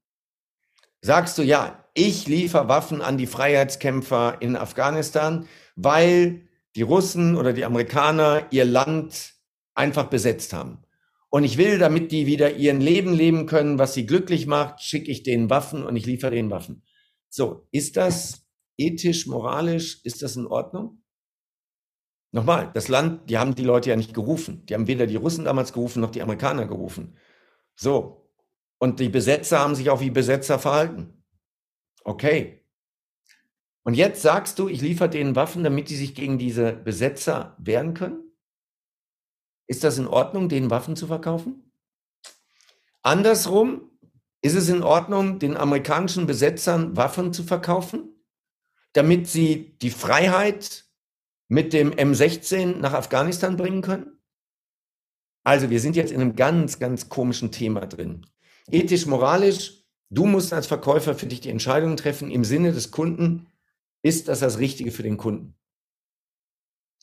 Sagst 1.01 1.39
du, 1.39 1.43
ja, 1.43 1.85
ich 1.95 2.27
liefere 2.27 2.69
Waffen 2.69 3.03
an 3.03 3.17
die 3.17 3.27
Freiheitskämpfer 3.27 4.41
in 4.41 4.57
Afghanistan, 4.57 5.49
weil 5.77 6.48
die 6.79 6.83
Russen 6.83 7.37
oder 7.37 7.53
die 7.53 7.65
Amerikaner 7.65 8.47
ihr 8.53 8.65
Land 8.65 9.35
einfach 9.75 10.07
besetzt 10.07 10.53
haben. 10.53 10.85
Und 11.29 11.43
ich 11.43 11.59
will, 11.59 11.79
damit 11.79 12.13
die 12.13 12.27
wieder 12.27 12.55
ihren 12.55 12.81
Leben 12.81 13.13
leben 13.13 13.47
können, 13.47 13.81
was 13.81 13.95
sie 13.95 14.07
glücklich 14.07 14.47
macht, 14.47 14.81
schicke 14.81 15.11
ich 15.11 15.25
denen 15.25 15.51
Waffen 15.51 15.85
und 15.85 15.97
ich 15.97 16.07
liefere 16.07 16.31
denen 16.31 16.51
Waffen. 16.51 16.85
So, 17.29 17.67
ist 17.73 17.97
das 17.97 18.47
ethisch, 18.77 19.27
moralisch, 19.27 20.01
ist 20.05 20.23
das 20.23 20.37
in 20.37 20.47
Ordnung? 20.47 21.03
Nochmal, 22.31 22.71
das 22.75 22.87
Land, 22.87 23.29
die 23.29 23.39
haben 23.39 23.57
die 23.57 23.65
Leute 23.65 23.91
ja 23.91 23.97
nicht 23.97 24.15
gerufen. 24.15 24.65
Die 24.67 24.75
haben 24.75 24.87
weder 24.87 25.09
die 25.09 25.17
Russen 25.17 25.47
damals 25.47 25.73
gerufen, 25.73 26.01
noch 26.01 26.13
die 26.13 26.23
Amerikaner 26.23 26.67
gerufen. 26.67 27.17
So. 27.75 28.31
Und 28.79 29.01
die 29.01 29.09
Besetzer 29.09 29.59
haben 29.59 29.75
sich 29.75 29.91
auch 29.91 30.01
wie 30.01 30.11
Besetzer 30.11 30.61
verhalten. 30.61 31.25
Okay. 32.05 32.58
Und 33.89 33.95
jetzt 33.95 34.21
sagst 34.21 34.59
du, 34.59 34.69
ich 34.69 34.83
liefere 34.83 35.09
denen 35.09 35.35
Waffen, 35.35 35.65
damit 35.65 35.89
die 35.89 35.97
sich 35.97 36.15
gegen 36.15 36.37
diese 36.37 36.75
Besetzer 36.75 37.57
wehren 37.57 37.95
können? 37.95 38.23
Ist 39.67 39.83
das 39.83 39.97
in 39.97 40.07
Ordnung, 40.07 40.51
denen 40.51 40.69
Waffen 40.69 40.95
zu 40.95 41.07
verkaufen? 41.07 41.73
Andersrum, 43.01 43.91
ist 44.43 44.57
es 44.57 44.69
in 44.69 44.83
Ordnung, 44.83 45.39
den 45.39 45.57
amerikanischen 45.57 46.27
Besetzern 46.27 46.99
Waffen 46.99 47.33
zu 47.33 47.45
verkaufen, 47.45 48.11
damit 48.93 49.27
sie 49.27 49.79
die 49.81 49.89
Freiheit 49.91 50.85
mit 51.49 51.73
dem 51.73 51.91
M16 51.91 52.77
nach 52.77 52.93
Afghanistan 52.93 53.57
bringen 53.57 53.81
können? 53.81 54.19
Also, 55.45 55.71
wir 55.71 55.81
sind 55.81 55.97
jetzt 55.97 56.13
in 56.13 56.21
einem 56.21 56.37
ganz, 56.37 56.79
ganz 56.79 57.09
komischen 57.09 57.53
Thema 57.53 57.87
drin. 57.87 58.27
Ethisch, 58.71 59.07
moralisch, 59.07 59.83
du 60.11 60.27
musst 60.27 60.53
als 60.53 60.67
Verkäufer 60.67 61.15
für 61.15 61.25
dich 61.25 61.41
die 61.41 61.49
Entscheidung 61.49 61.97
treffen 61.97 62.31
im 62.31 62.45
Sinne 62.45 62.73
des 62.73 62.91
Kunden, 62.91 63.47
ist 64.03 64.29
das 64.29 64.41
das 64.41 64.59
Richtige 64.59 64.91
für 64.91 65.03
den 65.03 65.17
Kunden? 65.17 65.55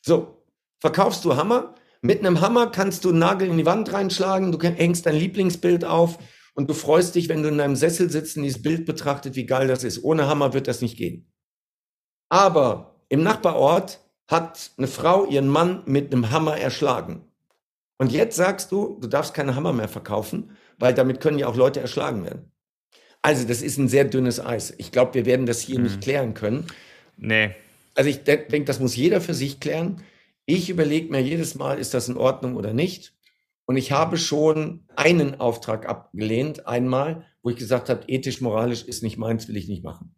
So, 0.02 0.44
verkaufst 0.80 1.26
du 1.26 1.36
Hammer? 1.36 1.76
Mit 2.02 2.20
einem 2.20 2.42
Hammer 2.42 2.68
kannst 2.68 3.04
du 3.04 3.10
einen 3.10 3.20
Nagel 3.20 3.50
in 3.50 3.58
die 3.58 3.66
Wand 3.66 3.92
reinschlagen, 3.92 4.52
du 4.52 4.60
hängst 4.60 5.06
dein 5.06 5.16
Lieblingsbild 5.16 5.86
auf 5.86 6.20
und 6.54 6.70
du 6.70 6.74
freust 6.74 7.16
dich, 7.16 7.30
wenn 7.30 7.42
du 7.42 7.50
in 7.50 7.58
deinem 7.58 7.76
Sessel 7.76 8.10
sitzt 8.10 8.38
und 8.38 8.44
dieses 8.44 8.62
Bild 8.62 8.86
betrachtet, 8.86 9.36
wie 9.36 9.46
geil 9.46 9.68
das 9.68 9.84
ist. 9.84 10.04
Ohne 10.04 10.28
Hammer 10.28 10.54
wird 10.54 10.68
das 10.68 10.82
nicht 10.82 10.98
gehen. 10.98 11.32
Aber 12.30 13.02
im 13.10 13.24
Nachbarort 13.24 14.00
hat 14.28 14.72
eine 14.78 14.88
Frau 14.88 15.26
ihren 15.26 15.48
Mann 15.48 15.84
mit 15.86 16.14
einem 16.14 16.32
Hammer 16.32 16.58
erschlagen. 16.58 17.32
Und 17.98 18.12
jetzt 18.12 18.36
sagst 18.36 18.72
du, 18.72 19.00
du 19.00 19.08
darfst 19.08 19.34
keine 19.34 19.56
Hammer 19.56 19.74
mehr 19.74 19.88
verkaufen, 19.88 20.56
weil 20.78 20.94
damit 20.94 21.22
können 21.22 21.40
ja 21.40 21.48
auch 21.48 21.56
Leute 21.56 21.80
erschlagen 21.80 22.24
werden. 22.26 22.52
Also, 23.26 23.48
das 23.48 23.64
ist 23.64 23.80
ein 23.80 23.88
sehr 23.88 24.06
dünnes 24.06 24.40
Eis. 24.40 24.76
Ich 24.78 24.92
glaube, 24.92 25.16
wir 25.16 25.26
werden 25.26 25.48
das 25.48 25.60
hier 25.60 25.80
mhm. 25.80 25.86
nicht 25.86 26.02
klären 26.02 26.36
können. 26.36 26.68
Nee. 27.18 27.56
Also, 27.96 28.08
ich 28.08 28.24
denke, 28.24 28.66
das 28.66 28.80
muss 28.80 28.96
jeder 28.96 29.20
für 29.20 29.34
sich 29.34 29.60
klären. 29.60 30.04
Ich 30.46 30.70
überlege 30.70 31.10
mir 31.10 31.24
jedes 31.24 31.56
Mal, 31.56 31.80
ist 31.80 31.96
das 31.96 32.08
in 32.08 32.18
Ordnung 32.18 32.56
oder 32.56 32.72
nicht? 32.72 33.16
Und 33.66 33.78
ich 33.78 33.92
habe 33.92 34.20
schon 34.20 34.84
einen 34.96 35.40
Auftrag 35.40 35.90
abgelehnt, 35.90 36.68
einmal, 36.68 37.26
wo 37.42 37.50
ich 37.50 37.56
gesagt 37.56 37.90
habe, 37.90 38.04
ethisch, 38.08 38.42
moralisch 38.42 38.84
ist 38.84 39.02
nicht 39.02 39.18
meins, 39.18 39.48
will 39.48 39.58
ich 39.58 39.68
nicht 39.68 39.84
machen. 39.84 40.14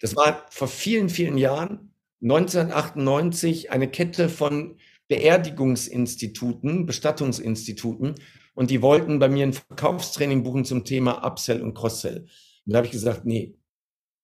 Das 0.00 0.14
war 0.14 0.46
vor 0.50 0.68
vielen, 0.68 1.08
vielen 1.08 1.36
Jahren, 1.36 1.96
1998, 2.22 3.72
eine 3.72 3.90
Kette 3.90 4.28
von 4.28 4.76
Beerdigungsinstituten, 5.08 6.86
Bestattungsinstituten, 6.86 8.14
und 8.54 8.70
die 8.70 8.82
wollten 8.82 9.18
bei 9.18 9.28
mir 9.28 9.46
ein 9.46 9.52
Verkaufstraining 9.52 10.42
buchen 10.42 10.64
zum 10.64 10.84
Thema 10.84 11.24
Upsell 11.26 11.60
und 11.62 11.74
Crosssell. 11.74 12.26
Und 12.66 12.72
da 12.72 12.78
habe 12.78 12.86
ich 12.86 12.92
gesagt, 12.92 13.24
nee, 13.24 13.54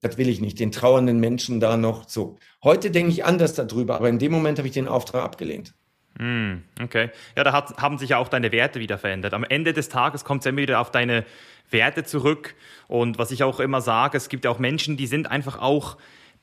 das 0.01 0.16
will 0.16 0.28
ich 0.28 0.41
nicht, 0.41 0.59
den 0.59 0.72
trauernden 0.72 1.20
Menschen 1.20 1.61
da 1.61 1.76
noch 1.76 2.09
so. 2.09 2.39
Heute 2.64 2.91
denke 2.91 3.11
ich 3.11 3.24
anders 3.24 3.55
darüber, 3.55 3.97
aber 3.97 4.09
in 4.09 4.18
dem 4.18 4.33
Moment 4.33 4.59
habe 4.59 4.68
ich 4.68 4.74
den 4.74 4.89
Auftrag 4.89 5.22
abgelehnt. 5.22 5.74
Mm, 6.18 6.62
okay. 6.83 7.11
Ja, 7.37 7.45
da 7.45 7.53
hat, 7.53 7.76
haben 7.78 7.99
sich 7.99 8.11
ja 8.11 8.18
auch 8.18 8.28
deine 8.28 8.53
Werte 8.53 8.81
wieder 8.81 8.99
verändert. 8.99 9.35
Am 9.35 9.45
Ende 9.45 9.72
des 9.72 9.89
Tages 9.89 10.24
kommt 10.24 10.41
es 10.41 10.47
immer 10.47 10.59
wieder 10.59 10.81
auf 10.81 10.91
deine 10.91 11.24
Werte 11.70 12.05
zurück. 12.05 12.55
Und 12.89 13.18
was 13.18 13.31
ich 13.31 13.43
auch 13.43 13.61
immer 13.61 13.81
sage, 13.81 14.16
es 14.16 14.28
gibt 14.28 14.45
ja 14.45 14.51
auch 14.51 14.59
Menschen, 14.59 14.97
die 14.97 15.07
sind 15.07 15.31
einfach 15.31 15.61
auch 15.61 15.97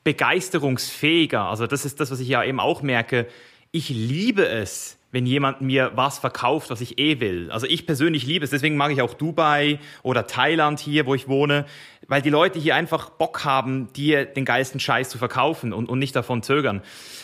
begeisterungsfähiger. 0.04 1.42
Also 1.42 1.66
das 1.66 1.84
ist 1.84 2.00
das, 2.00 2.10
was 2.10 2.20
ich 2.20 2.28
ja 2.28 2.42
eben 2.44 2.60
auch 2.60 2.82
merke. 2.82 3.26
Ich 3.70 3.88
liebe 3.88 4.46
es, 4.48 4.97
wenn 5.10 5.24
jemand 5.24 5.60
mir 5.60 5.92
was 5.94 6.18
verkauft, 6.18 6.70
was 6.70 6.80
ich 6.80 6.98
eh 6.98 7.20
will. 7.20 7.50
Also 7.50 7.66
ich 7.66 7.86
persönlich 7.86 8.26
liebe 8.26 8.44
es, 8.44 8.50
deswegen 8.50 8.76
mag 8.76 8.92
ich 8.92 9.00
auch 9.00 9.14
Dubai 9.14 9.78
oder 10.02 10.26
Thailand 10.26 10.80
hier, 10.80 11.06
wo 11.06 11.14
ich 11.14 11.28
wohne, 11.28 11.64
weil 12.08 12.20
die 12.20 12.30
Leute 12.30 12.58
hier 12.58 12.74
einfach 12.74 13.10
Bock 13.10 13.44
haben, 13.44 13.92
dir 13.94 14.26
den 14.26 14.44
geilsten 14.44 14.80
Scheiß 14.80 15.08
zu 15.08 15.18
verkaufen 15.18 15.72
und, 15.72 15.88
und 15.88 15.98
nicht 15.98 16.14
davon 16.14 16.42
zögern. 16.42 16.82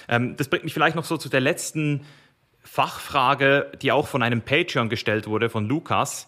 Ähm, 0.09 0.37
das 0.37 0.49
bringt 0.49 0.65
mich 0.65 0.73
vielleicht 0.73 0.97
noch 0.97 1.05
so 1.05 1.17
zu 1.17 1.29
der 1.29 1.41
letzten 1.41 2.07
Fachfrage, 2.63 3.71
die 3.83 3.93
auch 3.93 4.07
von 4.07 4.23
einem 4.23 4.41
Patreon 4.41 4.89
gestellt 4.89 5.27
wurde, 5.27 5.51
von 5.51 5.67
Lukas 5.69 6.27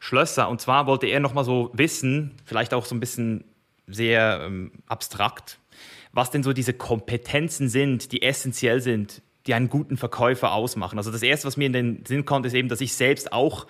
Schlösser. 0.00 0.48
Und 0.48 0.60
zwar 0.60 0.86
wollte 0.86 1.06
er 1.06 1.20
nochmal 1.20 1.44
so 1.44 1.70
wissen, 1.72 2.34
vielleicht 2.44 2.74
auch 2.74 2.84
so 2.84 2.94
ein 2.94 3.00
bisschen 3.00 3.44
sehr 3.86 4.42
ähm, 4.44 4.72
abstrakt, 4.86 5.58
was 6.12 6.30
denn 6.30 6.42
so 6.42 6.52
diese 6.52 6.74
Kompetenzen 6.74 7.70
sind, 7.70 8.12
die 8.12 8.22
essentiell 8.22 8.80
sind 8.80 9.22
die 9.48 9.54
einen 9.54 9.68
guten 9.68 9.96
Verkäufer 9.96 10.52
ausmachen. 10.52 10.98
Also 10.98 11.10
das 11.10 11.22
Erste, 11.22 11.46
was 11.46 11.56
mir 11.56 11.66
in 11.66 11.72
den 11.72 12.04
Sinn 12.06 12.24
kommt, 12.24 12.46
ist 12.46 12.54
eben, 12.54 12.68
dass 12.68 12.80
ich 12.80 12.92
selbst 12.92 13.32
auch 13.32 13.66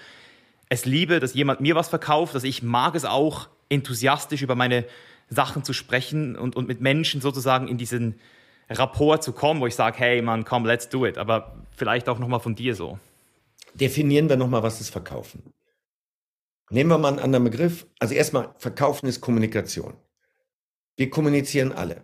es 0.69 0.85
liebe, 0.85 1.21
dass 1.21 1.35
jemand 1.35 1.61
mir 1.61 1.75
was 1.75 1.89
verkauft, 1.89 2.35
dass 2.35 2.45
ich 2.45 2.63
mag 2.63 2.95
es 2.95 3.05
auch, 3.05 3.49
enthusiastisch 3.71 4.43
über 4.43 4.55
meine 4.55 4.85
Sachen 5.31 5.65
zu 5.65 5.73
sprechen 5.73 6.37
und, 6.37 6.57
und 6.57 6.69
mit 6.69 6.81
Menschen 6.81 7.21
sozusagen 7.21 7.69
in 7.69 7.79
diesen 7.79 8.19
Rapport 8.69 9.23
zu 9.23 9.33
kommen, 9.33 9.61
wo 9.61 9.67
ich 9.67 9.75
sage, 9.75 9.99
hey 9.99 10.21
Mann, 10.21 10.45
komm, 10.45 10.67
let's 10.67 10.89
do 10.89 11.07
it. 11.07 11.17
Aber 11.17 11.57
vielleicht 11.77 12.09
auch 12.09 12.19
nochmal 12.19 12.41
von 12.41 12.55
dir 12.55 12.75
so. 12.75 12.99
Definieren 13.75 14.29
wir 14.29 14.37
nochmal, 14.37 14.63
was 14.63 14.81
ist 14.81 14.91
Verkaufen. 14.91 15.55
Nehmen 16.71 16.91
wir 16.91 16.99
mal 16.99 17.09
einen 17.09 17.19
anderen 17.19 17.45
Begriff. 17.45 17.87
Also 17.99 18.15
erstmal, 18.15 18.55
Verkaufen 18.59 19.07
ist 19.07 19.21
Kommunikation. 19.21 19.95
Wir 20.97 21.09
kommunizieren 21.09 21.73
alle 21.73 22.03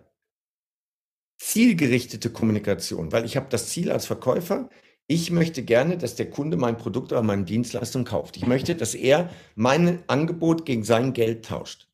zielgerichtete 1.39 2.31
Kommunikation, 2.31 3.13
weil 3.13 3.25
ich 3.25 3.37
habe 3.37 3.47
das 3.51 3.69
Ziel 3.69 3.91
als 3.91 4.07
Verkäufer, 4.07 4.69
ich 5.07 5.31
möchte 5.31 5.63
gerne, 5.63 5.99
dass 5.99 6.15
der 6.15 6.31
Kunde 6.31 6.57
mein 6.57 6.79
Produkt 6.79 7.13
oder 7.13 7.23
meine 7.23 7.45
Dienstleistung 7.45 8.05
kauft. 8.05 8.37
Ich 8.37 8.47
möchte, 8.47 8.75
dass 8.75 8.95
er 8.95 9.31
mein 9.55 10.03
Angebot 10.07 10.65
gegen 10.65 10.83
sein 10.83 11.13
Geld 11.13 11.45
tauscht. 11.45 11.89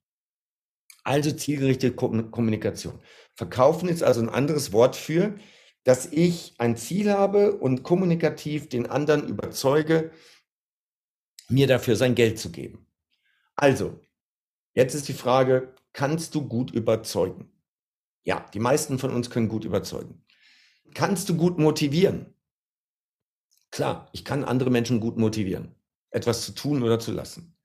Also 1.03 1.33
zielgerichtete 1.33 1.95
Kommunikation. 1.95 3.01
Verkaufen 3.35 3.89
ist 3.89 4.03
also 4.03 4.21
ein 4.21 4.29
anderes 4.29 4.73
Wort 4.73 4.95
für, 4.95 5.35
dass 5.83 6.07
ich 6.07 6.55
ein 6.59 6.77
Ziel 6.77 7.11
habe 7.11 7.57
und 7.57 7.83
kommunikativ 7.83 8.69
den 8.69 8.87
anderen 8.87 9.27
überzeuge, 9.27 10.13
mir 11.49 11.67
dafür 11.67 11.97
sein 11.97 12.15
Geld 12.15 12.39
zu 12.39 12.53
geben. 12.53 12.87
Also, 13.57 13.99
jetzt 14.75 14.95
ist 14.95 15.09
die 15.09 15.15
Frage, 15.15 15.75
kannst 15.93 16.35
du 16.35 16.47
gut 16.47 16.71
überzeugen? 16.71 17.51
Ja, 18.25 18.47
die 18.53 18.59
meisten 18.59 18.99
von 18.99 19.11
uns 19.11 19.31
können 19.31 19.49
gut 19.49 19.65
überzeugen. 19.65 20.25
Kannst 20.95 21.29
du 21.29 21.37
gut 21.37 21.59
motivieren? 21.59 22.35
Klar, 23.71 24.09
ich 24.13 24.25
kann 24.25 24.45
andere 24.45 24.71
Menschen 24.71 25.01
gut 25.01 25.17
motivieren, 25.17 25.75
etwas 26.11 26.45
zu 26.45 26.53
tun 26.53 26.83
oder 26.83 26.99
zu 26.99 27.13
lassen. 27.13 27.57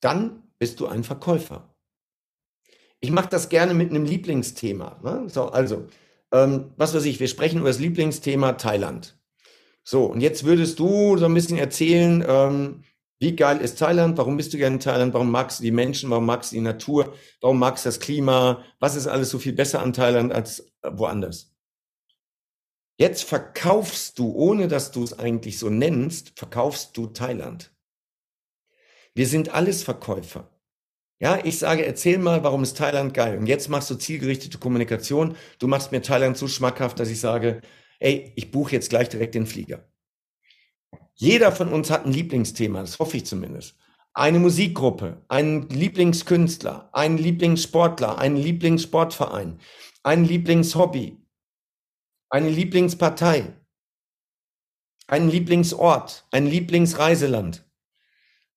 Dann 0.00 0.42
bist 0.58 0.80
du 0.80 0.86
ein 0.86 1.04
Verkäufer. 1.04 1.74
Ich 3.00 3.10
mache 3.10 3.28
das 3.28 3.48
gerne 3.48 3.74
mit 3.74 3.90
einem 3.90 4.04
Lieblingsthema. 4.04 5.00
Ne? 5.02 5.28
So, 5.28 5.48
also, 5.50 5.86
ähm, 6.32 6.72
was 6.76 6.94
weiß 6.94 7.04
ich, 7.04 7.20
wir 7.20 7.28
sprechen 7.28 7.60
über 7.60 7.68
das 7.68 7.78
Lieblingsthema 7.78 8.54
Thailand. 8.54 9.18
So, 9.84 10.06
und 10.06 10.20
jetzt 10.20 10.44
würdest 10.44 10.78
du 10.78 11.16
so 11.16 11.26
ein 11.26 11.34
bisschen 11.34 11.58
erzählen, 11.58 12.24
ähm, 12.26 12.84
wie 13.18 13.34
geil 13.34 13.58
ist 13.58 13.78
Thailand? 13.78 14.18
Warum 14.18 14.36
bist 14.36 14.52
du 14.52 14.58
gerne 14.58 14.76
in 14.76 14.80
Thailand? 14.80 15.14
Warum 15.14 15.30
magst 15.30 15.58
du 15.58 15.62
die 15.62 15.70
Menschen? 15.70 16.10
Warum 16.10 16.26
magst 16.26 16.52
du 16.52 16.56
die 16.56 16.62
Natur? 16.62 17.14
Warum 17.40 17.58
magst 17.58 17.84
du 17.84 17.88
das 17.88 18.00
Klima? 18.00 18.62
Was 18.78 18.94
ist 18.94 19.06
alles 19.06 19.30
so 19.30 19.38
viel 19.38 19.54
besser 19.54 19.80
an 19.80 19.94
Thailand 19.94 20.32
als 20.32 20.60
äh, 20.82 20.90
woanders? 20.92 21.54
Jetzt 22.98 23.24
verkaufst 23.24 24.18
du, 24.18 24.32
ohne 24.32 24.68
dass 24.68 24.90
du 24.90 25.02
es 25.02 25.18
eigentlich 25.18 25.58
so 25.58 25.70
nennst, 25.70 26.38
verkaufst 26.38 26.96
du 26.96 27.06
Thailand. 27.06 27.74
Wir 29.14 29.26
sind 29.26 29.54
alles 29.54 29.82
Verkäufer. 29.82 30.50
Ja, 31.18 31.42
ich 31.42 31.58
sage, 31.58 31.86
erzähl 31.86 32.18
mal, 32.18 32.44
warum 32.44 32.62
ist 32.62 32.76
Thailand 32.76 33.14
geil? 33.14 33.38
Und 33.38 33.46
jetzt 33.46 33.68
machst 33.70 33.88
du 33.88 33.94
zielgerichtete 33.94 34.58
Kommunikation. 34.58 35.36
Du 35.58 35.66
machst 35.66 35.90
mir 35.92 36.02
Thailand 36.02 36.36
so 36.36 36.48
schmackhaft, 36.48 37.00
dass 37.00 37.08
ich 37.08 37.20
sage, 37.20 37.62
ey, 37.98 38.32
ich 38.36 38.50
buche 38.50 38.72
jetzt 38.72 38.90
gleich 38.90 39.08
direkt 39.08 39.34
den 39.34 39.46
Flieger. 39.46 39.88
Jeder 41.18 41.50
von 41.50 41.72
uns 41.72 41.90
hat 41.90 42.04
ein 42.04 42.12
Lieblingsthema, 42.12 42.80
das 42.80 42.98
hoffe 42.98 43.16
ich 43.16 43.24
zumindest. 43.24 43.74
Eine 44.12 44.38
Musikgruppe, 44.38 45.22
einen 45.28 45.68
Lieblingskünstler, 45.68 46.90
einen 46.92 47.16
Lieblingssportler, 47.16 48.18
einen 48.18 48.36
Lieblingssportverein, 48.36 49.58
ein 50.02 50.24
Lieblingshobby, 50.24 51.16
eine 52.28 52.50
Lieblingspartei, 52.50 53.54
einen 55.06 55.30
Lieblingsort, 55.30 56.26
ein 56.30 56.46
Lieblingsreiseland. 56.46 57.64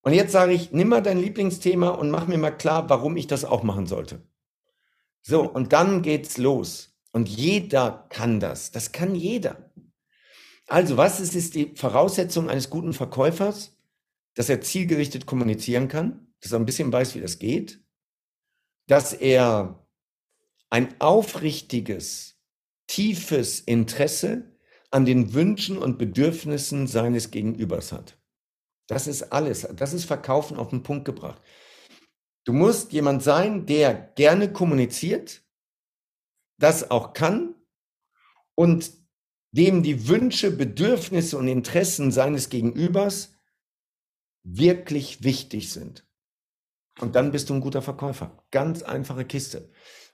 Und 0.02 0.14
jetzt 0.14 0.34
sage 0.34 0.52
ich, 0.52 0.72
nimm 0.72 0.90
mal 0.90 1.02
dein 1.02 1.20
Lieblingsthema 1.20 1.90
und 1.90 2.12
mach 2.12 2.28
mir 2.28 2.38
mal 2.38 2.52
klar, 2.52 2.90
warum 2.90 3.16
ich 3.16 3.28
das 3.28 3.46
auch 3.46 3.64
machen 3.64 3.86
sollte. 3.86 4.22
So, 5.22 5.42
und 5.50 5.72
dann 5.72 6.02
geht's 6.02 6.38
los. 6.38 6.90
Und 7.12 7.28
jeder 7.28 8.06
kann 8.10 8.40
das. 8.40 8.72
Das 8.72 8.92
kann 8.92 9.16
jeder. 9.16 9.69
Also, 10.70 10.98
was 10.98 11.20
ist, 11.20 11.36
ist 11.36 11.56
die 11.56 11.74
Voraussetzung 11.76 12.50
eines 12.50 12.70
guten 12.70 12.94
Verkäufers? 12.94 13.76
Dass 14.36 14.50
er 14.50 14.62
zielgerichtet 14.62 15.26
kommunizieren 15.26 15.88
kann, 15.88 16.28
dass 16.40 16.52
er 16.52 16.60
ein 16.60 16.66
bisschen 16.66 16.94
weiß, 16.94 17.16
wie 17.16 17.22
das 17.22 17.40
geht, 17.40 17.84
dass 18.88 19.12
er 19.12 19.86
ein 20.70 20.96
aufrichtiges, 21.02 22.40
tiefes 22.88 23.60
Interesse 23.60 24.56
an 24.92 25.06
den 25.06 25.34
Wünschen 25.34 25.78
und 25.78 25.98
Bedürfnissen 25.98 26.88
seines 26.88 27.32
Gegenübers 27.32 27.92
hat. 27.92 28.18
Das 28.88 29.08
ist 29.08 29.34
alles. 29.34 29.68
Das 29.76 29.94
ist 29.94 30.06
Verkaufen 30.06 30.58
auf 30.58 30.70
den 30.70 30.84
Punkt 30.84 31.06
gebracht. 31.06 31.42
Du 32.46 32.54
musst 32.54 32.94
jemand 32.94 33.24
sein, 33.24 33.66
der 33.66 33.94
gerne 33.94 34.54
kommuniziert, 34.54 35.44
das 36.58 36.90
auch 36.90 37.14
kann 37.14 37.56
und 38.56 38.99
dem 39.52 39.84
die 39.84 40.08
Wünsche, 40.08 40.52
Bedürfnisse 40.52 41.38
und 41.38 41.48
Interessen 41.48 42.12
seines 42.12 42.50
Gegenübers 42.50 43.34
wirklich 44.44 45.24
wichtig 45.24 45.72
sind. 45.72 46.06
Und 47.00 47.16
dann 47.16 47.32
bist 47.32 47.50
du 47.50 47.54
ein 47.54 47.62
guter 47.62 47.82
Verkäufer. 47.82 48.44
Ganz 48.52 48.84
einfache 48.84 49.26
Kiste. 49.26 49.70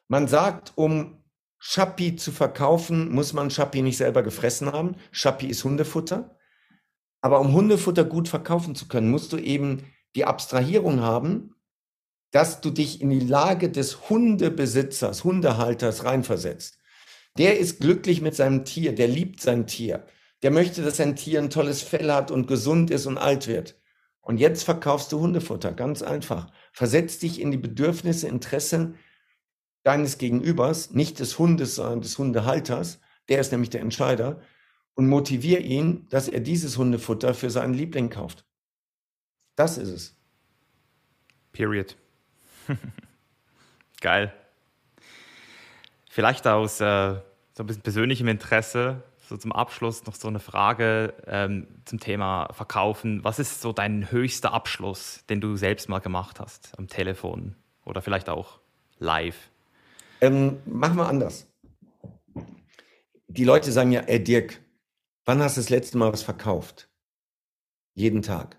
Man 0.08 0.28
sagt, 0.28 0.74
um 0.76 1.24
Schappi 1.58 2.16
zu 2.16 2.32
verkaufen, 2.32 3.12
muss 3.12 3.34
man 3.34 3.50
Schappi 3.50 3.82
nicht 3.82 3.98
selber 3.98 4.22
gefressen 4.24 4.72
haben. 4.72 4.96
Schappi 5.12 5.48
ist 5.48 5.64
Hundefutter. 5.64 6.38
Aber 7.22 7.40
um 7.40 7.54
Hundefutter 7.54 8.04
gut 8.04 8.28
verkaufen 8.28 8.76
zu 8.76 8.88
können, 8.88 9.10
musst 9.10 9.34
du 9.34 9.38
eben 9.38 9.92
die 10.16 10.26
Abstrahierung 10.26 11.02
haben, 11.02 11.56
dass 12.32 12.62
du 12.62 12.70
dich 12.70 13.02
in 13.02 13.10
die 13.10 13.20
Lage 13.20 13.72
des 13.72 14.10
Hundebesitzers, 14.10 15.24
Hundehalters 15.24 16.04
reinversetzt. 16.04 16.78
Der 17.38 17.60
ist 17.60 17.82
glücklich 17.82 18.22
mit 18.22 18.36
seinem 18.36 18.64
Tier, 18.64 18.96
der 18.96 19.08
liebt 19.08 19.42
sein 19.42 19.68
Tier. 19.68 20.06
Der 20.42 20.52
möchte, 20.52 20.82
dass 20.84 20.98
sein 20.98 21.16
Tier 21.16 21.40
ein 21.40 21.50
tolles 21.50 21.82
Fell 21.82 22.12
hat 22.12 22.32
und 22.32 22.48
gesund 22.48 22.92
ist 22.92 23.06
und 23.06 23.18
alt 23.18 23.48
wird. 23.48 23.80
Und 24.22 24.40
jetzt 24.40 24.64
verkaufst 24.64 25.12
du 25.12 25.20
Hundefutter, 25.20 25.74
ganz 25.74 26.02
einfach. 26.02 26.52
Versetz 26.72 27.20
dich 27.20 27.40
in 27.40 27.52
die 27.52 27.58
Bedürfnisse, 27.58 28.28
Interessen 28.28 28.96
deines 29.84 30.18
Gegenübers, 30.18 30.92
nicht 30.92 31.20
des 31.20 31.38
Hundes, 31.38 31.76
sondern 31.76 32.02
des 32.02 32.18
Hundehalters. 32.18 33.00
Der 33.30 33.40
ist 33.40 33.52
nämlich 33.52 33.70
der 33.70 33.82
Entscheider. 33.82 34.42
Und 34.96 35.10
motivier 35.10 35.60
ihn, 35.60 36.08
dass 36.10 36.28
er 36.30 36.40
dieses 36.40 36.78
Hundefutter 36.78 37.34
für 37.34 37.50
seinen 37.50 37.74
Liebling 37.74 38.10
kauft. 38.10 38.46
Das 39.56 39.78
ist 39.78 39.90
es. 39.90 40.16
Period. 41.52 41.98
Geil. 44.02 44.34
Vielleicht 46.16 46.48
aus 46.48 46.80
äh, 46.80 47.16
so 47.52 47.64
ein 47.64 47.66
bisschen 47.66 47.82
persönlichem 47.82 48.30
Interesse, 48.30 49.04
so 49.28 49.36
zum 49.36 49.52
Abschluss 49.52 50.06
noch 50.06 50.16
so 50.16 50.30
eine 50.30 50.40
Frage 50.40 51.14
ähm, 51.28 51.68
zum 51.84 52.00
Thema 52.00 52.48
Verkaufen. 52.54 53.22
Was 53.26 53.38
ist 53.38 53.60
so 53.60 53.74
dein 53.74 54.10
höchster 54.12 54.54
Abschluss, 54.54 55.26
den 55.30 55.42
du 55.42 55.58
selbst 55.58 55.90
mal 55.90 56.00
gemacht 56.00 56.40
hast 56.40 56.72
am 56.78 56.88
Telefon 56.88 57.58
oder 57.84 58.02
vielleicht 58.02 58.30
auch 58.30 58.62
live? 58.98 59.36
Ähm, 60.22 60.62
machen 60.66 60.96
wir 60.96 61.10
anders. 61.10 61.48
Die 63.28 63.44
Leute 63.44 63.74
sagen 63.74 63.92
ja, 63.92 64.00
ey 64.00 64.24
Dirk, 64.24 64.62
wann 65.26 65.42
hast 65.42 65.58
du 65.58 65.60
das 65.60 65.70
letzte 65.70 65.98
Mal 65.98 66.14
was 66.14 66.24
verkauft? 66.24 66.88
Jeden 67.94 68.22
Tag. 68.22 68.58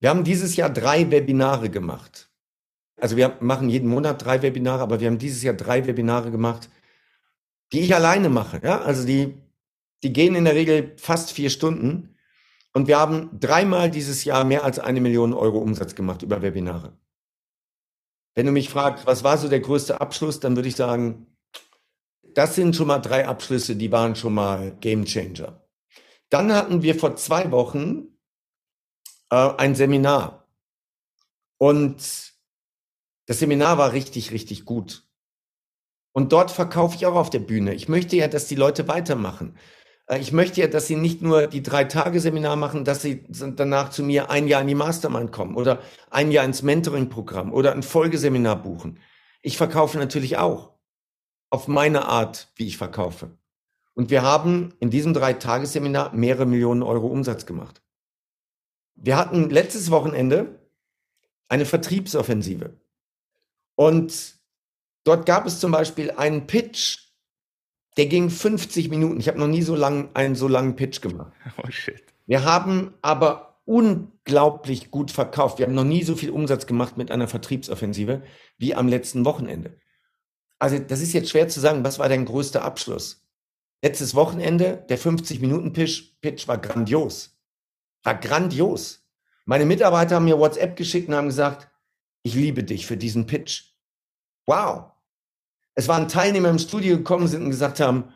Wir 0.00 0.10
haben 0.10 0.24
dieses 0.24 0.56
Jahr 0.56 0.70
drei 0.70 1.12
Webinare 1.12 1.70
gemacht. 1.70 2.33
Also 2.96 3.16
wir 3.16 3.36
machen 3.40 3.68
jeden 3.68 3.88
Monat 3.88 4.24
drei 4.24 4.42
Webinare, 4.42 4.82
aber 4.82 5.00
wir 5.00 5.08
haben 5.08 5.18
dieses 5.18 5.42
Jahr 5.42 5.54
drei 5.54 5.86
Webinare 5.86 6.30
gemacht, 6.30 6.70
die 7.72 7.80
ich 7.80 7.94
alleine 7.94 8.28
mache. 8.28 8.60
Ja? 8.62 8.82
Also 8.82 9.06
die, 9.06 9.34
die 10.02 10.12
gehen 10.12 10.34
in 10.34 10.44
der 10.44 10.54
Regel 10.54 10.94
fast 10.96 11.32
vier 11.32 11.50
Stunden. 11.50 12.16
Und 12.72 12.88
wir 12.88 12.98
haben 12.98 13.38
dreimal 13.38 13.90
dieses 13.90 14.24
Jahr 14.24 14.44
mehr 14.44 14.64
als 14.64 14.78
eine 14.78 15.00
Million 15.00 15.32
Euro 15.32 15.58
Umsatz 15.58 15.94
gemacht 15.94 16.22
über 16.22 16.42
Webinare. 16.42 16.96
Wenn 18.34 18.46
du 18.46 18.52
mich 18.52 18.68
fragst, 18.68 19.06
was 19.06 19.22
war 19.22 19.38
so 19.38 19.48
der 19.48 19.60
größte 19.60 20.00
Abschluss, 20.00 20.40
dann 20.40 20.56
würde 20.56 20.68
ich 20.68 20.76
sagen, 20.76 21.26
das 22.34 22.56
sind 22.56 22.74
schon 22.74 22.88
mal 22.88 22.98
drei 22.98 23.28
Abschlüsse, 23.28 23.76
die 23.76 23.92
waren 23.92 24.16
schon 24.16 24.34
mal 24.34 24.76
Game 24.80 25.04
Changer. 25.04 25.64
Dann 26.30 26.52
hatten 26.52 26.82
wir 26.82 26.96
vor 26.96 27.14
zwei 27.14 27.52
Wochen 27.52 28.08
äh, 29.30 29.50
ein 29.56 29.76
Seminar. 29.76 30.48
Und 31.58 32.33
das 33.26 33.38
Seminar 33.38 33.78
war 33.78 33.92
richtig, 33.92 34.30
richtig 34.30 34.64
gut. 34.64 35.04
Und 36.12 36.32
dort 36.32 36.50
verkaufe 36.50 36.96
ich 36.96 37.06
auch 37.06 37.16
auf 37.16 37.30
der 37.30 37.40
Bühne. 37.40 37.74
Ich 37.74 37.88
möchte 37.88 38.16
ja, 38.16 38.28
dass 38.28 38.46
die 38.46 38.54
Leute 38.54 38.86
weitermachen. 38.86 39.56
Äh, 40.06 40.20
ich 40.20 40.32
möchte 40.32 40.60
ja, 40.60 40.68
dass 40.68 40.86
sie 40.86 40.96
nicht 40.96 41.22
nur 41.22 41.46
die 41.46 41.62
drei 41.62 41.84
Tage 41.84 42.20
Seminar 42.20 42.56
machen, 42.56 42.84
dass 42.84 43.02
sie 43.02 43.24
danach 43.28 43.90
zu 43.90 44.02
mir 44.02 44.30
ein 44.30 44.46
Jahr 44.46 44.60
in 44.62 44.68
die 44.68 44.74
Mastermind 44.74 45.32
kommen 45.32 45.56
oder 45.56 45.80
ein 46.10 46.30
Jahr 46.30 46.44
ins 46.44 46.62
Mentoring-Programm 46.62 47.52
oder 47.52 47.72
ein 47.72 47.82
Folgeseminar 47.82 48.62
buchen. 48.62 49.00
Ich 49.42 49.56
verkaufe 49.56 49.98
natürlich 49.98 50.38
auch 50.38 50.72
auf 51.50 51.68
meine 51.68 52.06
Art, 52.06 52.48
wie 52.56 52.66
ich 52.66 52.76
verkaufe. 52.76 53.36
Und 53.94 54.10
wir 54.10 54.22
haben 54.22 54.74
in 54.80 54.90
diesem 54.90 55.14
drei 55.14 55.34
Tagesseminar 55.34 56.14
mehrere 56.14 56.46
Millionen 56.46 56.82
Euro 56.82 57.06
Umsatz 57.06 57.46
gemacht. 57.46 57.82
Wir 58.96 59.16
hatten 59.16 59.50
letztes 59.50 59.90
Wochenende 59.90 60.60
eine 61.48 61.66
Vertriebsoffensive. 61.66 62.74
Und 63.76 64.34
dort 65.04 65.26
gab 65.26 65.46
es 65.46 65.60
zum 65.60 65.72
Beispiel 65.72 66.10
einen 66.12 66.46
Pitch, 66.46 66.98
der 67.96 68.06
ging 68.06 68.30
50 68.30 68.88
Minuten. 68.88 69.20
Ich 69.20 69.28
habe 69.28 69.38
noch 69.38 69.46
nie 69.46 69.62
so 69.62 69.74
lang 69.74 70.10
einen 70.14 70.34
so 70.34 70.48
langen 70.48 70.76
Pitch 70.76 71.00
gemacht. 71.00 71.32
Oh 71.62 71.70
shit. 71.70 72.02
Wir 72.26 72.44
haben 72.44 72.94
aber 73.02 73.60
unglaublich 73.66 74.90
gut 74.90 75.10
verkauft. 75.10 75.58
Wir 75.58 75.66
haben 75.66 75.74
noch 75.74 75.84
nie 75.84 76.02
so 76.02 76.16
viel 76.16 76.30
Umsatz 76.30 76.66
gemacht 76.66 76.96
mit 76.96 77.10
einer 77.10 77.28
Vertriebsoffensive 77.28 78.22
wie 78.58 78.74
am 78.74 78.88
letzten 78.88 79.24
Wochenende. 79.24 79.78
Also 80.58 80.78
das 80.78 81.00
ist 81.00 81.12
jetzt 81.12 81.30
schwer 81.30 81.48
zu 81.48 81.60
sagen, 81.60 81.84
was 81.84 81.98
war 81.98 82.08
dein 82.08 82.24
größter 82.24 82.62
Abschluss? 82.62 83.26
Letztes 83.82 84.14
Wochenende, 84.14 84.84
der 84.88 84.98
50-Minuten-Pitch 84.98 86.20
Pitch 86.20 86.48
war 86.48 86.58
grandios. 86.58 87.38
War 88.02 88.14
grandios. 88.14 89.06
Meine 89.44 89.66
Mitarbeiter 89.66 90.16
haben 90.16 90.24
mir 90.24 90.38
WhatsApp 90.38 90.76
geschickt 90.76 91.08
und 91.08 91.14
haben 91.14 91.26
gesagt, 91.26 91.68
ich 92.24 92.34
liebe 92.34 92.64
dich 92.64 92.86
für 92.86 92.96
diesen 92.96 93.26
Pitch. 93.26 93.74
Wow. 94.46 94.90
Es 95.74 95.86
waren 95.88 96.08
Teilnehmer 96.08 96.50
im 96.50 96.58
Studio 96.58 96.96
gekommen 96.96 97.28
sind 97.28 97.44
und 97.44 97.50
gesagt 97.50 97.78
haben, 97.78 98.12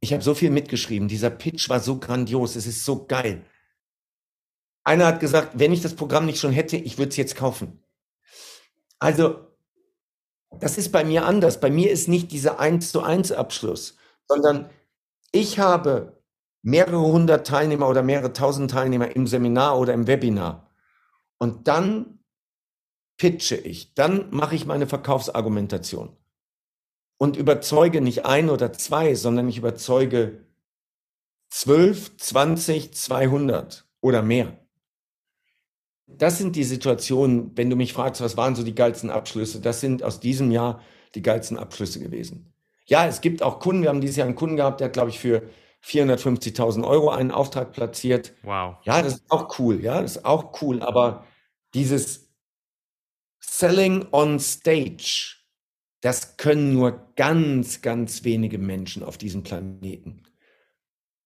ich 0.00 0.12
habe 0.12 0.22
so 0.22 0.34
viel 0.34 0.50
mitgeschrieben, 0.50 1.08
dieser 1.08 1.30
Pitch 1.30 1.68
war 1.68 1.80
so 1.80 1.98
grandios, 1.98 2.56
es 2.56 2.66
ist 2.66 2.84
so 2.84 3.06
geil. 3.06 3.44
Einer 4.82 5.06
hat 5.06 5.20
gesagt, 5.20 5.58
wenn 5.58 5.72
ich 5.72 5.80
das 5.80 5.94
Programm 5.94 6.26
nicht 6.26 6.38
schon 6.40 6.52
hätte, 6.52 6.76
ich 6.76 6.98
würde 6.98 7.10
es 7.10 7.16
jetzt 7.16 7.36
kaufen. 7.36 7.82
Also, 8.98 9.46
das 10.60 10.78
ist 10.78 10.92
bei 10.92 11.04
mir 11.04 11.24
anders. 11.24 11.60
Bei 11.60 11.70
mir 11.70 11.90
ist 11.90 12.08
nicht 12.08 12.32
dieser 12.32 12.60
1 12.60 12.92
zu 12.92 13.02
1 13.02 13.32
Abschluss, 13.32 13.96
sondern 14.28 14.70
ich 15.32 15.58
habe 15.58 16.22
mehrere 16.62 17.00
hundert 17.00 17.46
Teilnehmer 17.46 17.88
oder 17.88 18.02
mehrere 18.02 18.32
tausend 18.32 18.70
Teilnehmer 18.70 19.14
im 19.16 19.26
Seminar 19.26 19.78
oder 19.78 19.92
im 19.94 20.06
Webinar. 20.06 20.70
Und 21.38 21.66
dann 21.66 22.23
pitche 23.16 23.56
ich, 23.56 23.94
dann 23.94 24.28
mache 24.30 24.54
ich 24.54 24.66
meine 24.66 24.86
Verkaufsargumentation 24.86 26.16
und 27.18 27.36
überzeuge 27.36 28.00
nicht 28.00 28.26
ein 28.26 28.50
oder 28.50 28.72
zwei, 28.72 29.14
sondern 29.14 29.48
ich 29.48 29.58
überzeuge 29.58 30.44
zwölf, 31.48 32.16
zwanzig, 32.16 32.94
zweihundert 32.94 33.86
oder 34.00 34.22
mehr. 34.22 34.58
Das 36.06 36.38
sind 36.38 36.56
die 36.56 36.64
Situationen, 36.64 37.56
wenn 37.56 37.70
du 37.70 37.76
mich 37.76 37.92
fragst, 37.92 38.20
was 38.20 38.36
waren 38.36 38.54
so 38.54 38.62
die 38.62 38.74
geilsten 38.74 39.10
Abschlüsse, 39.10 39.60
das 39.60 39.80
sind 39.80 40.02
aus 40.02 40.20
diesem 40.20 40.50
Jahr 40.50 40.82
die 41.14 41.22
geilsten 41.22 41.56
Abschlüsse 41.56 42.00
gewesen. 42.00 42.52
Ja, 42.86 43.06
es 43.06 43.20
gibt 43.20 43.42
auch 43.42 43.60
Kunden, 43.60 43.82
wir 43.82 43.88
haben 43.88 44.00
dieses 44.00 44.16
Jahr 44.16 44.26
einen 44.26 44.36
Kunden 44.36 44.56
gehabt, 44.56 44.80
der 44.80 44.86
hat, 44.86 44.92
glaube 44.92 45.10
ich, 45.10 45.18
für 45.18 45.42
450.000 45.82 46.86
Euro 46.86 47.10
einen 47.10 47.30
Auftrag 47.30 47.72
platziert. 47.72 48.34
Wow. 48.42 48.76
Ja, 48.82 49.00
das 49.00 49.14
ist 49.14 49.30
auch 49.30 49.58
cool, 49.58 49.80
ja, 49.82 50.02
das 50.02 50.16
ist 50.16 50.24
auch 50.24 50.60
cool, 50.60 50.82
aber 50.82 51.24
dieses 51.72 52.23
Selling 53.56 54.08
on 54.10 54.40
Stage, 54.40 55.36
das 56.00 56.36
können 56.38 56.74
nur 56.74 57.12
ganz, 57.14 57.82
ganz 57.82 58.24
wenige 58.24 58.58
Menschen 58.58 59.04
auf 59.04 59.16
diesem 59.16 59.44
Planeten. 59.44 60.24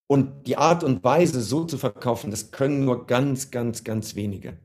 Und 0.06 0.46
die 0.46 0.58
Art 0.58 0.84
und 0.84 1.02
Weise, 1.02 1.40
so 1.40 1.64
zu 1.64 1.78
verkaufen, 1.78 2.30
das 2.30 2.50
können 2.50 2.84
nur 2.84 3.06
ganz, 3.06 3.50
ganz, 3.50 3.82
ganz 3.82 4.14
wenige. 4.14 4.58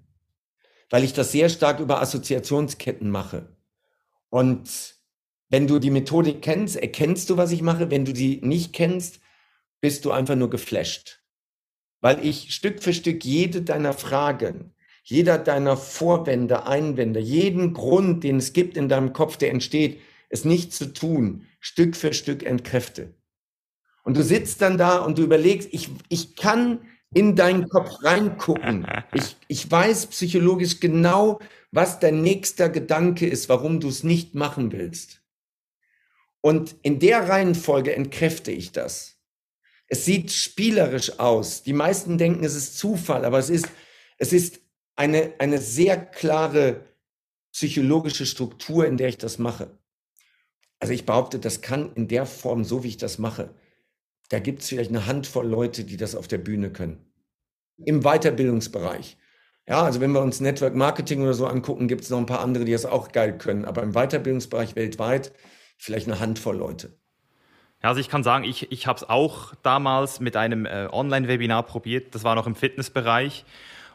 Weil 0.89 1.05
ich 1.05 1.13
das 1.13 1.31
sehr 1.31 1.47
stark 1.47 1.79
über 1.79 2.01
Assoziationsketten 2.01 3.09
mache. 3.09 3.55
Und 4.27 4.95
wenn 5.47 5.65
du 5.65 5.79
die 5.79 5.89
Methodik 5.89 6.41
kennst, 6.41 6.75
erkennst 6.75 7.29
du, 7.29 7.37
was 7.37 7.53
ich 7.53 7.61
mache. 7.61 7.89
Wenn 7.89 8.03
du 8.03 8.13
sie 8.13 8.41
nicht 8.43 8.73
kennst, 8.73 9.21
bist 9.79 10.03
du 10.03 10.11
einfach 10.11 10.35
nur 10.35 10.49
geflasht. 10.49 11.23
Weil 12.01 12.25
ich 12.25 12.53
Stück 12.53 12.83
für 12.83 12.93
Stück 12.93 13.23
jede 13.23 13.61
deiner 13.61 13.93
Fragen, 13.93 14.75
jeder 15.03 15.37
deiner 15.37 15.77
Vorwände, 15.77 16.65
Einwände, 16.65 17.19
jeden 17.19 17.73
Grund, 17.73 18.23
den 18.23 18.37
es 18.37 18.53
gibt 18.53 18.77
in 18.77 18.89
deinem 18.89 19.13
Kopf, 19.13 19.37
der 19.37 19.51
entsteht, 19.51 19.99
es 20.29 20.45
nicht 20.45 20.73
zu 20.73 20.93
tun, 20.93 21.45
Stück 21.59 21.95
für 21.95 22.13
Stück 22.13 22.43
entkräfte. 22.43 23.13
Und 24.03 24.17
du 24.17 24.23
sitzt 24.23 24.61
dann 24.61 24.77
da 24.77 24.97
und 24.99 25.17
du 25.17 25.23
überlegst, 25.23 25.69
ich, 25.71 25.89
ich 26.09 26.35
kann 26.35 26.79
in 27.13 27.35
deinen 27.35 27.69
Kopf 27.69 28.03
reingucken. 28.03 28.87
Ich, 29.13 29.35
ich 29.47 29.69
weiß 29.69 30.07
psychologisch 30.07 30.79
genau, 30.79 31.39
was 31.71 31.99
dein 31.99 32.21
nächster 32.21 32.69
Gedanke 32.69 33.27
ist, 33.27 33.47
warum 33.47 33.79
du 33.79 33.89
es 33.89 34.03
nicht 34.03 34.33
machen 34.33 34.71
willst. 34.71 35.21
Und 36.41 36.75
in 36.81 36.99
der 36.99 37.29
Reihenfolge 37.29 37.95
entkräfte 37.95 38.51
ich 38.51 38.71
das. 38.71 39.19
Es 39.87 40.05
sieht 40.05 40.31
spielerisch 40.31 41.19
aus. 41.19 41.61
Die 41.61 41.73
meisten 41.73 42.17
denken, 42.17 42.43
es 42.43 42.55
ist 42.55 42.79
Zufall, 42.79 43.23
aber 43.23 43.37
es 43.37 43.51
ist, 43.51 43.67
es 44.17 44.33
ist 44.33 44.62
eine, 44.95 45.33
eine 45.39 45.59
sehr 45.59 45.97
klare 45.97 46.85
psychologische 47.51 48.25
Struktur, 48.25 48.85
in 48.85 48.97
der 48.97 49.09
ich 49.09 49.17
das 49.17 49.37
mache. 49.37 49.77
Also 50.79 50.93
ich 50.93 51.05
behaupte, 51.05 51.39
das 51.39 51.61
kann 51.61 51.93
in 51.93 52.07
der 52.07 52.25
Form, 52.25 52.63
so 52.63 52.83
wie 52.83 52.89
ich 52.89 52.97
das 52.97 53.17
mache, 53.17 53.53
da 54.29 54.39
gibt 54.39 54.61
es 54.61 54.69
vielleicht 54.69 54.89
eine 54.89 55.05
Handvoll 55.05 55.47
Leute, 55.47 55.83
die 55.83 55.97
das 55.97 56.15
auf 56.15 56.27
der 56.27 56.39
Bühne 56.39 56.71
können. 56.71 57.05
Im 57.85 58.01
Weiterbildungsbereich. 58.01 59.17
Ja, 59.67 59.83
also 59.83 60.01
wenn 60.01 60.11
wir 60.11 60.21
uns 60.21 60.41
Network 60.41 60.75
Marketing 60.75 61.21
oder 61.21 61.33
so 61.33 61.47
angucken, 61.47 61.87
gibt 61.87 62.01
es 62.01 62.09
noch 62.09 62.17
ein 62.17 62.25
paar 62.25 62.41
andere, 62.41 62.65
die 62.65 62.73
das 62.73 62.85
auch 62.85 63.11
geil 63.11 63.37
können. 63.37 63.65
Aber 63.65 63.81
im 63.81 63.93
Weiterbildungsbereich 63.93 64.75
weltweit 64.75 65.31
vielleicht 65.77 66.07
eine 66.07 66.19
Handvoll 66.19 66.57
Leute. 66.57 66.97
Ja, 67.81 67.89
also 67.89 68.01
ich 68.01 68.09
kann 68.09 68.23
sagen, 68.23 68.43
ich, 68.43 68.71
ich 68.71 68.87
habe 68.87 68.97
es 68.97 69.07
auch 69.07 69.53
damals 69.63 70.19
mit 70.19 70.35
einem 70.35 70.65
äh, 70.65 70.87
Online-Webinar 70.91 71.63
probiert. 71.63 72.15
Das 72.15 72.23
war 72.23 72.35
noch 72.35 72.47
im 72.47 72.55
Fitnessbereich. 72.55 73.45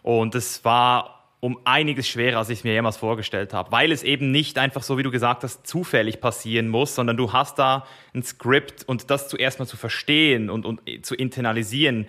Und 0.09 0.35
es 0.35 0.64
war 0.64 1.35
um 1.40 1.59
einiges 1.66 2.09
schwerer, 2.09 2.39
als 2.39 2.48
ich 2.48 2.60
es 2.60 2.64
mir 2.64 2.72
jemals 2.72 2.97
vorgestellt 2.97 3.52
habe, 3.52 3.70
weil 3.72 3.93
es 3.93 4.02
eben 4.02 4.30
nicht 4.30 4.56
einfach 4.56 4.82
so, 4.82 4.97
wie 4.97 5.02
du 5.02 5.10
gesagt 5.10 5.43
hast, 5.43 5.66
zufällig 5.66 6.22
passieren 6.22 6.70
muss, 6.70 6.94
sondern 6.94 7.18
du 7.18 7.35
hast 7.35 7.59
da 7.59 7.85
ein 8.14 8.22
Skript 8.22 8.89
und 8.89 9.10
das 9.10 9.28
zuerst 9.28 9.59
mal 9.59 9.66
zu 9.66 9.76
verstehen 9.76 10.48
und, 10.48 10.64
und 10.64 10.80
zu 11.05 11.14
internalisieren, 11.14 12.06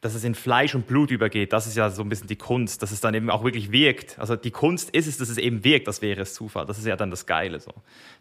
dass 0.00 0.14
es 0.14 0.24
in 0.24 0.34
Fleisch 0.34 0.74
und 0.74 0.86
Blut 0.86 1.10
übergeht, 1.10 1.52
das 1.52 1.66
ist 1.66 1.76
ja 1.76 1.90
so 1.90 2.00
ein 2.00 2.08
bisschen 2.08 2.28
die 2.28 2.36
Kunst, 2.36 2.82
dass 2.82 2.92
es 2.92 3.02
dann 3.02 3.12
eben 3.12 3.28
auch 3.28 3.44
wirklich 3.44 3.72
wirkt. 3.72 4.18
Also 4.18 4.34
die 4.34 4.50
Kunst 4.50 4.88
ist 4.88 5.06
es, 5.06 5.18
dass 5.18 5.28
es 5.28 5.36
eben 5.36 5.64
wirkt, 5.64 5.88
das 5.88 6.00
wäre 6.00 6.22
es 6.22 6.32
Zufall. 6.32 6.64
Das 6.64 6.78
ist 6.78 6.86
ja 6.86 6.96
dann 6.96 7.10
das 7.10 7.26
Geile 7.26 7.60
so. 7.60 7.74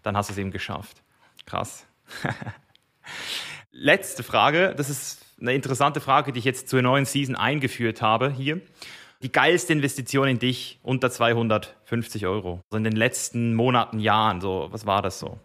Dann 0.04 0.18
hast 0.18 0.30
du 0.30 0.34
es 0.34 0.38
eben 0.38 0.52
geschafft. 0.52 1.02
Krass. 1.46 1.88
Letzte 3.74 4.22
Frage, 4.24 4.74
das 4.76 4.90
ist 4.90 5.26
eine 5.40 5.54
interessante 5.54 6.02
Frage, 6.02 6.34
die 6.34 6.40
ich 6.40 6.46
jetzt 6.46 6.68
zur 6.68 6.82
neuen 6.82 7.06
Season 7.06 7.36
eingeführt 7.36 8.02
habe 8.02 8.30
hier. 8.30 8.62
Die 9.24 9.32
geilste 9.32 9.72
Investition 9.72 10.28
in 10.28 10.40
dich 10.40 10.80
unter 10.84 11.10
250 11.10 12.26
Euro. 12.26 12.62
Also 12.70 12.78
in 12.78 12.84
den 12.84 12.96
letzten 12.96 13.54
Monaten, 13.56 14.00
Jahren, 14.00 14.42
so, 14.42 14.68
was 14.72 14.86
war 14.86 15.02
das 15.02 15.20
so? 15.20 15.40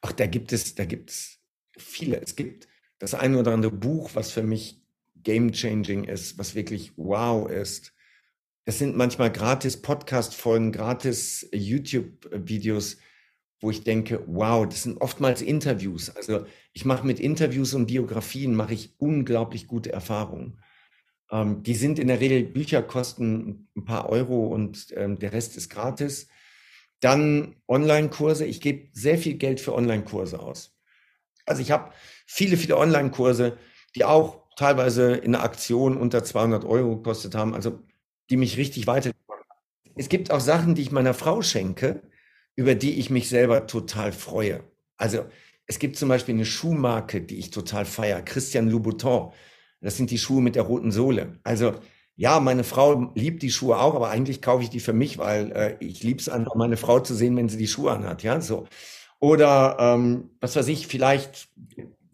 Ach, 0.00 0.12
da 0.12 0.26
gibt 0.26 0.52
es, 0.52 0.76
da 0.76 0.84
gibt 0.84 1.10
es 1.10 1.40
viele. 1.76 2.20
Es 2.20 2.36
gibt 2.36 2.68
das 3.00 3.14
ein 3.14 3.34
oder 3.34 3.52
andere 3.52 3.72
Buch, 3.72 4.10
was 4.14 4.30
für 4.30 4.42
mich 4.42 4.80
game-changing 5.16 6.04
ist, 6.04 6.38
was 6.38 6.54
wirklich 6.54 6.92
wow 6.96 7.50
ist. 7.50 7.94
Es 8.64 8.78
sind 8.78 8.96
manchmal 8.96 9.32
gratis 9.32 9.82
Podcast-Folgen, 9.82 10.70
gratis 10.70 11.48
YouTube-Videos, 11.52 12.98
wo 13.60 13.70
ich 13.70 13.82
denke, 13.82 14.22
wow, 14.26 14.68
das 14.68 14.84
sind 14.84 15.00
oftmals 15.00 15.42
Interviews. 15.42 16.14
Also 16.14 16.46
ich 16.74 16.84
mache 16.84 17.06
mit 17.06 17.20
Interviews 17.20 17.72
und 17.72 17.86
Biografien 17.86 18.54
mache 18.54 18.74
ich 18.74 18.94
unglaublich 18.98 19.68
gute 19.68 19.92
Erfahrungen. 19.92 20.58
Ähm, 21.30 21.62
die 21.62 21.76
sind 21.76 22.00
in 22.00 22.08
der 22.08 22.20
Regel, 22.20 22.42
Bücher 22.42 22.82
kosten 22.82 23.68
ein 23.76 23.84
paar 23.84 24.08
Euro 24.10 24.48
und 24.48 24.92
ähm, 24.96 25.18
der 25.18 25.32
Rest 25.32 25.56
ist 25.56 25.70
gratis. 25.70 26.28
Dann 27.00 27.54
Online-Kurse. 27.68 28.44
Ich 28.44 28.60
gebe 28.60 28.88
sehr 28.92 29.18
viel 29.18 29.34
Geld 29.34 29.60
für 29.60 29.72
Online-Kurse 29.72 30.40
aus. 30.40 30.76
Also 31.46 31.62
ich 31.62 31.70
habe 31.70 31.92
viele, 32.26 32.56
viele 32.56 32.76
Online-Kurse, 32.76 33.56
die 33.94 34.04
auch 34.04 34.42
teilweise 34.56 35.14
in 35.14 35.32
der 35.32 35.42
Aktion 35.42 35.96
unter 35.96 36.24
200 36.24 36.64
Euro 36.64 36.96
gekostet 36.96 37.36
haben, 37.36 37.54
also 37.54 37.78
die 38.30 38.36
mich 38.36 38.56
richtig 38.56 38.86
haben. 38.86 39.12
Es 39.94 40.08
gibt 40.08 40.32
auch 40.32 40.40
Sachen, 40.40 40.74
die 40.74 40.82
ich 40.82 40.90
meiner 40.90 41.14
Frau 41.14 41.40
schenke, 41.42 42.02
über 42.56 42.74
die 42.74 42.98
ich 42.98 43.10
mich 43.10 43.28
selber 43.28 43.68
total 43.68 44.10
freue. 44.10 44.64
Also 44.96 45.26
es 45.66 45.78
gibt 45.78 45.96
zum 45.96 46.08
Beispiel 46.08 46.34
eine 46.34 46.44
Schuhmarke, 46.44 47.20
die 47.20 47.38
ich 47.38 47.50
total 47.50 47.84
feiere, 47.84 48.22
Christian 48.22 48.68
Louboutin. 48.68 49.30
Das 49.80 49.96
sind 49.96 50.10
die 50.10 50.18
Schuhe 50.18 50.42
mit 50.42 50.56
der 50.56 50.62
roten 50.62 50.92
Sohle. 50.92 51.38
Also 51.42 51.74
ja, 52.16 52.38
meine 52.40 52.64
Frau 52.64 53.12
liebt 53.14 53.42
die 53.42 53.50
Schuhe 53.50 53.78
auch, 53.78 53.94
aber 53.94 54.10
eigentlich 54.10 54.40
kaufe 54.40 54.62
ich 54.62 54.70
die 54.70 54.80
für 54.80 54.92
mich, 54.92 55.18
weil 55.18 55.52
äh, 55.52 55.76
ich 55.80 56.02
liebe 56.02 56.20
es 56.20 56.28
einfach, 56.28 56.54
meine 56.54 56.76
Frau 56.76 57.00
zu 57.00 57.14
sehen, 57.14 57.36
wenn 57.36 57.48
sie 57.48 57.58
die 57.58 57.66
Schuhe 57.66 57.92
anhat. 57.92 58.22
Ja, 58.22 58.40
so. 58.40 58.68
Oder 59.20 59.76
ähm, 59.80 60.30
was 60.40 60.54
weiß 60.54 60.68
ich, 60.68 60.86
vielleicht 60.86 61.48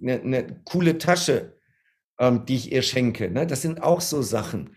eine, 0.00 0.20
eine 0.20 0.60
coole 0.64 0.98
Tasche, 0.98 1.58
ähm, 2.18 2.46
die 2.46 2.56
ich 2.56 2.72
ihr 2.72 2.82
schenke. 2.82 3.30
Ne? 3.30 3.46
Das 3.46 3.62
sind 3.62 3.82
auch 3.82 4.00
so 4.00 4.22
Sachen. 4.22 4.76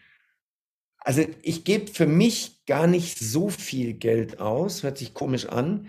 Also 1.00 1.26
ich 1.42 1.64
gebe 1.64 1.88
für 1.88 2.08
mich 2.08 2.66
gar 2.66 2.88
nicht 2.88 3.20
so 3.20 3.50
viel 3.50 3.94
Geld 3.94 4.40
aus, 4.40 4.84
hört 4.84 4.98
sich 4.98 5.14
komisch 5.14 5.48
an. 5.48 5.88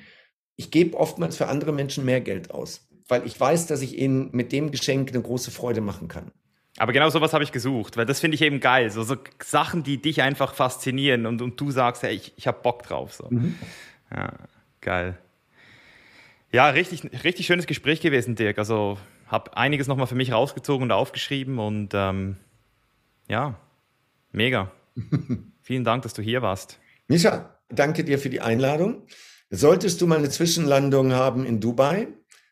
Ich 0.57 0.71
gebe 0.71 0.97
oftmals 0.97 1.37
für 1.37 1.49
andere 1.49 1.73
Menschen 1.73 2.05
mehr 2.05 2.21
Geld 2.21 2.51
aus, 2.51 2.87
weil 3.09 3.27
ich 3.27 3.39
weiß, 3.39 3.67
dass 3.67 3.83
ich 3.83 3.99
ihnen 3.99 4.31
mit 4.33 4.53
dem 4.53 4.71
Geschenk 4.71 5.11
eine 5.11 5.23
große 5.23 5.51
Freude 5.51 5.81
machen 5.81 6.09
kann. 6.09 6.31
Aber 6.77 6.93
genau 6.93 7.09
sowas 7.09 7.33
habe 7.33 7.45
ich 7.45 7.53
gesucht, 7.53 7.97
weil 7.97 8.07
das 8.07 8.21
finde 8.21 8.35
ich 8.35 8.43
eben 8.43 8.59
geil. 8.59 8.91
So, 8.91 9.05
so, 9.05 9.17
Sachen, 9.43 9.85
die 9.85 10.03
dich 10.03 10.23
einfach 10.23 10.55
faszinieren 10.55 11.27
und, 11.27 11.41
und 11.41 11.61
du 11.61 11.71
sagst, 11.71 12.03
hey, 12.03 12.15
ich, 12.15 12.33
ich 12.37 12.47
habe 12.47 12.61
Bock 12.63 12.83
drauf. 12.83 13.15
So. 13.15 13.29
Mhm. 13.31 13.55
Ja, 14.11 14.33
geil. 14.81 15.17
Ja, 16.51 16.69
richtig, 16.69 17.25
richtig 17.25 17.47
schönes 17.47 17.67
Gespräch 17.67 18.01
gewesen, 18.01 18.35
Dirk. 18.35 18.59
Also 18.59 18.99
habe 19.27 19.57
einiges 19.57 19.87
nochmal 19.87 20.07
für 20.07 20.15
mich 20.15 20.33
rausgezogen 20.33 20.85
und 20.85 20.93
aufgeschrieben 20.93 21.59
und 21.59 21.91
ähm, 21.95 22.37
ja, 23.29 23.59
mega. 24.33 24.71
Vielen 25.63 25.85
Dank, 25.85 26.03
dass 26.03 26.15
du 26.15 26.23
hier 26.23 26.43
warst. 26.43 26.79
Misha, 27.09 27.59
danke 27.69 28.05
dir 28.05 28.19
für 28.19 28.31
die 28.31 28.41
Einladung. 28.41 29.07
Solltest 29.57 30.01
du 30.01 30.09
mal 30.09 30.19
eine 30.19 30.31
Zwischenlandung 30.31 31.13
haben 31.13 31.47
in 31.47 31.61
Dubai, 31.61 32.09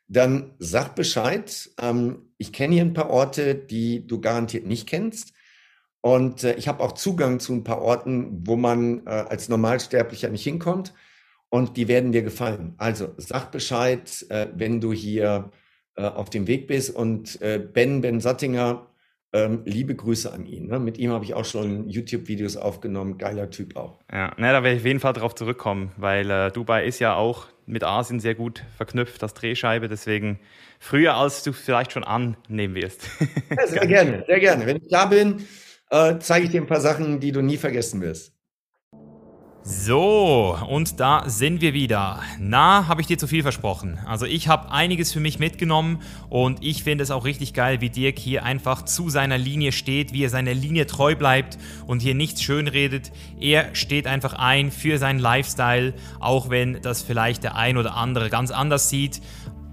dann 0.06 0.54
sag 0.60 0.94
Bescheid. 0.94 1.70
Ähm, 1.80 2.30
ich 2.38 2.52
kenne 2.52 2.74
hier 2.74 2.84
ein 2.84 2.92
paar 2.92 3.10
Orte, 3.10 3.56
die 3.56 4.06
du 4.06 4.20
garantiert 4.20 4.66
nicht 4.66 4.86
kennst. 4.86 5.32
Und 6.00 6.44
äh, 6.44 6.54
ich 6.54 6.68
habe 6.68 6.80
auch 6.80 6.92
Zugang 6.92 7.40
zu 7.40 7.54
ein 7.54 7.64
paar 7.64 7.82
Orten, 7.82 8.46
wo 8.46 8.54
man 8.54 9.04
äh, 9.04 9.10
als 9.10 9.48
Normalsterblicher 9.48 10.28
nicht 10.28 10.44
hinkommt. 10.44 10.94
Und 11.48 11.76
die 11.76 11.88
werden 11.88 12.12
dir 12.12 12.22
gefallen. 12.22 12.74
Also 12.78 13.08
sag 13.16 13.50
Bescheid, 13.50 14.24
äh, 14.28 14.46
wenn 14.54 14.80
du 14.80 14.92
hier 14.92 15.50
auf 15.94 16.30
dem 16.30 16.46
Weg 16.46 16.68
bist. 16.68 16.88
Und 16.88 17.38
Ben, 17.74 18.00
Ben 18.00 18.18
Sattinger, 18.18 18.86
ähm, 19.32 19.62
liebe 19.64 19.94
Grüße 19.94 20.32
an 20.32 20.46
ihn. 20.46 20.66
Ne? 20.66 20.78
Mit 20.78 20.98
ihm 20.98 21.10
habe 21.10 21.24
ich 21.24 21.34
auch 21.34 21.44
schon 21.44 21.88
YouTube-Videos 21.88 22.56
aufgenommen. 22.56 23.18
Geiler 23.18 23.50
Typ 23.50 23.76
auch. 23.76 23.98
Ja, 24.12 24.34
ne, 24.36 24.52
da 24.52 24.62
werde 24.62 24.72
ich 24.72 24.80
auf 24.80 24.86
jeden 24.86 25.00
Fall 25.00 25.14
drauf 25.14 25.34
zurückkommen, 25.34 25.92
weil 25.96 26.30
äh, 26.30 26.50
Dubai 26.50 26.84
ist 26.84 26.98
ja 26.98 27.14
auch 27.14 27.46
mit 27.64 27.84
Asien 27.84 28.20
sehr 28.20 28.34
gut 28.34 28.62
verknüpft, 28.76 29.22
das 29.22 29.34
Drehscheibe. 29.34 29.88
Deswegen 29.88 30.38
früher, 30.78 31.14
als 31.14 31.42
du 31.42 31.52
vielleicht 31.52 31.92
schon 31.92 32.04
annehmen 32.04 32.74
wirst. 32.74 33.08
ja, 33.56 33.66
sehr 33.66 33.86
gerne, 33.86 34.24
sehr 34.26 34.40
gerne. 34.40 34.66
Wenn 34.66 34.76
ich 34.76 34.88
da 34.88 35.06
bin, 35.06 35.46
äh, 35.90 36.18
zeige 36.18 36.46
ich 36.46 36.50
dir 36.50 36.60
ein 36.60 36.66
paar 36.66 36.80
Sachen, 36.80 37.20
die 37.20 37.32
du 37.32 37.40
nie 37.40 37.56
vergessen 37.56 38.00
wirst. 38.02 38.34
So, 39.64 40.58
und 40.68 40.98
da 40.98 41.22
sind 41.28 41.60
wir 41.60 41.72
wieder. 41.72 42.18
Na, 42.40 42.88
habe 42.88 43.00
ich 43.00 43.06
dir 43.06 43.16
zu 43.16 43.28
viel 43.28 43.42
versprochen. 43.42 43.96
Also 44.06 44.26
ich 44.26 44.48
habe 44.48 44.72
einiges 44.72 45.12
für 45.12 45.20
mich 45.20 45.38
mitgenommen 45.38 46.02
und 46.28 46.64
ich 46.64 46.82
finde 46.82 47.04
es 47.04 47.12
auch 47.12 47.24
richtig 47.24 47.54
geil, 47.54 47.80
wie 47.80 47.88
Dirk 47.88 48.18
hier 48.18 48.42
einfach 48.42 48.84
zu 48.84 49.08
seiner 49.08 49.38
Linie 49.38 49.70
steht, 49.70 50.12
wie 50.12 50.24
er 50.24 50.30
seiner 50.30 50.52
Linie 50.52 50.86
treu 50.88 51.14
bleibt 51.14 51.58
und 51.86 52.02
hier 52.02 52.16
nichts 52.16 52.42
schönredet. 52.42 53.12
Er 53.38 53.72
steht 53.76 54.08
einfach 54.08 54.34
ein 54.34 54.72
für 54.72 54.98
seinen 54.98 55.20
Lifestyle, 55.20 55.94
auch 56.18 56.50
wenn 56.50 56.82
das 56.82 57.02
vielleicht 57.02 57.44
der 57.44 57.54
ein 57.54 57.76
oder 57.76 57.94
andere 57.96 58.30
ganz 58.30 58.50
anders 58.50 58.88
sieht. 58.88 59.22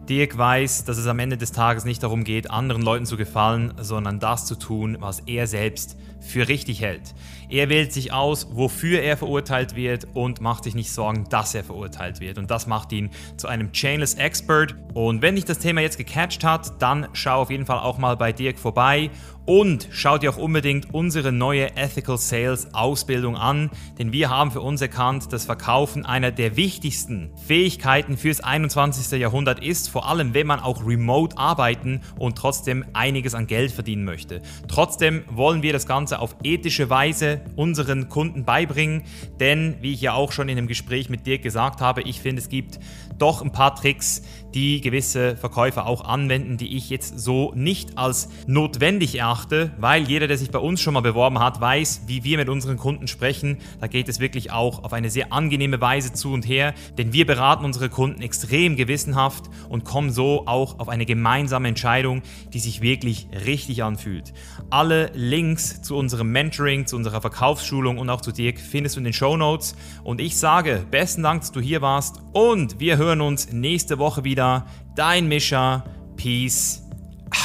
Dirk 0.07 0.37
weiß, 0.37 0.85
dass 0.85 0.97
es 0.97 1.07
am 1.07 1.17
Ende 1.17 1.37
des 1.37 1.51
Tages 1.51 1.85
nicht 1.85 2.03
darum 2.03 2.23
geht, 2.23 2.51
anderen 2.51 2.83
Leuten 2.83 3.07
zu 3.07 3.17
gefallen, 3.17 3.73
sondern 3.79 4.19
das 4.19 4.45
zu 4.45 4.55
tun, 4.55 4.97
was 4.99 5.21
er 5.21 5.47
selbst 5.47 5.97
für 6.21 6.47
richtig 6.47 6.81
hält. 6.81 7.13
Er 7.49 7.69
wählt 7.69 7.91
sich 7.91 8.13
aus, 8.13 8.47
wofür 8.51 9.01
er 9.01 9.17
verurteilt 9.17 9.75
wird 9.75 10.07
und 10.13 10.39
macht 10.39 10.65
sich 10.65 10.75
nicht 10.75 10.91
Sorgen, 10.91 11.25
dass 11.29 11.55
er 11.55 11.63
verurteilt 11.63 12.19
wird. 12.19 12.37
Und 12.37 12.51
das 12.51 12.67
macht 12.67 12.91
ihn 12.91 13.09
zu 13.37 13.47
einem 13.47 13.71
Chainless 13.71 14.13
Expert. 14.13 14.75
Und 14.93 15.21
wenn 15.21 15.35
dich 15.35 15.45
das 15.45 15.57
Thema 15.59 15.81
jetzt 15.81 15.97
gecatcht 15.97 16.43
hat, 16.43 16.81
dann 16.81 17.07
schau 17.13 17.41
auf 17.41 17.49
jeden 17.49 17.65
Fall 17.65 17.79
auch 17.79 17.97
mal 17.97 18.17
bei 18.17 18.31
Dirk 18.31 18.59
vorbei 18.59 19.09
und 19.49 19.87
schau 19.91 20.19
dir 20.19 20.29
auch 20.29 20.37
unbedingt 20.37 20.93
unsere 20.93 21.31
neue 21.31 21.75
Ethical 21.75 22.19
Sales 22.19 22.71
Ausbildung 22.75 23.35
an, 23.35 23.71
denn 23.97 24.11
wir 24.11 24.29
haben 24.29 24.51
für 24.51 24.61
uns 24.61 24.79
erkannt, 24.79 25.33
dass 25.33 25.45
Verkaufen 25.45 26.05
einer 26.05 26.29
der 26.31 26.55
wichtigsten 26.55 27.31
Fähigkeiten 27.47 28.15
fürs 28.15 28.41
21. 28.41 29.19
Jahrhundert 29.19 29.63
ist, 29.65 29.89
vor 29.89 30.07
allem 30.07 30.35
wenn 30.35 30.45
man 30.45 30.59
auch 30.59 30.85
remote 30.85 31.35
arbeiten 31.39 32.01
und 32.19 32.37
trotzdem 32.37 32.85
einiges 32.93 33.33
an 33.33 33.47
Geld 33.47 33.71
verdienen 33.71 34.03
möchte. 34.03 34.43
Trotzdem 34.67 35.23
wollen 35.31 35.63
wir 35.63 35.73
das 35.73 35.87
Ganze 35.87 36.08
auf 36.17 36.35
ethische 36.43 36.89
Weise 36.89 37.41
unseren 37.55 38.09
Kunden 38.09 38.45
beibringen, 38.45 39.03
denn 39.39 39.75
wie 39.81 39.93
ich 39.93 40.01
ja 40.01 40.13
auch 40.13 40.31
schon 40.31 40.49
in 40.49 40.57
einem 40.57 40.67
Gespräch 40.67 41.09
mit 41.09 41.27
dir 41.27 41.37
gesagt 41.37 41.81
habe, 41.81 42.01
ich 42.01 42.21
finde 42.21 42.41
es 42.41 42.49
gibt 42.49 42.79
doch 43.19 43.41
ein 43.41 43.51
paar 43.51 43.75
Tricks, 43.75 44.23
die 44.53 44.81
gewisse 44.81 45.35
Verkäufer 45.35 45.85
auch 45.85 46.05
anwenden, 46.05 46.57
die 46.57 46.75
ich 46.75 46.89
jetzt 46.89 47.19
so 47.19 47.51
nicht 47.55 47.97
als 47.97 48.29
notwendig 48.47 49.15
erachte, 49.15 49.71
weil 49.77 50.03
jeder, 50.03 50.27
der 50.27 50.37
sich 50.37 50.49
bei 50.49 50.59
uns 50.59 50.81
schon 50.81 50.93
mal 50.93 51.01
beworben 51.01 51.39
hat, 51.39 51.61
weiß, 51.61 52.03
wie 52.07 52.23
wir 52.23 52.37
mit 52.37 52.49
unseren 52.49 52.77
Kunden 52.77 53.07
sprechen. 53.07 53.57
Da 53.79 53.87
geht 53.87 54.09
es 54.09 54.19
wirklich 54.19 54.51
auch 54.51 54.83
auf 54.83 54.93
eine 54.93 55.09
sehr 55.09 55.31
angenehme 55.31 55.79
Weise 55.81 56.13
zu 56.13 56.33
und 56.33 56.47
her, 56.47 56.73
denn 56.97 57.13
wir 57.13 57.25
beraten 57.25 57.65
unsere 57.65 57.89
Kunden 57.89 58.21
extrem 58.21 58.75
gewissenhaft 58.75 59.49
und 59.67 59.85
kommen 59.85 60.09
so 60.09 60.47
auch 60.47 60.79
auf 60.79 60.89
eine 60.89 61.05
gemeinsame 61.05 61.67
Entscheidung, 61.67 62.23
die 62.53 62.59
sich 62.59 62.81
wirklich 62.81 63.27
richtig 63.45 63.83
anfühlt. 63.83 64.33
Alle 64.71 65.11
Links 65.13 65.81
zu 65.81 65.95
unserem 65.95 66.31
Mentoring, 66.31 66.85
zu 66.85 66.95
unserer 66.95 67.21
Verkaufsschulung 67.21 67.97
und 67.97 68.09
auch 68.09 68.21
zu 68.21 68.31
Dirk 68.31 68.59
findest 68.59 68.95
du 68.95 68.99
in 68.99 69.05
den 69.05 69.13
Show 69.13 69.35
Notes. 69.35 69.75
Und 70.03 70.21
ich 70.21 70.37
sage 70.37 70.85
besten 70.91 71.23
Dank, 71.23 71.41
dass 71.41 71.51
du 71.51 71.59
hier 71.59 71.81
warst 71.81 72.21
und 72.33 72.79
wir 72.79 72.97
hören 72.97 73.21
uns 73.21 73.51
nächste 73.51 73.97
Woche 73.97 74.23
wieder. 74.23 74.65
Dein 74.95 75.27
Mischa. 75.27 75.83
Peace 76.17 76.83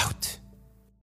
out. 0.05 0.43